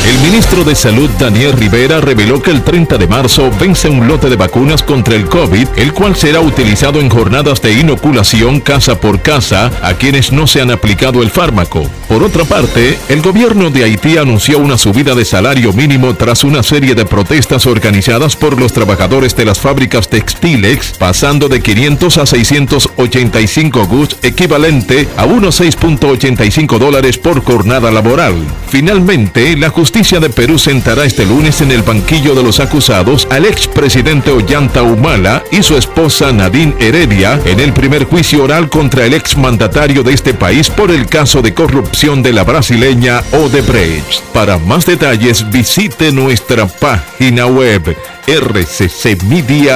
El 0.07 0.19
ministro 0.19 0.65
de 0.65 0.75
Salud 0.75 1.09
Daniel 1.19 1.55
Rivera 1.55 1.99
reveló 1.99 2.43
que 2.43 2.51
el 2.51 2.63
30 2.63 2.99
de 2.99 3.07
marzo 3.07 3.51
vence 3.59 3.89
un 3.89 4.07
lote 4.07 4.29
de 4.29 4.37
vacunas 4.37 4.83
contra 4.83 5.15
el 5.15 5.31
COVID, 5.31 5.67
el 5.77 5.95
cual 5.95 6.15
será 6.15 6.41
utilizado 6.41 7.01
en 7.01 7.09
jornadas 7.09 7.63
de 7.63 7.73
inoculación 7.73 8.61
casa 8.61 9.01
por 9.01 9.23
casa 9.23 9.73
a 9.83 9.95
quienes 9.95 10.31
no 10.31 10.47
se 10.47 10.61
han 10.61 10.71
aplicado 10.71 11.23
el 11.23 11.31
fármaco. 11.31 11.91
Por 12.07 12.23
otra 12.23 12.45
parte, 12.45 12.99
el 13.09 13.23
gobierno 13.23 13.71
de 13.71 13.85
Haití 13.85 14.19
anunció 14.19 14.59
una 14.59 14.77
subida 14.77 15.15
de 15.15 15.25
salario 15.25 15.73
mínimo 15.73 16.13
tras 16.13 16.45
una 16.45 16.63
serie 16.63 16.95
de 16.95 17.07
protestas 17.07 17.67
organizadas 17.67 18.37
por 18.37 18.61
los 18.61 18.75
trabajadores 18.75 19.35
de 19.35 19.47
las 19.47 19.59
fábricas 19.59 20.11
textiles, 20.11 20.93
pasando 20.99 21.49
de 21.49 21.63
500 21.63 22.19
a 22.19 22.27
685 22.27 23.87
GUS, 23.87 24.19
equivalente 24.21 25.09
a 25.17 25.25
unos 25.25 25.63
6.85 25.63 26.79
dólares 26.79 27.17
por 27.17 27.43
jornada 27.43 27.91
laboral. 27.91 28.35
Finalmente, 28.69 29.57
la 29.57 29.71
justicia 29.71 29.94
de 29.95 30.29
Perú 30.29 30.59
sentará 30.59 31.05
este 31.05 31.25
lunes 31.25 31.61
en 31.61 31.71
el 31.71 31.83
banquillo 31.83 32.35
de 32.35 32.43
los 32.43 32.59
acusados 32.59 33.29
al 33.31 33.45
expresidente 33.45 34.33
Ollanta 34.33 34.83
Humala 34.83 35.45
y 35.53 35.63
su 35.63 35.77
esposa 35.77 36.33
Nadine 36.33 36.75
Heredia 36.81 37.41
en 37.45 37.61
el 37.61 37.73
primer 37.73 38.03
juicio 38.03 38.43
oral 38.43 38.69
contra 38.69 39.07
el 39.07 39.15
exmandatario 39.15 40.03
de 40.03 40.13
este 40.13 40.35
país 40.35 40.69
por 40.69 40.91
el 40.91 41.07
caso 41.07 41.43
de 41.43 41.55
corrupción 41.55 42.25
de 42.25 42.33
la 42.33 42.43
brasileña 42.43 43.23
Odebrecht. 43.31 44.21
Para 44.33 44.59
más 44.59 44.85
detalles 44.85 45.49
visite 45.53 46.11
nuestra 46.11 46.67
página 46.67 47.47
web 47.47 47.97
rccmedia.com.do. 48.27 49.75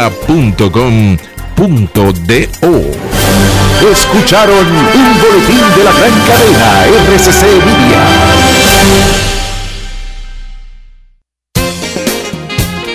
Escucharon 3.93 4.67
un 4.67 5.21
boletín 5.23 5.63
de 5.77 5.85
la 5.85 5.93
gran 5.93 6.11
cadena 6.27 6.87
RCC 7.15 7.45
Media. 7.65 9.28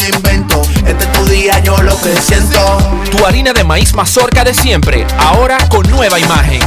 invento. 0.00 0.62
Este 0.86 1.04
es 1.04 1.12
tu 1.12 1.24
día, 1.26 1.58
yo 1.60 1.80
lo 1.82 1.98
que 2.00 2.14
siento. 2.20 2.78
Tu 3.10 3.24
harina 3.24 3.52
de 3.52 3.64
maíz 3.64 3.94
mazorca 3.94 4.44
de 4.44 4.54
siempre, 4.54 5.06
ahora 5.18 5.58
con 5.68 5.88
nueva 5.90 6.18
imagen. 6.18 6.60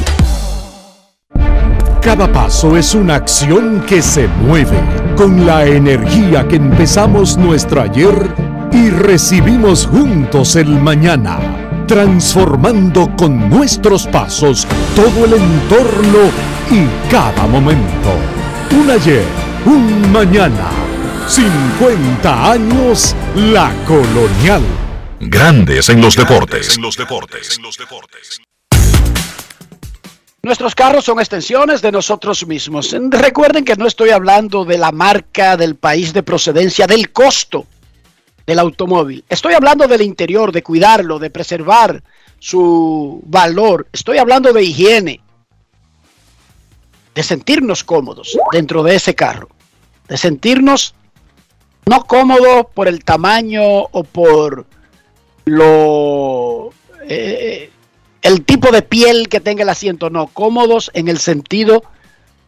Cada 2.02 2.32
paso 2.32 2.78
es 2.78 2.96
una 2.96 3.16
acción 3.16 3.84
que 3.86 4.02
se 4.02 4.28
mueve 4.28 4.80
con 5.18 5.46
la 5.46 5.66
energía 5.66 6.48
que 6.48 6.56
empezamos 6.56 7.38
nuestro 7.38 7.82
ayer 7.82 8.34
y 8.72 8.90
recibimos 8.90 9.86
juntos 9.86 10.56
el 10.56 10.80
mañana, 10.80 11.38
transformando 11.88 13.16
con 13.18 13.50
nuestros 13.50 14.08
pasos 14.08 14.66
todo 14.96 15.26
el 15.26 15.34
entorno 15.34 16.32
y 16.72 16.88
cada 17.12 17.46
momento. 17.48 18.14
Un 18.72 18.92
ayer, 18.92 19.26
un 19.66 20.12
mañana, 20.12 20.70
50 21.30 22.52
años 22.52 23.16
la 23.36 23.72
colonial. 23.86 24.64
Grandes 25.20 25.88
en 25.90 26.02
los 26.02 26.16
deportes. 26.16 26.80
Nuestros 30.42 30.74
carros 30.74 31.06
son 31.06 31.20
extensiones 31.20 31.84
de 31.84 31.92
nosotros 31.92 32.48
mismos. 32.48 32.96
Recuerden 33.12 33.64
que 33.64 33.76
no 33.76 33.86
estoy 33.86 34.10
hablando 34.10 34.66
de 34.66 34.80
la 34.80 34.92
marca, 34.92 35.56
del 35.56 35.76
país 35.76 36.14
de 36.14 36.24
procedencia, 36.24 36.88
del 36.88 37.12
costo 37.12 37.68
del 38.48 38.58
automóvil. 38.58 39.24
Estoy 39.30 39.54
hablando 39.54 39.88
del 39.88 40.02
interior, 40.02 40.52
de 40.52 40.64
cuidarlo, 40.64 41.20
de 41.20 41.30
preservar 41.30 42.02
su 42.40 43.22
valor. 43.28 43.86
Estoy 43.94 44.18
hablando 44.18 44.52
de 44.52 44.64
higiene, 44.64 45.22
de 47.14 47.22
sentirnos 47.22 47.84
cómodos 47.84 48.36
dentro 48.52 48.82
de 48.82 48.96
ese 48.96 49.14
carro, 49.14 49.50
de 50.08 50.18
sentirnos 50.18 50.96
no 51.90 52.06
cómodos 52.06 52.68
por 52.74 52.88
el 52.88 53.04
tamaño 53.04 53.64
o 53.64 54.04
por 54.04 54.68
lo 55.46 56.70
eh, 57.08 57.72
el 58.22 58.44
tipo 58.44 58.72
de 58.72 58.84
piel 58.84 59.28
que 59.28 59.40
tenga 59.40 59.64
el 59.64 59.70
asiento, 59.70 60.12
no, 60.12 60.28
cómodos 60.28 60.92
en 60.94 61.08
el 61.08 61.18
sentido 61.18 61.82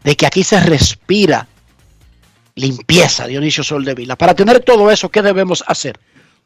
de 0.04 0.16
que 0.16 0.28
aquí 0.28 0.44
se 0.44 0.60
respira 0.60 1.48
limpieza, 2.54 3.26
Dionisio 3.26 3.64
Soldevila. 3.64 4.16
Para 4.16 4.36
tener 4.36 4.60
todo 4.60 4.92
eso, 4.92 5.10
¿qué 5.10 5.24
debemos 5.24 5.64
hacer? 5.66 5.98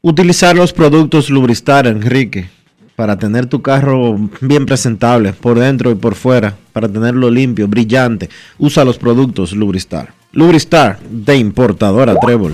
Utilizar 0.01 0.55
los 0.55 0.71
productos 0.71 1.29
Lubristar, 1.29 1.87
Enrique, 1.87 2.47
para 2.95 3.17
tener 3.17 3.47
tu 3.47 3.61
carro 3.61 4.15
bien 4.39 4.65
presentable 4.65 5.33
por 5.33 5.59
dentro 5.59 5.91
y 5.91 5.95
por 5.95 6.15
fuera, 6.15 6.55
para 6.71 6.87
tenerlo 6.87 7.29
limpio, 7.29 7.67
brillante. 7.67 8.29
Usa 8.57 8.85
los 8.85 8.97
productos 8.97 9.51
Lubristar. 9.51 10.13
Lubristar 10.31 10.99
de 10.99 11.37
importadora 11.37 12.15
Trébol. 12.19 12.53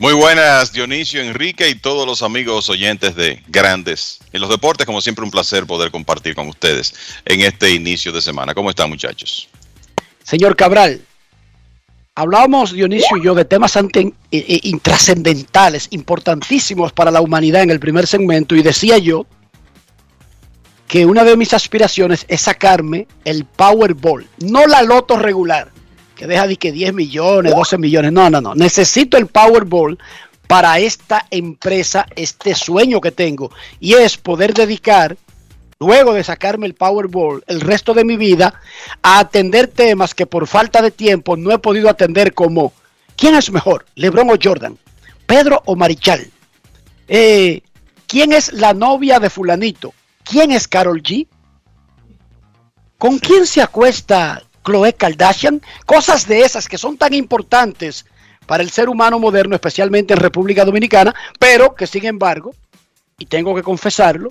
Muy 0.00 0.12
buenas, 0.12 0.72
Dionisio, 0.72 1.20
Enrique 1.20 1.68
y 1.68 1.74
todos 1.74 2.06
los 2.06 2.22
amigos 2.22 2.70
oyentes 2.70 3.16
de 3.16 3.42
Grandes. 3.48 4.20
En 4.32 4.40
los 4.40 4.48
deportes, 4.48 4.86
como 4.86 5.00
siempre, 5.00 5.24
un 5.24 5.30
placer 5.32 5.66
poder 5.66 5.90
compartir 5.90 6.36
con 6.36 6.46
ustedes 6.46 6.94
en 7.24 7.40
este 7.40 7.72
inicio 7.72 8.12
de 8.12 8.22
semana. 8.22 8.54
¿Cómo 8.54 8.70
están, 8.70 8.88
muchachos? 8.90 9.48
Señor 10.22 10.54
Cabral, 10.54 11.00
hablábamos, 12.14 12.72
Dionisio 12.72 13.16
y 13.16 13.24
yo, 13.24 13.34
de 13.34 13.44
temas 13.44 13.76
ante- 13.76 14.02
eh, 14.02 14.12
eh, 14.30 14.60
intrascendentales, 14.62 15.88
importantísimos 15.90 16.92
para 16.92 17.10
la 17.10 17.20
humanidad 17.20 17.64
en 17.64 17.70
el 17.70 17.80
primer 17.80 18.06
segmento, 18.06 18.54
y 18.54 18.62
decía 18.62 18.98
yo 18.98 19.26
que 20.86 21.06
una 21.06 21.24
de 21.24 21.36
mis 21.36 21.52
aspiraciones 21.52 22.24
es 22.28 22.42
sacarme 22.42 23.08
el 23.24 23.44
Powerball, 23.44 24.28
no 24.38 24.64
la 24.68 24.82
loto 24.82 25.16
regular, 25.18 25.72
que 26.18 26.26
deja 26.26 26.48
de 26.48 26.56
que 26.56 26.72
10 26.72 26.92
millones, 26.94 27.54
12 27.54 27.78
millones, 27.78 28.12
no, 28.12 28.28
no, 28.28 28.40
no, 28.40 28.54
necesito 28.54 29.16
el 29.16 29.28
Powerball 29.28 29.96
para 30.48 30.80
esta 30.80 31.26
empresa, 31.30 32.06
este 32.16 32.56
sueño 32.56 33.00
que 33.00 33.12
tengo, 33.12 33.52
y 33.78 33.94
es 33.94 34.16
poder 34.16 34.52
dedicar, 34.52 35.16
luego 35.78 36.12
de 36.14 36.24
sacarme 36.24 36.66
el 36.66 36.74
Powerball, 36.74 37.44
el 37.46 37.60
resto 37.60 37.94
de 37.94 38.04
mi 38.04 38.16
vida 38.16 38.60
a 39.00 39.20
atender 39.20 39.68
temas 39.68 40.12
que 40.12 40.26
por 40.26 40.48
falta 40.48 40.82
de 40.82 40.90
tiempo 40.90 41.36
no 41.36 41.52
he 41.52 41.58
podido 41.58 41.88
atender 41.88 42.34
como 42.34 42.72
¿quién 43.16 43.36
es 43.36 43.52
mejor? 43.52 43.86
¿Lebron 43.94 44.28
o 44.30 44.34
Jordan? 44.42 44.76
¿Pedro 45.24 45.62
o 45.66 45.76
Marichal? 45.76 46.28
Eh, 47.06 47.62
¿Quién 48.08 48.32
es 48.32 48.52
la 48.52 48.74
novia 48.74 49.20
de 49.20 49.30
fulanito? 49.30 49.94
¿Quién 50.24 50.50
es 50.50 50.66
Carol 50.66 51.00
G? 51.00 51.28
¿Con 52.96 53.18
quién 53.18 53.46
se 53.46 53.62
acuesta 53.62 54.42
Chloe 54.68 54.92
Kardashian? 54.92 55.62
Cosas 55.86 56.28
de 56.28 56.42
esas 56.42 56.68
que 56.68 56.76
son 56.76 56.98
tan 56.98 57.14
importantes 57.14 58.04
para 58.46 58.62
el 58.62 58.70
ser 58.70 58.88
humano 58.88 59.18
moderno, 59.18 59.54
especialmente 59.54 60.12
en 60.12 60.20
República 60.20 60.64
Dominicana, 60.64 61.14
pero 61.38 61.74
que 61.74 61.86
sin 61.86 62.04
embargo, 62.04 62.54
y 63.18 63.26
tengo 63.26 63.54
que 63.54 63.62
confesarlo, 63.62 64.30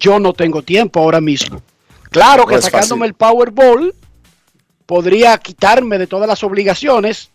yo 0.00 0.18
no 0.18 0.32
tengo 0.32 0.62
tiempo 0.62 1.00
ahora 1.00 1.20
mismo. 1.20 1.62
Claro 2.10 2.46
que 2.46 2.56
No 2.56 2.62
sacándome 2.62 3.00
fácil. 3.00 3.04
el 3.04 3.14
Powerball 3.14 3.94
podría 4.86 5.36
quitarme 5.38 5.98
de 5.98 6.06
todas 6.06 6.28
las 6.28 6.42
obligaciones 6.42 7.30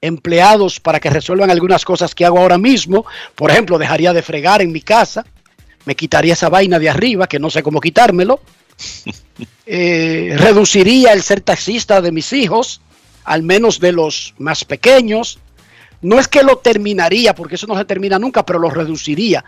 empleados 0.00 0.80
para 0.80 0.98
que 0.98 1.10
resuelvan 1.10 1.50
algunas 1.50 1.84
cosas 1.84 2.14
que 2.14 2.24
hago 2.24 2.38
ahora 2.38 2.58
mismo. 2.58 3.06
Por 3.34 3.50
ejemplo, 3.50 3.78
dejaría 3.78 4.12
de 4.12 4.22
fregar 4.22 4.60
en 4.62 4.72
mi 4.72 4.80
casa, 4.80 5.24
me 5.84 5.94
quitaría 5.94 6.32
esa 6.32 6.48
vaina 6.48 6.78
de 6.78 6.90
arriba 6.90 7.28
que 7.28 7.38
no 7.38 7.50
sé 7.50 7.62
cómo 7.62 7.80
quitármelo, 7.80 8.40
Eh, 9.66 10.34
reduciría 10.38 11.12
el 11.12 11.22
ser 11.22 11.40
taxista 11.40 12.00
de 12.00 12.12
mis 12.12 12.32
hijos, 12.32 12.80
al 13.24 13.42
menos 13.42 13.80
de 13.80 13.92
los 13.92 14.34
más 14.38 14.64
pequeños. 14.64 15.38
No 16.00 16.18
es 16.18 16.28
que 16.28 16.42
lo 16.42 16.58
terminaría, 16.58 17.34
porque 17.34 17.54
eso 17.54 17.66
no 17.66 17.78
se 17.78 17.84
termina 17.84 18.18
nunca, 18.18 18.44
pero 18.44 18.58
lo 18.58 18.70
reduciría. 18.70 19.44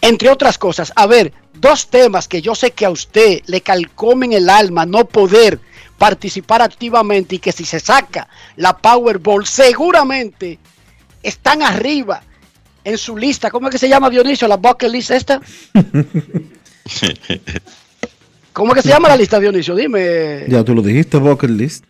Entre 0.00 0.30
otras 0.30 0.58
cosas, 0.58 0.92
a 0.94 1.06
ver, 1.06 1.32
dos 1.54 1.88
temas 1.88 2.28
que 2.28 2.40
yo 2.40 2.54
sé 2.54 2.70
que 2.70 2.86
a 2.86 2.90
usted 2.90 3.40
le 3.46 3.60
calcomen 3.60 4.32
el 4.32 4.48
alma 4.48 4.86
no 4.86 5.06
poder 5.06 5.58
participar 5.98 6.62
activamente 6.62 7.34
y 7.34 7.38
que 7.40 7.50
si 7.50 7.64
se 7.64 7.80
saca 7.80 8.28
la 8.56 8.76
Powerball 8.76 9.44
seguramente 9.44 10.60
están 11.20 11.62
arriba 11.62 12.22
en 12.84 12.96
su 12.96 13.16
lista. 13.16 13.50
¿Cómo 13.50 13.66
es 13.66 13.72
que 13.72 13.78
se 13.78 13.88
llama 13.88 14.08
Dionisio? 14.08 14.46
La 14.46 14.56
bucket 14.56 14.90
list 14.90 15.10
esta. 15.10 15.40
¿Cómo 18.58 18.72
es 18.72 18.82
que 18.82 18.82
se 18.82 18.88
llama 18.88 19.06
la 19.08 19.16
lista 19.16 19.38
Dionisio? 19.38 19.76
Dime. 19.76 20.44
Ya 20.48 20.64
tú 20.64 20.74
lo 20.74 20.82
dijiste, 20.82 21.16
Bucket 21.18 21.48
List. 21.50 21.84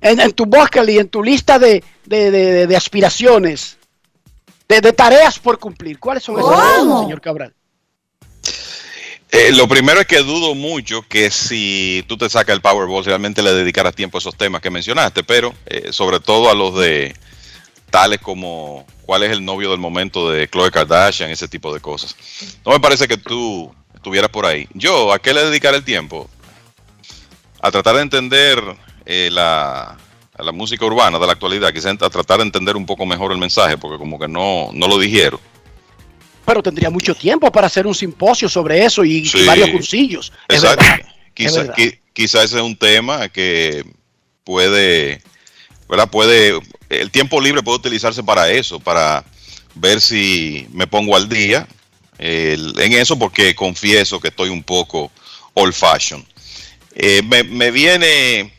En, 0.00 0.18
en 0.20 0.32
tu 0.32 0.46
bucket 0.46 0.82
list, 0.84 1.00
en 1.00 1.08
tu 1.10 1.22
lista 1.22 1.58
de, 1.58 1.84
de- 2.06 2.30
de- 2.30 2.52
de- 2.52 2.66
de 2.66 2.76
aspiraciones, 2.76 3.76
de, 4.66 4.80
de 4.80 4.92
tareas 4.94 5.38
por 5.38 5.58
cumplir. 5.58 5.98
¿Cuáles 5.98 6.22
son 6.22 6.38
esas, 6.38 6.50
¿Cómo? 6.78 7.02
señor 7.02 7.20
Cabral? 7.20 7.52
Eh, 9.32 9.52
lo 9.52 9.68
primero 9.68 10.00
es 10.00 10.06
que 10.06 10.18
dudo 10.22 10.54
mucho 10.54 11.02
que 11.08 11.30
si 11.30 12.04
tú 12.08 12.16
te 12.16 12.30
sacas 12.30 12.54
el 12.54 12.62
Powerball 12.62 13.04
realmente 13.04 13.42
le 13.42 13.52
dedicaras 13.52 13.94
tiempo 13.94 14.16
a 14.16 14.20
esos 14.20 14.34
temas 14.36 14.62
que 14.62 14.70
mencionaste, 14.70 15.24
pero 15.24 15.52
eh, 15.66 15.92
sobre 15.92 16.20
todo 16.20 16.50
a 16.50 16.54
los 16.54 16.74
de 16.78 17.14
tales 17.90 18.20
como 18.20 18.86
cuál 19.02 19.24
es 19.24 19.30
el 19.32 19.44
novio 19.44 19.70
del 19.72 19.80
momento 19.80 20.30
de 20.30 20.48
Chloe 20.48 20.70
Kardashian, 20.70 21.30
ese 21.30 21.48
tipo 21.48 21.74
de 21.74 21.80
cosas. 21.80 22.16
No 22.64 22.72
me 22.72 22.80
parece 22.80 23.06
que 23.08 23.16
tú 23.18 23.74
estuvieras 24.04 24.28
por 24.28 24.44
ahí. 24.44 24.68
Yo, 24.74 25.14
¿a 25.14 25.18
qué 25.18 25.32
le 25.32 25.42
dedicaré 25.46 25.78
el 25.78 25.84
tiempo? 25.84 26.28
A 27.62 27.70
tratar 27.70 27.96
de 27.96 28.02
entender 28.02 28.62
eh, 29.06 29.30
la, 29.32 29.96
a 30.36 30.42
la 30.42 30.52
música 30.52 30.84
urbana 30.84 31.18
de 31.18 31.26
la 31.26 31.32
actualidad, 31.32 31.72
quizás 31.72 31.96
a 32.02 32.10
tratar 32.10 32.36
de 32.36 32.44
entender 32.44 32.76
un 32.76 32.84
poco 32.84 33.06
mejor 33.06 33.32
el 33.32 33.38
mensaje, 33.38 33.78
porque 33.78 33.96
como 33.96 34.18
que 34.18 34.28
no, 34.28 34.68
no 34.74 34.88
lo 34.88 34.98
dijeron. 34.98 35.40
Pero 36.44 36.62
tendría 36.62 36.90
mucho 36.90 37.14
tiempo 37.14 37.50
para 37.50 37.66
hacer 37.66 37.86
un 37.86 37.94
simposio 37.94 38.46
sobre 38.46 38.84
eso 38.84 39.02
y, 39.06 39.26
varios 39.46 39.70
cursillos. 39.70 40.30
Exacto. 40.50 40.84
verdad. 40.84 41.08
Quizá, 41.32 41.60
verdad. 41.62 41.74
qui- 41.74 41.98
quizá 42.12 42.42
ese 42.42 42.56
es 42.56 42.62
un 42.62 42.76
tema 42.76 43.30
que 43.30 43.86
puede, 44.44 45.22
¿verdad? 45.88 46.10
Puede, 46.10 46.60
el 46.90 47.10
tiempo 47.10 47.40
libre 47.40 47.62
puede 47.62 47.78
utilizarse 47.78 48.22
para 48.22 48.50
eso, 48.50 48.78
para 48.78 49.24
ver 49.74 50.02
si 50.02 50.68
me 50.72 50.86
pongo 50.86 51.16
al 51.16 51.26
día 51.26 51.66
en 52.18 52.92
eso, 52.92 53.18
porque 53.18 53.54
confieso 53.54 54.20
que 54.20 54.28
estoy 54.28 54.48
un 54.48 54.62
poco 54.62 55.10
old 55.54 55.74
fashion. 55.74 56.24
Eh, 56.94 57.22
me, 57.22 57.42
me 57.42 57.70
viene 57.70 58.52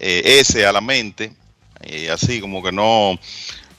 eh, 0.00 0.38
ese 0.40 0.66
a 0.66 0.72
la 0.72 0.80
mente, 0.80 1.32
eh, 1.82 2.10
así 2.10 2.40
como 2.40 2.62
que 2.62 2.72
no, 2.72 3.18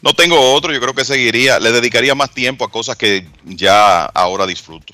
no 0.02 0.14
tengo 0.14 0.40
otro, 0.54 0.72
yo 0.72 0.80
creo 0.80 0.94
que 0.94 1.04
seguiría, 1.04 1.60
le 1.60 1.72
dedicaría 1.72 2.16
más 2.16 2.32
tiempo 2.32 2.64
a 2.64 2.72
cosas 2.72 2.96
que 2.96 3.28
ya 3.44 4.06
ahora 4.06 4.46
disfruto. 4.46 4.94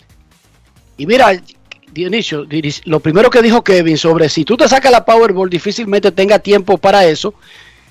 Y 0.97 1.05
mira, 1.05 1.39
Dionisio, 1.91 2.47
lo 2.85 2.99
primero 2.99 3.29
que 3.29 3.41
dijo 3.41 3.63
Kevin 3.63 3.97
sobre 3.97 4.29
si 4.29 4.43
tú 4.43 4.57
te 4.57 4.67
sacas 4.67 4.91
la 4.91 5.05
Powerball, 5.05 5.49
difícilmente 5.49 6.11
tenga 6.11 6.39
tiempo 6.39 6.77
para 6.77 7.05
eso. 7.05 7.33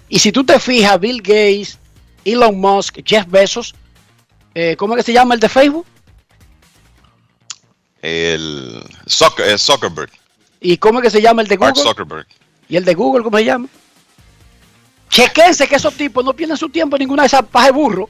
Y 0.09 0.19
si 0.19 0.33
tú 0.33 0.45
te 0.45 0.59
fijas, 0.59 0.99
Bill 1.01 1.21
Gates, 1.21 1.79
Elon 2.25 2.59
Musk, 2.59 2.99
Jeff 3.05 3.27
Bezos, 3.29 3.75
eh, 4.55 4.77
¿cómo 4.77 4.95
es 4.95 4.99
que 4.99 5.11
se 5.11 5.13
llama 5.13 5.35
el 5.35 5.41
de 5.41 5.49
Facebook? 5.49 5.87
El 8.03 8.83
Zuck- 9.07 9.41
eh, 9.45 9.59
Zuckerberg, 9.59 10.11
¿Y 10.61 10.77
cómo 10.79 10.99
es 10.99 11.05
que 11.05 11.11
se 11.11 11.23
llama 11.23 11.43
el 11.43 11.49
de 11.49 11.57
Mark 11.59 11.75
Google? 11.75 11.89
Zuckerberg. 11.91 12.27
¿Y 12.69 12.77
el 12.77 12.85
de 12.85 12.95
Google 12.95 13.23
cómo 13.23 13.39
se 13.39 13.45
llama? 13.45 13.69
Chequense 15.11 15.67
que 15.67 15.77
esos 15.77 15.95
tipos 15.95 16.25
no 16.25 16.33
pierden 16.35 16.57
su 16.57 16.69
tiempo 16.69 16.97
en 16.97 17.01
ninguna 17.01 17.23
de 17.23 17.27
esas 17.29 17.43
pajas 17.47 17.69
de 17.69 17.73
burro. 17.73 18.09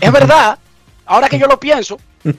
Es 0.00 0.12
verdad. 0.12 0.58
Ahora 1.06 1.28
que 1.28 1.38
yo 1.38 1.46
lo 1.46 1.58
pienso, 1.60 1.98
No, 2.24 2.32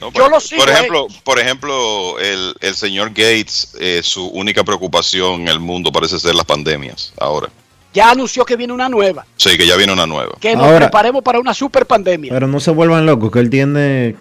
Yo 0.00 0.10
por, 0.12 0.30
lo 0.30 0.40
sigo, 0.40 0.60
por 0.62 0.68
eh. 0.68 0.72
ejemplo, 0.74 1.06
por 1.24 1.38
ejemplo, 1.38 2.18
el, 2.18 2.54
el 2.60 2.74
señor 2.74 3.08
Gates, 3.08 3.74
eh, 3.80 4.02
su 4.04 4.26
única 4.28 4.62
preocupación 4.62 5.42
en 5.42 5.48
el 5.48 5.58
mundo 5.60 5.90
parece 5.90 6.18
ser 6.20 6.34
las 6.34 6.44
pandemias 6.44 7.12
ahora. 7.18 7.48
ya 7.94 8.10
anunció 8.10 8.44
que 8.44 8.56
viene 8.56 8.74
una 8.74 8.90
nueva. 8.90 9.24
Sí, 9.38 9.56
que 9.56 9.66
ya 9.66 9.76
viene 9.76 9.92
una 9.94 10.06
nueva. 10.06 10.34
Que 10.40 10.54
nos 10.54 10.66
Ahora- 10.66 10.80
preparemos 10.86 11.22
para 11.22 11.40
una 11.40 11.54
super 11.54 11.86
pandemia. 11.86 12.30
Pero 12.32 12.46
no 12.46 12.60
se 12.60 12.70
vuelvan 12.72 13.06
locos, 13.06 13.30
que 13.32 13.38
él 13.38 13.48
tiene 13.48 14.16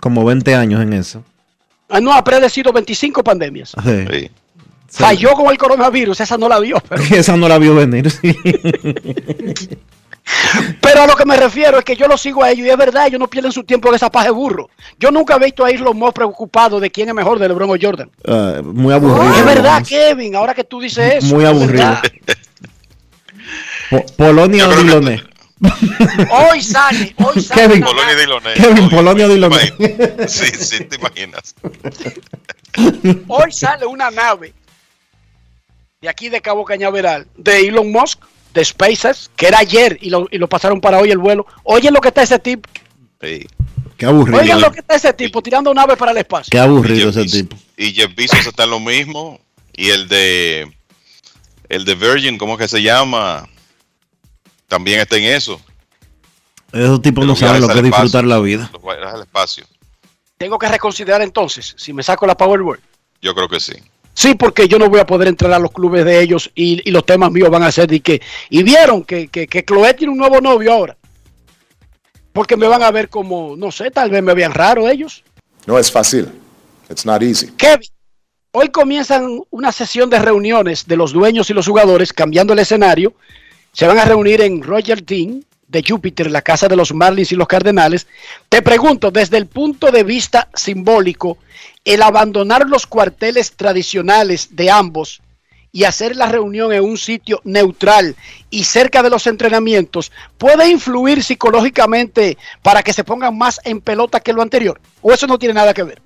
como 0.00 0.24
20 0.24 0.54
años 0.54 0.82
en 0.82 0.92
eso. 0.92 1.24
Ah, 1.88 2.00
no, 2.00 2.12
ha 2.12 2.22
predecido 2.22 2.72
25 2.72 3.24
pandemias. 3.24 3.74
Sí. 3.82 4.30
Falló 4.90 5.32
con 5.32 5.50
el 5.50 5.58
coronavirus, 5.58 6.20
esa 6.20 6.38
no 6.38 6.48
la 6.48 6.58
vio. 6.60 6.80
Pero, 6.88 7.02
Esa 7.14 7.36
no 7.36 7.48
la 7.48 7.58
vio 7.58 7.74
venir. 7.74 8.10
sí. 8.10 8.36
pero 10.80 11.02
a 11.02 11.06
lo 11.06 11.16
que 11.16 11.24
me 11.24 11.36
refiero 11.36 11.78
es 11.78 11.84
que 11.84 11.96
yo 11.96 12.06
lo 12.06 12.18
sigo 12.18 12.42
a 12.42 12.50
ellos 12.50 12.66
y 12.66 12.70
es 12.70 12.76
verdad, 12.76 13.06
ellos 13.06 13.20
no 13.20 13.28
pierden 13.28 13.52
su 13.52 13.64
tiempo 13.64 13.88
en 13.88 13.94
esa 13.94 14.10
paja 14.10 14.26
de 14.26 14.32
burro. 14.32 14.68
Yo 14.98 15.10
nunca 15.10 15.36
he 15.36 15.38
visto 15.38 15.64
a 15.64 15.70
Elon 15.70 15.96
Musk 15.96 16.14
preocupado 16.14 16.80
de 16.80 16.90
quién 16.90 17.08
es 17.08 17.14
mejor, 17.14 17.38
de 17.38 17.48
LeBron 17.48 17.70
o 17.70 17.76
Jordan. 17.80 18.10
Ah, 18.26 18.60
muy 18.62 18.92
aburrido. 18.92 19.34
es 19.34 19.44
verdad, 19.44 19.82
Kevin, 19.86 20.36
ahora 20.36 20.54
que 20.54 20.64
tú 20.64 20.80
dices 20.80 21.24
eso. 21.24 21.34
Muy 21.34 21.44
aburrido. 21.44 21.96
Polonia 24.16 24.68
o 24.68 24.76
Diloné. 24.76 25.22
Hoy 26.30 26.62
sale, 26.62 27.14
hoy 27.18 27.42
sale. 27.42 27.62
Kevin, 27.62 27.82
Polonia 27.82 28.14
Diloné. 28.16 28.54
Kevin, 28.54 28.88
Polonia 28.88 29.28
Diloné. 29.28 30.28
Sí, 30.28 30.46
sí, 30.58 30.84
te 30.84 30.96
imaginas. 30.96 31.54
Hoy 33.26 33.52
sale 33.52 33.86
una 33.86 34.10
nave 34.10 34.54
de 36.00 36.08
aquí 36.08 36.28
de 36.28 36.40
Cabo 36.40 36.64
Cañaveral, 36.64 37.26
de 37.36 37.60
Elon 37.66 37.90
Musk, 37.90 38.20
de 38.54 38.64
SpaceX, 38.64 39.30
que 39.36 39.48
era 39.48 39.58
ayer 39.58 39.98
y 40.00 40.10
lo, 40.10 40.28
y 40.30 40.38
lo 40.38 40.48
pasaron 40.48 40.80
para 40.80 40.98
hoy 40.98 41.10
el 41.10 41.18
vuelo. 41.18 41.46
Oye 41.64 41.90
lo 41.90 42.00
que 42.00 42.08
está 42.08 42.22
ese 42.22 42.38
tipo. 42.38 42.68
Sí. 43.20 43.46
Qué 43.96 44.06
aburrido. 44.06 44.38
Oigan 44.38 44.60
lo 44.60 44.70
que 44.70 44.78
está 44.80 44.94
ese 44.94 45.12
tipo 45.12 45.42
tirando 45.42 45.74
naves 45.74 45.96
para 45.96 46.12
el 46.12 46.18
espacio. 46.18 46.50
Qué 46.52 46.58
aburrido 46.58 47.10
ese 47.10 47.22
Bezos- 47.22 47.32
tipo. 47.32 47.56
Y 47.76 47.92
Jeff 47.92 48.14
Bezos 48.14 48.46
está 48.46 48.62
en 48.64 48.70
lo 48.70 48.78
mismo. 48.80 49.40
Y 49.74 49.90
el 49.90 50.08
de 50.08 50.72
el 51.68 51.84
de 51.84 51.94
Virgin, 51.96 52.38
¿cómo 52.38 52.54
es 52.54 52.60
que 52.60 52.68
se 52.68 52.82
llama? 52.82 53.48
También 54.68 55.00
está 55.00 55.16
en 55.16 55.24
eso. 55.24 55.60
Esos 56.72 57.00
tipos 57.02 57.26
no 57.26 57.34
saben 57.34 57.62
lo 57.62 57.66
que 57.66 57.72
es 57.72 57.78
espacio. 57.78 58.04
disfrutar 58.04 58.24
la 58.24 58.38
vida. 58.38 58.70
Los 58.72 58.82
viajes 58.82 59.14
al 59.14 59.20
espacio. 59.22 59.66
Tengo 60.36 60.58
que 60.58 60.68
reconsiderar 60.68 61.22
entonces 61.22 61.74
si 61.76 61.92
me 61.92 62.02
saco 62.02 62.26
la 62.26 62.36
Powerball. 62.36 62.80
Yo 63.20 63.34
creo 63.34 63.48
que 63.48 63.58
sí. 63.58 63.72
Sí, 64.14 64.34
porque 64.34 64.68
yo 64.68 64.78
no 64.78 64.88
voy 64.88 65.00
a 65.00 65.06
poder 65.06 65.28
entrar 65.28 65.52
a 65.52 65.58
los 65.58 65.70
clubes 65.70 66.04
de 66.04 66.20
ellos 66.20 66.50
y, 66.54 66.86
y 66.86 66.90
los 66.90 67.06
temas 67.06 67.30
míos 67.30 67.50
van 67.50 67.62
a 67.62 67.72
ser 67.72 67.88
de 67.88 68.00
que. 68.00 68.20
Y 68.50 68.62
vieron 68.62 69.04
que, 69.04 69.28
que, 69.28 69.46
que 69.46 69.64
Chloe 69.64 69.94
tiene 69.94 70.12
un 70.12 70.18
nuevo 70.18 70.40
novio 70.40 70.72
ahora. 70.72 70.96
Porque 72.32 72.56
me 72.56 72.68
van 72.68 72.82
a 72.82 72.90
ver 72.90 73.08
como, 73.08 73.56
no 73.56 73.72
sé, 73.72 73.90
tal 73.90 74.10
vez 74.10 74.22
me 74.22 74.34
vean 74.34 74.52
raro 74.52 74.88
ellos. 74.88 75.24
No 75.66 75.78
es 75.78 75.90
fácil. 75.90 76.28
It's 76.90 77.06
not 77.06 77.22
easy. 77.22 77.48
Kevin, 77.56 77.88
hoy 78.52 78.68
comienzan 78.68 79.40
una 79.50 79.72
sesión 79.72 80.10
de 80.10 80.18
reuniones 80.18 80.86
de 80.86 80.96
los 80.96 81.12
dueños 81.12 81.48
y 81.50 81.54
los 81.54 81.66
jugadores, 81.66 82.12
cambiando 82.12 82.52
el 82.52 82.58
escenario. 82.58 83.14
Se 83.78 83.86
van 83.86 84.00
a 84.00 84.04
reunir 84.04 84.40
en 84.40 84.60
Roger 84.60 85.04
Dean 85.04 85.44
de 85.68 85.84
Júpiter, 85.86 86.28
la 86.32 86.42
casa 86.42 86.66
de 86.66 86.74
los 86.74 86.92
Marlins 86.92 87.30
y 87.30 87.36
los 87.36 87.46
Cardenales. 87.46 88.08
Te 88.48 88.60
pregunto, 88.60 89.12
desde 89.12 89.36
el 89.36 89.46
punto 89.46 89.92
de 89.92 90.02
vista 90.02 90.48
simbólico, 90.52 91.38
el 91.84 92.02
abandonar 92.02 92.68
los 92.68 92.88
cuarteles 92.88 93.52
tradicionales 93.52 94.56
de 94.56 94.68
ambos 94.68 95.22
y 95.70 95.84
hacer 95.84 96.16
la 96.16 96.26
reunión 96.26 96.72
en 96.72 96.82
un 96.82 96.98
sitio 96.98 97.40
neutral 97.44 98.16
y 98.50 98.64
cerca 98.64 99.00
de 99.00 99.10
los 99.10 99.28
entrenamientos 99.28 100.10
puede 100.38 100.68
influir 100.68 101.22
psicológicamente 101.22 102.36
para 102.62 102.82
que 102.82 102.92
se 102.92 103.04
pongan 103.04 103.38
más 103.38 103.60
en 103.62 103.80
pelota 103.80 104.18
que 104.18 104.32
lo 104.32 104.42
anterior. 104.42 104.80
¿O 105.02 105.12
eso 105.12 105.28
no 105.28 105.38
tiene 105.38 105.54
nada 105.54 105.72
que 105.72 105.84
ver? 105.84 106.02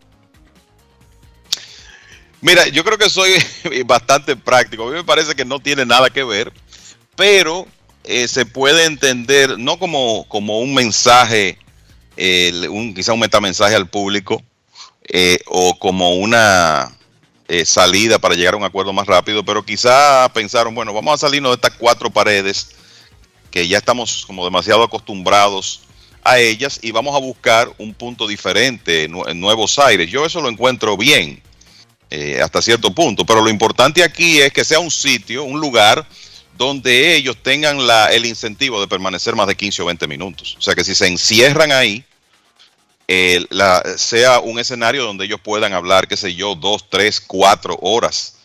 Mira, 2.42 2.68
yo 2.68 2.84
creo 2.84 2.98
que 2.98 3.08
soy 3.08 3.32
bastante 3.86 4.36
práctico. 4.36 4.82
A 4.82 4.90
mí 4.90 4.96
me 4.96 5.04
parece 5.04 5.34
que 5.34 5.46
no 5.46 5.58
tiene 5.58 5.86
nada 5.86 6.10
que 6.10 6.22
ver, 6.22 6.52
pero 7.16 7.66
eh, 8.04 8.26
se 8.26 8.46
puede 8.46 8.84
entender 8.84 9.58
no 9.58 9.78
como, 9.78 10.26
como 10.28 10.60
un 10.60 10.74
mensaje, 10.74 11.58
eh, 12.16 12.66
un, 12.68 12.94
quizá 12.94 13.12
un 13.12 13.20
metamensaje 13.20 13.74
al 13.74 13.88
público, 13.88 14.42
eh, 15.08 15.38
o 15.46 15.78
como 15.78 16.16
una 16.16 16.96
eh, 17.48 17.64
salida 17.64 18.18
para 18.18 18.34
llegar 18.34 18.54
a 18.54 18.56
un 18.56 18.64
acuerdo 18.64 18.92
más 18.92 19.06
rápido, 19.06 19.44
pero 19.44 19.64
quizá 19.64 20.28
pensaron, 20.32 20.74
bueno, 20.74 20.92
vamos 20.92 21.14
a 21.14 21.26
salirnos 21.26 21.52
de 21.52 21.56
estas 21.56 21.78
cuatro 21.78 22.10
paredes 22.10 22.70
que 23.50 23.68
ya 23.68 23.78
estamos 23.78 24.24
como 24.26 24.44
demasiado 24.44 24.82
acostumbrados 24.82 25.82
a 26.24 26.38
ellas 26.38 26.78
y 26.82 26.92
vamos 26.92 27.14
a 27.14 27.18
buscar 27.18 27.72
un 27.78 27.94
punto 27.94 28.26
diferente 28.26 29.04
en 29.04 29.40
Nuevos 29.40 29.78
Aires. 29.78 30.10
Yo 30.10 30.24
eso 30.24 30.40
lo 30.40 30.48
encuentro 30.48 30.96
bien 30.96 31.42
hasta 32.42 32.62
cierto 32.62 32.94
punto, 32.94 33.24
pero 33.26 33.42
lo 33.42 33.50
importante 33.50 34.02
aquí 34.02 34.40
es 34.40 34.52
que 34.52 34.64
sea 34.64 34.78
un 34.78 34.90
sitio, 34.90 35.44
un 35.44 35.60
lugar 35.60 36.06
donde 36.56 37.16
ellos 37.16 37.36
tengan 37.42 37.78
el 38.10 38.26
incentivo 38.26 38.80
de 38.80 38.88
permanecer 38.88 39.34
más 39.34 39.46
de 39.46 39.56
15 39.56 39.82
o 39.82 39.86
20 39.86 40.06
minutos. 40.06 40.56
O 40.58 40.62
sea 40.62 40.74
que 40.74 40.84
si 40.84 40.94
se 40.94 41.06
encierran 41.06 41.72
ahí, 41.72 42.04
eh, 43.08 43.44
sea 43.96 44.40
un 44.40 44.58
escenario 44.58 45.04
donde 45.04 45.24
ellos 45.24 45.40
puedan 45.42 45.72
hablar, 45.72 46.06
qué 46.08 46.16
sé 46.16 46.34
yo, 46.34 46.54
dos, 46.54 46.88
tres, 46.88 47.20
cuatro 47.20 47.78
horas 47.80 48.36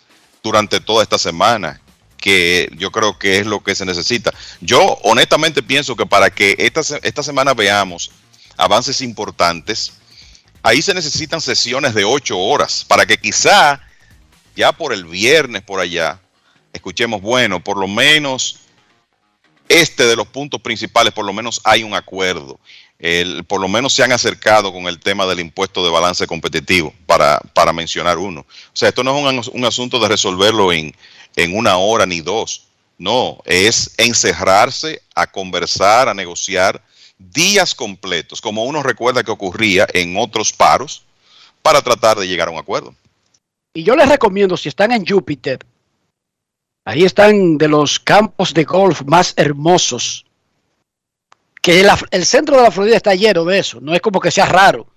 durante 0.41 0.80
toda 0.80 1.03
esta 1.03 1.18
semana, 1.18 1.82
que 2.18 2.70
yo 2.78 2.91
creo 2.91 3.18
que 3.20 3.38
es 3.38 3.45
lo 3.45 3.64
que 3.64 3.76
se 3.76 3.86
necesita. 3.86 4.34
Yo 4.62 4.82
honestamente 5.03 5.62
pienso 5.62 5.95
que 5.95 6.05
para 6.05 6.30
que 6.30 6.55
esta, 6.58 6.82
esta 7.03 7.24
semana 7.24 7.53
veamos 7.53 8.12
avances 8.58 9.01
importantes, 9.01 9.93
ahí 10.64 10.82
se 10.82 10.93
necesitan 10.93 11.39
sesiones 11.39 11.93
de 11.93 12.03
ocho 12.03 12.38
horas 12.38 12.84
para 12.86 13.05
que 13.05 13.18
quizá 13.18 13.80
ya 14.55 14.72
por 14.72 14.91
el 14.91 15.05
viernes 15.05 15.62
por 15.62 15.80
allá 15.80 16.20
escuchemos, 16.74 17.22
bueno, 17.22 17.63
por 17.63 17.78
lo 17.78 17.88
menos 17.88 18.59
este 19.70 20.05
de 20.05 20.15
los 20.15 20.28
puntos 20.28 20.61
principales, 20.61 21.13
por 21.13 21.26
lo 21.26 21.34
menos 21.34 21.59
hay 21.63 21.84
un 21.84 21.93
acuerdo. 21.93 22.59
El- 22.99 23.43
por 23.43 23.59
lo 23.61 23.68
menos 23.68 23.93
se 23.93 24.03
han 24.03 24.11
acercado 24.11 24.72
con 24.74 24.88
el 24.88 24.99
tema 24.99 25.26
del 25.28 25.39
impuesto 25.39 25.84
de 25.84 25.91
balance 25.91 26.26
competitivo, 26.26 26.93
para, 27.05 27.39
para 27.53 27.74
mencionar 27.74 28.18
uno. 28.18 28.41
O 28.41 28.45
sea, 28.74 28.89
esto 28.89 29.03
no 29.03 29.30
es 29.30 29.47
un, 29.47 29.59
un 29.59 29.65
asunto 29.65 29.99
de 29.99 30.07
resolverlo 30.07 30.72
en, 30.72 30.95
en 31.36 31.55
una 31.55 31.78
hora 31.78 32.05
ni 32.05 32.22
dos. 32.22 32.63
No, 32.97 33.38
es 33.45 33.93
encerrarse 33.97 35.03
a 35.13 35.28
conversar, 35.28 36.09
a 36.09 36.13
negociar 36.15 36.82
días 37.20 37.76
completos, 37.76 38.41
como 38.41 38.63
uno 38.63 38.82
recuerda 38.82 39.24
que 39.24 39.30
ocurría 39.32 39.86
en 39.93 40.18
otros 40.18 40.51
paros, 40.51 41.03
para 41.61 41.82
tratar 41.82 42.18
de 42.18 42.28
llegar 42.28 42.47
a 42.47 42.51
un 42.51 42.57
acuerdo. 42.57 42.95
Y 43.74 43.84
yo 43.84 43.95
les 43.95 44.09
recomiendo, 44.09 44.57
si 44.57 44.70
están 44.70 44.91
en 44.91 45.05
Júpiter, 45.05 45.59
ahí 46.88 47.04
están 47.04 47.58
de 47.58 47.68
los 47.68 48.00
campos 48.00 48.54
de 48.54 48.64
golf 48.64 49.02
más 49.06 49.34
hermosos. 49.36 50.26
Que 51.62 51.86
el 52.12 52.26
centro 52.26 52.56
de 52.56 52.64
la 52.64 52.72
Florida 52.72 52.96
está 52.96 53.14
lleno 53.14 53.44
de 53.44 53.60
eso, 53.60 53.82
no 53.82 53.94
es 53.94 54.00
como 54.00 54.22
que 54.22 54.32
sea 54.32 54.46
raro. 54.46 54.88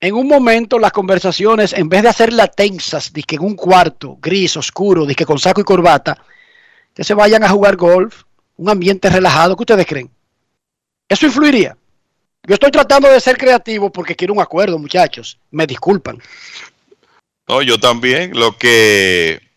En 0.00 0.14
un 0.14 0.26
momento 0.26 0.78
las 0.78 0.92
conversaciones, 0.92 1.74
en 1.74 1.90
vez 1.90 2.02
de 2.02 2.08
hacerlas 2.08 2.56
tensas, 2.56 3.10
que 3.10 3.36
en 3.36 3.42
un 3.42 3.56
cuarto 3.56 4.16
gris, 4.22 4.56
oscuro, 4.56 5.06
que 5.06 5.26
con 5.26 5.38
saco 5.38 5.60
y 5.60 5.64
corbata, 5.64 6.16
que 6.94 7.04
se 7.04 7.12
vayan 7.12 7.44
a 7.44 7.50
jugar 7.50 7.76
golf, 7.76 8.22
un 8.56 8.70
ambiente 8.70 9.10
relajado, 9.10 9.54
¿qué 9.54 9.64
ustedes 9.64 9.86
creen? 9.86 10.10
Eso 11.06 11.26
influiría. 11.26 11.76
Yo 12.46 12.54
estoy 12.54 12.70
tratando 12.70 13.10
de 13.10 13.20
ser 13.20 13.36
creativo 13.36 13.92
porque 13.92 14.16
quiero 14.16 14.32
un 14.32 14.40
acuerdo, 14.40 14.78
muchachos. 14.78 15.38
Me 15.50 15.66
disculpan. 15.66 16.22
No, 17.46 17.60
yo 17.60 17.78
también. 17.78 18.38
Lo 18.38 18.56
que 18.56 19.47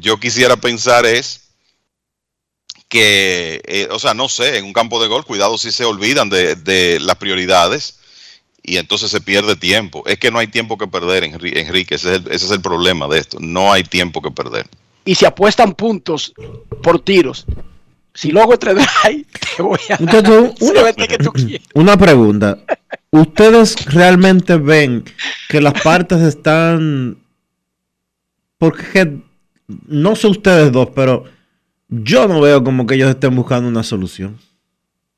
yo 0.00 0.18
quisiera 0.18 0.56
pensar 0.56 1.06
es 1.06 1.40
que, 2.88 3.60
eh, 3.66 3.88
o 3.90 3.98
sea, 3.98 4.12
no 4.14 4.28
sé, 4.28 4.58
en 4.58 4.64
un 4.66 4.72
campo 4.72 5.00
de 5.02 5.08
gol, 5.08 5.24
cuidado 5.24 5.56
si 5.56 5.72
se 5.72 5.84
olvidan 5.84 6.28
de, 6.28 6.56
de 6.56 7.00
las 7.00 7.16
prioridades 7.16 7.98
y 8.62 8.76
entonces 8.76 9.10
se 9.10 9.20
pierde 9.20 9.56
tiempo. 9.56 10.02
Es 10.06 10.18
que 10.18 10.30
no 10.30 10.38
hay 10.38 10.46
tiempo 10.48 10.76
que 10.76 10.86
perder, 10.86 11.24
Enri- 11.24 11.56
Enrique. 11.56 11.94
Ese 11.94 12.14
es 12.16 12.20
el, 12.20 12.32
ese 12.32 12.44
es 12.46 12.50
el 12.52 12.60
problema 12.60 13.08
de 13.08 13.18
esto. 13.18 13.38
No 13.40 13.72
hay 13.72 13.82
tiempo 13.82 14.20
que 14.20 14.30
perder. 14.30 14.66
y 15.04 15.14
se 15.14 15.26
apuestan 15.26 15.74
puntos 15.74 16.32
por 16.82 17.00
tiros. 17.00 17.46
Si 18.14 18.30
luego 18.30 18.52
entre 18.52 18.74
drive, 18.74 19.24
te 19.56 19.62
voy 19.62 19.78
a 19.88 19.96
dar 19.96 20.30
una, 20.60 20.92
CBT 20.92 21.08
que 21.08 21.18
tú 21.18 21.32
quieres. 21.32 21.62
una 21.74 21.96
pregunta. 21.96 22.58
¿Ustedes 23.10 23.86
realmente 23.86 24.56
ven 24.56 25.04
que 25.48 25.60
las 25.62 25.80
partes 25.82 26.20
están... 26.20 27.18
Porque 28.58 29.16
no 29.86 30.14
sé 30.16 30.26
ustedes 30.28 30.70
dos, 30.72 30.88
pero 30.94 31.24
yo 31.88 32.26
no 32.28 32.40
veo 32.40 32.62
como 32.64 32.86
que 32.86 32.94
ellos 32.94 33.10
estén 33.10 33.34
buscando 33.36 33.68
una 33.68 33.82
solución. 33.82 34.38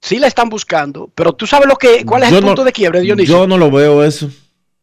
Sí 0.00 0.18
la 0.18 0.26
están 0.26 0.48
buscando, 0.50 1.10
pero 1.14 1.32
tú 1.32 1.46
sabes 1.46 1.66
lo 1.66 1.76
que, 1.76 2.04
cuál 2.04 2.24
es 2.24 2.30
Yo 2.30 2.36
el 2.38 2.42
no- 2.42 2.48
punto 2.48 2.64
de 2.64 2.72
quiebre, 2.72 3.00
Dionisio. 3.00 3.38
Yo 3.38 3.46
no 3.46 3.56
lo 3.56 3.70
veo 3.70 4.04
eso. 4.04 4.28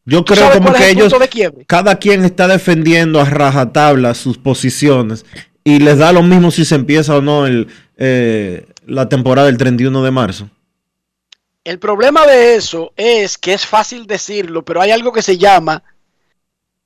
Yo 0.03 0.23
¿Tú 0.23 0.34
creo 0.34 0.52
como 0.52 0.73
que 0.73 0.84
el 0.89 0.98
ellos, 0.98 1.03
punto 1.14 1.19
de 1.19 1.30
quiebre? 1.30 1.65
cada 1.68 1.99
quien 1.99 2.26
está 2.26 2.48
defendiendo 2.48 3.19
a 3.22 3.26
rajatabla 3.26 4.15
sus 4.15 4.38
posiciones 4.39 5.26
y 5.64 5.77
les 5.80 5.99
da 5.99 6.11
lo 6.11 6.23
mismo 6.23 6.49
si 6.49 6.65
se 6.65 6.73
empieza 6.73 7.15
o 7.15 7.22
no 7.22 7.45
el, 7.45 7.68
eh, 7.98 8.65
la 8.88 9.07
temporada 9.10 9.45
del 9.45 9.57
31 9.57 10.03
de 10.03 10.10
marzo. 10.10 10.49
El 11.64 11.77
problema 11.77 12.26
de 12.26 12.56
eso 12.56 12.91
es 12.98 13.38
que 13.38 13.53
es 13.53 13.68
fácil 13.68 14.07
decirlo, 14.07 14.65
pero 14.65 14.81
hay 14.81 14.89
algo 14.89 15.11
que 15.11 15.22
se 15.22 15.38
llama 15.38 15.84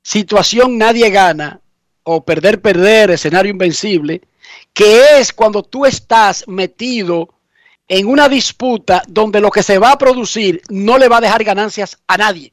situación 0.02 0.76
nadie 0.78 1.08
gana 1.10 1.60
o 2.08 2.24
perder, 2.24 2.60
perder, 2.60 3.10
escenario 3.10 3.50
invencible, 3.50 4.22
que 4.72 5.18
es 5.18 5.32
cuando 5.32 5.64
tú 5.64 5.84
estás 5.84 6.44
metido 6.46 7.34
en 7.88 8.06
una 8.06 8.28
disputa 8.28 9.02
donde 9.08 9.40
lo 9.40 9.50
que 9.50 9.64
se 9.64 9.78
va 9.78 9.90
a 9.90 9.98
producir 9.98 10.62
no 10.68 10.98
le 10.98 11.08
va 11.08 11.16
a 11.16 11.20
dejar 11.20 11.42
ganancias 11.42 11.98
a 12.06 12.16
nadie. 12.16 12.52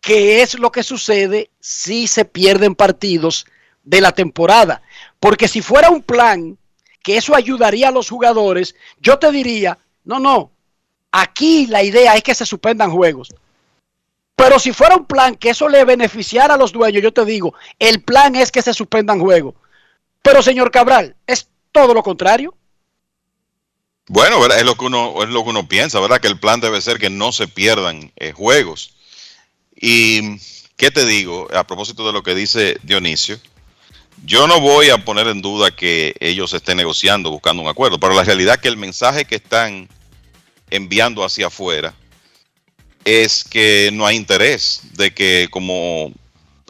qué 0.00 0.40
es 0.40 0.58
lo 0.58 0.72
que 0.72 0.82
sucede 0.82 1.50
si 1.60 2.06
se 2.06 2.24
pierden 2.24 2.74
partidos 2.74 3.44
de 3.82 4.00
la 4.00 4.12
temporada. 4.12 4.80
Porque 5.20 5.46
si 5.46 5.60
fuera 5.60 5.90
un 5.90 6.02
plan 6.02 6.56
que 7.02 7.18
eso 7.18 7.34
ayudaría 7.34 7.88
a 7.88 7.92
los 7.92 8.08
jugadores, 8.08 8.76
yo 8.98 9.18
te 9.18 9.30
diría, 9.30 9.78
no, 10.04 10.20
no, 10.20 10.52
aquí 11.12 11.66
la 11.66 11.82
idea 11.82 12.14
es 12.14 12.22
que 12.22 12.34
se 12.34 12.46
suspendan 12.46 12.90
juegos. 12.92 13.28
Pero 14.38 14.60
si 14.60 14.72
fuera 14.72 14.94
un 14.94 15.04
plan 15.04 15.34
que 15.34 15.50
eso 15.50 15.68
le 15.68 15.84
beneficiara 15.84 16.54
a 16.54 16.56
los 16.56 16.70
dueños, 16.70 17.02
yo 17.02 17.12
te 17.12 17.24
digo, 17.24 17.54
el 17.80 18.04
plan 18.04 18.36
es 18.36 18.52
que 18.52 18.62
se 18.62 18.72
suspendan 18.72 19.18
juegos. 19.18 19.56
Pero 20.22 20.44
señor 20.44 20.70
Cabral, 20.70 21.16
es 21.26 21.48
todo 21.72 21.92
lo 21.92 22.04
contrario. 22.04 22.54
Bueno, 24.06 24.46
es 24.46 24.64
lo 24.64 24.76
que 24.76 24.84
uno 24.84 25.24
es 25.24 25.28
lo 25.28 25.42
que 25.42 25.50
uno 25.50 25.66
piensa, 25.66 25.98
¿verdad? 25.98 26.20
Que 26.20 26.28
el 26.28 26.38
plan 26.38 26.60
debe 26.60 26.80
ser 26.80 27.00
que 27.00 27.10
no 27.10 27.32
se 27.32 27.48
pierdan 27.48 28.12
eh, 28.14 28.30
juegos. 28.30 28.94
Y 29.74 30.38
qué 30.76 30.92
te 30.92 31.04
digo, 31.04 31.48
a 31.52 31.66
propósito 31.66 32.06
de 32.06 32.12
lo 32.12 32.22
que 32.22 32.36
dice 32.36 32.78
Dionisio, 32.84 33.40
yo 34.24 34.46
no 34.46 34.60
voy 34.60 34.90
a 34.90 35.04
poner 35.04 35.26
en 35.26 35.42
duda 35.42 35.72
que 35.72 36.14
ellos 36.20 36.52
estén 36.52 36.76
negociando, 36.76 37.32
buscando 37.32 37.60
un 37.60 37.68
acuerdo, 37.68 37.98
pero 37.98 38.14
la 38.14 38.22
realidad 38.22 38.54
es 38.54 38.60
que 38.60 38.68
el 38.68 38.76
mensaje 38.76 39.24
que 39.24 39.34
están 39.34 39.88
enviando 40.70 41.24
hacia 41.24 41.48
afuera 41.48 41.92
es 43.04 43.44
que 43.44 43.90
no 43.92 44.06
hay 44.06 44.16
interés 44.16 44.82
de 44.92 45.12
que 45.12 45.48
como 45.50 46.12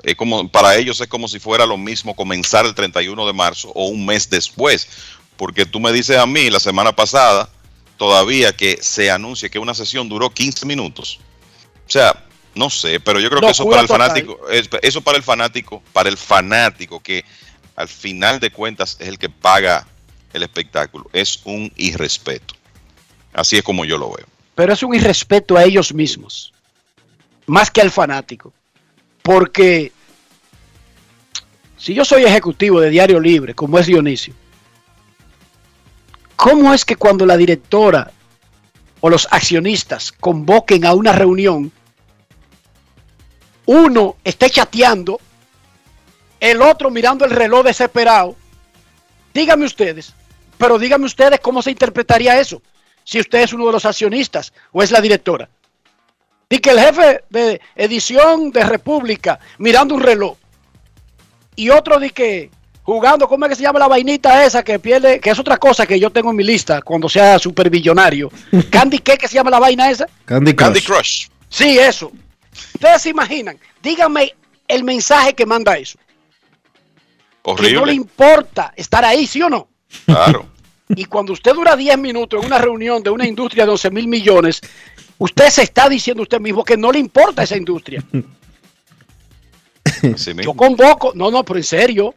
es 0.02 0.14
como 0.14 0.48
para 0.48 0.76
ellos 0.76 1.00
es 1.00 1.08
como 1.08 1.28
si 1.28 1.38
fuera 1.38 1.66
lo 1.66 1.76
mismo 1.76 2.14
comenzar 2.14 2.64
el 2.64 2.74
31 2.74 3.26
de 3.26 3.32
marzo 3.32 3.70
o 3.74 3.88
un 3.88 4.06
mes 4.06 4.30
después, 4.30 4.88
porque 5.36 5.66
tú 5.66 5.80
me 5.80 5.92
dices 5.92 6.16
a 6.16 6.26
mí 6.26 6.50
la 6.50 6.60
semana 6.60 6.94
pasada 6.94 7.50
todavía 7.96 8.52
que 8.52 8.78
se 8.80 9.10
anuncia 9.10 9.48
que 9.48 9.58
una 9.58 9.74
sesión 9.74 10.08
duró 10.08 10.30
15 10.30 10.64
minutos. 10.66 11.18
O 11.86 11.90
sea, 11.90 12.24
no 12.54 12.70
sé, 12.70 13.00
pero 13.00 13.20
yo 13.20 13.28
creo 13.28 13.40
que 13.40 13.50
eso 13.50 13.68
para 13.68 13.82
el 13.82 13.88
fanático, 13.88 14.38
eso 14.82 15.00
para 15.02 15.16
el 15.16 15.22
fanático, 15.22 15.82
para 15.92 16.08
el 16.08 16.16
fanático 16.16 17.00
que 17.00 17.24
al 17.76 17.88
final 17.88 18.40
de 18.40 18.50
cuentas 18.50 18.96
es 19.00 19.08
el 19.08 19.18
que 19.18 19.28
paga 19.28 19.86
el 20.32 20.42
espectáculo, 20.42 21.08
es 21.12 21.40
un 21.44 21.72
irrespeto. 21.76 22.54
Así 23.32 23.56
es 23.56 23.62
como 23.62 23.84
yo 23.84 23.98
lo 23.98 24.10
veo. 24.10 24.26
Pero 24.58 24.72
es 24.72 24.82
un 24.82 24.92
irrespeto 24.92 25.56
a 25.56 25.62
ellos 25.62 25.94
mismos, 25.94 26.52
más 27.46 27.70
que 27.70 27.80
al 27.80 27.92
fanático. 27.92 28.52
Porque 29.22 29.92
si 31.76 31.94
yo 31.94 32.04
soy 32.04 32.24
ejecutivo 32.24 32.80
de 32.80 32.90
Diario 32.90 33.20
Libre, 33.20 33.54
como 33.54 33.78
es 33.78 33.86
Dionisio, 33.86 34.34
¿cómo 36.34 36.74
es 36.74 36.84
que 36.84 36.96
cuando 36.96 37.24
la 37.24 37.36
directora 37.36 38.10
o 38.98 39.08
los 39.08 39.28
accionistas 39.30 40.10
convoquen 40.10 40.86
a 40.86 40.92
una 40.92 41.12
reunión, 41.12 41.70
uno 43.66 44.16
esté 44.24 44.50
chateando, 44.50 45.20
el 46.40 46.62
otro 46.62 46.90
mirando 46.90 47.24
el 47.24 47.30
reloj 47.30 47.64
desesperado? 47.64 48.34
Díganme 49.32 49.66
ustedes, 49.66 50.14
pero 50.58 50.80
díganme 50.80 51.06
ustedes 51.06 51.38
cómo 51.38 51.62
se 51.62 51.70
interpretaría 51.70 52.40
eso, 52.40 52.60
si 53.08 53.18
usted 53.18 53.40
es 53.40 53.54
uno 53.54 53.64
de 53.64 53.72
los 53.72 53.86
accionistas 53.86 54.52
o 54.70 54.82
es 54.82 54.90
la 54.90 55.00
directora. 55.00 55.48
Y 56.50 56.58
que 56.58 56.68
el 56.68 56.78
jefe 56.78 57.24
de 57.30 57.58
edición 57.74 58.50
de 58.50 58.62
República 58.64 59.40
mirando 59.56 59.94
un 59.94 60.02
reloj 60.02 60.36
y 61.56 61.70
otro 61.70 61.98
de 61.98 62.10
que 62.10 62.50
jugando, 62.82 63.26
¿cómo 63.26 63.46
es 63.46 63.48
que 63.48 63.56
se 63.56 63.62
llama 63.62 63.78
la 63.78 63.88
vainita 63.88 64.44
esa 64.44 64.62
que 64.62 64.78
pierde? 64.78 65.20
Que 65.20 65.30
es 65.30 65.38
otra 65.38 65.56
cosa 65.56 65.86
que 65.86 65.98
yo 65.98 66.10
tengo 66.10 66.28
en 66.28 66.36
mi 66.36 66.44
lista 66.44 66.82
cuando 66.82 67.08
sea 67.08 67.38
superbillonario. 67.38 68.30
Candy, 68.70 68.98
¿qué 68.98 69.16
que 69.16 69.26
se 69.26 69.36
llama 69.36 69.52
la 69.52 69.58
vaina 69.58 69.90
esa? 69.90 70.06
Candy 70.26 70.52
Crush. 70.52 70.66
Candy 70.66 70.80
Crush. 70.82 71.28
Sí, 71.48 71.78
eso. 71.78 72.12
Ustedes 72.74 73.00
se 73.00 73.08
imaginan, 73.08 73.58
díganme 73.82 74.34
el 74.66 74.84
mensaje 74.84 75.32
que 75.32 75.46
manda 75.46 75.78
eso. 75.78 75.98
Horrible. 77.40 77.70
Que 77.70 77.74
no 77.74 77.86
le 77.86 77.94
importa 77.94 78.74
estar 78.76 79.02
ahí, 79.02 79.26
¿sí 79.26 79.40
o 79.40 79.48
no? 79.48 79.66
Claro. 80.04 80.46
Y 80.96 81.04
cuando 81.04 81.32
usted 81.32 81.54
dura 81.54 81.76
10 81.76 81.98
minutos 81.98 82.40
en 82.40 82.46
una 82.46 82.58
reunión 82.58 83.02
de 83.02 83.10
una 83.10 83.26
industria 83.26 83.64
de 83.66 83.72
11 83.72 83.90
mil 83.90 84.08
millones, 84.08 84.60
usted 85.18 85.48
se 85.50 85.62
está 85.62 85.88
diciendo 85.88 86.22
usted 86.22 86.40
mismo 86.40 86.64
que 86.64 86.76
no 86.76 86.90
le 86.92 86.98
importa 86.98 87.42
esa 87.42 87.56
industria. 87.56 88.02
Yo 90.42 90.54
convoco, 90.54 91.12
no, 91.14 91.30
no, 91.30 91.44
pero 91.44 91.58
en 91.58 91.64
serio. 91.64 92.14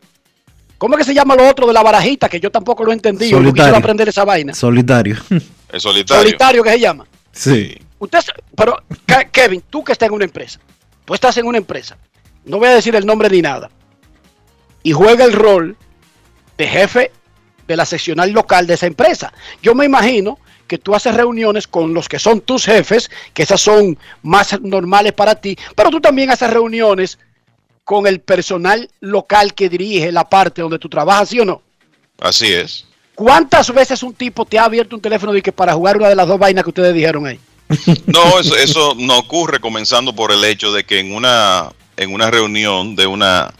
¿Cómo 0.77 0.95
es 0.95 0.99
que 0.99 1.03
se 1.05 1.13
llama 1.13 1.35
lo 1.35 1.47
otro 1.47 1.67
de 1.67 1.73
la 1.73 1.83
barajita? 1.83 2.27
Que 2.27 2.39
yo 2.39 2.49
tampoco 2.51 2.83
lo 2.83 2.89
he 2.91 2.95
entendido. 2.95 3.33
No 3.39 3.45
Solitario. 3.49 3.53
quisiera 3.53 3.77
aprender 3.77 4.09
esa 4.09 4.23
vaina. 4.25 4.53
Solitario. 4.53 5.15
Es 5.71 5.83
solitario. 5.83 6.23
Solitario 6.23 6.63
que 6.63 6.69
se 6.71 6.79
llama. 6.81 7.05
Sí. 7.31 7.77
Usted, 7.99 8.19
pero 8.57 8.75
Ke- 9.07 9.29
Kevin, 9.31 9.63
tú 9.69 9.83
que 9.85 9.93
estás 9.93 10.07
en 10.09 10.15
una 10.15 10.25
empresa, 10.25 10.59
tú 11.05 11.13
estás 11.13 11.37
en 11.37 11.45
una 11.45 11.59
empresa, 11.59 11.97
no 12.43 12.57
voy 12.57 12.67
a 12.67 12.71
decir 12.71 12.93
el 12.95 13.05
nombre 13.05 13.29
ni 13.29 13.41
nada, 13.41 13.69
y 14.83 14.91
juega 14.91 15.23
el 15.23 15.31
rol 15.33 15.77
de 16.57 16.67
jefe 16.67 17.11
de 17.67 17.75
la 17.75 17.85
seccional 17.85 18.31
local 18.31 18.67
de 18.67 18.75
esa 18.75 18.87
empresa. 18.87 19.33
Yo 19.61 19.75
me 19.75 19.85
imagino 19.85 20.39
que 20.67 20.77
tú 20.77 20.95
haces 20.95 21.13
reuniones 21.13 21.67
con 21.67 21.93
los 21.93 22.07
que 22.07 22.17
son 22.17 22.41
tus 22.41 22.65
jefes, 22.65 23.11
que 23.33 23.43
esas 23.43 23.59
son 23.59 23.97
más 24.21 24.59
normales 24.61 25.13
para 25.13 25.35
ti, 25.35 25.57
pero 25.75 25.89
tú 25.89 25.99
también 25.99 26.31
haces 26.31 26.49
reuniones 26.49 27.19
con 27.83 28.07
el 28.07 28.21
personal 28.21 28.89
local 29.01 29.53
que 29.53 29.67
dirige 29.67 30.11
la 30.11 30.29
parte 30.29 30.61
donde 30.61 30.79
tú 30.79 30.87
trabajas, 30.87 31.29
¿sí 31.29 31.39
o 31.39 31.45
no? 31.45 31.61
Así 32.21 32.53
es. 32.53 32.85
¿Cuántas 33.15 33.73
veces 33.73 34.01
un 34.01 34.13
tipo 34.13 34.45
te 34.45 34.57
ha 34.57 34.63
abierto 34.63 34.95
un 34.95 35.01
teléfono 35.01 35.33
de 35.33 35.41
que 35.41 35.51
para 35.51 35.73
jugar 35.73 35.97
una 35.97 36.07
de 36.07 36.15
las 36.15 36.27
dos 36.27 36.39
vainas 36.39 36.63
que 36.63 36.69
ustedes 36.69 36.93
dijeron 36.93 37.25
ahí? 37.27 37.39
No, 38.05 38.39
eso, 38.39 38.55
eso 38.55 38.95
no 38.97 39.17
ocurre 39.19 39.59
comenzando 39.59 40.15
por 40.15 40.31
el 40.31 40.43
hecho 40.45 40.71
de 40.71 40.85
que 40.85 40.99
en 40.99 41.13
una, 41.13 41.71
en 41.97 42.13
una 42.13 42.31
reunión 42.31 42.95
de 42.95 43.07
una 43.07 43.53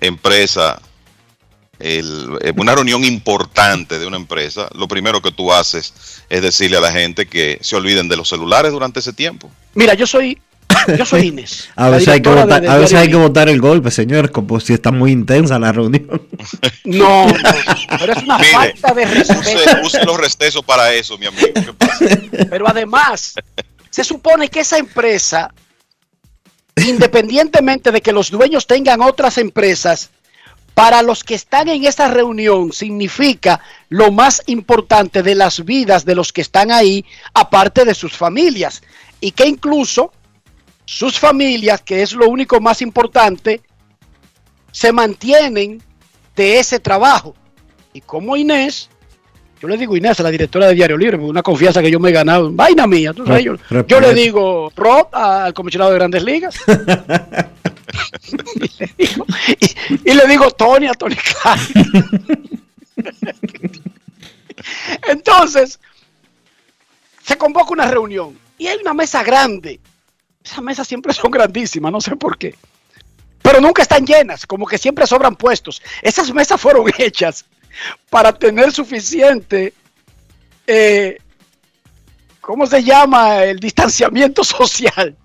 empresa, 0.00 0.80
el- 1.82 2.38
en 2.42 2.58
una 2.60 2.74
reunión 2.74 3.04
importante 3.04 3.98
de 3.98 4.06
una 4.06 4.16
empresa, 4.16 4.68
lo 4.74 4.88
primero 4.88 5.20
que 5.20 5.30
tú 5.32 5.52
haces 5.52 5.92
es 6.28 6.42
decirle 6.42 6.78
a 6.78 6.80
la 6.80 6.92
gente 6.92 7.26
que 7.26 7.58
se 7.60 7.76
olviden 7.76 8.08
de 8.08 8.16
los 8.16 8.28
celulares 8.28 8.72
durante 8.72 9.00
ese 9.00 9.12
tiempo. 9.12 9.50
Mira, 9.74 9.94
yo 9.94 10.06
soy, 10.06 10.38
yo 10.96 11.04
soy 11.04 11.28
Inés. 11.28 11.68
A 11.76 11.88
veces, 11.90 12.08
hay 12.08 12.22
que, 12.22 12.28
votar, 12.30 12.66
a 12.66 12.76
veces 12.78 12.98
hay 12.98 13.08
que 13.10 13.16
votar 13.16 13.48
el 13.48 13.60
golpe, 13.60 13.90
señores, 13.90 14.30
como 14.30 14.58
si 14.60 14.72
está 14.72 14.90
muy 14.90 15.12
intensa 15.12 15.58
la 15.58 15.72
reunión. 15.72 16.08
No, 16.84 17.26
no, 17.28 17.34
pero 17.98 18.12
es 18.12 18.22
una 18.24 18.38
Mire, 18.38 18.50
falta 18.52 18.92
de 18.94 19.02
Use, 19.04 19.14
respeto. 19.34 19.76
use 19.86 20.04
los 20.04 20.16
recesos 20.18 20.64
para 20.64 20.92
eso, 20.92 21.16
mi 21.16 21.26
amigo. 21.26 21.46
¿Qué 21.54 21.72
pasa? 21.72 22.04
Pero 22.50 22.68
además, 22.68 23.34
se 23.90 24.02
supone 24.04 24.48
que 24.48 24.60
esa 24.60 24.78
empresa, 24.78 25.48
independientemente 26.76 27.90
de 27.92 28.00
que 28.00 28.12
los 28.12 28.30
dueños 28.30 28.66
tengan 28.66 29.00
otras 29.02 29.38
empresas, 29.38 30.10
para 30.82 31.00
los 31.00 31.22
que 31.22 31.36
están 31.36 31.68
en 31.68 31.84
esa 31.84 32.08
reunión 32.08 32.72
significa 32.72 33.60
lo 33.88 34.10
más 34.10 34.42
importante 34.46 35.22
de 35.22 35.36
las 35.36 35.64
vidas 35.64 36.04
de 36.04 36.16
los 36.16 36.32
que 36.32 36.40
están 36.40 36.72
ahí, 36.72 37.04
aparte 37.34 37.84
de 37.84 37.94
sus 37.94 38.16
familias. 38.16 38.82
Y 39.20 39.30
que 39.30 39.46
incluso 39.46 40.12
sus 40.84 41.20
familias, 41.20 41.82
que 41.82 42.02
es 42.02 42.14
lo 42.14 42.28
único 42.28 42.60
más 42.60 42.82
importante, 42.82 43.60
se 44.72 44.90
mantienen 44.90 45.80
de 46.34 46.58
ese 46.58 46.80
trabajo. 46.80 47.36
Y 47.92 48.00
como 48.00 48.36
Inés, 48.36 48.90
yo 49.60 49.68
le 49.68 49.76
digo 49.76 49.96
Inés, 49.96 50.18
a 50.18 50.24
la 50.24 50.32
directora 50.32 50.66
de 50.66 50.74
Diario 50.74 50.96
Libre, 50.96 51.16
una 51.16 51.44
confianza 51.44 51.80
que 51.80 51.92
yo 51.92 52.00
me 52.00 52.08
he 52.08 52.12
ganado, 52.12 52.50
vaina 52.50 52.88
mía, 52.88 53.12
tú 53.12 53.24
sabes, 53.24 53.44
yo, 53.44 54.00
le 54.00 54.14
digo 54.14 54.72
Rob 54.74 55.06
al 55.12 55.54
comisionado 55.54 55.92
de 55.92 55.98
Grandes 55.98 56.24
Ligas. 56.24 56.56
y, 58.98 60.10
y 60.10 60.14
le 60.14 60.26
digo 60.26 60.50
Tony 60.50 60.86
a 60.86 60.94
Tony 60.94 61.16
Khan. 61.16 61.58
Entonces, 65.08 65.78
se 67.22 67.36
convoca 67.36 67.72
una 67.72 67.86
reunión 67.86 68.38
y 68.58 68.66
hay 68.66 68.78
una 68.78 68.94
mesa 68.94 69.22
grande. 69.22 69.80
Esas 70.44 70.62
mesas 70.62 70.88
siempre 70.88 71.12
son 71.12 71.30
grandísimas, 71.30 71.92
no 71.92 72.00
sé 72.00 72.16
por 72.16 72.36
qué. 72.36 72.54
Pero 73.42 73.60
nunca 73.60 73.82
están 73.82 74.06
llenas, 74.06 74.46
como 74.46 74.66
que 74.66 74.78
siempre 74.78 75.06
sobran 75.06 75.36
puestos. 75.36 75.82
Esas 76.00 76.32
mesas 76.32 76.60
fueron 76.60 76.86
hechas 76.98 77.44
para 78.10 78.32
tener 78.32 78.72
suficiente, 78.72 79.74
eh, 80.66 81.18
¿cómo 82.40 82.66
se 82.66 82.82
llama? 82.82 83.44
El 83.44 83.58
distanciamiento 83.58 84.44
social. 84.44 85.16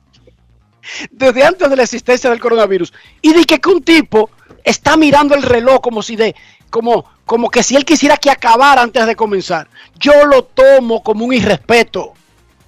Desde 1.12 1.44
antes 1.44 1.70
de 1.70 1.76
la 1.76 1.84
existencia 1.84 2.30
del 2.30 2.40
coronavirus. 2.40 2.94
Y 3.22 3.34
de 3.34 3.44
que, 3.46 3.60
que 3.60 3.70
un 3.70 3.84
tipo 3.84 4.30
está 4.64 4.98
mirando 4.98 5.36
el 5.36 5.44
reloj 5.44 5.82
como 5.82 6.02
si 6.02 6.16
de, 6.16 6.36
como, 6.70 7.06
como 7.26 7.50
que 7.50 7.64
si 7.64 7.76
él 7.76 7.86
quisiera 7.86 8.18
que 8.18 8.30
acabara 8.30 8.82
antes 8.82 9.06
de 9.06 9.16
comenzar. 9.16 9.68
Yo 10.00 10.26
lo 10.26 10.44
tomo 10.44 11.04
como 11.04 11.26
un 11.26 11.34
irrespeto. 11.34 12.14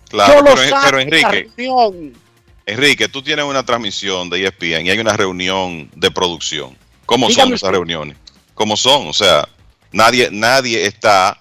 Claro, 0.09 0.33
Yo 0.33 0.41
lo 0.41 0.55
pero, 0.55 0.69
saco 0.69 0.85
pero 0.85 0.99
Enrique, 0.99 1.49
reunión. 1.55 2.13
Enrique, 2.65 3.07
tú 3.07 3.21
tienes 3.21 3.45
una 3.45 3.63
transmisión 3.63 4.29
de 4.29 4.43
ESPN 4.45 4.85
y 4.85 4.89
hay 4.89 4.99
una 4.99 5.13
reunión 5.13 5.89
de 5.95 6.11
producción. 6.11 6.75
¿Cómo 7.05 7.27
Dígame 7.27 7.41
son 7.41 7.53
esas 7.53 7.63
usted. 7.63 7.71
reuniones? 7.71 8.17
¿Cómo 8.53 8.75
son? 8.75 9.07
O 9.07 9.13
sea, 9.13 9.47
nadie, 9.91 10.29
nadie 10.31 10.85
está 10.85 11.39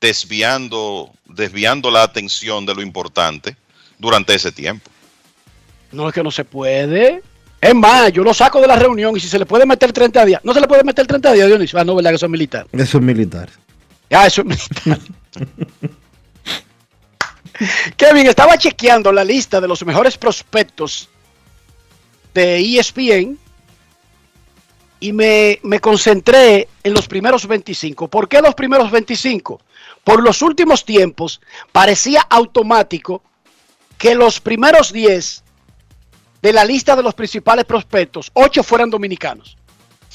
desviando, 0.00 1.10
desviando 1.24 1.90
la 1.90 2.02
atención 2.02 2.66
de 2.66 2.74
lo 2.74 2.82
importante 2.82 3.56
durante 3.98 4.34
ese 4.34 4.52
tiempo. 4.52 4.90
No 5.92 6.08
es 6.08 6.14
que 6.14 6.22
no 6.22 6.30
se 6.30 6.44
puede. 6.44 7.22
Es 7.60 7.74
más, 7.74 8.12
yo 8.12 8.22
lo 8.22 8.34
saco 8.34 8.60
de 8.60 8.66
la 8.66 8.76
reunión 8.76 9.16
y 9.16 9.20
si 9.20 9.28
se 9.28 9.38
le 9.38 9.46
puede 9.46 9.66
meter 9.66 9.92
30 9.92 10.24
días. 10.24 10.40
No 10.44 10.52
se 10.52 10.60
le 10.60 10.68
puede 10.68 10.84
meter 10.84 11.06
30 11.06 11.32
días, 11.32 11.46
Dionisio. 11.46 11.78
Ah, 11.78 11.84
no, 11.84 11.94
¿verdad? 11.94 12.10
Que 12.10 12.16
eso 12.16 12.26
es 12.26 12.32
militar. 12.32 12.66
Eso 12.72 12.98
es 12.98 13.04
militar. 13.04 13.48
Ah, 14.10 14.26
eso 14.26 14.42
es 14.42 14.46
militar. 14.46 14.98
Kevin, 17.96 18.26
estaba 18.26 18.58
chequeando 18.58 19.10
la 19.12 19.24
lista 19.24 19.60
de 19.60 19.68
los 19.68 19.84
mejores 19.84 20.18
prospectos 20.18 21.08
de 22.34 22.58
ESPN 22.58 23.38
y 25.00 25.12
me, 25.12 25.58
me 25.62 25.80
concentré 25.80 26.68
en 26.82 26.92
los 26.92 27.08
primeros 27.08 27.46
25. 27.46 28.08
¿Por 28.08 28.28
qué 28.28 28.42
los 28.42 28.54
primeros 28.54 28.90
25? 28.90 29.60
Por 30.04 30.22
los 30.22 30.42
últimos 30.42 30.84
tiempos 30.84 31.40
parecía 31.72 32.20
automático 32.28 33.22
que 33.98 34.14
los 34.14 34.40
primeros 34.40 34.92
10 34.92 35.42
de 36.46 36.52
la 36.52 36.64
lista 36.64 36.94
de 36.94 37.02
los 37.02 37.12
principales 37.12 37.64
prospectos, 37.64 38.30
8 38.32 38.62
fueran 38.62 38.88
dominicanos 38.88 39.56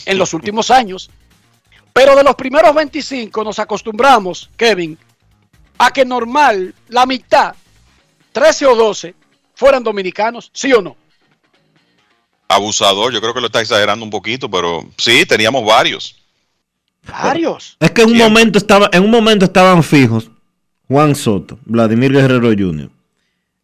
en 0.05 0.17
los 0.17 0.33
últimos 0.33 0.71
años. 0.71 1.09
Pero 1.91 2.15
de 2.15 2.23
los 2.23 2.35
primeros 2.35 2.73
25 2.73 3.43
nos 3.43 3.59
acostumbramos, 3.59 4.49
Kevin, 4.55 4.97
a 5.77 5.91
que 5.91 6.05
normal 6.05 6.73
la 6.87 7.05
mitad, 7.05 7.53
13 8.31 8.65
o 8.65 8.75
12, 8.77 9.13
fueran 9.55 9.83
dominicanos, 9.83 10.49
¿sí 10.53 10.71
o 10.71 10.81
no? 10.81 10.95
Abusador, 12.47 13.11
yo 13.11 13.19
creo 13.19 13.33
que 13.33 13.41
lo 13.41 13.47
está 13.47 13.59
exagerando 13.59 14.05
un 14.05 14.11
poquito, 14.11 14.49
pero 14.49 14.87
sí, 14.97 15.25
teníamos 15.25 15.65
varios. 15.65 16.15
Varios. 17.03 17.75
Es 17.77 17.91
que 17.91 18.03
en 18.03 18.11
un 18.11 18.17
momento 18.17 18.57
estaba, 18.57 18.89
en 18.93 19.03
un 19.03 19.11
momento 19.11 19.43
estaban 19.43 19.83
fijos 19.83 20.31
Juan 20.87 21.13
Soto, 21.13 21.59
Vladimir 21.65 22.13
Guerrero 22.13 22.51
Jr., 22.57 22.89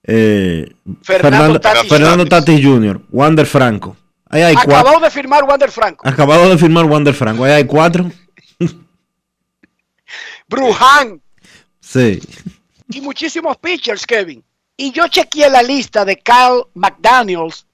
eh, 0.07 0.73
Fernando 1.03 1.03
Fernando, 1.03 1.59
Tatis 1.59 1.89
Fernando 1.89 2.25
Tatis. 2.25 2.45
Tatis 2.55 2.65
Jr., 2.65 3.01
Wander 3.11 3.45
Franco. 3.45 3.95
Ahí 4.29 4.41
hay 4.41 4.55
cuatro. 4.55 4.75
Acabado 4.77 4.99
de 4.99 5.09
firmar 5.11 5.43
Wander 5.43 5.71
Franco. 5.71 6.07
Acabado 6.07 6.49
de 6.49 6.57
firmar 6.57 6.85
Wander 6.85 7.13
Franco. 7.13 7.43
Ahí 7.43 7.51
hay 7.51 7.65
cuatro. 7.65 8.09
Bruján 10.47 11.21
Sí. 11.79 12.19
y 12.89 13.01
muchísimos 13.01 13.57
pitchers, 13.57 14.05
Kevin. 14.05 14.43
Y 14.75 14.91
yo 14.91 15.07
chequeé 15.07 15.49
la 15.49 15.63
lista 15.63 16.03
de 16.05 16.17
Kyle 16.17 16.63
McDaniels, 16.73 17.65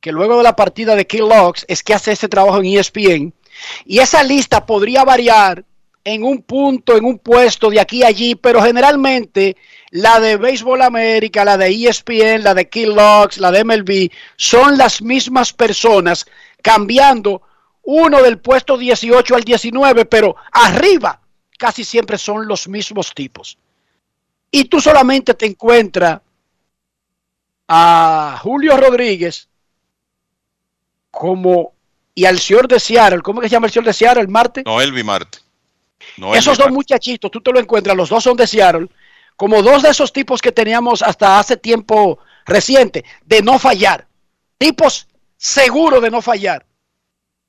que 0.00 0.12
luego 0.12 0.36
de 0.38 0.42
la 0.42 0.54
partida 0.54 0.94
de 0.94 1.06
Kill 1.06 1.28
Logs 1.28 1.64
es 1.68 1.82
que 1.82 1.94
hace 1.94 2.12
este 2.12 2.28
trabajo 2.28 2.58
en 2.58 2.66
ESPN. 2.66 3.32
Y 3.86 3.98
esa 3.98 4.22
lista 4.22 4.64
podría 4.64 5.04
variar 5.04 5.64
en 6.04 6.24
un 6.24 6.42
punto, 6.42 6.96
en 6.96 7.04
un 7.04 7.18
puesto 7.18 7.70
de 7.70 7.80
aquí 7.80 8.02
a 8.02 8.08
allí, 8.08 8.34
pero 8.34 8.62
generalmente 8.62 9.56
la 9.92 10.20
de 10.20 10.38
Béisbol 10.38 10.80
América, 10.80 11.44
la 11.44 11.58
de 11.58 11.68
ESPN, 11.68 12.42
la 12.42 12.54
de 12.54 12.68
Kill 12.68 12.94
Logs, 12.94 13.36
la 13.36 13.50
de 13.50 13.62
MLB, 13.62 14.10
son 14.36 14.78
las 14.78 15.02
mismas 15.02 15.52
personas 15.52 16.24
cambiando 16.62 17.42
uno 17.82 18.22
del 18.22 18.38
puesto 18.38 18.78
18 18.78 19.34
al 19.34 19.42
19, 19.42 20.06
pero 20.06 20.34
arriba 20.50 21.20
casi 21.58 21.84
siempre 21.84 22.16
son 22.16 22.48
los 22.48 22.68
mismos 22.68 23.12
tipos. 23.14 23.58
Y 24.50 24.64
tú 24.64 24.80
solamente 24.80 25.34
te 25.34 25.44
encuentras 25.44 26.22
a 27.68 28.38
Julio 28.42 28.78
Rodríguez 28.78 29.48
como 31.10 31.74
y 32.14 32.24
al 32.24 32.38
señor 32.38 32.66
de 32.66 32.80
Seattle, 32.80 33.20
¿cómo 33.20 33.42
que 33.42 33.48
se 33.48 33.52
llama 33.52 33.66
el 33.66 33.72
señor 33.72 33.86
de 33.86 33.92
Seattle? 33.92 34.22
El 34.22 34.28
Marte. 34.28 34.62
No, 34.64 34.80
Elvi 34.80 35.02
Marte. 35.02 35.38
No, 36.16 36.34
esos 36.34 36.56
dos 36.56 36.70
muchachitos, 36.70 37.30
tú 37.30 37.42
te 37.42 37.52
lo 37.52 37.60
encuentras, 37.60 37.94
los 37.96 38.08
dos 38.08 38.24
son 38.24 38.36
de 38.36 38.46
Seattle, 38.46 38.88
como 39.36 39.62
dos 39.62 39.82
de 39.82 39.90
esos 39.90 40.12
tipos 40.12 40.40
que 40.40 40.52
teníamos 40.52 41.02
hasta 41.02 41.38
hace 41.38 41.56
tiempo 41.56 42.18
reciente, 42.46 43.04
de 43.24 43.42
no 43.42 43.58
fallar. 43.58 44.06
Tipos 44.58 45.06
seguros 45.36 46.02
de 46.02 46.10
no 46.10 46.22
fallar. 46.22 46.64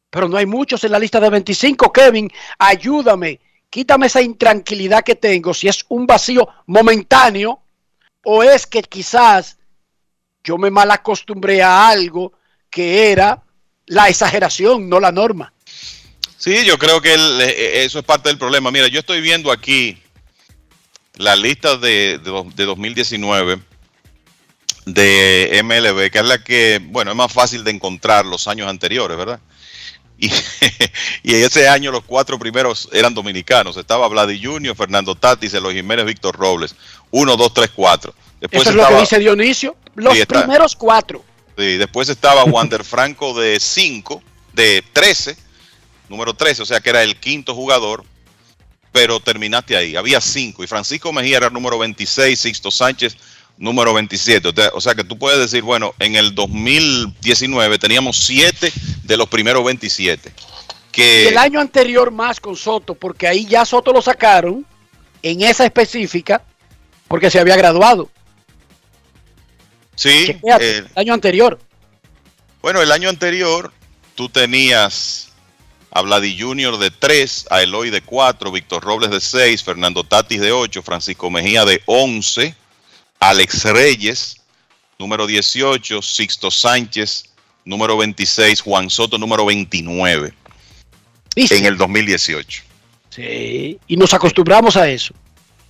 Pero 0.09 0.27
no 0.27 0.37
hay 0.37 0.45
muchos 0.45 0.83
en 0.83 0.91
la 0.91 0.99
lista 0.99 1.19
de 1.19 1.29
25. 1.29 1.91
Kevin, 1.91 2.29
ayúdame, 2.59 3.39
quítame 3.69 4.07
esa 4.07 4.21
intranquilidad 4.21 5.03
que 5.03 5.15
tengo, 5.15 5.53
si 5.53 5.67
es 5.67 5.83
un 5.89 6.05
vacío 6.05 6.47
momentáneo 6.67 7.61
o 8.23 8.43
es 8.43 8.67
que 8.67 8.83
quizás 8.83 9.57
yo 10.43 10.57
me 10.57 10.69
mal 10.69 10.91
acostumbré 10.91 11.63
a 11.63 11.87
algo 11.87 12.33
que 12.69 13.11
era 13.11 13.41
la 13.87 14.07
exageración, 14.09 14.87
no 14.87 14.99
la 14.99 15.11
norma. 15.11 15.53
Sí, 16.37 16.65
yo 16.65 16.77
creo 16.77 17.01
que 17.01 17.13
el- 17.13 17.41
eh, 17.41 17.83
eso 17.85 17.99
es 17.99 18.05
parte 18.05 18.29
del 18.29 18.37
problema. 18.37 18.69
Mira, 18.69 18.87
yo 18.87 18.99
estoy 18.99 19.21
viendo 19.21 19.51
aquí 19.51 19.97
la 21.17 21.35
lista 21.35 21.77
de, 21.77 22.19
de, 22.19 22.43
de 22.55 22.65
2019 22.65 23.59
de 24.85 25.61
MLB, 25.63 26.11
que 26.11 26.19
es 26.19 26.25
la 26.25 26.43
que, 26.43 26.81
bueno, 26.83 27.11
es 27.11 27.17
más 27.17 27.31
fácil 27.31 27.63
de 27.63 27.71
encontrar 27.71 28.25
los 28.25 28.47
años 28.47 28.67
anteriores, 28.67 29.17
¿verdad? 29.17 29.39
Y, 30.17 30.27
y 31.23 31.35
en 31.35 31.43
ese 31.45 31.67
año 31.69 31.91
los 31.91 32.03
cuatro 32.03 32.37
primeros 32.37 32.89
eran 32.91 33.13
dominicanos. 33.13 33.77
Estaba 33.77 34.07
Vladi 34.07 34.43
Junior, 34.43 34.75
Fernando 34.75 35.15
Tatis, 35.15 35.53
Eloy 35.53 35.75
Jiménez, 35.75 36.05
Víctor 36.05 36.35
Robles. 36.35 36.75
Uno, 37.11 37.37
dos, 37.37 37.53
tres, 37.53 37.69
cuatro. 37.73 38.13
Después 38.41 38.61
Eso 38.63 38.71
es 38.71 38.75
lo 38.75 38.81
estaba, 38.81 38.97
que 38.97 39.01
dice 39.03 39.19
Dionisio. 39.19 39.75
Los 39.95 40.13
Sí, 40.15 40.21
está. 40.21 40.39
primeros 40.41 40.75
cuatro. 40.75 41.23
sí, 41.57 41.77
después 41.77 42.09
estaba 42.09 42.43
Wander 42.43 42.83
Franco 42.83 43.39
de 43.39 43.59
5, 43.59 44.21
de 44.53 44.83
13, 44.91 45.37
número 46.09 46.33
13, 46.33 46.61
o 46.63 46.65
sea 46.65 46.81
que 46.81 46.89
era 46.89 47.03
el 47.03 47.15
quinto 47.17 47.55
jugador, 47.55 48.03
pero 48.93 49.19
terminaste 49.19 49.75
ahí. 49.75 49.97
Había 49.97 50.21
cinco 50.21 50.63
y 50.63 50.67
Francisco 50.67 51.11
Mejía 51.11 51.37
era 51.37 51.47
el 51.47 51.53
número 51.53 51.77
26, 51.79 52.39
Sixto 52.39 52.71
Sánchez 52.71 53.17
número 53.57 53.93
27. 53.93 54.49
O 54.73 54.79
sea- 54.79 54.95
que 54.95 55.03
tú 55.03 55.17
puedes 55.17 55.39
decir, 55.39 55.63
bueno, 55.63 55.93
en 55.99 56.15
el 56.15 56.33
2019 56.33 57.79
teníamos 57.79 58.23
siete 58.23 58.71
de 59.03 59.17
los 59.17 59.27
primeros 59.27 59.65
27. 59.65 60.29
Y 60.29 60.91
Que 60.91 61.27
el 61.27 61.37
año 61.39 61.59
anterior 61.59 62.11
más 62.11 62.39
con 62.39 62.55
Soto, 62.55 62.93
porque 62.93 63.27
ahí 63.27 63.45
ya 63.47 63.65
Soto 63.65 63.91
lo 63.91 64.01
sacaron 64.01 64.63
en 65.23 65.41
esa 65.41 65.65
específica, 65.65 66.43
porque 67.07 67.31
se 67.31 67.39
había 67.39 67.55
graduado. 67.55 68.11
sí, 69.95 70.09
eh, 70.59 70.83
el 70.85 70.87
año 70.95 71.13
anterior. 71.13 71.59
Bueno, 72.61 72.81
el 72.81 72.91
año 72.91 73.09
anterior 73.09 73.73
tú 74.15 74.29
tenías 74.29 75.32
a 75.95 76.01
Vladi 76.01 76.39
Junior 76.39 76.79
de 76.79 76.89
3, 76.89 77.47
a 77.51 77.61
Eloy 77.61 77.91
de 77.91 78.01
4, 78.01 78.51
Víctor 78.51 78.83
Robles 78.83 79.11
de 79.11 79.21
6, 79.21 79.63
Fernando 79.63 80.03
Tatis 80.03 80.41
de 80.41 80.51
8, 80.51 80.81
Francisco 80.81 81.29
Mejía 81.29 81.65
de 81.65 81.83
11, 81.85 82.55
Alex 83.19 83.63
Reyes, 83.65 84.37
número 84.97 85.27
18, 85.27 86.01
Sixto 86.01 86.49
Sánchez, 86.49 87.25
número 87.63 87.95
26, 87.95 88.61
Juan 88.61 88.89
Soto, 88.89 89.19
número 89.19 89.45
29, 89.45 90.33
en 91.35 91.65
el 91.65 91.77
2018. 91.77 92.63
Sí, 93.11 93.79
y 93.87 93.95
nos 93.95 94.15
acostumbramos 94.15 94.75
a 94.75 94.89
eso. 94.89 95.13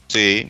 Sí. 0.08 0.50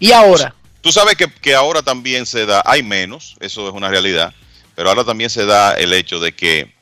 Y 0.00 0.10
ahora, 0.10 0.52
Tú 0.80 0.92
sabes 0.92 1.16
que, 1.16 1.30
que 1.30 1.54
ahora 1.54 1.82
también 1.82 2.26
se 2.26 2.46
da, 2.46 2.62
hay 2.64 2.82
menos, 2.82 3.36
eso 3.40 3.68
es 3.68 3.74
una 3.74 3.88
realidad, 3.88 4.32
pero 4.74 4.88
ahora 4.88 5.04
también 5.04 5.28
se 5.28 5.44
da 5.44 5.74
el 5.74 5.92
hecho 5.92 6.20
de 6.20 6.32
que 6.32 6.72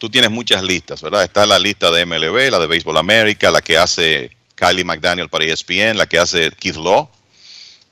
tú 0.00 0.08
tienes 0.08 0.30
muchas 0.30 0.62
listas, 0.62 1.02
¿verdad? 1.02 1.24
Está 1.24 1.44
la 1.44 1.58
lista 1.58 1.90
de 1.90 2.06
MLB, 2.06 2.50
la 2.50 2.58
de 2.58 2.66
Baseball 2.66 2.96
America, 2.96 3.50
la 3.50 3.60
que 3.60 3.76
hace 3.76 4.34
Kylie 4.54 4.82
McDaniel 4.82 5.28
para 5.28 5.44
ESPN, 5.44 5.98
la 5.98 6.06
que 6.06 6.18
hace 6.18 6.50
Keith 6.52 6.76
Law, 6.76 7.10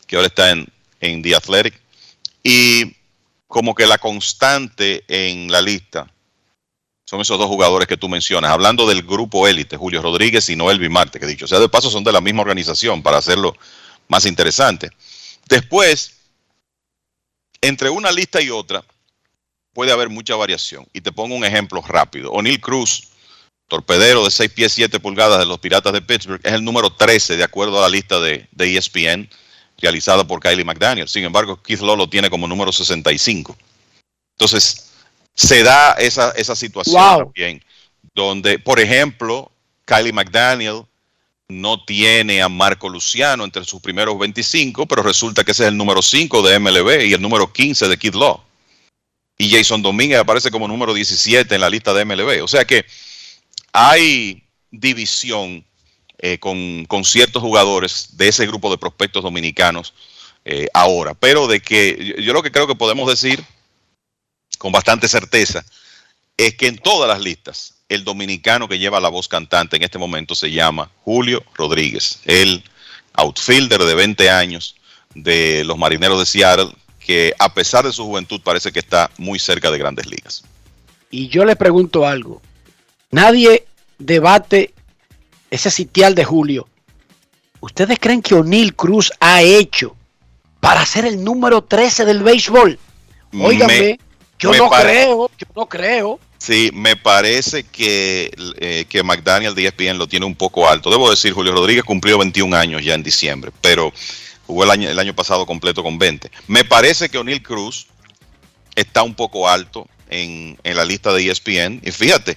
que 0.07 0.17
ahora 0.17 0.29
está 0.29 0.51
en, 0.51 0.67
en 1.01 1.23
The 1.23 1.37
Athletic. 1.37 1.79
Y 2.43 2.97
como 3.47 3.75
que 3.75 3.87
la 3.87 3.99
constante 3.99 5.05
en 5.07 5.53
la 5.53 5.61
lista 5.61 6.11
son 7.05 7.21
esos 7.21 7.39
dos 7.39 7.47
jugadores 7.47 7.87
que 7.87 7.99
tú 7.99 8.09
mencionas. 8.09 8.53
Hablando 8.53 8.87
del 8.87 9.03
grupo 9.03 9.47
élite, 9.47 9.77
Julio 9.77 10.01
Rodríguez 10.01 10.49
y 10.49 10.57
Noel 10.57 10.79
Vimarte, 10.79 11.21
que 11.21 11.27
dicho 11.27 11.47
sea 11.47 11.59
de 11.59 11.69
paso 11.69 11.91
son 11.91 12.05
de 12.05 12.13
la 12.13 12.23
misma 12.23 12.41
organización 12.41 13.03
para 13.03 13.19
hacerlo 13.19 13.55
más 14.09 14.25
interesante. 14.25 14.89
Después, 15.47 16.17
entre 17.61 17.91
una 17.91 18.11
lista 18.11 18.41
y 18.41 18.49
otra, 18.49 18.83
puede 19.79 19.93
haber 19.93 20.09
mucha 20.09 20.35
variación. 20.35 20.89
Y 20.93 21.01
te 21.03 21.13
pongo 21.13 21.37
un 21.37 21.45
ejemplo 21.45 21.81
rápido. 21.87 22.33
O'Neill 22.33 22.61
Cruz, 22.61 23.11
torpedero 23.69 24.25
de 24.25 24.31
6 24.33 24.51
pies 24.51 24.73
7 24.73 24.99
pulgadas 24.99 25.39
de 25.39 25.47
los 25.47 25.61
Piratas 25.61 25.93
de 25.93 26.03
Pittsburgh, 26.03 26.41
es 26.43 26.53
el 26.53 26.65
número 26.65 26.91
13 26.91 27.37
de 27.37 27.45
acuerdo 27.45 27.79
a 27.79 27.83
la 27.83 27.89
lista 27.89 28.19
de, 28.19 28.49
de 28.51 28.77
ESPN 28.77 29.31
realizada 29.81 30.27
por 30.27 30.41
Kylie 30.41 30.65
McDaniel. 30.65 31.07
Sin 31.09 31.23
embargo, 31.23 31.63
Keith 31.63 31.79
Law 31.79 31.97
lo 31.97 32.11
tiene 32.11 32.29
como 32.29 32.49
número 32.49 32.73
65. 32.73 33.57
Entonces, 34.33 34.91
se 35.37 35.63
da 35.63 35.93
esa, 35.93 36.33
esa 36.33 36.57
situación 36.57 37.01
Wow. 37.01 37.19
también, 37.27 37.63
donde, 38.17 38.59
por 38.59 38.81
ejemplo, 38.81 39.53
Kylie 39.85 40.13
McDaniel 40.13 40.83
no 41.47 41.85
tiene 41.85 42.43
a 42.43 42.49
Marco 42.49 42.89
Luciano 42.89 43.45
entre 43.45 43.65
sus 43.65 43.81
primeros 43.81 44.19
25, 44.19 44.87
pero 44.87 45.05
resulta 45.05 45.45
que 45.45 45.53
ese 45.53 45.63
es 45.63 45.69
el 45.69 45.77
número 45.77 46.03
5 46.03 46.43
de 46.43 46.59
MLB 46.59 47.07
y 47.07 47.13
el 47.13 47.23
número 47.23 47.53
15 47.53 47.87
de 47.87 47.97
Kid 47.97 48.15
Law. 48.15 48.48
Y 49.39 49.51
Jason 49.51 49.83
Domínguez 49.83 50.19
aparece 50.19 50.51
como 50.51 50.67
número 50.67 50.93
17 50.93 51.55
en 51.55 51.61
la 51.61 51.71
lista 51.71 51.95
de 51.95 52.05
MLB. 52.05 52.43
O 52.43 52.49
sea 52.49 52.65
que 52.65 52.85
hay 53.73 54.43
división 54.71 55.65
eh, 56.19 56.39
con, 56.39 56.87
ciertos 57.05 57.41
jugadores 57.41 58.17
de 58.17 58.29
ese 58.29 58.47
grupo 58.47 58.71
de 58.71 58.79
prospectos 58.79 59.23
dominicanos 59.23 59.95
eh, 60.45 60.67
ahora. 60.75 61.15
Pero 61.15 61.47
de 61.47 61.61
que 61.61 62.15
yo, 62.17 62.23
yo 62.23 62.33
lo 62.33 62.43
que 62.43 62.51
creo 62.51 62.67
que 62.67 62.75
podemos 62.75 63.09
decir 63.09 63.45
con 64.59 64.73
bastante 64.73 65.07
certeza 65.07 65.65
es 66.37 66.57
que 66.57 66.67
en 66.67 66.79
todas 66.79 67.09
las 67.09 67.21
listas 67.21 67.75
el 67.89 68.05
dominicano 68.05 68.69
que 68.69 68.79
lleva 68.79 69.01
la 69.01 69.09
voz 69.09 69.29
cantante 69.29 69.77
en 69.77 69.83
este 69.83 69.99
momento 69.99 70.35
se 70.35 70.51
llama 70.51 70.91
Julio 71.05 71.45
Rodríguez, 71.55 72.21
el 72.25 72.63
outfielder 73.15 73.83
de 73.83 73.95
20 73.95 74.31
años 74.31 74.77
de 75.15 75.65
los 75.65 75.79
Marineros 75.79 76.19
de 76.19 76.27
Seattle, 76.27 76.71
que 77.09 77.33
a 77.39 77.49
pesar 77.55 77.87
de 77.87 77.93
su 77.95 78.05
juventud 78.05 78.39
parece 78.45 78.71
que 78.71 78.81
está 78.81 79.11
muy 79.17 79.39
cerca 79.39 79.71
de 79.71 79.79
grandes 79.79 80.05
ligas. 80.05 80.45
Y 81.11 81.29
yo 81.29 81.47
le 81.47 81.57
pregunto 81.57 82.07
algo. 82.07 82.43
Nadie 83.11 83.65
debate 83.99 84.75
ese 85.51 85.71
sitial 85.71 86.15
de 86.15 86.25
Julio. 86.27 86.69
¿Ustedes 87.61 87.99
creen 87.99 88.21
que 88.21 88.35
O'Neill 88.35 88.75
Cruz 88.75 89.11
ha 89.21 89.41
hecho 89.41 89.97
para 90.61 90.85
ser 90.85 91.07
el 91.07 91.25
número 91.25 91.63
13 91.65 92.05
del 92.05 92.23
béisbol? 92.23 92.79
Óigame, 93.41 93.81
Me- 93.81 94.01
yo 94.39 94.53
no 94.53 94.69
creo, 94.69 95.31
yo 95.39 95.47
no 95.57 95.67
creo. 95.67 96.21
Sí, 96.37 96.71
me 96.75 96.95
parece 96.95 97.65
que, 97.65 98.31
eh, 98.59 98.85
que 98.87 99.03
McDaniel 99.03 99.55
de 99.55 99.65
ESPN 99.65 99.97
lo 99.97 100.07
tiene 100.09 100.27
un 100.27 100.37
poco 100.37 100.69
alto. 100.69 100.91
Debo 100.91 101.09
decir, 101.09 101.33
Julio 101.33 101.53
Rodríguez 101.53 101.85
cumplió 101.85 102.19
21 102.19 102.55
años 102.55 102.85
ya 102.85 102.93
en 102.95 103.03
diciembre, 103.03 103.51
pero 103.63 103.95
jugó 104.49 104.65
el 104.65 104.71
año, 104.73 104.89
el 104.91 104.99
año 104.99 105.15
pasado 105.15 105.47
completo 105.47 105.85
con 105.85 105.97
20. 105.99 106.29
Me 106.49 106.65
parece 106.65 107.09
que 107.09 107.19
O'Neill 107.19 107.43
Cruz 107.43 107.87
está 108.75 109.05
un 109.05 109.15
poco 109.15 109.49
alto 109.49 109.87
en, 110.11 110.59
en 110.65 110.77
la 110.77 110.85
lista 110.85 111.13
de 111.13 111.31
ESPN. 111.31 111.81
Y 111.85 111.93
fíjate, 111.93 112.37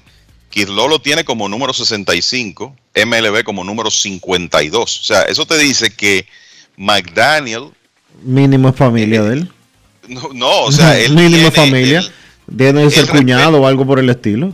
Kirlo 0.52 0.88
lo 0.88 1.00
tiene 1.00 1.24
como 1.24 1.48
número 1.50 1.74
65, 1.74 2.76
MLB 3.06 3.44
como 3.44 3.64
número 3.64 3.90
52. 3.90 5.00
O 5.00 5.04
sea, 5.04 5.24
eso 5.24 5.46
te 5.48 5.58
dice 5.58 5.90
que 5.92 6.28
McDaniel, 6.78 7.70
Mínimo 8.24 8.70
es 8.70 8.76
familia 8.76 9.24
de 9.24 9.34
él. 9.34 9.52
no, 10.08 10.30
no, 10.34 10.62
o 10.64 10.72
sea, 10.72 11.00
él 11.00 11.14
Mínimo 11.14 11.50
tiene- 11.50 11.52
familia. 11.52 12.00
él- 12.00 12.12
Debe 12.48 12.90
ser 12.92 13.08
cuñado 13.08 13.62
o 13.62 13.66
algo 13.68 13.86
por 13.88 13.98
el 14.00 14.10
estilo. 14.10 14.54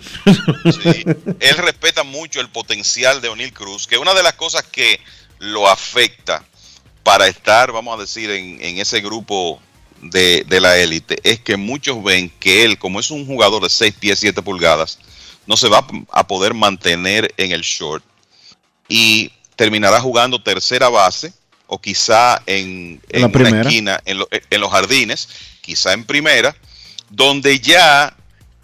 él 1.40 1.58
respeta 1.58 2.04
mucho 2.04 2.40
el 2.40 2.50
potencial 2.50 3.22
de 3.22 3.30
O'Neill 3.30 3.54
Cruz, 3.54 3.88
que 3.88 3.98
una 3.98 4.14
de 4.14 4.22
las 4.22 4.34
cosas 4.34 4.62
que 4.64 5.00
lo 5.40 5.68
afecta 5.68 6.44
para 7.08 7.28
estar, 7.28 7.72
vamos 7.72 7.98
a 7.98 8.02
decir, 8.02 8.30
en, 8.30 8.62
en 8.62 8.80
ese 8.80 9.00
grupo 9.00 9.62
de, 10.02 10.44
de 10.46 10.60
la 10.60 10.78
élite, 10.78 11.16
es 11.24 11.40
que 11.40 11.56
muchos 11.56 12.04
ven 12.04 12.30
que 12.38 12.66
él, 12.66 12.78
como 12.78 13.00
es 13.00 13.12
un 13.12 13.26
jugador 13.26 13.64
de 13.64 13.70
6 13.70 13.94
pies 13.98 14.20
7 14.20 14.42
pulgadas, 14.42 15.00
no 15.46 15.56
se 15.56 15.70
va 15.70 15.88
a 16.12 16.28
poder 16.28 16.54
mantener 16.54 17.34
en 17.38 17.54
el 17.54 17.62
short 17.62 18.04
y 18.90 19.32
terminará 19.56 20.02
jugando 20.02 20.44
tercera 20.44 20.90
base 20.90 21.32
o 21.68 21.80
quizá 21.80 22.42
en, 22.46 23.02
En 23.10 23.22
la 23.22 23.28
una 23.28 23.36
esquina, 23.68 24.02
en, 24.04 24.18
lo- 24.20 24.28
en 24.32 24.60
los 24.62 24.70
jardines, 24.70 25.30
quizá 25.62 25.94
en 25.94 26.04
primera, 26.04 26.54
donde 27.10 27.58
ya 27.62 28.14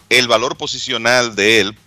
el 0.10 0.28
valor 0.28 0.58
posicional 0.58 1.34
de 1.34 1.62
él 1.62 1.78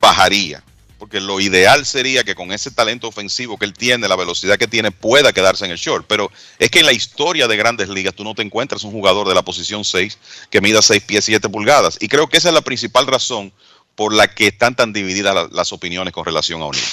bajaría. 0.00 0.62
Porque 1.00 1.18
lo 1.20 1.40
ideal 1.40 1.84
sería 1.86 2.22
que 2.22 2.34
con 2.36 2.52
ese 2.52 2.70
talento 2.70 3.08
ofensivo 3.08 3.56
que 3.58 3.64
él 3.64 3.72
tiene, 3.72 4.06
la 4.06 4.14
velocidad 4.16 4.58
que 4.58 4.68
tiene, 4.68 4.92
pueda 4.92 5.32
quedarse 5.32 5.64
en 5.64 5.72
el 5.72 5.78
short. 5.78 6.04
Pero 6.06 6.30
es 6.58 6.70
que 6.70 6.80
en 6.80 6.86
la 6.86 6.92
historia 6.92 7.48
de 7.48 7.56
grandes 7.56 7.88
ligas 7.88 8.14
tú 8.14 8.22
no 8.22 8.34
te 8.34 8.42
encuentras 8.42 8.84
un 8.84 8.92
jugador 8.92 9.26
de 9.26 9.34
la 9.34 9.42
posición 9.42 9.82
6 9.84 10.18
que 10.50 10.60
mida 10.60 10.82
6 10.82 11.02
pies 11.02 11.24
7 11.24 11.48
pulgadas. 11.48 11.96
Y 12.00 12.06
creo 12.08 12.28
que 12.28 12.36
esa 12.36 12.48
es 12.48 12.54
la 12.54 12.60
principal 12.60 13.06
razón 13.08 13.50
por 13.96 14.12
la 14.14 14.28
que 14.32 14.48
están 14.48 14.76
tan 14.76 14.92
divididas 14.92 15.34
la- 15.34 15.48
las 15.50 15.72
opiniones 15.72 16.12
con 16.12 16.24
relación 16.24 16.60
a 16.60 16.66
O'Neill. 16.66 16.84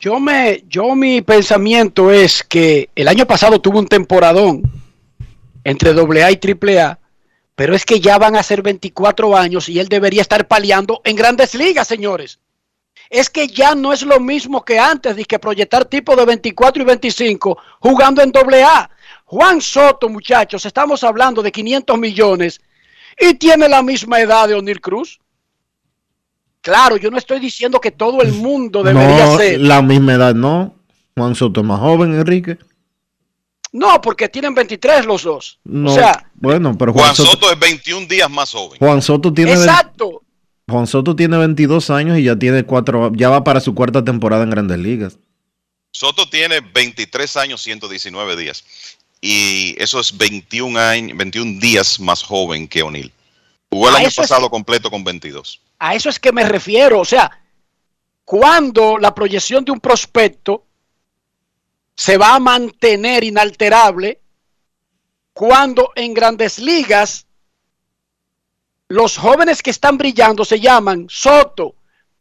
Yo 0.00 0.18
me, 0.18 0.64
yo 0.68 0.96
mi 0.96 1.20
pensamiento 1.22 2.10
es 2.10 2.42
que 2.42 2.88
el 2.96 3.06
año 3.06 3.26
pasado 3.26 3.60
tuvo 3.60 3.78
un 3.78 3.86
temporadón 3.86 4.62
entre 5.62 5.90
AA 5.90 6.32
y 6.32 6.40
AAA, 6.42 6.98
pero 7.54 7.74
es 7.76 7.84
que 7.84 8.00
ya 8.00 8.18
van 8.18 8.34
a 8.34 8.42
ser 8.42 8.62
24 8.62 9.36
años 9.36 9.68
y 9.68 9.78
él 9.78 9.88
debería 9.88 10.22
estar 10.22 10.48
paliando 10.48 11.00
en 11.04 11.16
grandes 11.16 11.54
ligas, 11.54 11.86
señores. 11.86 12.38
Es 13.12 13.28
que 13.28 13.46
ya 13.46 13.74
no 13.74 13.92
es 13.92 14.00
lo 14.04 14.18
mismo 14.20 14.64
que 14.64 14.78
antes 14.78 15.14
de 15.14 15.26
que 15.26 15.38
proyectar 15.38 15.84
tipos 15.84 16.16
de 16.16 16.24
24 16.24 16.82
y 16.82 16.86
25 16.86 17.58
jugando 17.78 18.22
en 18.22 18.32
AA. 18.34 18.88
Juan 19.26 19.60
Soto, 19.60 20.08
muchachos, 20.08 20.64
estamos 20.64 21.04
hablando 21.04 21.42
de 21.42 21.52
500 21.52 21.98
millones 21.98 22.62
y 23.20 23.34
tiene 23.34 23.68
la 23.68 23.82
misma 23.82 24.18
edad 24.18 24.48
de 24.48 24.54
O'Neill 24.54 24.80
Cruz. 24.80 25.20
Claro, 26.62 26.96
yo 26.96 27.10
no 27.10 27.18
estoy 27.18 27.38
diciendo 27.38 27.78
que 27.82 27.90
todo 27.90 28.22
el 28.22 28.32
mundo 28.32 28.82
debería 28.82 29.26
no, 29.26 29.36
ser. 29.36 29.60
la 29.60 29.82
misma 29.82 30.14
edad 30.14 30.34
no. 30.34 30.74
Juan 31.14 31.34
Soto 31.34 31.60
es 31.60 31.66
más 31.66 31.80
joven, 31.80 32.14
Enrique. 32.14 32.56
No, 33.72 34.00
porque 34.00 34.30
tienen 34.30 34.54
23 34.54 35.04
los 35.04 35.24
dos. 35.24 35.58
No, 35.64 35.90
O 35.90 35.94
sea, 35.94 36.30
bueno, 36.36 36.78
pero 36.78 36.94
Juan, 36.94 37.04
Juan 37.04 37.16
Soto, 37.16 37.30
Soto 37.32 37.52
es 37.52 37.58
21 37.58 38.06
días 38.06 38.30
más 38.30 38.50
joven. 38.50 38.78
Juan 38.78 39.02
Soto 39.02 39.34
tiene 39.34 39.52
exacto. 39.52 40.22
Juan 40.68 40.86
Soto 40.86 41.16
tiene 41.16 41.36
22 41.38 41.90
años 41.90 42.18
y 42.18 42.24
ya 42.24 42.36
tiene 42.36 42.64
cuatro, 42.64 43.12
ya 43.14 43.28
va 43.28 43.44
para 43.44 43.60
su 43.60 43.74
cuarta 43.74 44.04
temporada 44.04 44.44
en 44.44 44.50
Grandes 44.50 44.78
Ligas. 44.78 45.18
Soto 45.90 46.28
tiene 46.28 46.60
23 46.60 47.36
años, 47.36 47.62
119 47.62 48.36
días. 48.36 48.64
Y 49.20 49.74
eso 49.80 50.00
es 50.00 50.16
21, 50.16 50.78
años, 50.78 51.16
21 51.18 51.60
días 51.60 52.00
más 52.00 52.22
joven 52.22 52.66
que 52.66 52.82
O'Neill. 52.82 53.12
Jugó 53.70 53.88
el 53.90 53.96
año 53.96 54.08
es- 54.08 54.14
pasado 54.14 54.48
completo 54.50 54.90
con 54.90 55.04
22. 55.04 55.60
A 55.78 55.94
eso 55.94 56.08
es 56.08 56.18
que 56.18 56.32
me 56.32 56.44
refiero. 56.44 57.00
O 57.00 57.04
sea, 57.04 57.30
cuando 58.24 58.98
la 58.98 59.14
proyección 59.14 59.64
de 59.64 59.72
un 59.72 59.80
prospecto 59.80 60.64
se 61.94 62.16
va 62.16 62.34
a 62.34 62.38
mantener 62.40 63.24
inalterable, 63.24 64.20
cuando 65.34 65.90
en 65.94 66.14
grandes 66.14 66.58
ligas 66.58 67.26
los 68.92 69.16
jóvenes 69.16 69.62
que 69.62 69.70
están 69.70 69.96
brillando 69.96 70.44
se 70.44 70.60
llaman 70.60 71.06
Soto, 71.08 71.76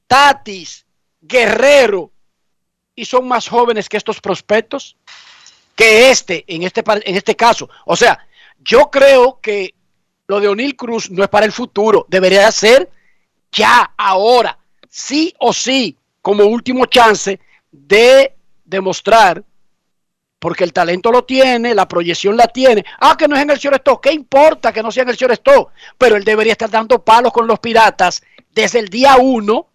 Tatis, 0.08 0.86
Guerrero, 1.20 2.12
y 2.96 3.04
son 3.04 3.28
más 3.28 3.50
jóvenes 3.50 3.90
que 3.90 3.98
estos 3.98 4.22
prospectos, 4.22 4.96
que 5.76 6.10
este, 6.12 6.46
en 6.48 6.64
este, 6.64 6.82
en 6.86 7.16
este 7.18 7.36
caso. 7.36 7.70
O 7.86 7.98
sea, 7.98 8.26
yo 8.60 8.90
creo 8.90 9.40
que 9.42 9.76
lo 10.28 10.40
de 10.40 10.48
O'Neill 10.48 10.78
Cruz 10.78 11.12
no 11.12 11.24
es 11.24 11.30
para 11.30 11.46
el 11.46 11.52
futuro, 11.52 12.06
debería 12.08 12.50
ser 12.54 12.90
ya, 13.52 13.94
ahora, 13.98 14.58
sí 14.90 15.34
o 15.40 15.52
sí, 15.52 15.98
como 16.22 16.46
último 16.46 16.86
chance 16.86 17.38
de 17.70 18.34
demostrar, 18.64 19.44
porque 20.42 20.64
el 20.64 20.74
talento 20.74 21.12
lo 21.12 21.24
tiene, 21.24 21.76
la 21.76 21.88
proyección 21.88 22.36
la 22.36 22.48
tiene. 22.48 22.84
Ah, 23.00 23.16
que 23.16 23.28
no 23.28 23.36
es 23.36 23.44
en 23.44 23.52
el 23.52 23.60
shortstop, 23.60 24.02
¿qué 24.02 24.12
importa 24.12 24.74
que 24.74 24.82
no 24.82 24.92
sea 24.92 25.04
en 25.04 25.10
el 25.10 25.16
shortstop? 25.16 25.70
Pero 26.00 26.16
él 26.16 26.24
debería 26.24 26.54
estar 26.54 26.72
dando 26.72 27.06
palos 27.06 27.32
con 27.32 27.46
los 27.46 27.60
piratas 27.60 28.24
desde 28.52 28.80
el 28.80 28.90
día 28.90 29.18
1 29.18 29.68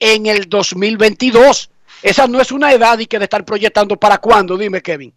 en 0.00 0.26
el 0.26 0.48
2022. 0.48 1.70
Esa 2.02 2.26
no 2.26 2.40
es 2.40 2.50
una 2.50 2.72
edad 2.72 2.98
y 2.98 3.06
que 3.06 3.20
de 3.20 3.26
estar 3.26 3.44
proyectando 3.44 3.96
para 3.96 4.18
cuándo, 4.18 4.58
dime 4.58 4.82
Kevin. 4.82 5.14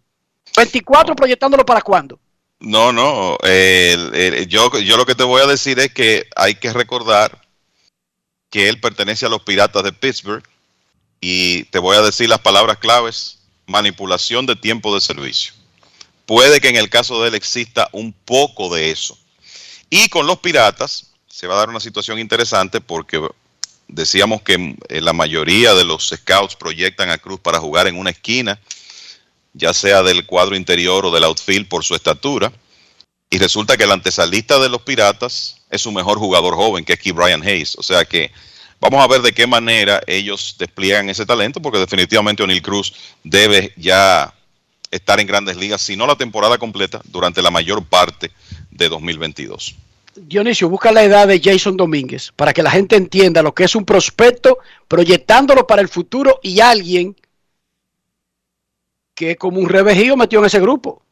24 0.56 1.16
proyectándolo 1.16 1.66
para 1.66 1.82
cuándo. 1.82 2.20
No, 2.60 2.92
no. 2.92 3.36
yo, 3.42 4.70
yo 4.78 4.96
lo 4.96 5.04
que 5.04 5.16
te 5.16 5.24
voy 5.24 5.42
a 5.42 5.46
decir 5.46 5.80
es 5.80 5.92
que 5.92 6.28
hay 6.36 6.54
que 6.54 6.72
recordar 6.72 7.42
que 8.50 8.68
él 8.68 8.78
pertenece 8.78 9.26
a 9.26 9.30
los 9.30 9.42
Piratas 9.42 9.82
de 9.82 9.92
Pittsburgh. 9.92 10.44
Y 11.20 11.64
te 11.64 11.80
voy 11.80 11.96
a 11.96 12.02
decir 12.02 12.28
las 12.28 12.38
palabras 12.38 12.76
claves. 12.76 13.35
Manipulación 13.66 14.46
de 14.46 14.56
tiempo 14.56 14.94
de 14.94 15.00
servicio. 15.00 15.54
Puede 16.24 16.60
que 16.60 16.68
en 16.68 16.76
el 16.76 16.90
caso 16.90 17.22
de 17.22 17.28
él 17.28 17.34
exista 17.34 17.88
un 17.92 18.12
poco 18.12 18.74
de 18.74 18.90
eso. 18.90 19.16
Y 19.90 20.08
con 20.08 20.26
los 20.26 20.38
Piratas 20.40 21.12
se 21.28 21.46
va 21.46 21.54
a 21.54 21.58
dar 21.58 21.68
una 21.68 21.80
situación 21.80 22.18
interesante 22.18 22.80
porque 22.80 23.20
decíamos 23.88 24.42
que 24.42 24.76
eh, 24.88 25.00
la 25.00 25.12
mayoría 25.12 25.74
de 25.74 25.84
los 25.84 26.08
scouts 26.08 26.56
proyectan 26.56 27.10
a 27.10 27.18
Cruz 27.18 27.40
para 27.40 27.60
jugar 27.60 27.86
en 27.86 27.98
una 27.98 28.10
esquina, 28.10 28.60
ya 29.52 29.72
sea 29.72 30.02
del 30.02 30.26
cuadro 30.26 30.56
interior 30.56 31.06
o 31.06 31.10
del 31.10 31.24
outfield 31.24 31.68
por 31.68 31.84
su 31.84 31.94
estatura. 31.94 32.52
Y 33.30 33.38
resulta 33.38 33.76
que 33.76 33.84
el 33.84 33.92
antesalista 33.92 34.58
de 34.58 34.68
los 34.68 34.82
Piratas 34.82 35.62
es 35.70 35.82
su 35.82 35.92
mejor 35.92 36.18
jugador 36.18 36.54
joven, 36.54 36.84
que 36.84 36.94
es 36.94 37.00
Key 37.00 37.12
Brian 37.12 37.42
Hayes. 37.42 37.76
O 37.76 37.82
sea 37.82 38.04
que 38.04 38.32
vamos 38.80 39.02
a 39.02 39.06
ver 39.06 39.22
de 39.22 39.32
qué 39.32 39.46
manera 39.46 40.00
ellos 40.06 40.56
despliegan 40.58 41.08
ese 41.08 41.26
talento, 41.26 41.60
porque 41.60 41.78
definitivamente 41.78 42.42
O'Neill 42.42 42.62
Cruz 42.62 42.92
debe 43.22 43.72
ya 43.76 44.32
estar 44.90 45.20
en 45.20 45.26
grandes 45.26 45.56
ligas, 45.56 45.82
si 45.82 45.96
no 45.96 46.06
la 46.06 46.16
temporada 46.16 46.58
completa, 46.58 47.00
durante 47.04 47.42
la 47.42 47.50
mayor 47.50 47.84
parte 47.84 48.30
de 48.70 48.88
2022. 48.88 49.74
Dionisio, 50.16 50.68
busca 50.68 50.92
la 50.92 51.02
edad 51.02 51.28
de 51.28 51.40
Jason 51.42 51.76
Domínguez 51.76 52.32
para 52.34 52.52
que 52.52 52.62
la 52.62 52.70
gente 52.70 52.96
entienda 52.96 53.42
lo 53.42 53.54
que 53.54 53.64
es 53.64 53.74
un 53.74 53.84
prospecto, 53.84 54.58
proyectándolo 54.88 55.66
para 55.66 55.82
el 55.82 55.88
futuro 55.88 56.40
y 56.42 56.60
alguien 56.60 57.16
que 59.14 59.36
como 59.36 59.60
un 59.60 59.68
revejío 59.68 60.16
metió 60.16 60.38
en 60.40 60.46
ese 60.46 60.60
grupo. 60.60 61.02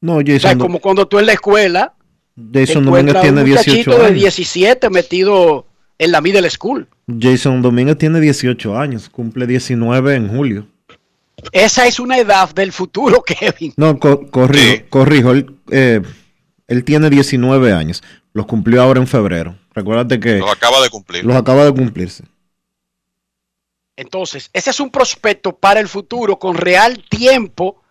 No, 0.00 0.16
O 0.16 0.22
sea, 0.24 0.38
Jason, 0.38 0.58
como 0.58 0.78
cuando 0.78 1.06
tú 1.06 1.18
en 1.18 1.26
la 1.26 1.32
escuela 1.32 1.94
Jason 2.36 2.84
Domínguez 2.84 3.16
encuentras 3.16 3.22
tiene 3.22 3.40
un 3.40 3.46
18 3.46 3.70
muchachito 3.70 3.98
de 3.98 4.06
años. 4.06 4.20
17 4.20 4.90
metido 4.90 5.65
en 5.98 6.12
la 6.12 6.20
middle 6.20 6.48
school. 6.50 6.88
Jason 7.20 7.62
Domínguez 7.62 7.96
tiene 7.98 8.20
18 8.20 8.78
años, 8.78 9.08
cumple 9.08 9.46
19 9.46 10.14
en 10.14 10.28
julio. 10.28 10.66
Esa 11.52 11.86
es 11.86 12.00
una 12.00 12.18
edad 12.18 12.52
del 12.54 12.72
futuro, 12.72 13.22
Kevin. 13.26 13.72
No, 13.76 13.98
co- 13.98 14.26
corrijo, 14.30 14.84
corrijo. 14.88 15.30
Él, 15.32 15.54
eh, 15.70 16.02
él 16.66 16.84
tiene 16.84 17.08
19 17.10 17.72
años. 17.72 18.02
Los 18.32 18.46
cumplió 18.46 18.82
ahora 18.82 19.00
en 19.00 19.06
febrero. 19.06 19.56
Recuérdate 19.74 20.18
que 20.20 20.38
Los 20.38 20.50
acaba 20.50 20.80
de 20.82 20.90
cumplir. 20.90 21.24
los 21.24 21.36
acaba 21.36 21.64
de 21.64 21.72
cumplirse. 21.72 22.24
Entonces, 23.96 24.50
ese 24.52 24.70
es 24.70 24.80
un 24.80 24.90
prospecto 24.90 25.56
para 25.56 25.80
el 25.80 25.88
futuro 25.88 26.38
con 26.38 26.54
real 26.56 27.02
tiempo 27.08 27.82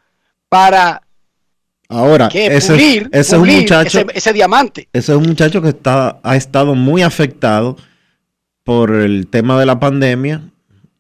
para 0.50 1.02
Ahora, 1.90 2.30
¿qué? 2.30 2.48
ese, 2.48 2.74
pulir, 2.74 3.10
ese 3.12 3.36
es 3.36 3.42
un 3.42 3.48
muchacho. 3.48 4.00
ese, 4.00 4.08
ese 4.14 4.34
diamante. 4.34 4.88
Ese 4.94 5.12
es 5.14 5.18
un 5.18 5.28
muchacho 5.28 5.62
que 5.62 5.70
está, 5.70 6.20
ha 6.24 6.36
estado 6.36 6.76
muy 6.76 7.02
afectado 7.04 7.76
por 8.66 8.94
el 8.94 9.28
tema 9.28 9.58
de 9.60 9.66
la 9.68 9.80
pandemia 9.80 10.42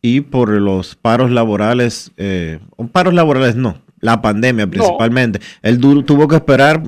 y 0.01 0.21
por 0.21 0.49
los 0.49 0.95
paros 0.95 1.31
laborales, 1.31 2.11
eh, 2.15 2.59
paros 2.91 3.15
laborales 3.15 3.55
no, 3.55 3.81
la 3.99 4.21
pandemia 4.21 4.67
principalmente. 4.67 5.41
Él 5.63 5.79
tuvo 5.79 6.27
que 6.27 6.35
esperar 6.35 6.83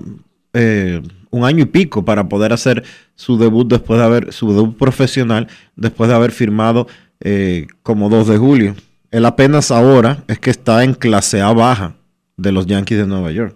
eh, 0.54 1.02
un 1.32 1.44
año 1.44 1.64
y 1.64 1.66
pico 1.66 2.06
para 2.06 2.30
poder 2.30 2.54
hacer 2.54 2.84
su 3.16 3.40
debut 3.40 3.68
después 3.68 4.00
de 4.00 4.06
haber, 4.06 4.34
su 4.34 4.54
debut 4.54 4.78
profesional 4.78 5.48
después 5.76 6.10
de 6.10 6.16
haber 6.16 6.32
firmado 6.32 6.88
eh, 7.22 7.66
como 7.82 8.08
2 8.10 8.28
de 8.28 8.38
julio. 8.38 8.76
Él 9.10 9.26
apenas 9.26 9.72
ahora 9.72 10.24
es 10.28 10.38
que 10.38 10.52
está 10.52 10.84
en 10.84 10.94
clase 10.94 11.42
A 11.42 11.54
baja 11.54 11.96
de 12.38 12.52
los 12.52 12.68
Yankees 12.68 13.00
de 13.00 13.08
Nueva 13.08 13.32
York. 13.32 13.56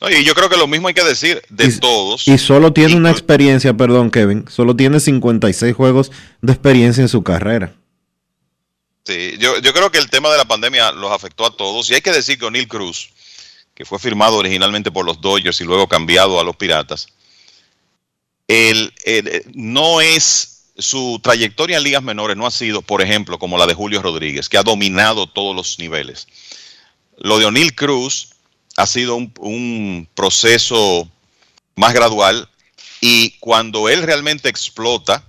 No, 0.00 0.10
y 0.10 0.22
yo 0.24 0.34
creo 0.34 0.48
que 0.50 0.56
lo 0.56 0.66
mismo 0.66 0.88
hay 0.88 0.94
que 0.94 1.02
decir 1.04 1.42
de 1.48 1.72
todos. 1.78 2.28
Y 2.28 2.36
solo 2.38 2.72
tiene 2.72 2.94
una 2.96 3.10
experiencia, 3.10 3.72
perdón, 3.74 4.10
Kevin, 4.10 4.44
solo 4.48 4.76
tiene 4.76 5.00
56 5.00 5.74
juegos 5.74 6.10
de 6.42 6.52
experiencia 6.52 7.00
en 7.02 7.08
su 7.08 7.22
carrera. 7.22 7.74
Sí, 9.04 9.36
yo, 9.38 9.58
yo 9.58 9.72
creo 9.72 9.90
que 9.90 9.98
el 9.98 10.10
tema 10.10 10.30
de 10.30 10.38
la 10.38 10.44
pandemia 10.44 10.92
los 10.92 11.10
afectó 11.10 11.46
a 11.46 11.56
todos. 11.56 11.90
Y 11.90 11.94
hay 11.94 12.00
que 12.02 12.12
decir 12.12 12.38
que 12.38 12.44
O'Neill 12.44 12.68
Cruz, 12.68 13.10
que 13.74 13.84
fue 13.84 13.98
firmado 13.98 14.36
originalmente 14.36 14.92
por 14.92 15.04
los 15.06 15.20
Dodgers 15.20 15.60
y 15.60 15.64
luego 15.64 15.88
cambiado 15.88 16.38
a 16.38 16.44
los 16.44 16.54
Piratas, 16.56 17.06
el, 18.48 18.92
el- 19.04 19.28
eh, 19.28 19.42
no 19.54 20.00
es 20.00 20.48
su 20.76 21.20
trayectoria 21.22 21.76
en 21.78 21.84
ligas 21.84 22.02
menores 22.02 22.36
no 22.36 22.46
ha 22.46 22.50
sido, 22.50 22.82
por 22.82 23.02
ejemplo, 23.02 23.38
como 23.38 23.58
la 23.58 23.66
de 23.66 23.74
Julio 23.74 24.02
Rodríguez, 24.02 24.48
que 24.48 24.58
ha 24.58 24.62
dominado 24.62 25.26
todos 25.26 25.54
los 25.54 25.78
niveles. 25.78 26.26
Lo 27.18 27.38
de 27.38 27.44
O'Neill 27.46 27.74
Cruz 27.74 28.30
ha 28.76 28.86
sido 28.86 29.16
un, 29.16 30.08
proceso 30.14 31.08
más 31.74 31.92
gradual 31.92 32.48
y 33.00 33.30
cuando 33.38 33.88
él 33.88 34.02
realmente 34.02 34.48
explota 34.48 35.24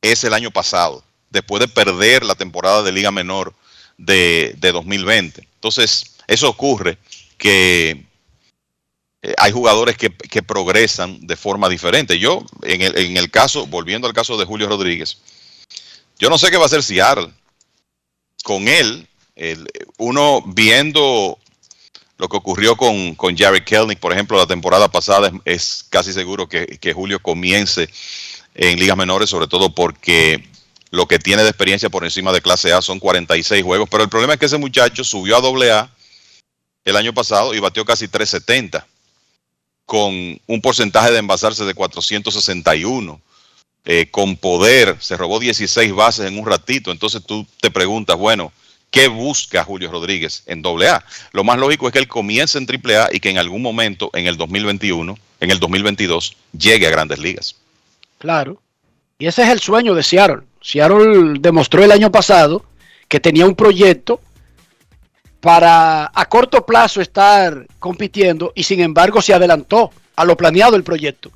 es 0.00 0.24
el 0.24 0.34
año 0.34 0.50
pasado, 0.50 1.04
después 1.30 1.60
de 1.60 1.68
perder 1.68 2.24
la 2.24 2.34
temporada 2.34 2.82
de 2.82 2.92
Liga 2.92 3.10
Menor 3.10 3.54
de, 3.96 4.54
de 4.58 4.72
2020. 4.72 5.46
Entonces, 5.54 6.16
eso 6.26 6.48
ocurre 6.48 6.98
que 7.36 8.06
eh, 9.22 9.34
hay 9.38 9.50
jugadores 9.50 9.96
que, 9.96 10.10
progresan 10.42 11.26
de 11.26 11.36
forma 11.36 11.68
diferente. 11.68 12.18
Yo, 12.18 12.44
en 12.62 12.82
el, 12.82 12.96
en 12.96 13.16
el 13.16 13.30
caso, 13.30 13.66
volviendo 13.66 14.06
al 14.06 14.14
caso 14.14 14.36
de 14.36 14.44
Julio 14.44 14.68
Rodríguez, 14.68 15.18
yo 16.18 16.30
no 16.30 16.38
sé 16.38 16.50
qué 16.50 16.56
va 16.56 16.64
a 16.64 16.66
hacer 16.66 16.82
Seattle. 16.82 17.32
Con 18.44 18.68
él, 18.68 19.06
uno 19.98 20.42
viendo 20.46 21.38
lo 22.18 22.28
que 22.28 22.36
ocurrió 22.36 22.76
con, 22.76 23.14
con 23.14 23.36
Jared 23.36 23.64
Kelnick, 23.64 24.00
por 24.00 24.12
ejemplo, 24.12 24.36
la 24.36 24.46
temporada 24.46 24.88
pasada, 24.88 25.30
es, 25.44 25.86
casi 25.88 26.12
seguro 26.12 26.48
que, 26.48 26.66
que 26.78 26.92
Julio 26.92 27.20
comience 27.20 27.88
en 28.54 28.78
ligas 28.78 28.96
menores, 28.96 29.30
sobre 29.30 29.46
todo 29.46 29.72
porque 29.72 30.44
lo 30.90 31.06
que 31.06 31.18
tiene 31.18 31.42
de 31.42 31.48
experiencia 31.48 31.90
por 31.90 32.04
encima 32.04 32.32
de 32.32 32.42
clase 32.42 32.72
A 32.72 32.82
son 32.82 32.98
46 32.98 33.62
juegos, 33.62 33.88
pero 33.88 34.02
el 34.02 34.08
problema 34.08 34.34
es 34.34 34.40
que 34.40 34.46
ese 34.46 34.58
muchacho 34.58 35.04
subió 35.04 35.36
a 35.36 35.40
doble 35.40 35.70
A 35.70 35.90
el 36.84 36.96
año 36.96 37.14
pasado 37.14 37.54
y 37.54 37.60
batió 37.60 37.84
casi 37.84 38.08
370 38.08 38.86
con 39.86 40.12
un 40.46 40.60
porcentaje 40.60 41.12
de 41.12 41.18
envasarse 41.18 41.64
de 41.64 41.72
461, 41.72 43.22
eh, 43.84 44.10
con 44.10 44.36
poder, 44.36 44.96
se 45.00 45.16
robó 45.16 45.38
16 45.38 45.94
bases 45.94 46.26
en 46.26 46.38
un 46.38 46.44
ratito, 46.44 46.90
entonces 46.90 47.22
tú 47.24 47.46
te 47.60 47.70
preguntas, 47.70 48.16
bueno, 48.16 48.52
¿qué 48.90 49.08
busca 49.08 49.64
Julio 49.64 49.90
Rodríguez 49.90 50.42
en 50.46 50.62
doble 50.62 50.88
A? 50.88 51.04
Lo 51.32 51.44
más 51.44 51.58
lógico 51.58 51.86
es 51.86 51.92
que 51.92 51.98
él 51.98 52.08
comience 52.08 52.58
en 52.58 52.66
triple 52.66 52.96
A 52.96 53.08
y 53.12 53.20
que 53.20 53.30
en 53.30 53.38
algún 53.38 53.62
momento, 53.62 54.10
en 54.14 54.26
el 54.26 54.36
2021, 54.36 55.18
en 55.40 55.50
el 55.50 55.58
2022, 55.58 56.36
llegue 56.56 56.86
a 56.86 56.90
grandes 56.90 57.18
ligas. 57.18 57.56
Claro. 58.18 58.60
Y 59.18 59.26
ese 59.26 59.42
es 59.42 59.48
el 59.48 59.60
sueño 59.60 59.94
de 59.94 60.02
Seattle. 60.02 60.42
Seattle 60.60 61.38
demostró 61.40 61.84
el 61.84 61.92
año 61.92 62.10
pasado 62.10 62.64
que 63.08 63.20
tenía 63.20 63.46
un 63.46 63.54
proyecto 63.54 64.20
para 65.40 66.10
a 66.12 66.24
corto 66.26 66.66
plazo 66.66 67.00
estar 67.00 67.66
compitiendo 67.78 68.52
y 68.54 68.64
sin 68.64 68.80
embargo 68.80 69.22
se 69.22 69.34
adelantó 69.34 69.92
a 70.16 70.24
lo 70.24 70.36
planeado 70.36 70.76
el 70.76 70.82
proyecto. 70.82 71.30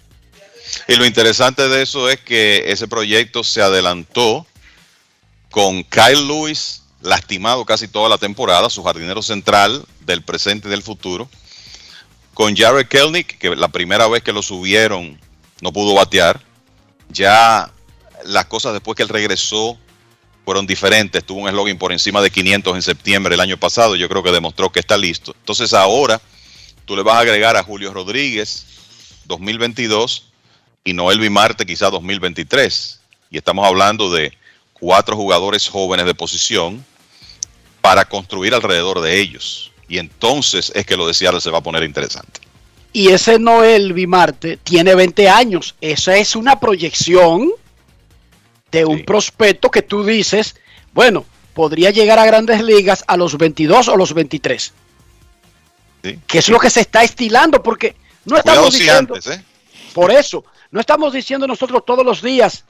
Y 0.88 0.96
lo 0.96 1.04
interesante 1.04 1.68
de 1.68 1.82
eso 1.82 2.08
es 2.08 2.20
que 2.20 2.64
ese 2.66 2.88
proyecto 2.88 3.44
se 3.44 3.62
adelantó 3.62 4.46
con 5.50 5.84
Kyle 5.84 6.26
Lewis 6.26 6.81
lastimado 7.02 7.64
casi 7.64 7.88
toda 7.88 8.08
la 8.08 8.18
temporada, 8.18 8.70
su 8.70 8.82
jardinero 8.82 9.22
central 9.22 9.84
del 10.00 10.22
presente 10.22 10.68
y 10.68 10.70
del 10.70 10.82
futuro, 10.82 11.28
con 12.34 12.56
Jared 12.56 12.86
Kelnick, 12.86 13.38
que 13.38 13.54
la 13.54 13.68
primera 13.68 14.08
vez 14.08 14.22
que 14.22 14.32
lo 14.32 14.42
subieron 14.42 15.18
no 15.60 15.72
pudo 15.72 15.94
batear, 15.94 16.40
ya 17.10 17.70
las 18.24 18.46
cosas 18.46 18.72
después 18.72 18.96
que 18.96 19.02
él 19.02 19.08
regresó 19.08 19.78
fueron 20.44 20.66
diferentes, 20.66 21.24
tuvo 21.24 21.40
un 21.40 21.48
eslogan 21.48 21.78
por 21.78 21.92
encima 21.92 22.20
de 22.20 22.30
500 22.30 22.74
en 22.74 22.82
septiembre 22.82 23.32
del 23.32 23.40
año 23.40 23.56
pasado, 23.56 23.94
yo 23.96 24.08
creo 24.08 24.22
que 24.22 24.32
demostró 24.32 24.70
que 24.70 24.80
está 24.80 24.96
listo. 24.96 25.34
Entonces 25.38 25.72
ahora 25.72 26.20
tú 26.84 26.96
le 26.96 27.02
vas 27.02 27.16
a 27.16 27.20
agregar 27.20 27.56
a 27.56 27.62
Julio 27.62 27.92
Rodríguez 27.92 28.66
2022 29.26 30.24
y 30.84 30.94
Noel 30.94 31.20
Vimarte 31.20 31.64
quizá 31.64 31.90
2023. 31.90 33.00
Y 33.30 33.38
estamos 33.38 33.66
hablando 33.66 34.10
de 34.10 34.36
cuatro 34.72 35.16
jugadores 35.16 35.68
jóvenes 35.68 36.06
de 36.06 36.14
posición 36.14 36.84
para 37.82 38.06
construir 38.06 38.54
alrededor 38.54 39.02
de 39.02 39.20
ellos. 39.20 39.70
Y 39.88 39.98
entonces 39.98 40.72
es 40.74 40.86
que 40.86 40.96
lo 40.96 41.06
de 41.06 41.12
Seattle 41.12 41.40
se 41.42 41.50
va 41.50 41.58
a 41.58 41.62
poner 41.62 41.82
interesante. 41.82 42.40
Y 42.94 43.08
ese 43.08 43.38
Noel 43.38 43.92
Vimarte 43.92 44.56
tiene 44.56 44.94
20 44.94 45.28
años. 45.28 45.74
Esa 45.80 46.16
es 46.16 46.36
una 46.36 46.58
proyección 46.60 47.50
de 48.70 48.84
un 48.86 49.04
prospecto 49.04 49.70
que 49.70 49.82
tú 49.82 50.04
dices, 50.04 50.56
bueno, 50.94 51.26
podría 51.54 51.90
llegar 51.90 52.18
a 52.18 52.24
grandes 52.24 52.62
ligas 52.62 53.04
a 53.06 53.16
los 53.16 53.36
22 53.36 53.88
o 53.88 53.96
los 53.96 54.14
23. 54.14 54.72
Que 56.26 56.38
es 56.38 56.48
lo 56.48 56.58
que 56.58 56.70
se 56.70 56.80
está 56.80 57.02
estilando, 57.02 57.62
porque 57.62 57.96
no 58.24 58.36
estamos 58.36 58.72
si 58.72 58.80
diciendo, 58.80 59.14
antes, 59.14 59.38
¿eh? 59.38 59.44
por 59.92 60.10
eso, 60.10 60.44
no 60.70 60.80
estamos 60.80 61.12
diciendo 61.12 61.46
nosotros 61.46 61.82
todos 61.86 62.04
los 62.04 62.22
días 62.22 62.64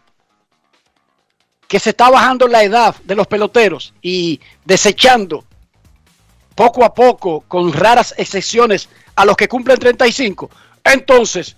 que 1.72 1.80
se 1.80 1.88
está 1.88 2.10
bajando 2.10 2.46
la 2.48 2.62
edad 2.62 2.94
de 3.02 3.14
los 3.14 3.26
peloteros 3.26 3.94
y 4.02 4.38
desechando 4.62 5.42
poco 6.54 6.84
a 6.84 6.92
poco, 6.92 7.44
con 7.48 7.72
raras 7.72 8.14
excepciones, 8.18 8.90
a 9.14 9.24
los 9.24 9.38
que 9.38 9.48
cumplen 9.48 9.78
35. 9.78 10.50
Entonces, 10.84 11.56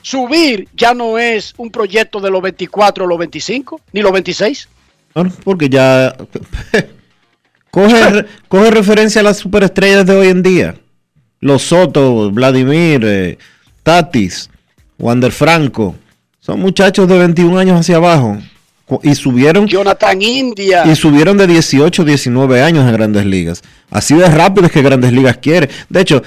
subir 0.00 0.68
ya 0.76 0.94
no 0.94 1.18
es 1.18 1.54
un 1.56 1.72
proyecto 1.72 2.20
de 2.20 2.30
los 2.30 2.40
24 2.40 3.04
o 3.04 3.08
los 3.08 3.18
25, 3.18 3.80
ni 3.92 4.00
los 4.00 4.12
26. 4.12 4.68
Bueno, 5.12 5.32
porque 5.42 5.68
ya 5.68 6.14
coge, 7.72 8.24
coge 8.46 8.70
referencia 8.70 9.22
a 9.22 9.24
las 9.24 9.38
superestrellas 9.38 10.06
de 10.06 10.14
hoy 10.14 10.28
en 10.28 10.44
día. 10.44 10.76
Los 11.40 11.62
Soto, 11.62 12.30
Vladimir, 12.30 13.02
eh, 13.04 13.38
Tatis, 13.82 14.50
Wander 15.00 15.32
Franco. 15.32 15.96
Son 16.38 16.60
muchachos 16.60 17.08
de 17.08 17.18
21 17.18 17.58
años 17.58 17.80
hacia 17.80 17.96
abajo. 17.96 18.38
Y 19.02 19.14
subieron, 19.14 19.66
Jonathan 19.66 20.20
India. 20.20 20.84
y 20.86 20.94
subieron 20.96 21.36
de 21.38 21.46
18, 21.46 22.04
19 22.04 22.62
años 22.62 22.84
a 22.84 22.90
grandes 22.90 23.24
ligas. 23.24 23.62
Así 23.90 24.14
de 24.14 24.28
rápido 24.28 24.66
es 24.66 24.72
que 24.72 24.82
grandes 24.82 25.12
ligas 25.12 25.38
quiere. 25.38 25.70
De 25.88 26.00
hecho, 26.00 26.22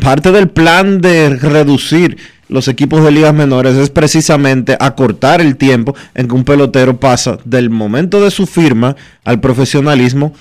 parte 0.00 0.30
del 0.30 0.48
plan 0.48 1.00
de 1.00 1.30
reducir 1.30 2.16
los 2.48 2.68
equipos 2.68 3.02
de 3.02 3.10
ligas 3.10 3.34
menores 3.34 3.74
es 3.76 3.90
precisamente 3.90 4.76
acortar 4.78 5.40
el 5.40 5.56
tiempo 5.56 5.96
en 6.14 6.28
que 6.28 6.34
un 6.34 6.44
pelotero 6.44 7.00
pasa 7.00 7.38
del 7.44 7.70
momento 7.70 8.22
de 8.22 8.30
su 8.30 8.46
firma 8.46 8.96
al 9.24 9.40
profesionalismo 9.40 10.34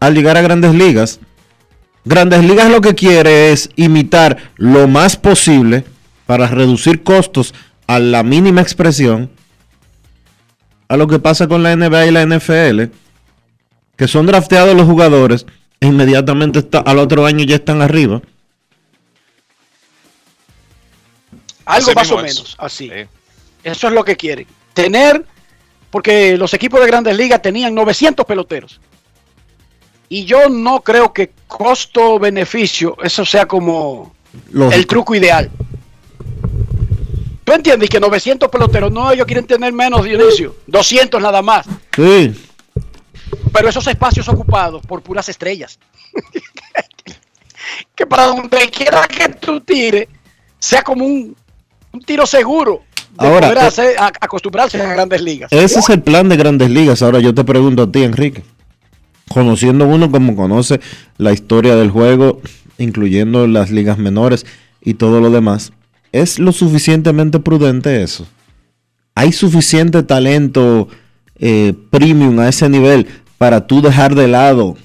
al 0.00 0.14
llegar 0.14 0.36
a 0.36 0.42
grandes 0.42 0.74
ligas. 0.74 1.20
Grandes 2.04 2.42
ligas 2.42 2.70
lo 2.70 2.80
que 2.80 2.94
quiere 2.94 3.52
es 3.52 3.68
imitar 3.76 4.38
lo 4.56 4.88
más 4.88 5.16
posible 5.16 5.84
para 6.24 6.46
reducir 6.46 7.02
costos 7.02 7.54
a 7.86 7.98
la 7.98 8.22
mínima 8.22 8.62
expresión 8.62 9.30
a 10.90 10.96
lo 10.96 11.06
que 11.06 11.20
pasa 11.20 11.46
con 11.46 11.62
la 11.62 11.70
NBA 11.76 12.06
y 12.06 12.10
la 12.10 12.22
NFL, 12.26 12.90
que 13.96 14.08
son 14.08 14.26
drafteados 14.26 14.74
los 14.74 14.86
jugadores 14.86 15.46
e 15.78 15.86
inmediatamente 15.86 16.58
está- 16.58 16.80
al 16.80 16.98
otro 16.98 17.24
año 17.26 17.44
ya 17.44 17.54
están 17.54 17.80
arriba. 17.80 18.20
Algo 21.64 21.86
Así 21.90 21.94
más 21.94 22.10
o 22.10 22.16
es. 22.18 22.22
menos, 22.34 22.56
así. 22.58 22.90
Eso 23.62 23.86
es 23.88 23.92
lo 23.94 24.04
que 24.04 24.16
quieren. 24.16 24.46
Tener, 24.74 25.24
porque 25.90 26.36
los 26.36 26.52
equipos 26.54 26.80
de 26.80 26.86
grandes 26.88 27.16
ligas 27.16 27.40
tenían 27.40 27.72
900 27.74 28.26
peloteros. 28.26 28.80
Y 30.08 30.24
yo 30.24 30.48
no 30.48 30.80
creo 30.80 31.12
que 31.12 31.30
costo-beneficio, 31.46 32.96
eso 33.02 33.24
sea 33.24 33.46
como 33.46 34.12
Lógico. 34.50 34.76
el 34.76 34.86
truco 34.88 35.14
ideal. 35.14 35.50
¿Tú 37.50 37.56
entiendes 37.56 37.90
que 37.90 37.98
900 37.98 38.48
peloteros, 38.48 38.92
no, 38.92 39.10
ellos 39.10 39.26
quieren 39.26 39.44
tener 39.44 39.72
menos, 39.72 40.04
Dionisio, 40.04 40.54
200 40.68 41.20
nada 41.20 41.42
más. 41.42 41.66
Sí. 41.96 42.32
Pero 43.52 43.68
esos 43.68 43.84
espacios 43.88 44.28
ocupados 44.28 44.80
por 44.86 45.02
puras 45.02 45.28
estrellas. 45.28 45.76
que 47.96 48.06
para 48.06 48.26
donde 48.26 48.70
quiera 48.70 49.04
que 49.08 49.30
tú 49.30 49.60
tires, 49.62 50.06
sea 50.60 50.82
como 50.82 51.04
un, 51.04 51.34
un 51.92 52.00
tiro 52.02 52.24
seguro 52.24 52.82
de 53.18 53.26
Ahora, 53.26 53.48
poder 53.48 53.58
eh, 53.64 53.66
hacer- 53.66 53.98
a- 53.98 54.12
acostumbrarse 54.20 54.80
a 54.80 54.92
grandes 54.92 55.20
ligas. 55.20 55.50
Ese 55.52 55.80
es 55.80 55.88
el 55.88 56.02
plan 56.04 56.28
de 56.28 56.36
grandes 56.36 56.70
ligas. 56.70 57.02
Ahora 57.02 57.18
yo 57.18 57.34
te 57.34 57.42
pregunto 57.42 57.82
a 57.82 57.90
ti, 57.90 58.04
Enrique. 58.04 58.44
Conociendo 59.28 59.86
uno 59.86 60.08
como 60.12 60.36
conoce 60.36 60.80
la 61.18 61.32
historia 61.32 61.74
del 61.74 61.90
juego, 61.90 62.40
incluyendo 62.78 63.48
las 63.48 63.72
ligas 63.72 63.98
menores 63.98 64.46
y 64.80 64.94
todo 64.94 65.20
lo 65.20 65.30
demás, 65.30 65.72
¿es 66.12 66.38
lo 66.38 66.52
suficientemente 66.52 67.38
prudente 67.40 68.02
eso? 68.02 68.26
¿Hay 69.14 69.32
suficiente 69.32 70.02
talento 70.02 70.88
eh, 71.38 71.74
premium 71.90 72.38
a 72.38 72.48
ese 72.48 72.68
nivel 72.68 73.06
para 73.38 73.66
tú 73.66 73.82
dejar 73.82 74.14
de 74.14 74.28
lado 74.28 74.76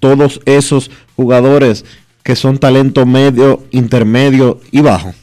todos 0.00 0.40
esos 0.44 0.90
jugadores 1.16 1.84
que 2.22 2.36
son 2.36 2.58
talento 2.58 3.06
medio, 3.06 3.62
intermedio 3.70 4.60
y 4.70 4.80
bajo? 4.80 5.14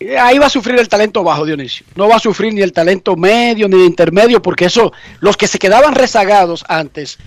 Eh, 0.00 0.18
Ahí 0.18 0.38
va 0.38 0.46
a 0.46 0.50
sufrir 0.50 0.78
el 0.78 0.88
talento 0.88 1.22
bajo, 1.22 1.44
Dionisio. 1.44 1.86
No 1.94 2.08
va 2.08 2.16
a 2.16 2.20
sufrir 2.20 2.52
ni 2.54 2.62
el 2.62 2.72
talento 2.72 3.16
medio 3.16 3.68
ni 3.68 3.76
el 3.76 3.86
intermedio, 3.86 4.40
porque 4.42 4.66
eso, 4.66 4.92
los 5.20 5.36
que 5.36 5.46
se 5.46 5.58
quedaban 5.58 5.94
rezagados 5.94 6.64
antes, 6.68 7.18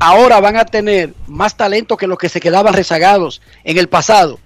ahora 0.00 0.40
van 0.40 0.56
a 0.56 0.64
tener 0.64 1.14
más 1.26 1.56
talento 1.56 1.96
que 1.96 2.06
los 2.06 2.18
que 2.18 2.28
se 2.28 2.40
quedaban 2.40 2.74
rezagados 2.74 3.40
en 3.64 3.78
el 3.78 3.88
pasado. 3.88 4.38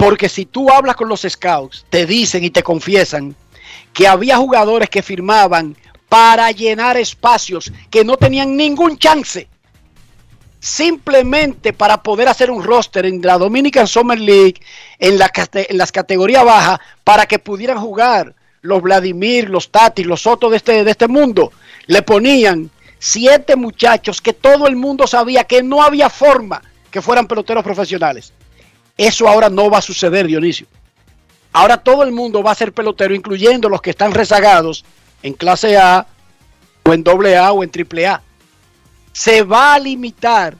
Porque 0.00 0.30
si 0.30 0.46
tú 0.46 0.70
hablas 0.70 0.96
con 0.96 1.10
los 1.10 1.26
scouts, 1.28 1.84
te 1.90 2.06
dicen 2.06 2.42
y 2.42 2.48
te 2.48 2.62
confiesan 2.62 3.36
que 3.92 4.08
había 4.08 4.38
jugadores 4.38 4.88
que 4.88 5.02
firmaban 5.02 5.76
para 6.08 6.50
llenar 6.52 6.96
espacios 6.96 7.70
que 7.90 8.02
no 8.02 8.16
tenían 8.16 8.56
ningún 8.56 8.96
chance 8.96 9.46
simplemente 10.58 11.74
para 11.74 12.02
poder 12.02 12.28
hacer 12.28 12.50
un 12.50 12.64
roster 12.64 13.04
en 13.04 13.20
la 13.20 13.36
Dominican 13.36 13.86
Summer 13.86 14.18
League, 14.18 14.54
en, 14.98 15.18
la, 15.18 15.30
las 15.68 15.92
categorías 15.92 16.46
bajas, 16.46 16.78
para 17.04 17.26
que 17.26 17.38
pudieran 17.38 17.78
jugar 17.78 18.34
los 18.62 18.80
Vladimir, 18.80 19.50
los 19.50 19.70
Tati, 19.70 20.04
los 20.04 20.22
Soto 20.22 20.50
este, 20.54 20.82
de 20.82 20.90
este 20.90 21.08
mundo. 21.08 21.52
Le 21.88 22.00
ponían 22.00 22.70
siete 22.98 23.54
muchachos 23.54 24.22
que 24.22 24.32
todo 24.32 24.66
el 24.66 24.76
mundo 24.76 25.06
sabía 25.06 25.44
que 25.44 25.62
no 25.62 25.82
había 25.82 26.08
forma 26.08 26.62
que 26.90 27.02
fueran 27.02 27.26
peloteros 27.26 27.62
profesionales. 27.62 28.32
Eso 29.02 29.26
ahora 29.26 29.48
no 29.48 29.70
va 29.70 29.78
a 29.78 29.82
suceder, 29.82 30.26
Dionisio. 30.26 30.66
Ahora 31.52 31.78
todo 31.78 32.02
el 32.02 32.12
mundo 32.12 32.42
va 32.42 32.52
a 32.52 32.54
ser 32.54 32.72
pelotero, 32.74 33.14
incluyendo 33.14 33.68
los 33.70 33.80
que 33.80 33.88
están 33.90 34.12
rezagados 34.12 34.84
en 35.22 35.32
clase 35.32 35.78
A 35.78 36.06
o 36.84 36.92
en 36.92 37.02
doble 37.02 37.34
A 37.36 37.50
o 37.52 37.64
en 37.64 37.70
triple 37.70 38.06
A 38.06 38.20
se 39.12 39.42
va 39.42 39.72
a 39.74 39.78
limitar 39.78 40.54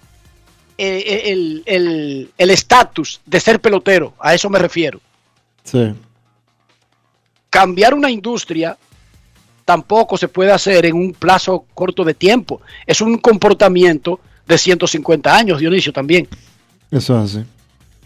eh, 0.78 1.22
el 1.26 1.62
el- 1.66 2.30
el 2.38 2.50
estatus 2.50 3.20
de 3.26 3.38
ser 3.40 3.60
pelotero. 3.60 4.14
A 4.18 4.32
eso 4.34 4.48
me 4.48 4.58
refiero. 4.58 5.00
Sí. 5.62 5.92
Cambiar 7.50 7.92
una 7.92 8.10
industria 8.10 8.76
tampoco 9.66 10.16
se 10.16 10.28
puede 10.28 10.50
hacer 10.50 10.86
en 10.86 10.94
un 10.96 11.12
plazo 11.12 11.66
corto 11.74 12.04
de 12.04 12.14
tiempo. 12.14 12.62
Es 12.86 13.02
un 13.02 13.18
comportamiento 13.18 14.18
de 14.46 14.56
150 14.56 15.36
años, 15.36 15.60
Dionisio, 15.60 15.92
también. 15.92 16.26
Eso 16.90 17.22
es 17.22 17.36
así. 17.36 17.44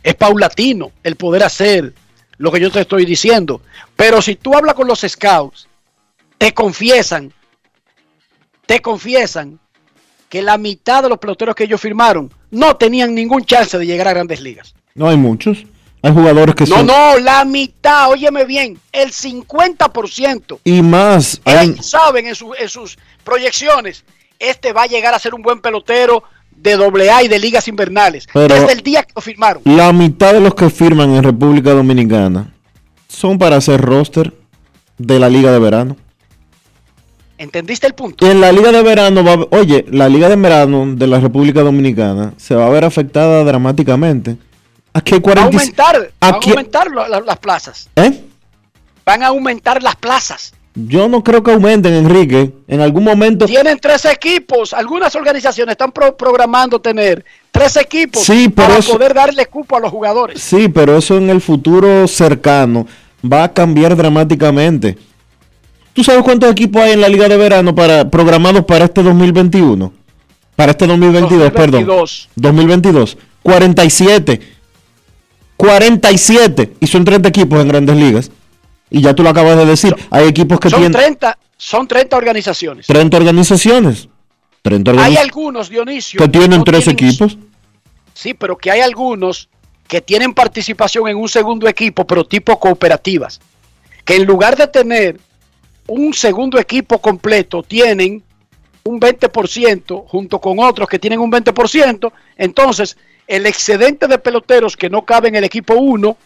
Es 0.05 0.15
paulatino 0.15 0.93
el 1.03 1.17
poder 1.17 1.43
hacer 1.43 1.93
lo 2.39 2.53
que 2.53 2.61
yo 2.61 2.71
te 2.71 2.81
estoy 2.83 3.05
diciendo. 3.05 3.61
Pero 3.97 4.23
si 4.23 4.37
tú 4.37 4.55
hablas 4.57 4.75
con 4.75 4.87
los 4.87 5.01
scouts, 5.01 5.67
te 6.39 6.55
confiesan, 6.55 7.33
te 8.67 8.81
confiesan 8.81 9.59
que 10.29 10.43
la 10.43 10.59
mitad 10.59 11.03
de 11.03 11.09
los 11.09 11.19
peloteros 11.19 11.55
que 11.55 11.65
ellos 11.65 11.81
firmaron 11.81 12.33
no 12.51 12.77
tenían 12.77 13.15
ningún 13.15 13.45
chance 13.45 13.79
de 13.79 13.87
llegar 13.87 14.07
a 14.09 14.13
grandes 14.13 14.41
ligas. 14.41 14.75
No 14.95 15.09
hay 15.09 15.17
muchos. 15.17 15.65
Hay 16.03 16.13
jugadores 16.13 16.55
que 16.55 16.65
No, 16.67 16.77
son. 16.77 16.87
no, 16.87 17.19
la 17.19 17.45
mitad, 17.47 18.11
óyeme 18.11 18.45
bien, 18.45 18.79
el 18.93 19.11
50%. 19.11 20.59
Y 20.65 20.83
más. 20.83 21.41
Hay, 21.45 21.77
saben 21.83 22.27
en, 22.27 22.35
su- 22.35 22.55
en 22.55 22.69
sus 22.69 22.99
proyecciones, 23.25 24.05
este 24.39 24.73
va 24.75 24.83
a 24.83 24.87
llegar 24.87 25.15
a 25.15 25.19
ser 25.19 25.35
un 25.35 25.41
buen 25.43 25.61
pelotero 25.63 26.23
de 26.57 26.77
doble 26.77 27.11
A 27.11 27.23
y 27.23 27.29
de 27.29 27.39
ligas 27.39 27.69
invernales. 27.69 28.27
Pero- 28.33 28.55
desde 28.55 28.73
el 28.73 28.81
día 28.81 29.03
que 29.03 29.13
lo 29.17 29.23
firmaron. 29.23 29.63
la 29.65 29.93
mitad 29.93 30.33
de 30.33 30.41
los 30.41 30.55
que 30.55 30.71
firman 30.71 31.11
en 31.15 31.23
República 31.23 31.71
Dominicana 31.73 32.53
son 33.09 33.39
para 33.39 33.57
hacer 33.57 33.81
roster 33.81 34.33
de 34.99 35.19
la 35.19 35.29
Liga 35.29 35.53
de 35.53 35.59
Verano. 35.59 35.97
¿Entendiste 37.37 37.87
el 37.87 37.95
punto? 37.95 38.25
En 38.31 38.41
la 38.41 38.53
Liga 38.53 38.71
de 38.71 38.83
Verano, 38.83 39.25
va, 39.25 39.47
oye, 39.51 39.85
la 39.91 40.09
Liga 40.09 40.29
de 40.29 40.37
Verano 40.37 40.95
de 40.95 41.07
la 41.07 41.19
República 41.21 41.63
Dominicana 41.63 42.33
se 42.37 42.55
va 42.55 42.67
a 42.67 42.71
ver 42.71 42.85
afectada 42.85 43.43
dramáticamente. 43.45 44.37
Aquí 44.93 45.15
hay 45.15 45.21
Va 45.21 45.33
a 45.33 45.35
40 45.35 45.59
aumentar, 45.59 46.13
van 46.21 46.33
a 46.33 46.37
aumentar 46.37 46.91
lo- 46.91 47.09
la- 47.09 47.21
las 47.21 47.39
plazas. 47.39 47.89
¿Eh? 47.97 48.23
Van 49.05 49.23
a 49.25 49.27
aumentar 49.29 49.83
las 49.83 49.97
plazas. 49.97 50.55
Yo 50.77 51.09
no 51.09 51.23
creo 51.23 51.43
que 51.45 51.53
aumenten, 51.53 51.95
Enrique. 51.95 52.53
En 52.67 52.81
algún 52.81 53.05
momento. 53.05 53.47
Tienen 53.47 53.79
tres 53.79 54.05
equipos. 54.07 54.73
Algunas 54.73 55.15
organizaciones 55.15 55.73
están 55.75 55.93
pro- 55.93 56.17
programando 56.17 56.81
tener 56.81 57.25
tres 57.53 57.77
equipos 57.77 58.23
Sí, 58.25 58.49
para 58.49 58.79
eso- 58.79 58.93
poder 58.93 59.15
darle 59.15 59.47
cupo 59.47 59.77
a 59.77 59.81
los 59.81 59.91
jugadores. 59.93 60.43
Sí, 60.43 60.69
pero 60.69 60.97
eso 60.97 61.17
en 61.17 61.31
el 61.31 61.41
futuro 61.41 62.09
cercano 62.09 62.87
va 63.25 63.45
a 63.45 63.53
cambiar 63.53 63.95
dramáticamente. 63.97 64.99
¿Tú 65.93 66.03
sabes 66.03 66.23
cuántos 66.25 66.51
equipos 66.51 66.83
hay 66.83 66.91
en 66.93 67.01
la 67.01 67.09
Liga 67.09 67.29
de 67.29 67.37
Verano 67.37 67.73
para 67.73 68.11
programados 68.11 68.65
para 68.65 68.87
este 68.87 69.01
2021? 69.05 69.93
Para 70.57 70.73
este 70.73 70.89
2022, 70.89 71.53
perdón. 71.53 71.87
2022. 71.87 72.29
2022. 72.35 73.17
47. 73.45 74.41
47. 75.57 76.73
Y 76.81 76.87
son 76.87 77.05
30 77.05 77.29
equipos 77.29 77.61
en 77.61 77.69
grandes 77.69 77.97
ligas. 77.97 78.31
Y 78.95 79.01
ya 79.01 79.13
tú 79.13 79.25
lo 79.25 79.31
acabas 79.31 79.57
de 79.57 79.67
decir. 79.67 79.95
Hay 80.11 80.29
equipos 80.29 80.61
que 80.61 80.71
Son 80.71 80.79
tienen 80.79 80.93
30, 80.93 81.37
son 81.57 81.89
30 81.89 82.17
organizaciones. 82.17 82.87
30 82.87 83.17
organizaciones. 83.17 84.09
30 84.63 84.91
Hay 84.93 84.97
organizaciones 84.97 85.31
algunos, 85.31 85.69
Dionisio, 85.69 86.19
que 86.21 86.29
tienen 86.29 86.59
no 86.59 86.65
tres 86.65 86.85
tienen- 86.85 87.05
equipos. 87.05 87.37
Sí, 88.15 88.35
pero 88.35 88.57
que 88.57 88.71
hay 88.71 88.81
algunos 88.81 89.49
que 89.89 90.01
tienen 90.01 90.33
participación 90.33 91.09
en 91.09 91.17
un 91.17 91.29
segundo 91.29 91.67
equipo, 91.69 92.07
pero 92.07 92.25
tipo 92.25 92.59
cooperativas. 92.61 93.41
Que 94.05 94.15
en 94.17 94.27
lugar 94.27 94.57
de 94.57 94.69
tener 94.69 95.19
un 95.89 96.15
segundo 96.15 96.59
equipo 96.61 96.99
completo, 97.01 97.65
tienen 97.65 98.23
un 98.85 99.01
20% 99.01 100.05
junto 100.07 100.41
con 100.41 100.61
otros 100.61 100.89
que 100.89 101.01
tienen 101.01 101.19
un 101.19 101.31
20%. 101.33 102.13
Entonces, 102.37 102.97
el 103.27 103.45
excedente 103.47 104.07
de 104.07 104.19
peloteros 104.19 104.77
que 104.77 104.89
no 104.89 105.03
cabe 105.05 105.29
en 105.29 105.35
el 105.35 105.45
equipo 105.45 105.75
1 105.75 106.17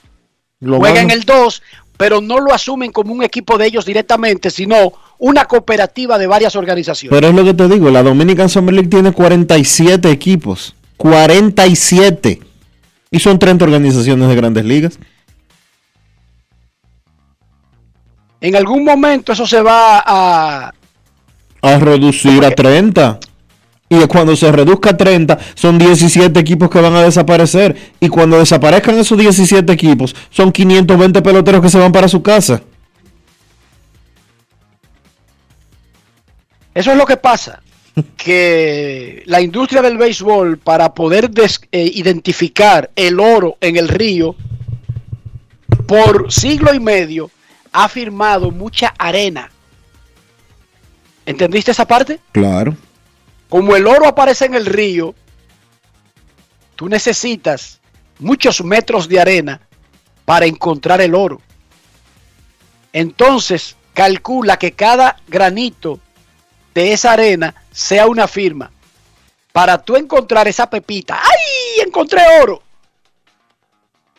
Lo 0.60 0.78
juega 0.78 1.00
en 1.00 1.10
el 1.10 1.22
2, 1.24 1.62
pero 1.98 2.22
no 2.22 2.38
lo 2.38 2.54
asumen 2.54 2.92
como 2.92 3.12
un 3.12 3.22
equipo 3.22 3.58
de 3.58 3.66
ellos 3.66 3.84
directamente, 3.84 4.50
sino 4.50 4.92
una 5.18 5.44
cooperativa 5.44 6.16
de 6.16 6.28
varias 6.28 6.54
organizaciones. 6.56 7.14
Pero 7.14 7.28
es 7.28 7.34
lo 7.34 7.44
que 7.44 7.52
te 7.52 7.68
digo, 7.68 7.90
la 7.90 8.04
Dominican 8.04 8.48
Summer 8.48 8.72
League 8.72 8.88
tiene 8.88 9.12
47 9.12 10.10
equipos. 10.10 10.74
47. 10.96 12.40
Y 13.10 13.18
son 13.18 13.38
30 13.38 13.64
organizaciones 13.64 14.28
de 14.28 14.34
grandes 14.36 14.64
ligas. 14.64 14.98
En 18.40 18.54
algún 18.54 18.84
momento 18.84 19.32
eso 19.32 19.46
se 19.46 19.60
va 19.60 20.02
a... 20.06 20.72
A 21.60 21.78
reducir 21.78 22.44
a 22.44 22.52
30. 22.52 23.18
Y 23.90 24.06
cuando 24.06 24.36
se 24.36 24.52
reduzca 24.52 24.90
a 24.90 24.96
30, 24.96 25.38
son 25.54 25.78
17 25.78 26.38
equipos 26.38 26.68
que 26.68 26.80
van 26.80 26.94
a 26.94 27.02
desaparecer. 27.02 27.74
Y 28.00 28.08
cuando 28.08 28.38
desaparezcan 28.38 28.98
esos 28.98 29.16
17 29.18 29.72
equipos, 29.72 30.14
son 30.30 30.52
520 30.52 31.22
peloteros 31.22 31.62
que 31.62 31.70
se 31.70 31.78
van 31.78 31.90
para 31.92 32.06
su 32.08 32.22
casa. 32.22 32.60
Eso 36.74 36.92
es 36.92 36.96
lo 36.96 37.06
que 37.06 37.16
pasa. 37.16 37.62
Que 38.16 39.24
la 39.26 39.40
industria 39.40 39.82
del 39.82 39.98
béisbol, 39.98 40.58
para 40.58 40.94
poder 40.94 41.30
des- 41.30 41.60
eh, 41.72 41.90
identificar 41.94 42.90
el 42.94 43.18
oro 43.18 43.56
en 43.60 43.76
el 43.76 43.88
río, 43.88 44.36
por 45.86 46.30
siglo 46.32 46.72
y 46.72 46.78
medio, 46.78 47.28
ha 47.72 47.88
firmado 47.88 48.52
mucha 48.52 48.94
arena. 48.98 49.50
¿Entendiste 51.26 51.72
esa 51.72 51.86
parte? 51.88 52.20
Claro. 52.30 52.76
Como 53.48 53.76
el 53.76 53.86
oro 53.86 54.06
aparece 54.06 54.44
en 54.44 54.54
el 54.54 54.66
río, 54.66 55.14
tú 56.76 56.88
necesitas 56.88 57.80
muchos 58.18 58.62
metros 58.62 59.08
de 59.08 59.20
arena 59.20 59.60
para 60.24 60.46
encontrar 60.46 61.00
el 61.00 61.14
oro. 61.14 61.40
Entonces, 62.92 63.76
calcula 63.94 64.58
que 64.58 64.72
cada 64.72 65.16
granito 65.26 66.00
de 66.74 66.92
esa 66.92 67.12
arena 67.12 67.54
sea 67.72 68.06
una 68.06 68.28
firma 68.28 68.70
para 69.52 69.78
tú 69.78 69.96
encontrar 69.96 70.46
esa 70.46 70.68
pepita, 70.68 71.20
¡ay! 71.20 71.86
Encontré 71.86 72.22
oro. 72.40 72.62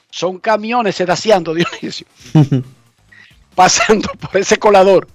Son 0.10 0.39
camiones 0.39 0.95
sedaciando, 0.95 1.53
Dionisio, 1.56 2.07
pasando 3.56 4.10
por 4.14 4.35
ese 4.35 4.57
colador. 4.57 5.07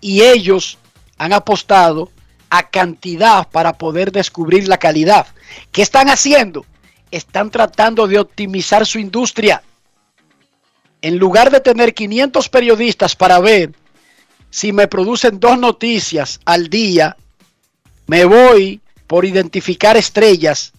Y 0.00 0.20
ellos 0.20 0.76
han 1.18 1.32
apostado 1.32 2.10
a 2.50 2.68
cantidad 2.70 3.48
para 3.48 3.72
poder 3.72 4.12
descubrir 4.12 4.68
la 4.68 4.78
calidad. 4.78 5.26
¿Qué 5.72 5.82
están 5.82 6.08
haciendo? 6.08 6.64
Están 7.10 7.50
tratando 7.50 8.06
de 8.06 8.18
optimizar 8.18 8.86
su 8.86 8.98
industria. 8.98 9.62
En 11.02 11.18
lugar 11.18 11.50
de 11.50 11.60
tener 11.60 11.94
500 11.94 12.48
periodistas 12.48 13.16
para 13.16 13.38
ver 13.40 13.72
si 14.50 14.72
me 14.72 14.86
producen 14.86 15.40
dos 15.40 15.58
noticias 15.58 16.40
al 16.44 16.68
día, 16.68 17.16
me 18.06 18.24
voy 18.24 18.80
por 19.06 19.24
identificar 19.24 19.96
estrellas 19.96 20.72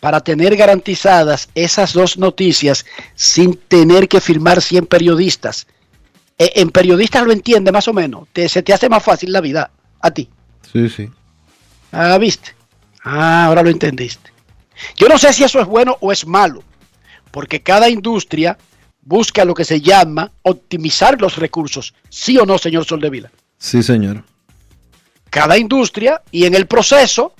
para 0.00 0.20
tener 0.20 0.56
garantizadas 0.56 1.48
esas 1.54 1.92
dos 1.92 2.18
noticias 2.18 2.84
sin 3.14 3.54
tener 3.56 4.08
que 4.08 4.20
firmar 4.20 4.60
100 4.60 4.86
periodistas. 4.86 5.66
Eh, 6.38 6.52
en 6.56 6.70
periodistas 6.70 7.24
lo 7.24 7.32
entiende 7.32 7.72
más 7.72 7.88
o 7.88 7.92
menos. 7.92 8.28
Te- 8.32 8.48
se 8.48 8.62
te 8.62 8.72
hace 8.72 8.88
más 8.88 9.02
fácil 9.02 9.32
la 9.32 9.40
vida 9.40 9.70
a 10.00 10.10
ti. 10.10 10.28
Sí, 10.72 10.88
sí. 10.88 11.08
Ah, 11.92 12.16
viste. 12.18 12.54
Ah, 13.04 13.46
ahora 13.46 13.62
lo 13.62 13.70
entendiste. 13.70 14.30
Yo 14.96 15.08
no 15.08 15.18
sé 15.18 15.32
si 15.32 15.44
eso 15.44 15.60
es 15.60 15.66
bueno 15.66 15.96
o 16.00 16.10
es 16.12 16.26
malo, 16.26 16.62
porque 17.30 17.60
cada 17.62 17.88
industria 17.88 18.56
busca 19.02 19.44
lo 19.44 19.54
que 19.54 19.64
se 19.64 19.80
llama 19.80 20.30
optimizar 20.42 21.20
los 21.20 21.36
recursos. 21.36 21.94
¿Sí 22.08 22.38
o 22.38 22.46
no, 22.46 22.58
señor 22.58 22.84
Soldevila? 22.84 23.30
Sí, 23.58 23.82
señor. 23.82 24.24
Cada 25.30 25.56
industria 25.58 26.22
y 26.30 26.44
en 26.46 26.54
el 26.54 26.66
proceso, 26.66 27.34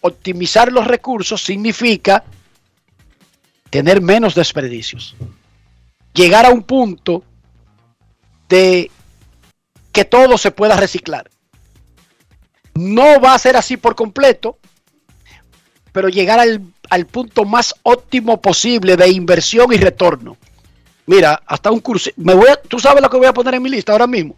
optimizar 0.00 0.72
los 0.72 0.86
recursos 0.86 1.42
significa 1.42 2.24
tener 3.70 4.00
menos 4.00 4.34
desperdicios. 4.34 5.14
Llegar 6.14 6.46
a 6.46 6.50
un 6.50 6.62
punto 6.62 7.24
de 8.48 8.90
que 9.92 10.04
todo 10.04 10.38
se 10.38 10.50
pueda 10.50 10.76
reciclar. 10.76 11.30
No 12.74 13.20
va 13.20 13.34
a 13.34 13.38
ser 13.38 13.56
así 13.56 13.76
por 13.76 13.94
completo, 13.94 14.58
pero 15.92 16.08
llegar 16.08 16.38
al, 16.38 16.62
al 16.90 17.06
punto 17.06 17.44
más 17.44 17.74
óptimo 17.82 18.40
posible 18.40 18.96
de 18.96 19.08
inversión 19.08 19.72
y 19.72 19.76
retorno. 19.76 20.36
Mira, 21.06 21.42
hasta 21.46 21.70
un 21.70 21.80
curso. 21.80 22.10
Me 22.16 22.34
voy 22.34 22.48
a, 22.48 22.56
¿Tú 22.56 22.78
sabes 22.78 23.02
lo 23.02 23.10
que 23.10 23.16
voy 23.16 23.26
a 23.26 23.32
poner 23.32 23.54
en 23.54 23.62
mi 23.62 23.70
lista 23.70 23.92
ahora 23.92 24.06
mismo? 24.06 24.36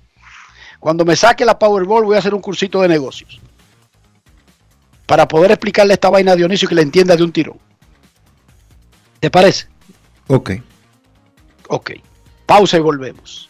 Cuando 0.78 1.04
me 1.04 1.16
saque 1.16 1.44
la 1.44 1.58
Powerball 1.58 2.04
voy 2.04 2.16
a 2.16 2.20
hacer 2.20 2.34
un 2.34 2.40
cursito 2.40 2.80
de 2.80 2.88
negocios. 2.88 3.40
Para 5.04 5.28
poder 5.28 5.50
explicarle 5.50 5.94
esta 5.94 6.08
vaina 6.08 6.32
a 6.32 6.36
Dionisio 6.36 6.66
y 6.66 6.68
que 6.70 6.74
le 6.76 6.82
entienda 6.82 7.16
de 7.16 7.24
un 7.24 7.32
tirón. 7.32 7.58
¿Te 9.18 9.30
parece? 9.30 9.66
Ok. 10.28 10.52
Ok. 11.68 11.90
Pausa 12.46 12.78
y 12.78 12.80
volvemos. 12.80 13.49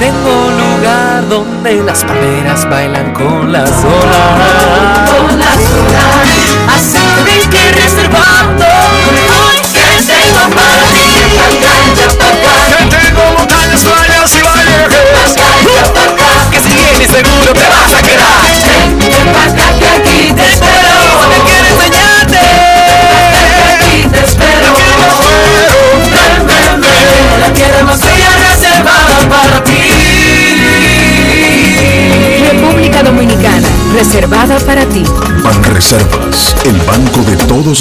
Tengo 0.00 0.50
lugar 0.50 1.28
donde 1.28 1.82
las 1.84 2.02
palmeras 2.06 2.66
bailan 2.70 3.12
con 3.12 3.52
las 3.52 3.70
olas. 3.84 5.10
Con 5.10 5.38
las 5.38 5.58
olas. 5.78 6.74
Así 6.74 7.48
que 7.50 7.72
reservando. 7.72 8.29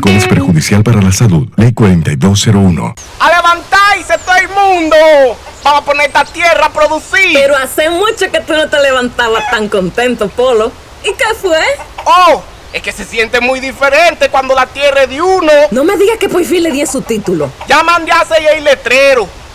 Alcohol 0.00 0.16
es 0.16 0.26
perjudicial 0.26 0.82
para 0.82 1.02
la 1.02 1.12
salud. 1.12 1.46
Ley 1.56 1.72
4201. 1.72 2.94
¡A 3.20 3.28
levantáis 3.28 4.06
todo 4.24 4.36
el 4.36 4.48
mundo! 4.48 4.96
Vamos 5.62 5.82
a 5.82 5.84
poner 5.84 6.06
esta 6.06 6.24
tierra 6.24 6.66
a 6.66 6.72
producir. 6.72 7.34
Pero 7.34 7.56
hace 7.56 7.90
mucho 7.90 8.30
que 8.32 8.40
tú 8.40 8.54
no 8.54 8.68
te 8.68 8.80
levantabas 8.80 9.50
tan 9.50 9.68
contento, 9.68 10.28
Polo. 10.28 10.72
¿Y 11.04 11.12
qué 11.12 11.34
fue? 11.40 11.60
¡Oh! 12.04 12.42
Es 12.72 12.82
que 12.82 12.92
se 12.92 13.04
siente 13.04 13.40
muy 13.40 13.60
diferente 13.60 14.28
cuando 14.30 14.54
la 14.54 14.66
tierra 14.66 15.02
es 15.02 15.10
de 15.10 15.20
uno. 15.20 15.52
No 15.70 15.84
me 15.84 15.96
digas 15.96 16.18
que 16.18 16.28
por 16.28 16.44
fin 16.44 16.62
le 16.62 16.70
di 16.70 16.86
su 16.86 17.02
título. 17.02 17.50
Ya 17.68 17.82
mandé 17.82 18.12
a 18.12 18.20
hacer 18.20 18.38
el 18.56 18.64
letrero. 18.64 19.28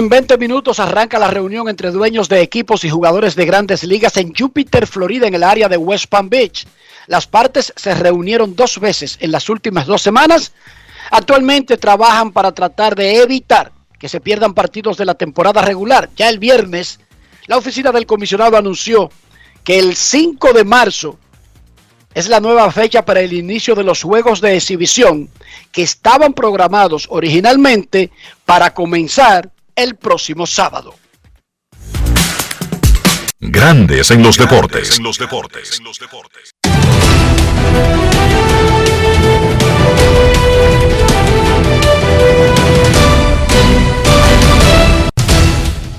20 0.00 0.38
minutos 0.38 0.80
arranca 0.80 1.18
la 1.18 1.28
reunión 1.28 1.68
entre 1.68 1.90
dueños 1.90 2.26
de 2.30 2.40
equipos 2.40 2.82
y 2.82 2.88
jugadores 2.88 3.34
de 3.36 3.44
grandes 3.44 3.84
ligas 3.84 4.16
en 4.16 4.34
Júpiter, 4.34 4.86
Florida, 4.86 5.26
en 5.26 5.34
el 5.34 5.42
área 5.42 5.68
de 5.68 5.76
West 5.76 6.06
Palm 6.06 6.30
Beach. 6.30 6.66
Las 7.08 7.26
partes 7.26 7.74
se 7.76 7.94
reunieron 7.94 8.56
dos 8.56 8.80
veces 8.80 9.18
en 9.20 9.30
las 9.30 9.50
últimas 9.50 9.86
dos 9.86 10.00
semanas. 10.00 10.52
Actualmente 11.10 11.76
trabajan 11.76 12.32
para 12.32 12.52
tratar 12.52 12.94
de 12.94 13.20
evitar 13.20 13.70
que 13.98 14.08
se 14.08 14.20
pierdan 14.20 14.54
partidos 14.54 14.96
de 14.96 15.04
la 15.04 15.14
temporada 15.14 15.60
regular. 15.60 16.08
Ya 16.16 16.30
el 16.30 16.38
viernes, 16.38 16.98
la 17.46 17.58
oficina 17.58 17.92
del 17.92 18.06
comisionado 18.06 18.56
anunció 18.56 19.10
que 19.62 19.78
el 19.78 19.94
5 19.94 20.54
de 20.54 20.64
marzo 20.64 21.18
es 22.14 22.28
la 22.28 22.40
nueva 22.40 22.70
fecha 22.72 23.04
para 23.04 23.20
el 23.20 23.34
inicio 23.34 23.74
de 23.74 23.84
los 23.84 24.02
juegos 24.02 24.40
de 24.40 24.56
exhibición 24.56 25.28
que 25.70 25.82
estaban 25.82 26.32
programados 26.32 27.06
originalmente 27.10 28.10
para 28.46 28.72
comenzar 28.72 29.50
el 29.76 29.96
próximo 29.96 30.46
sábado. 30.46 30.94
Grandes 33.40 34.10
en 34.10 34.22
los 34.22 34.36
deportes. 34.38 35.00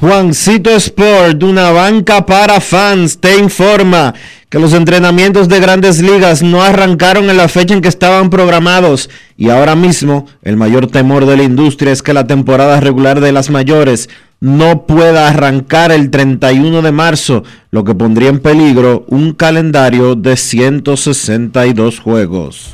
Juancito 0.03 0.69
Sport, 0.69 1.41
una 1.43 1.71
banca 1.71 2.25
para 2.25 2.59
fans, 2.59 3.21
te 3.21 3.37
informa 3.37 4.13
que 4.49 4.59
los 4.59 4.73
entrenamientos 4.73 5.47
de 5.47 5.61
grandes 5.61 6.01
ligas 6.01 6.43
no 6.43 6.61
arrancaron 6.61 7.29
en 7.29 7.37
la 7.37 7.47
fecha 7.47 7.73
en 7.73 7.79
que 7.79 7.87
estaban 7.87 8.29
programados 8.29 9.09
y 9.37 9.49
ahora 9.49 9.77
mismo 9.77 10.25
el 10.41 10.57
mayor 10.57 10.87
temor 10.87 11.25
de 11.25 11.37
la 11.37 11.43
industria 11.43 11.93
es 11.93 12.03
que 12.03 12.11
la 12.11 12.27
temporada 12.27 12.81
regular 12.81 13.21
de 13.21 13.31
las 13.31 13.49
mayores 13.49 14.09
no 14.41 14.85
pueda 14.85 15.29
arrancar 15.29 15.93
el 15.93 16.09
31 16.09 16.81
de 16.81 16.91
marzo, 16.91 17.45
lo 17.71 17.85
que 17.85 17.95
pondría 17.95 18.27
en 18.27 18.39
peligro 18.39 19.05
un 19.07 19.31
calendario 19.31 20.15
de 20.15 20.35
162 20.35 21.99
juegos. 22.01 22.73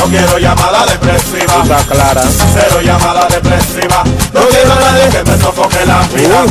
No 0.00 0.06
quiero 0.06 0.38
llamada 0.38 0.86
depresiva. 0.86 1.62
Está 1.62 1.84
clara. 1.84 2.22
Cero 2.54 2.80
llamada 2.82 3.28
depresiva. 3.28 4.02
No 4.32 4.40
quiero 4.48 4.72
a 4.72 4.80
nadie 4.80 5.10
que 5.10 5.22
me 5.30 5.36
sofoque 5.36 5.84
la 5.84 6.00
vida. 6.16 6.46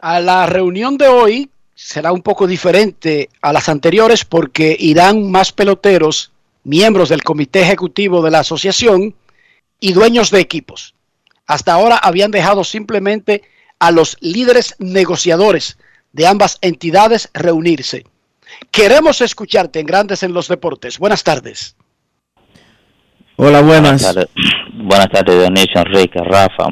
A 0.00 0.18
la 0.18 0.46
reunión 0.46 0.98
de 0.98 1.06
hoy 1.06 1.50
será 1.76 2.10
un 2.10 2.22
poco 2.22 2.48
diferente 2.48 3.28
a 3.42 3.52
las 3.52 3.68
anteriores 3.68 4.24
porque 4.24 4.76
irán 4.76 5.30
más 5.30 5.52
peloteros, 5.52 6.32
miembros 6.64 7.10
del 7.10 7.22
comité 7.22 7.62
ejecutivo 7.62 8.22
de 8.22 8.32
la 8.32 8.40
asociación 8.40 9.14
y 9.78 9.92
dueños 9.92 10.32
de 10.32 10.40
equipos. 10.40 10.93
Hasta 11.46 11.74
ahora 11.74 11.96
habían 11.96 12.30
dejado 12.30 12.64
simplemente 12.64 13.42
a 13.78 13.90
los 13.90 14.16
líderes 14.20 14.74
negociadores 14.78 15.78
de 16.12 16.26
ambas 16.26 16.58
entidades 16.62 17.28
reunirse. 17.34 18.04
Queremos 18.70 19.20
escucharte 19.20 19.80
en 19.80 19.86
Grandes 19.86 20.22
en 20.22 20.32
los 20.32 20.48
Deportes. 20.48 20.98
Buenas 20.98 21.24
tardes. 21.24 21.76
Hola, 23.36 23.62
buenas. 23.62 24.00
tardes, 24.00 24.26
buenas 24.74 25.08
tardes, 25.10 25.36
Dionisio, 25.40 25.80
Enrique, 25.80 26.20
Rafa, 26.20 26.68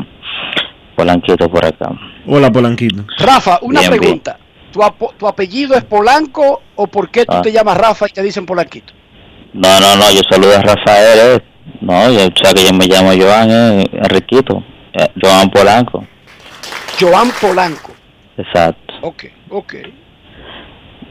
Polanquito 0.96 1.50
por 1.50 1.64
acá. 1.64 1.90
Hola, 2.26 2.52
Polanquito. 2.52 3.04
Rafa, 3.18 3.58
una 3.62 3.80
Bien, 3.80 3.90
bien. 3.90 4.00
pregunta. 4.00 4.38
¿Tu, 4.72 4.80
apo- 4.80 5.12
tu 5.18 5.26
apellido 5.26 5.74
es 5.74 5.82
Polanco 5.84 6.62
o 6.76 6.86
por 6.86 7.10
qué 7.10 7.26
tú 7.26 7.34
Ah. 7.34 7.42
te 7.42 7.50
llamas 7.52 7.76
Rafa 7.76 8.06
y 8.08 8.12
te 8.12 8.22
dicen 8.22 8.46
Polanquito? 8.46 8.92
No, 9.52 9.80
no, 9.80 9.96
no, 9.96 10.10
yo 10.12 10.20
saludo 10.30 10.56
a 10.56 10.60
Rafael, 10.62 11.18
eh. 11.18 11.44
No, 11.80 12.10
yo, 12.10 12.26
o 12.26 12.30
sea 12.42 12.52
que 12.54 12.64
yo 12.64 12.72
me 12.72 12.86
llamo 12.86 13.12
Joan, 13.16 13.50
eh, 13.50 13.84
Enriquito, 13.92 14.62
eh, 14.92 15.08
Joan 15.20 15.50
Polanco, 15.50 16.04
Joan 17.00 17.30
Polanco. 17.40 17.92
exacto. 18.36 18.94
Ok, 19.02 19.24
ok. 19.50 19.74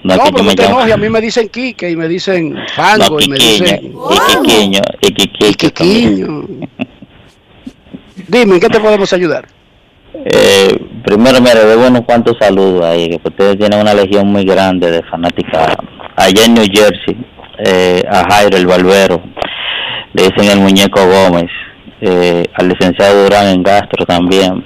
No, 0.04 0.16
No, 0.16 0.24
pero 0.26 0.38
no 0.38 0.44
me 0.46 0.56
te 0.56 0.66
enojes, 0.66 0.94
a 0.94 0.98
mí 0.98 1.10
me 1.10 1.22
dicen 1.22 1.48
Quique 1.50 1.90
y 1.92 1.96
me 1.96 2.08
dicen 2.08 2.54
No, 2.54 2.62
Fango 2.74 3.20
y 3.20 3.28
me 3.30 3.36
dicen... 3.38 3.94
Iquiquiño, 4.10 4.82
Iquiquiño 5.00 5.70
también. 5.72 6.70
Dime, 8.28 8.56
¿en 8.56 8.60
qué 8.60 8.68
te 8.68 8.80
podemos 8.80 9.12
ayudar? 9.14 9.46
Eh, 10.26 10.76
primero, 11.06 11.40
mira, 11.40 11.64
debo 11.66 11.88
unos 11.88 12.02
cuantos 12.02 12.36
saludos 12.40 12.84
ahí, 12.84 13.10
que 13.10 13.30
ustedes 13.30 13.58
tienen 13.60 13.80
una 13.80 13.94
legión 13.94 14.28
muy 14.28 14.44
grande 14.46 14.90
de 14.90 15.04
fanáticas. 15.04 15.76
Allá 16.16 16.46
en 16.46 16.54
New 16.56 16.66
Jersey, 16.72 17.18
eh, 17.60 18.04
a 18.10 18.24
Jairo 18.32 18.58
el 18.58 18.66
Barbero, 18.66 19.22
le 20.14 20.24
dicen 20.24 20.52
el 20.52 20.60
Muñeco 20.60 21.00
Gómez, 21.06 21.50
eh, 22.02 22.44
al 22.56 22.70
licenciado 22.70 23.24
Durán 23.24 23.48
en 23.48 23.64
Gastro 23.64 24.06
también, 24.06 24.64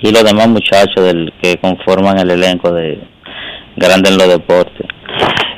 y 0.00 0.10
los 0.12 0.22
demás 0.24 0.48
muchachos 0.48 1.04
del, 1.04 1.32
que 1.42 1.56
conforman 1.58 2.18
el 2.18 2.30
elenco 2.30 2.72
de 2.72 3.00
Grande 3.76 4.10
en 4.10 4.18
los 4.18 4.28
Deportes. 4.28 4.86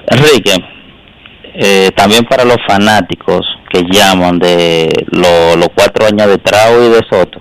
Enrique, 0.09 0.53
eh, 1.55 1.91
también 1.95 2.25
para 2.25 2.45
los 2.45 2.57
fanáticos 2.67 3.41
que 3.71 3.83
llaman 3.91 4.39
de 4.39 4.89
lo- 5.11 5.57
los 5.57 5.69
cuatro 5.75 6.07
años 6.07 6.27
de 6.29 6.39
Trau 6.39 6.83
y 6.85 6.89
de 6.89 7.01
Soto, 7.11 7.41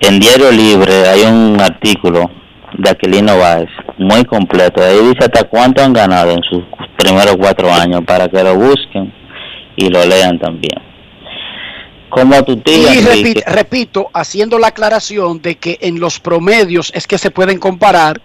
en 0.00 0.20
Diario 0.20 0.50
Libre 0.52 1.08
hay 1.08 1.22
un 1.22 1.60
artículo 1.60 2.30
de 2.74 2.90
Aquilino 2.90 3.36
Báez 3.38 3.68
muy 3.98 4.24
completo. 4.24 4.80
Ahí 4.82 4.98
dice 4.98 5.18
hasta 5.24 5.44
cuánto 5.48 5.82
han 5.82 5.92
ganado 5.92 6.30
en 6.30 6.42
sus 6.44 6.62
primeros 6.96 7.36
cuatro 7.36 7.72
años 7.72 8.02
para 8.06 8.28
que 8.28 8.42
lo 8.44 8.54
busquen 8.54 9.12
y 9.78 9.88
lo 9.88 10.04
lean 10.04 10.38
también. 10.38 10.82
Como 12.10 12.34
a 12.34 12.42
tu 12.42 12.52
Y 12.52 12.56
tía, 12.56 12.92
repi- 12.94 13.44
repito, 13.46 14.08
haciendo 14.12 14.58
la 14.58 14.68
aclaración 14.68 15.40
de 15.42 15.56
que 15.56 15.78
en 15.82 16.00
los 16.00 16.18
promedios 16.18 16.90
es 16.94 17.06
que 17.06 17.18
se 17.18 17.30
pueden 17.30 17.58
comparar, 17.58 18.20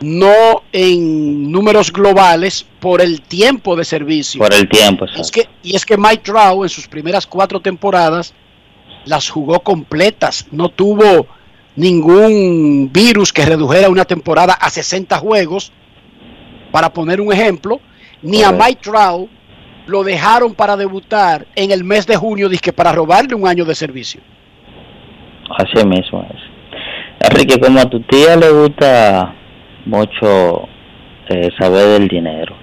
no 0.00 0.62
en 0.72 1.50
números 1.50 1.92
globales, 1.92 2.66
por 2.80 3.00
el 3.00 3.22
tiempo 3.22 3.76
de 3.76 3.84
servicio. 3.84 4.40
por 4.40 4.52
el 4.52 4.68
tiempo, 4.68 5.06
Es 5.16 5.30
que, 5.30 5.48
y 5.62 5.74
es 5.76 5.86
que 5.86 5.96
Mike 5.96 6.22
Trout 6.24 6.64
en 6.64 6.68
sus 6.68 6.86
primeras 6.88 7.26
cuatro 7.26 7.60
temporadas 7.60 8.34
las 9.06 9.30
jugó 9.30 9.60
completas. 9.60 10.46
No 10.50 10.68
tuvo 10.68 11.26
ningún 11.76 12.90
virus 12.92 13.32
que 13.32 13.46
redujera 13.46 13.88
una 13.88 14.04
temporada 14.04 14.52
a 14.54 14.68
60 14.68 15.16
juegos, 15.18 15.72
para 16.72 16.92
poner 16.92 17.20
un 17.20 17.32
ejemplo. 17.32 17.80
Ni 18.22 18.42
a. 18.42 18.50
Mike 18.50 18.80
Trout 18.82 19.30
lo 19.86 20.02
dejaron 20.02 20.54
para 20.54 20.76
debutar 20.76 21.46
en 21.54 21.70
el 21.70 21.84
mes 21.84 22.06
de 22.06 22.16
junio, 22.16 22.48
dizque 22.48 22.72
para 22.72 22.92
robarle 22.92 23.34
un 23.34 23.46
año 23.46 23.64
de 23.64 23.74
servicio. 23.74 24.20
Así 25.58 25.86
mismo 25.86 26.26
es. 26.32 27.30
Enrique, 27.30 27.58
como 27.60 27.80
a 27.80 27.88
tu 27.88 28.00
tía 28.00 28.36
le 28.36 28.50
gusta 28.50 29.34
mucho 29.86 30.68
eh, 31.28 31.50
saber 31.58 31.98
del 31.98 32.08
dinero, 32.08 32.54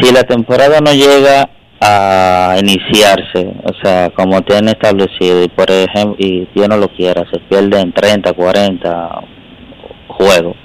si 0.00 0.12
la 0.12 0.24
temporada 0.24 0.80
no 0.80 0.92
llega 0.92 1.48
a 1.80 2.56
iniciarse, 2.58 3.52
o 3.62 3.72
sea, 3.82 4.10
como 4.10 4.40
tiene 4.42 4.72
establecido, 4.72 5.44
y 5.44 5.48
por 5.48 5.70
ejemplo, 5.70 6.16
y 6.18 6.48
Dios 6.54 6.68
no 6.68 6.76
lo 6.76 6.88
quiera, 6.88 7.24
se 7.30 7.38
pierden 7.40 7.92
30, 7.92 8.32
40 8.32 9.20
juegos, 10.08 10.56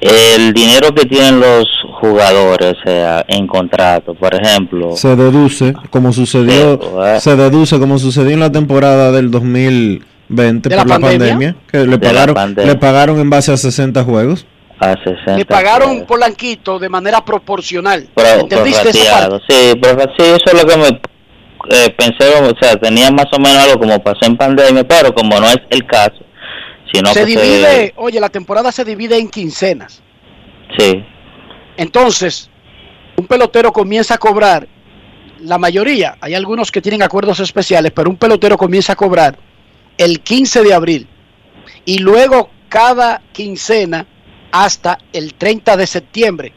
el 0.00 0.52
dinero 0.52 0.94
que 0.94 1.04
tienen 1.06 1.40
los 1.40 1.64
jugadores, 2.00 2.74
o 2.78 2.88
sea, 2.88 3.24
en 3.28 3.46
contrato, 3.46 4.14
por 4.14 4.34
ejemplo, 4.34 4.96
Se 4.96 5.16
deduce, 5.16 5.74
como 5.90 6.12
sucedió, 6.12 6.78
Pero, 6.78 7.06
eh. 7.06 7.20
se 7.20 7.34
deduce 7.36 7.78
como 7.78 7.98
sucedió 7.98 8.30
en 8.32 8.40
la 8.40 8.52
temporada 8.52 9.10
del 9.12 9.30
2020 9.30 10.68
¿De 10.68 10.76
por 10.76 10.86
la 10.86 10.98
pandemia, 10.98 11.18
pandemia? 11.30 11.56
que 11.70 11.78
le 11.86 11.98
pagaron, 11.98 12.34
pandemia. 12.34 12.72
le 12.72 12.78
pagaron 12.78 13.18
en 13.18 13.30
base 13.30 13.50
a 13.52 13.56
60 13.56 14.04
juegos. 14.04 14.46
a 14.78 14.94
60 15.02 15.36
Le 15.38 15.44
pagaron 15.44 15.88
juegos. 15.88 16.06
Polanquito 16.06 16.78
de 16.78 16.88
manera 16.88 17.24
proporcional. 17.24 18.08
Pro- 18.14 18.24
¿Entendiste 18.40 18.90
esa 18.90 19.28
parte? 19.28 19.44
Sí, 19.48 19.72
pero 19.82 20.00
sí, 20.16 20.22
eso 20.24 20.44
es 20.44 20.54
lo 20.62 20.68
que 20.68 20.76
me 20.76 21.00
eh, 21.70 21.94
pensé, 21.98 22.24
o 22.40 22.52
sea, 22.60 22.76
tenía 22.76 23.10
más 23.10 23.26
o 23.32 23.38
menos 23.40 23.58
algo 23.64 23.80
como 23.80 23.98
pasó 24.02 24.20
en 24.26 24.36
pandemia, 24.36 24.86
pero 24.86 25.12
como 25.12 25.40
no 25.40 25.46
es 25.48 25.58
el 25.70 25.84
caso, 25.86 26.14
Sino 26.92 27.12
se 27.12 27.20
que 27.20 27.26
divide, 27.26 27.92
oye, 27.96 28.20
la 28.20 28.28
temporada 28.28 28.72
se 28.72 28.84
divide 28.84 29.18
en 29.18 29.28
quincenas. 29.28 30.02
Sí, 30.78 31.04
Entonces, 31.76 32.50
un 33.16 33.26
pelotero 33.26 33.72
comienza 33.72 34.14
a 34.14 34.18
cobrar, 34.18 34.68
la 35.40 35.58
mayoría, 35.58 36.16
hay 36.20 36.34
algunos 36.34 36.70
que 36.70 36.82
tienen 36.82 37.02
acuerdos 37.02 37.40
especiales, 37.40 37.92
pero 37.92 38.10
un 38.10 38.16
pelotero 38.16 38.56
comienza 38.56 38.92
a 38.92 38.96
cobrar 38.96 39.38
el 39.96 40.20
15 40.20 40.62
de 40.62 40.74
abril 40.74 41.08
y 41.84 41.98
luego 41.98 42.50
cada 42.68 43.22
quincena 43.32 44.06
hasta 44.52 44.98
el 45.12 45.34
30 45.34 45.76
de 45.76 45.86
septiembre. 45.86 46.52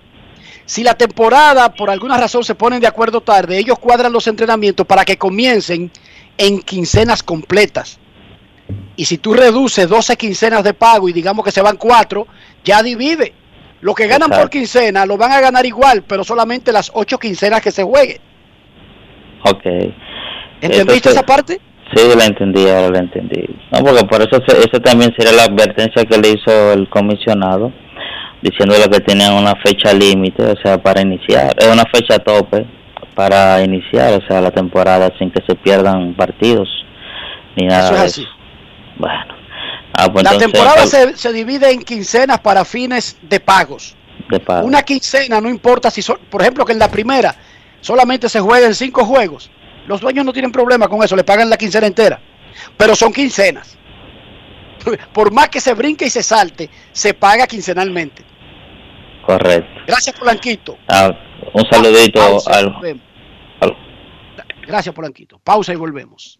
Si 0.65 0.83
la 0.83 0.93
temporada 0.93 1.73
por 1.73 1.89
alguna 1.89 2.17
razón 2.17 2.43
se 2.43 2.55
ponen 2.55 2.79
de 2.79 2.87
acuerdo 2.87 3.21
tarde, 3.21 3.57
ellos 3.57 3.79
cuadran 3.79 4.13
los 4.13 4.27
entrenamientos 4.27 4.85
para 4.85 5.03
que 5.03 5.17
comiencen 5.17 5.91
en 6.37 6.61
quincenas 6.61 7.23
completas. 7.23 7.99
Y 8.95 9.05
si 9.05 9.17
tú 9.17 9.33
reduces 9.33 9.87
12 9.87 10.15
quincenas 10.17 10.63
de 10.63 10.73
pago 10.73 11.09
y 11.09 11.13
digamos 11.13 11.43
que 11.45 11.51
se 11.51 11.61
van 11.61 11.77
4, 11.77 12.27
ya 12.63 12.83
divide. 12.83 13.33
Lo 13.81 13.95
que 13.95 14.07
ganan 14.07 14.29
por 14.29 14.49
quincena 14.49 15.05
lo 15.05 15.17
van 15.17 15.31
a 15.31 15.41
ganar 15.41 15.65
igual, 15.65 16.03
pero 16.07 16.23
solamente 16.23 16.71
las 16.71 16.91
8 16.93 17.17
quincenas 17.17 17.61
que 17.61 17.71
se 17.71 17.83
jueguen. 17.83 18.17
ok. 19.43 19.65
¿Entendiste 20.61 21.09
Entonces, 21.09 21.11
esa 21.13 21.23
parte? 21.23 21.59
Sí, 21.95 22.03
la 22.15 22.25
entendí, 22.25 22.67
ahora 22.69 22.89
la 22.89 22.99
entendí. 22.99 23.43
No, 23.71 23.79
porque 23.83 24.05
por 24.05 24.21
eso 24.21 24.41
eso 24.47 24.79
también 24.81 25.11
sería 25.17 25.33
la 25.33 25.43
advertencia 25.45 26.05
que 26.05 26.17
le 26.19 26.29
hizo 26.29 26.71
el 26.73 26.87
comisionado, 26.89 27.73
diciéndole 28.41 28.87
que 28.89 28.99
tenían 28.99 29.33
una 29.33 29.55
fecha 29.55 29.91
límite, 29.91 30.43
o 30.43 30.55
sea, 30.63 30.77
para 30.81 31.01
iniciar, 31.01 31.53
es 31.57 31.67
una 31.67 31.83
fecha 31.91 32.19
tope 32.19 32.65
para 33.15 33.61
iniciar, 33.63 34.13
o 34.13 34.27
sea, 34.27 34.39
la 34.39 34.51
temporada 34.51 35.11
sin 35.17 35.31
que 35.31 35.41
se 35.45 35.55
pierdan 35.55 36.13
partidos 36.13 36.69
ni 37.57 37.65
nada 37.67 37.85
Eso 37.85 37.93
es 37.95 37.99
de 37.99 38.05
así. 38.05 38.21
eso. 38.21 38.29
Bueno, 38.97 39.35
ah, 39.93 40.07
pues 40.11 40.23
La 40.23 40.31
entonces, 40.33 40.51
temporada 40.51 40.85
se, 40.87 41.17
se 41.17 41.33
divide 41.33 41.71
en 41.71 41.81
quincenas 41.81 42.39
para 42.39 42.63
fines 42.65 43.17
de 43.21 43.39
pagos. 43.39 43.95
de 44.29 44.39
pago. 44.39 44.65
Una 44.67 44.83
quincena, 44.83 45.41
no 45.41 45.49
importa 45.49 45.89
si 45.91 46.01
son, 46.01 46.17
por 46.29 46.41
ejemplo, 46.41 46.65
que 46.65 46.73
en 46.73 46.79
la 46.79 46.89
primera 46.91 47.35
solamente 47.81 48.29
se 48.29 48.39
jueguen 48.39 48.75
cinco 48.75 49.05
juegos. 49.05 49.49
Los 49.87 49.99
dueños 50.01 50.23
no 50.25 50.33
tienen 50.33 50.51
problema 50.51 50.87
con 50.87 51.03
eso, 51.03 51.15
le 51.15 51.23
pagan 51.23 51.49
la 51.49 51.57
quincena 51.57 51.87
entera. 51.87 52.19
Pero 52.77 52.95
son 52.95 53.11
quincenas. 53.11 53.77
Por 55.13 55.31
más 55.31 55.49
que 55.49 55.59
se 55.59 55.73
brinque 55.73 56.05
y 56.05 56.09
se 56.09 56.21
salte, 56.23 56.69
se 56.91 57.13
paga 57.13 57.47
quincenalmente. 57.47 58.23
correcto. 59.25 59.81
Gracias, 59.87 60.15
Polanquito. 60.17 60.77
Ah, 60.87 61.09
un 61.53 61.63
saludito 61.71 62.19
Pausa 62.19 62.51
al, 62.59 62.75
al- 63.61 63.77
Gracias, 64.67 64.93
Polanquito. 64.93 65.39
Pausa 65.39 65.73
y 65.73 65.75
volvemos. 65.75 66.39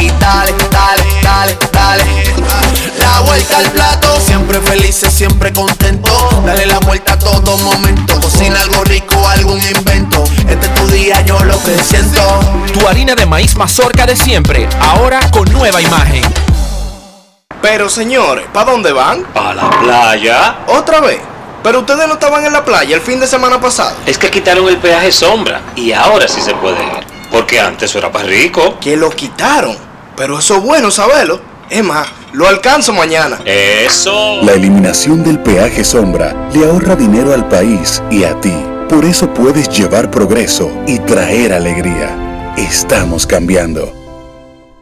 y 0.00 0.08
dale, 0.20 0.54
dale, 0.70 1.04
dale, 1.22 1.58
dale. 1.72 2.34
La 2.98 3.20
vuelta 3.20 3.58
al 3.58 3.70
plato, 3.70 4.20
siempre 4.20 4.60
felices, 4.60 5.12
siempre 5.12 5.52
contento. 5.52 6.10
Dale 6.44 6.66
la 6.66 6.78
vuelta 6.80 7.14
a 7.14 7.18
todo 7.18 7.56
momento. 7.58 8.20
Cocina 8.20 8.60
algo 8.60 8.84
rico, 8.84 9.26
algún 9.28 9.60
invento. 9.62 10.24
Este 10.48 10.66
es 10.66 10.74
tu 10.74 10.86
día, 10.88 11.20
yo 11.22 11.38
lo 11.44 11.60
que 11.62 11.76
siento. 11.82 12.40
Tu 12.72 12.86
harina 12.86 13.14
de 13.14 13.26
maíz 13.26 13.56
mazorca 13.56 14.06
de 14.06 14.16
siempre, 14.16 14.68
ahora 14.80 15.20
con 15.30 15.50
nueva 15.52 15.80
imagen. 15.80 16.22
Pero 17.62 17.88
señores, 17.90 18.46
¿para 18.52 18.70
dónde 18.70 18.92
van? 18.92 19.26
A 19.34 19.52
la 19.54 19.70
playa. 19.82 20.58
¿Otra 20.66 21.00
vez? 21.00 21.20
Pero 21.62 21.80
ustedes 21.80 22.08
no 22.08 22.14
estaban 22.14 22.44
en 22.46 22.54
la 22.54 22.64
playa 22.64 22.96
el 22.96 23.02
fin 23.02 23.20
de 23.20 23.26
semana 23.26 23.60
pasado. 23.60 23.96
Es 24.06 24.16
que 24.16 24.30
quitaron 24.30 24.66
el 24.68 24.78
peaje 24.78 25.12
sombra 25.12 25.60
y 25.76 25.92
ahora 25.92 26.26
sí 26.26 26.40
se 26.40 26.54
puede 26.54 26.82
ir. 26.82 27.06
Porque 27.30 27.60
antes 27.60 27.94
era 27.94 28.10
para 28.10 28.24
rico. 28.24 28.78
Que 28.80 28.96
lo 28.96 29.10
quitaron. 29.10 29.89
Pero 30.20 30.38
eso 30.38 30.56
es 30.56 30.62
bueno 30.62 30.90
saberlo. 30.90 31.40
Es 31.70 31.82
más, 31.82 32.06
lo 32.34 32.46
alcanzo 32.46 32.92
mañana. 32.92 33.38
Eso. 33.46 34.42
La 34.42 34.52
eliminación 34.52 35.24
del 35.24 35.38
peaje 35.38 35.82
sombra 35.82 36.50
le 36.52 36.66
ahorra 36.66 36.94
dinero 36.94 37.32
al 37.32 37.48
país 37.48 38.02
y 38.10 38.24
a 38.24 38.38
ti. 38.38 38.52
Por 38.86 39.06
eso 39.06 39.32
puedes 39.32 39.70
llevar 39.70 40.10
progreso 40.10 40.70
y 40.86 40.98
traer 40.98 41.54
alegría. 41.54 42.52
Estamos 42.58 43.26
cambiando. 43.26 43.94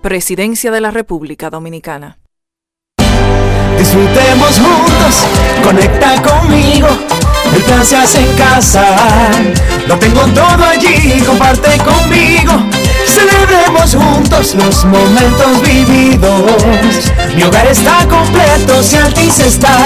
Presidencia 0.03 0.73
de 0.73 0.81
la 0.81 0.91
República 0.91 1.51
Dominicana. 1.51 2.19
Disfrutemos 3.79 4.59
juntos, 4.59 5.25
conecta 5.63 6.21
conmigo. 6.21 6.89
El 7.55 7.63
plan 7.63 7.85
se 7.85 7.97
hace 7.97 8.29
en 8.29 8.37
casa. 8.37 9.31
Lo 9.87 9.97
tengo 10.01 10.23
todo 10.35 10.65
allí, 10.65 11.23
comparte 11.25 11.79
conmigo. 11.79 12.88
Celebremos 13.09 13.95
juntos 13.95 14.55
los 14.55 14.85
momentos 14.85 15.63
vividos. 15.63 17.13
Mi 17.35 17.43
hogar 17.43 17.67
está 17.67 18.07
completo 18.09 18.83
si 18.83 18.97
Altis 18.97 19.39
está. 19.41 19.77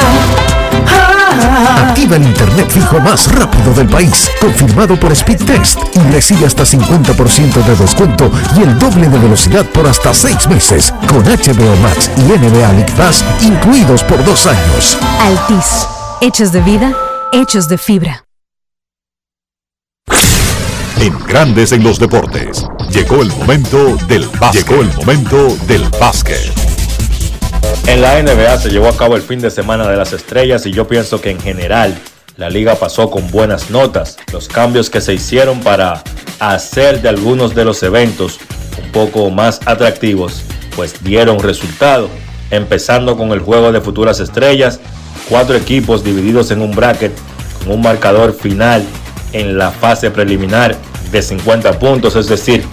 Ah, 0.88 1.86
Activa 1.88 2.16
el 2.16 2.24
internet 2.24 2.68
fijo 2.70 2.98
más 3.00 3.30
rápido 3.32 3.72
del 3.74 3.88
país, 3.88 4.30
confirmado 4.40 4.98
por 4.98 5.14
Speedtest 5.14 5.78
y 5.94 6.00
recibe 6.12 6.46
hasta 6.46 6.64
50% 6.64 7.64
de 7.64 7.76
descuento 7.76 8.30
y 8.56 8.62
el 8.62 8.78
doble 8.78 9.08
de 9.08 9.18
velocidad 9.18 9.64
por 9.66 9.86
hasta 9.86 10.12
6 10.12 10.48
meses 10.48 10.92
con 11.08 11.22
HBO 11.24 11.76
Max 11.82 12.10
y 12.16 12.22
NBA 12.22 12.72
League 12.72 12.92
Pass 12.96 13.24
incluidos 13.40 14.02
por 14.04 14.22
dos 14.24 14.46
años. 14.46 14.98
Altis, 15.20 15.86
hechos 16.20 16.52
de 16.52 16.60
vida, 16.62 16.92
hechos 17.32 17.68
de 17.68 17.78
fibra. 17.78 18.24
En 20.98 21.18
Grandes 21.26 21.72
en 21.72 21.82
los 21.82 21.98
deportes. 21.98 22.64
Llegó 22.92 23.22
el 23.22 23.28
momento 23.28 23.96
del 24.06 24.28
básquet. 24.38 24.68
Llegó 24.68 24.82
el 24.82 24.92
momento 24.92 25.56
del 25.66 25.82
básquet. 25.98 26.52
En 27.86 28.02
la 28.02 28.22
NBA 28.22 28.58
se 28.58 28.68
llevó 28.68 28.88
a 28.88 28.96
cabo 28.96 29.16
el 29.16 29.22
fin 29.22 29.40
de 29.40 29.50
semana 29.50 29.88
de 29.88 29.96
las 29.96 30.12
estrellas 30.12 30.66
y 30.66 30.72
yo 30.72 30.86
pienso 30.86 31.18
que 31.18 31.30
en 31.30 31.40
general 31.40 31.96
la 32.36 32.50
liga 32.50 32.74
pasó 32.74 33.10
con 33.10 33.30
buenas 33.30 33.70
notas. 33.70 34.18
Los 34.30 34.46
cambios 34.46 34.90
que 34.90 35.00
se 35.00 35.14
hicieron 35.14 35.60
para 35.60 36.02
hacer 36.38 37.00
de 37.00 37.08
algunos 37.08 37.54
de 37.54 37.64
los 37.64 37.82
eventos 37.82 38.38
un 38.82 38.92
poco 38.92 39.30
más 39.30 39.60
atractivos, 39.64 40.42
pues 40.76 41.02
dieron 41.02 41.38
resultado. 41.38 42.10
Empezando 42.50 43.16
con 43.16 43.32
el 43.32 43.40
juego 43.40 43.72
de 43.72 43.80
futuras 43.80 44.20
estrellas, 44.20 44.80
cuatro 45.30 45.56
equipos 45.56 46.04
divididos 46.04 46.50
en 46.50 46.60
un 46.60 46.72
bracket 46.72 47.12
con 47.64 47.72
un 47.72 47.80
marcador 47.80 48.34
final 48.34 48.84
en 49.32 49.56
la 49.56 49.70
fase 49.70 50.10
preliminar 50.10 50.76
de 51.10 51.22
50 51.22 51.78
puntos, 51.78 52.16
es 52.16 52.26
decir, 52.26 52.64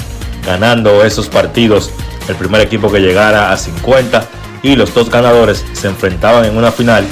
ganando 0.46 1.04
esos 1.04 1.28
partidos. 1.28 1.92
El 2.28 2.36
primer 2.36 2.62
equipo 2.62 2.92
que 2.92 3.00
llegara 3.00 3.52
a 3.52 3.58
50 3.58 4.24
y 4.64 4.76
los 4.76 4.94
dos 4.94 5.10
ganadores 5.10 5.66
se 5.74 5.88
enfrentaban 5.88 6.46
en 6.46 6.58
una 6.58 6.72
final 6.72 7.06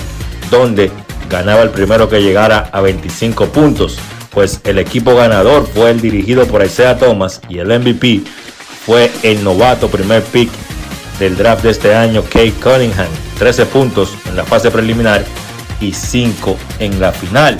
donde 0.51 0.91
ganaba 1.29 1.63
el 1.63 1.69
primero 1.69 2.09
que 2.09 2.21
llegara 2.21 2.69
a 2.71 2.81
25 2.81 3.47
puntos, 3.47 3.97
pues 4.31 4.61
el 4.63 4.79
equipo 4.79 5.15
ganador 5.15 5.67
fue 5.67 5.91
el 5.91 6.01
dirigido 6.01 6.45
por 6.45 6.63
Isaiah 6.63 6.97
Thomas 6.97 7.41
y 7.49 7.59
el 7.59 7.67
MVP 7.67 8.23
fue 8.85 9.11
el 9.23 9.43
novato 9.43 9.89
primer 9.89 10.23
pick 10.23 10.49
del 11.19 11.35
draft 11.35 11.63
de 11.63 11.71
este 11.71 11.95
año, 11.95 12.23
Kate 12.23 12.53
Cunningham, 12.63 13.07
13 13.39 13.65
puntos 13.65 14.13
en 14.27 14.37
la 14.37 14.43
fase 14.43 14.71
preliminar 14.71 15.25
y 15.81 15.91
5 15.91 16.55
en 16.79 16.99
la 16.99 17.11
final. 17.11 17.57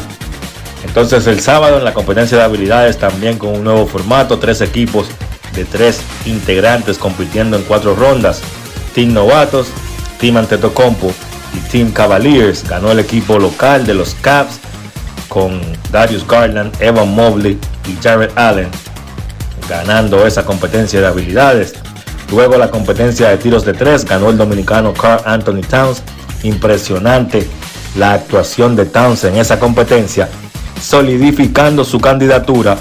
Entonces 0.85 1.27
el 1.27 1.39
sábado 1.39 1.77
en 1.77 1.83
la 1.83 1.93
competencia 1.93 2.37
de 2.37 2.43
habilidades 2.43 2.97
también 2.97 3.37
con 3.37 3.49
un 3.49 3.63
nuevo 3.63 3.87
formato, 3.87 4.39
tres 4.39 4.61
equipos 4.61 5.07
de 5.57 5.65
tres 5.65 5.99
integrantes 6.25 6.97
compitiendo 6.97 7.57
en 7.57 7.63
cuatro 7.63 7.95
rondas. 7.95 8.41
Team 8.95 9.13
Novatos, 9.13 9.67
Team 10.19 10.37
Antetokounmpo 10.37 11.11
y 11.53 11.59
Team 11.69 11.91
Cavaliers. 11.91 12.63
Ganó 12.67 12.91
el 12.91 12.99
equipo 12.99 13.37
local 13.37 13.85
de 13.85 13.93
los 13.93 14.15
Cavs 14.15 14.59
con 15.27 15.59
Darius 15.91 16.25
Garland, 16.25 16.73
Evan 16.81 17.13
Mobley 17.13 17.59
y 17.85 18.01
Jared 18.01 18.31
Allen 18.37 18.69
ganando 19.67 20.25
esa 20.25 20.45
competencia 20.45 21.01
de 21.01 21.07
habilidades. 21.07 21.73
Luego 22.31 22.57
la 22.57 22.71
competencia 22.71 23.29
de 23.29 23.37
tiros 23.37 23.65
de 23.65 23.73
tres 23.73 24.05
ganó 24.05 24.29
el 24.29 24.37
dominicano 24.37 24.93
Carl 24.93 25.21
Anthony 25.25 25.61
Towns. 25.61 26.01
Impresionante 26.43 27.47
la 27.97 28.13
actuación 28.13 28.75
de 28.75 28.85
Towns 28.85 29.23
en 29.23 29.37
esa 29.37 29.59
competencia, 29.59 30.29
solidificando 30.81 31.83
su 31.83 31.99
candidatura 31.99 32.77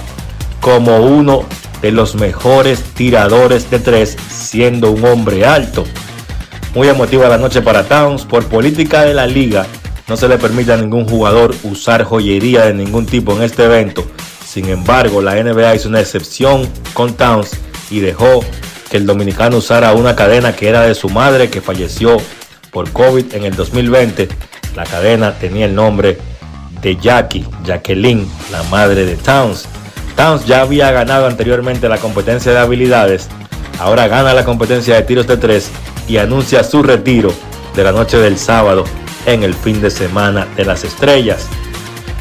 como 0.61 0.99
uno 0.99 1.45
los 1.93 2.15
mejores 2.15 2.83
tiradores 2.83 3.71
de 3.71 3.79
tres, 3.79 4.17
siendo 4.29 4.91
un 4.91 5.05
hombre 5.05 5.45
alto. 5.45 5.85
Muy 6.75 6.89
emotiva 6.89 7.29
la 7.29 7.39
noche 7.39 7.63
para 7.63 7.85
Towns. 7.85 8.25
Por 8.25 8.47
política 8.47 9.03
de 9.03 9.15
la 9.15 9.27
liga, 9.27 9.67
no 10.09 10.17
se 10.17 10.29
le 10.29 10.39
permite 10.39 10.73
a 10.73 10.77
ningún 10.77 11.09
jugador 11.09 11.55
usar 11.65 12.05
joyería 12.05 12.65
de 12.67 12.75
ningún 12.75 13.07
tipo 13.07 13.33
en 13.35 13.43
este 13.43 13.65
evento. 13.65 14.07
Sin 14.47 14.69
embargo, 14.69 15.21
la 15.21 15.35
NBA 15.35 15.75
hizo 15.75 15.89
una 15.89 16.01
excepción 16.01 16.69
con 16.95 17.15
Towns 17.15 17.53
y 17.91 18.01
dejó 18.01 18.45
que 18.91 18.97
el 18.97 19.07
dominicano 19.07 19.57
usara 19.57 19.93
una 19.93 20.15
cadena 20.15 20.55
que 20.55 20.69
era 20.69 20.83
de 20.83 20.95
su 20.95 21.09
madre 21.09 21.51
que 21.51 21.61
falleció 21.61 22.19
por 22.71 22.91
COVID 22.93 23.35
en 23.35 23.45
el 23.45 23.57
2020. 23.57 24.29
La 24.75 24.85
cadena 24.85 25.33
tenía 25.39 25.67
el 25.67 25.75
nombre 25.75 26.19
de 26.83 26.97
Jackie, 26.97 27.45
Jacqueline, 27.65 28.29
la 28.53 28.63
madre 28.65 29.05
de 29.05 29.17
Towns. 29.17 29.67
Towns 30.17 30.47
ya 30.47 30.63
había 30.63 30.91
ganado 30.93 31.27
anteriormente 31.27 31.89
la 31.89 31.99
competencia 31.99 32.51
de 32.53 32.59
habilidades, 32.59 33.29
ahora 33.79 34.09
gana 34.09 34.33
la 34.33 34.45
competencia 34.45 34.95
de 34.95 35.03
tiros 35.03 35.27
de 35.27 35.37
tres 35.37 35.71
y 36.09 36.17
anuncia 36.17 36.65
su 36.65 36.83
retiro 36.83 37.33
de 37.75 37.85
la 37.85 37.93
noche 37.93 38.17
del 38.17 38.39
sábado 38.39 38.85
en 39.27 39.43
el 39.43 39.55
fin 39.55 39.83
de 39.83 39.91
semana 39.91 40.47
de 40.57 40.65
las 40.65 40.85
estrellas. 40.85 41.47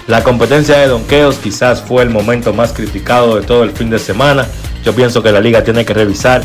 La 0.07 0.23
competencia 0.23 0.77
de 0.77 0.87
donqueos 0.87 1.37
quizás 1.37 1.81
fue 1.81 2.03
el 2.03 2.09
momento 2.09 2.53
más 2.53 2.73
criticado 2.73 3.37
de 3.37 3.47
todo 3.47 3.63
el 3.63 3.71
fin 3.71 3.89
de 3.89 3.97
semana. 3.97 4.45
Yo 4.83 4.93
pienso 4.93 5.23
que 5.23 5.31
la 5.31 5.39
liga 5.39 5.63
tiene 5.63 5.85
que 5.85 5.93
revisar 5.93 6.43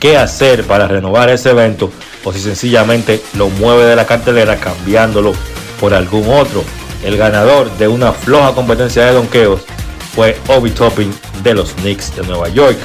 qué 0.00 0.18
hacer 0.18 0.64
para 0.64 0.88
renovar 0.88 1.30
ese 1.30 1.50
evento 1.50 1.90
o 2.24 2.32
si 2.32 2.40
sencillamente 2.40 3.22
lo 3.38 3.48
mueve 3.48 3.84
de 3.84 3.96
la 3.96 4.04
cartelera 4.04 4.56
cambiándolo 4.56 5.32
por 5.80 5.94
algún 5.94 6.28
otro. 6.28 6.64
El 7.04 7.16
ganador 7.16 7.70
de 7.78 7.88
una 7.88 8.12
floja 8.12 8.52
competencia 8.52 9.06
de 9.06 9.12
donqueos 9.12 9.62
fue 10.14 10.36
Obi 10.48 10.70
Topping 10.70 11.12
de 11.42 11.54
los 11.54 11.72
Knicks 11.72 12.14
de 12.16 12.22
Nueva 12.22 12.48
York. 12.48 12.78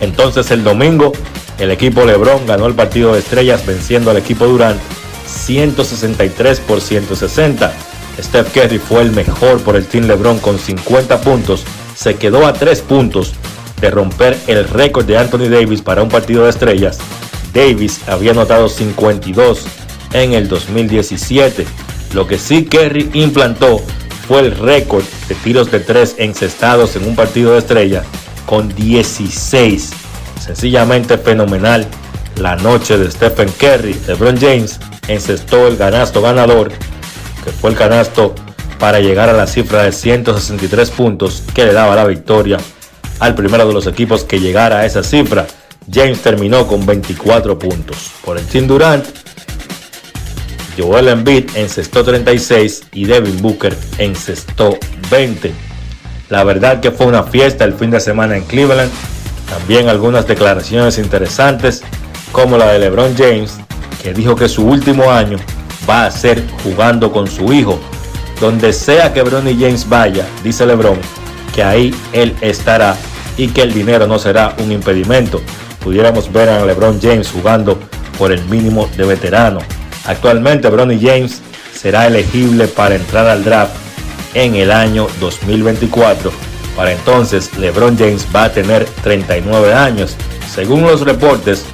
Entonces 0.00 0.50
el 0.50 0.64
domingo 0.64 1.12
el 1.58 1.70
equipo 1.70 2.04
LeBron 2.04 2.46
ganó 2.46 2.66
el 2.66 2.74
partido 2.74 3.12
de 3.12 3.20
estrellas 3.20 3.64
venciendo 3.64 4.10
al 4.10 4.16
equipo 4.16 4.46
Durant 4.46 4.80
163 5.26 6.60
por 6.60 6.80
160. 6.80 7.72
Steph 8.20 8.52
Curry 8.52 8.78
fue 8.78 9.02
el 9.02 9.12
mejor 9.12 9.60
por 9.60 9.76
el 9.76 9.86
Team 9.86 10.06
LeBron 10.06 10.38
con 10.38 10.58
50 10.58 11.20
puntos. 11.20 11.64
Se 11.94 12.16
quedó 12.16 12.46
a 12.46 12.52
3 12.52 12.80
puntos 12.82 13.34
de 13.80 13.90
romper 13.90 14.36
el 14.48 14.64
récord 14.68 15.04
de 15.04 15.16
Anthony 15.16 15.48
Davis 15.48 15.80
para 15.80 16.02
un 16.02 16.08
partido 16.08 16.44
de 16.44 16.50
estrellas. 16.50 16.98
Davis 17.52 18.00
había 18.08 18.32
anotado 18.32 18.68
52 18.68 19.64
en 20.12 20.32
el 20.32 20.48
2017. 20.48 21.66
Lo 22.14 22.26
que 22.26 22.38
sí 22.38 22.64
Curry 22.64 23.10
implantó 23.14 23.80
fue 24.26 24.40
el 24.40 24.56
récord 24.56 25.04
de 25.28 25.34
tiros 25.34 25.70
de 25.70 25.80
3 25.80 26.16
encestados 26.18 26.96
en 26.96 27.06
un 27.06 27.16
partido 27.16 27.52
de 27.52 27.58
estrellas 27.58 28.06
con 28.46 28.74
16. 28.74 29.90
Sencillamente 30.40 31.18
fenomenal 31.18 31.86
la 32.40 32.56
noche 32.56 32.98
de 32.98 33.10
Stephen 33.10 33.48
Curry. 33.58 33.94
LeBron 34.06 34.38
James 34.38 34.80
encestó 35.08 35.68
el 35.68 35.76
canasto 35.76 36.20
ganador, 36.22 36.72
que 37.44 37.50
fue 37.50 37.70
el 37.70 37.76
canasto 37.76 38.34
para 38.78 39.00
llegar 39.00 39.28
a 39.28 39.32
la 39.32 39.46
cifra 39.46 39.82
de 39.82 39.92
163 39.92 40.90
puntos 40.90 41.42
que 41.54 41.64
le 41.64 41.72
daba 41.72 41.94
la 41.94 42.04
victoria 42.04 42.58
al 43.20 43.34
primero 43.34 43.66
de 43.66 43.72
los 43.72 43.86
equipos 43.86 44.24
que 44.24 44.40
llegara 44.40 44.80
a 44.80 44.86
esa 44.86 45.02
cifra. 45.02 45.46
James 45.90 46.20
terminó 46.22 46.66
con 46.66 46.84
24 46.84 47.58
puntos. 47.58 48.10
Por 48.24 48.38
el 48.38 48.46
Team 48.46 48.66
Durant, 48.66 49.06
Joel 50.76 51.08
Embiid 51.08 51.50
encestó 51.56 52.04
36 52.04 52.84
y 52.92 53.04
Devin 53.06 53.40
Booker 53.40 53.76
encestó 53.98 54.76
20. 55.10 55.52
La 56.30 56.42
verdad 56.44 56.80
que 56.80 56.90
fue 56.90 57.06
una 57.06 57.22
fiesta 57.22 57.64
el 57.64 57.74
fin 57.74 57.90
de 57.90 58.00
semana 58.00 58.36
en 58.36 58.44
Cleveland. 58.44 58.90
También 59.48 59.88
algunas 59.88 60.26
declaraciones 60.26 60.98
interesantes 60.98 61.82
como 62.32 62.58
la 62.58 62.72
de 62.72 62.80
LeBron 62.80 63.14
James, 63.16 63.58
que 64.02 64.12
dijo 64.12 64.34
que 64.34 64.48
su 64.48 64.66
último 64.66 65.10
año 65.10 65.38
va 65.88 66.06
a 66.06 66.10
ser 66.10 66.42
jugando 66.62 67.12
con 67.12 67.28
su 67.28 67.52
hijo. 67.52 67.78
Donde 68.40 68.72
sea 68.72 69.12
que 69.12 69.22
Bronny 69.22 69.54
James 69.54 69.88
vaya, 69.88 70.26
dice 70.42 70.66
LeBron, 70.66 70.98
que 71.54 71.62
ahí 71.62 71.94
él 72.12 72.34
estará 72.40 72.96
y 73.36 73.48
que 73.48 73.62
el 73.62 73.72
dinero 73.72 74.06
no 74.06 74.18
será 74.18 74.54
un 74.58 74.72
impedimento. 74.72 75.40
Pudiéramos 75.82 76.32
ver 76.32 76.48
a 76.48 76.64
LeBron 76.64 77.00
James 77.00 77.30
jugando 77.30 77.78
por 78.18 78.32
el 78.32 78.44
mínimo 78.46 78.88
de 78.96 79.04
veterano. 79.04 79.60
Actualmente 80.06 80.68
Bronny 80.68 80.98
James 81.00 81.40
será 81.74 82.06
elegible 82.06 82.68
para 82.68 82.94
entrar 82.94 83.26
al 83.26 83.44
draft 83.44 83.74
en 84.34 84.54
el 84.54 84.70
año 84.70 85.06
2024. 85.20 86.30
Para 86.76 86.92
entonces 86.92 87.56
LeBron 87.56 87.96
James 87.96 88.26
va 88.34 88.44
a 88.44 88.52
tener 88.52 88.84
39 89.02 89.72
años. 89.72 90.16
Según 90.52 90.82
los 90.82 91.02
reportes 91.02 91.64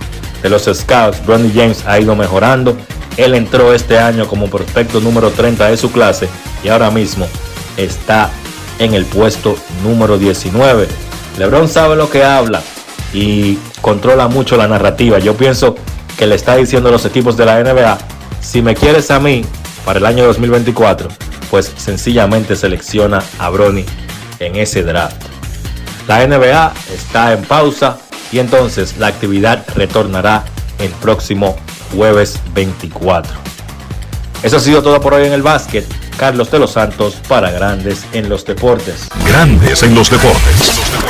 de 0.42 0.48
los 0.48 0.64
scouts, 0.64 1.24
Bronny 1.26 1.50
James 1.54 1.84
ha 1.86 1.98
ido 1.98 2.14
mejorando. 2.14 2.76
Él 3.16 3.34
entró 3.34 3.72
este 3.72 3.98
año 3.98 4.26
como 4.26 4.48
prospecto 4.48 5.00
número 5.00 5.30
30 5.30 5.68
de 5.68 5.76
su 5.76 5.90
clase 5.90 6.28
y 6.62 6.68
ahora 6.68 6.90
mismo 6.90 7.26
está 7.76 8.30
en 8.78 8.94
el 8.94 9.04
puesto 9.04 9.56
número 9.82 10.18
19. 10.18 10.86
LeBron 11.38 11.68
sabe 11.68 11.96
lo 11.96 12.10
que 12.10 12.24
habla 12.24 12.62
y 13.12 13.58
controla 13.80 14.28
mucho 14.28 14.56
la 14.56 14.68
narrativa. 14.68 15.18
Yo 15.18 15.36
pienso 15.36 15.76
que 16.18 16.26
le 16.26 16.34
está 16.34 16.56
diciendo 16.56 16.88
a 16.88 16.92
los 16.92 17.04
equipos 17.04 17.36
de 17.36 17.46
la 17.46 17.62
NBA, 17.62 17.98
si 18.40 18.62
me 18.62 18.74
quieres 18.74 19.10
a 19.10 19.20
mí 19.20 19.44
para 19.84 19.98
el 19.98 20.06
año 20.06 20.24
2024, 20.24 21.08
pues 21.50 21.72
sencillamente 21.76 22.56
selecciona 22.56 23.22
a 23.38 23.48
Bronny 23.50 23.84
en 24.38 24.56
ese 24.56 24.82
draft. 24.82 25.22
La 26.06 26.26
NBA 26.26 26.72
está 26.92 27.32
en 27.32 27.42
pausa 27.42 27.98
y 28.32 28.38
entonces 28.38 28.96
la 28.98 29.08
actividad 29.08 29.64
retornará 29.74 30.44
el 30.78 30.90
próximo 30.92 31.56
jueves 31.94 32.38
24. 32.54 33.32
Eso 34.42 34.56
ha 34.56 34.60
sido 34.60 34.82
todo 34.82 35.00
por 35.00 35.14
hoy 35.14 35.26
en 35.26 35.32
el 35.32 35.42
básquet. 35.42 35.86
Carlos 36.16 36.50
de 36.50 36.58
los 36.58 36.72
Santos 36.72 37.16
para 37.28 37.50
Grandes 37.50 38.04
en 38.12 38.28
los 38.28 38.44
Deportes. 38.44 39.08
Grandes 39.26 39.82
en 39.82 39.94
los 39.94 40.10
deportes. 40.10 41.09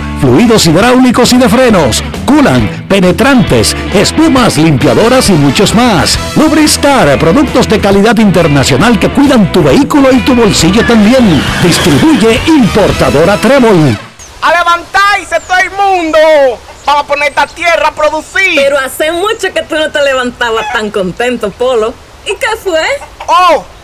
fluidos 0.19 0.67
hidráulicos 0.67 1.33
y 1.33 1.37
de 1.37 1.49
frenos, 1.49 2.03
culan, 2.25 2.85
penetrantes, 2.87 3.75
espumas, 3.93 4.57
limpiadoras 4.57 5.29
y 5.29 5.33
muchos 5.33 5.73
más. 5.73 6.17
Lubristar, 6.35 7.17
productos 7.19 7.67
de 7.67 7.79
calidad 7.79 8.17
internacional 8.17 8.99
que 8.99 9.09
cuidan 9.09 9.51
tu 9.51 9.63
vehículo 9.63 10.11
y 10.11 10.19
tu 10.19 10.35
bolsillo 10.35 10.85
también. 10.85 11.41
Distribuye 11.63 12.39
importadora 12.47 13.37
Trébol. 13.37 13.97
¡A 14.41 14.51
levantarse 14.51 15.39
todo 15.47 15.57
el 15.57 15.71
mundo! 15.71 16.17
Vamos 16.85 17.03
a 17.03 17.07
poner 17.07 17.29
esta 17.29 17.47
tierra 17.47 17.89
a 17.89 17.91
producir. 17.91 18.53
Pero 18.55 18.77
hace 18.79 19.11
mucho 19.11 19.53
que 19.53 19.61
tú 19.63 19.75
no 19.75 19.91
te 19.91 20.03
levantabas 20.03 20.71
tan 20.73 20.89
contento, 20.89 21.51
Polo. 21.51 21.93
¿Y 22.25 22.35
qué 22.35 22.57
fue? 22.63 22.81
¡Oh! 23.27 23.63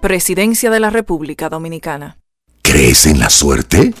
Presidencia 0.00 0.70
de 0.70 0.80
la 0.80 0.88
República 0.88 1.50
Dominicana. 1.50 2.16
¿Crees 2.62 3.04
en 3.04 3.18
la 3.18 3.28
suerte? 3.28 3.92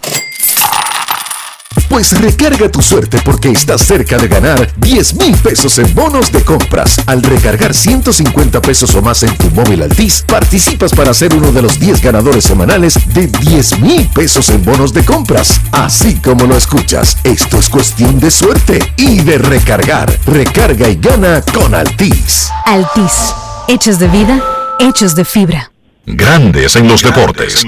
Pues 1.90 2.18
recarga 2.18 2.70
tu 2.70 2.80
suerte 2.80 3.20
porque 3.22 3.50
estás 3.50 3.82
cerca 3.82 4.16
de 4.16 4.26
ganar 4.26 4.72
10 4.78 5.14
mil 5.16 5.36
pesos 5.36 5.78
en 5.78 5.94
bonos 5.94 6.32
de 6.32 6.42
compras. 6.42 7.02
Al 7.06 7.22
recargar 7.22 7.74
150 7.74 8.62
pesos 8.62 8.94
o 8.94 9.02
más 9.02 9.22
en 9.24 9.36
tu 9.36 9.50
móvil 9.50 9.82
Altis, 9.82 10.24
participas 10.26 10.94
para 10.94 11.12
ser 11.12 11.34
uno 11.34 11.52
de 11.52 11.60
los 11.60 11.78
10 11.78 12.00
ganadores 12.00 12.44
semanales 12.44 12.94
de 13.12 13.26
10 13.26 13.80
mil 13.80 14.08
pesos 14.08 14.48
en 14.48 14.64
bonos 14.64 14.94
de 14.94 15.04
compras. 15.04 15.60
Así 15.70 16.14
como 16.14 16.46
lo 16.46 16.56
escuchas, 16.56 17.18
esto 17.24 17.58
es 17.58 17.68
cuestión 17.68 18.18
de 18.18 18.30
suerte 18.30 18.78
y 18.96 19.20
de 19.20 19.36
recargar. 19.36 20.18
Recarga 20.24 20.88
y 20.88 20.94
gana 20.94 21.42
con 21.42 21.74
Altis. 21.74 22.48
Altis. 22.64 23.34
Hechos 23.68 23.98
de 23.98 24.08
vida, 24.08 24.42
hechos 24.78 25.14
de 25.14 25.26
fibra. 25.26 25.70
Grandes 26.16 26.74
en 26.74 26.88
los 26.88 27.02
deportes. 27.02 27.64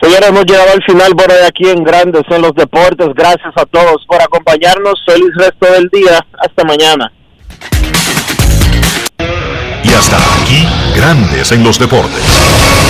Señores, 0.00 0.28
hemos 0.28 0.44
llegado 0.46 0.72
al 0.72 0.82
final 0.84 1.16
por 1.16 1.30
hoy 1.30 1.38
aquí 1.46 1.68
en 1.68 1.82
Grandes 1.82 2.22
en 2.30 2.42
los 2.42 2.54
Deportes. 2.54 3.08
Gracias 3.14 3.52
a 3.56 3.66
todos 3.66 4.06
por 4.06 4.22
acompañarnos. 4.22 5.02
Feliz 5.04 5.30
resto 5.36 5.72
del 5.72 5.88
día. 5.92 6.24
Hasta 6.38 6.64
mañana. 6.64 7.12
Y 9.82 9.88
hasta 9.88 10.16
aquí, 10.42 10.66
Grandes 10.94 11.52
en 11.52 11.64
los 11.64 11.78
deportes. 11.78 12.89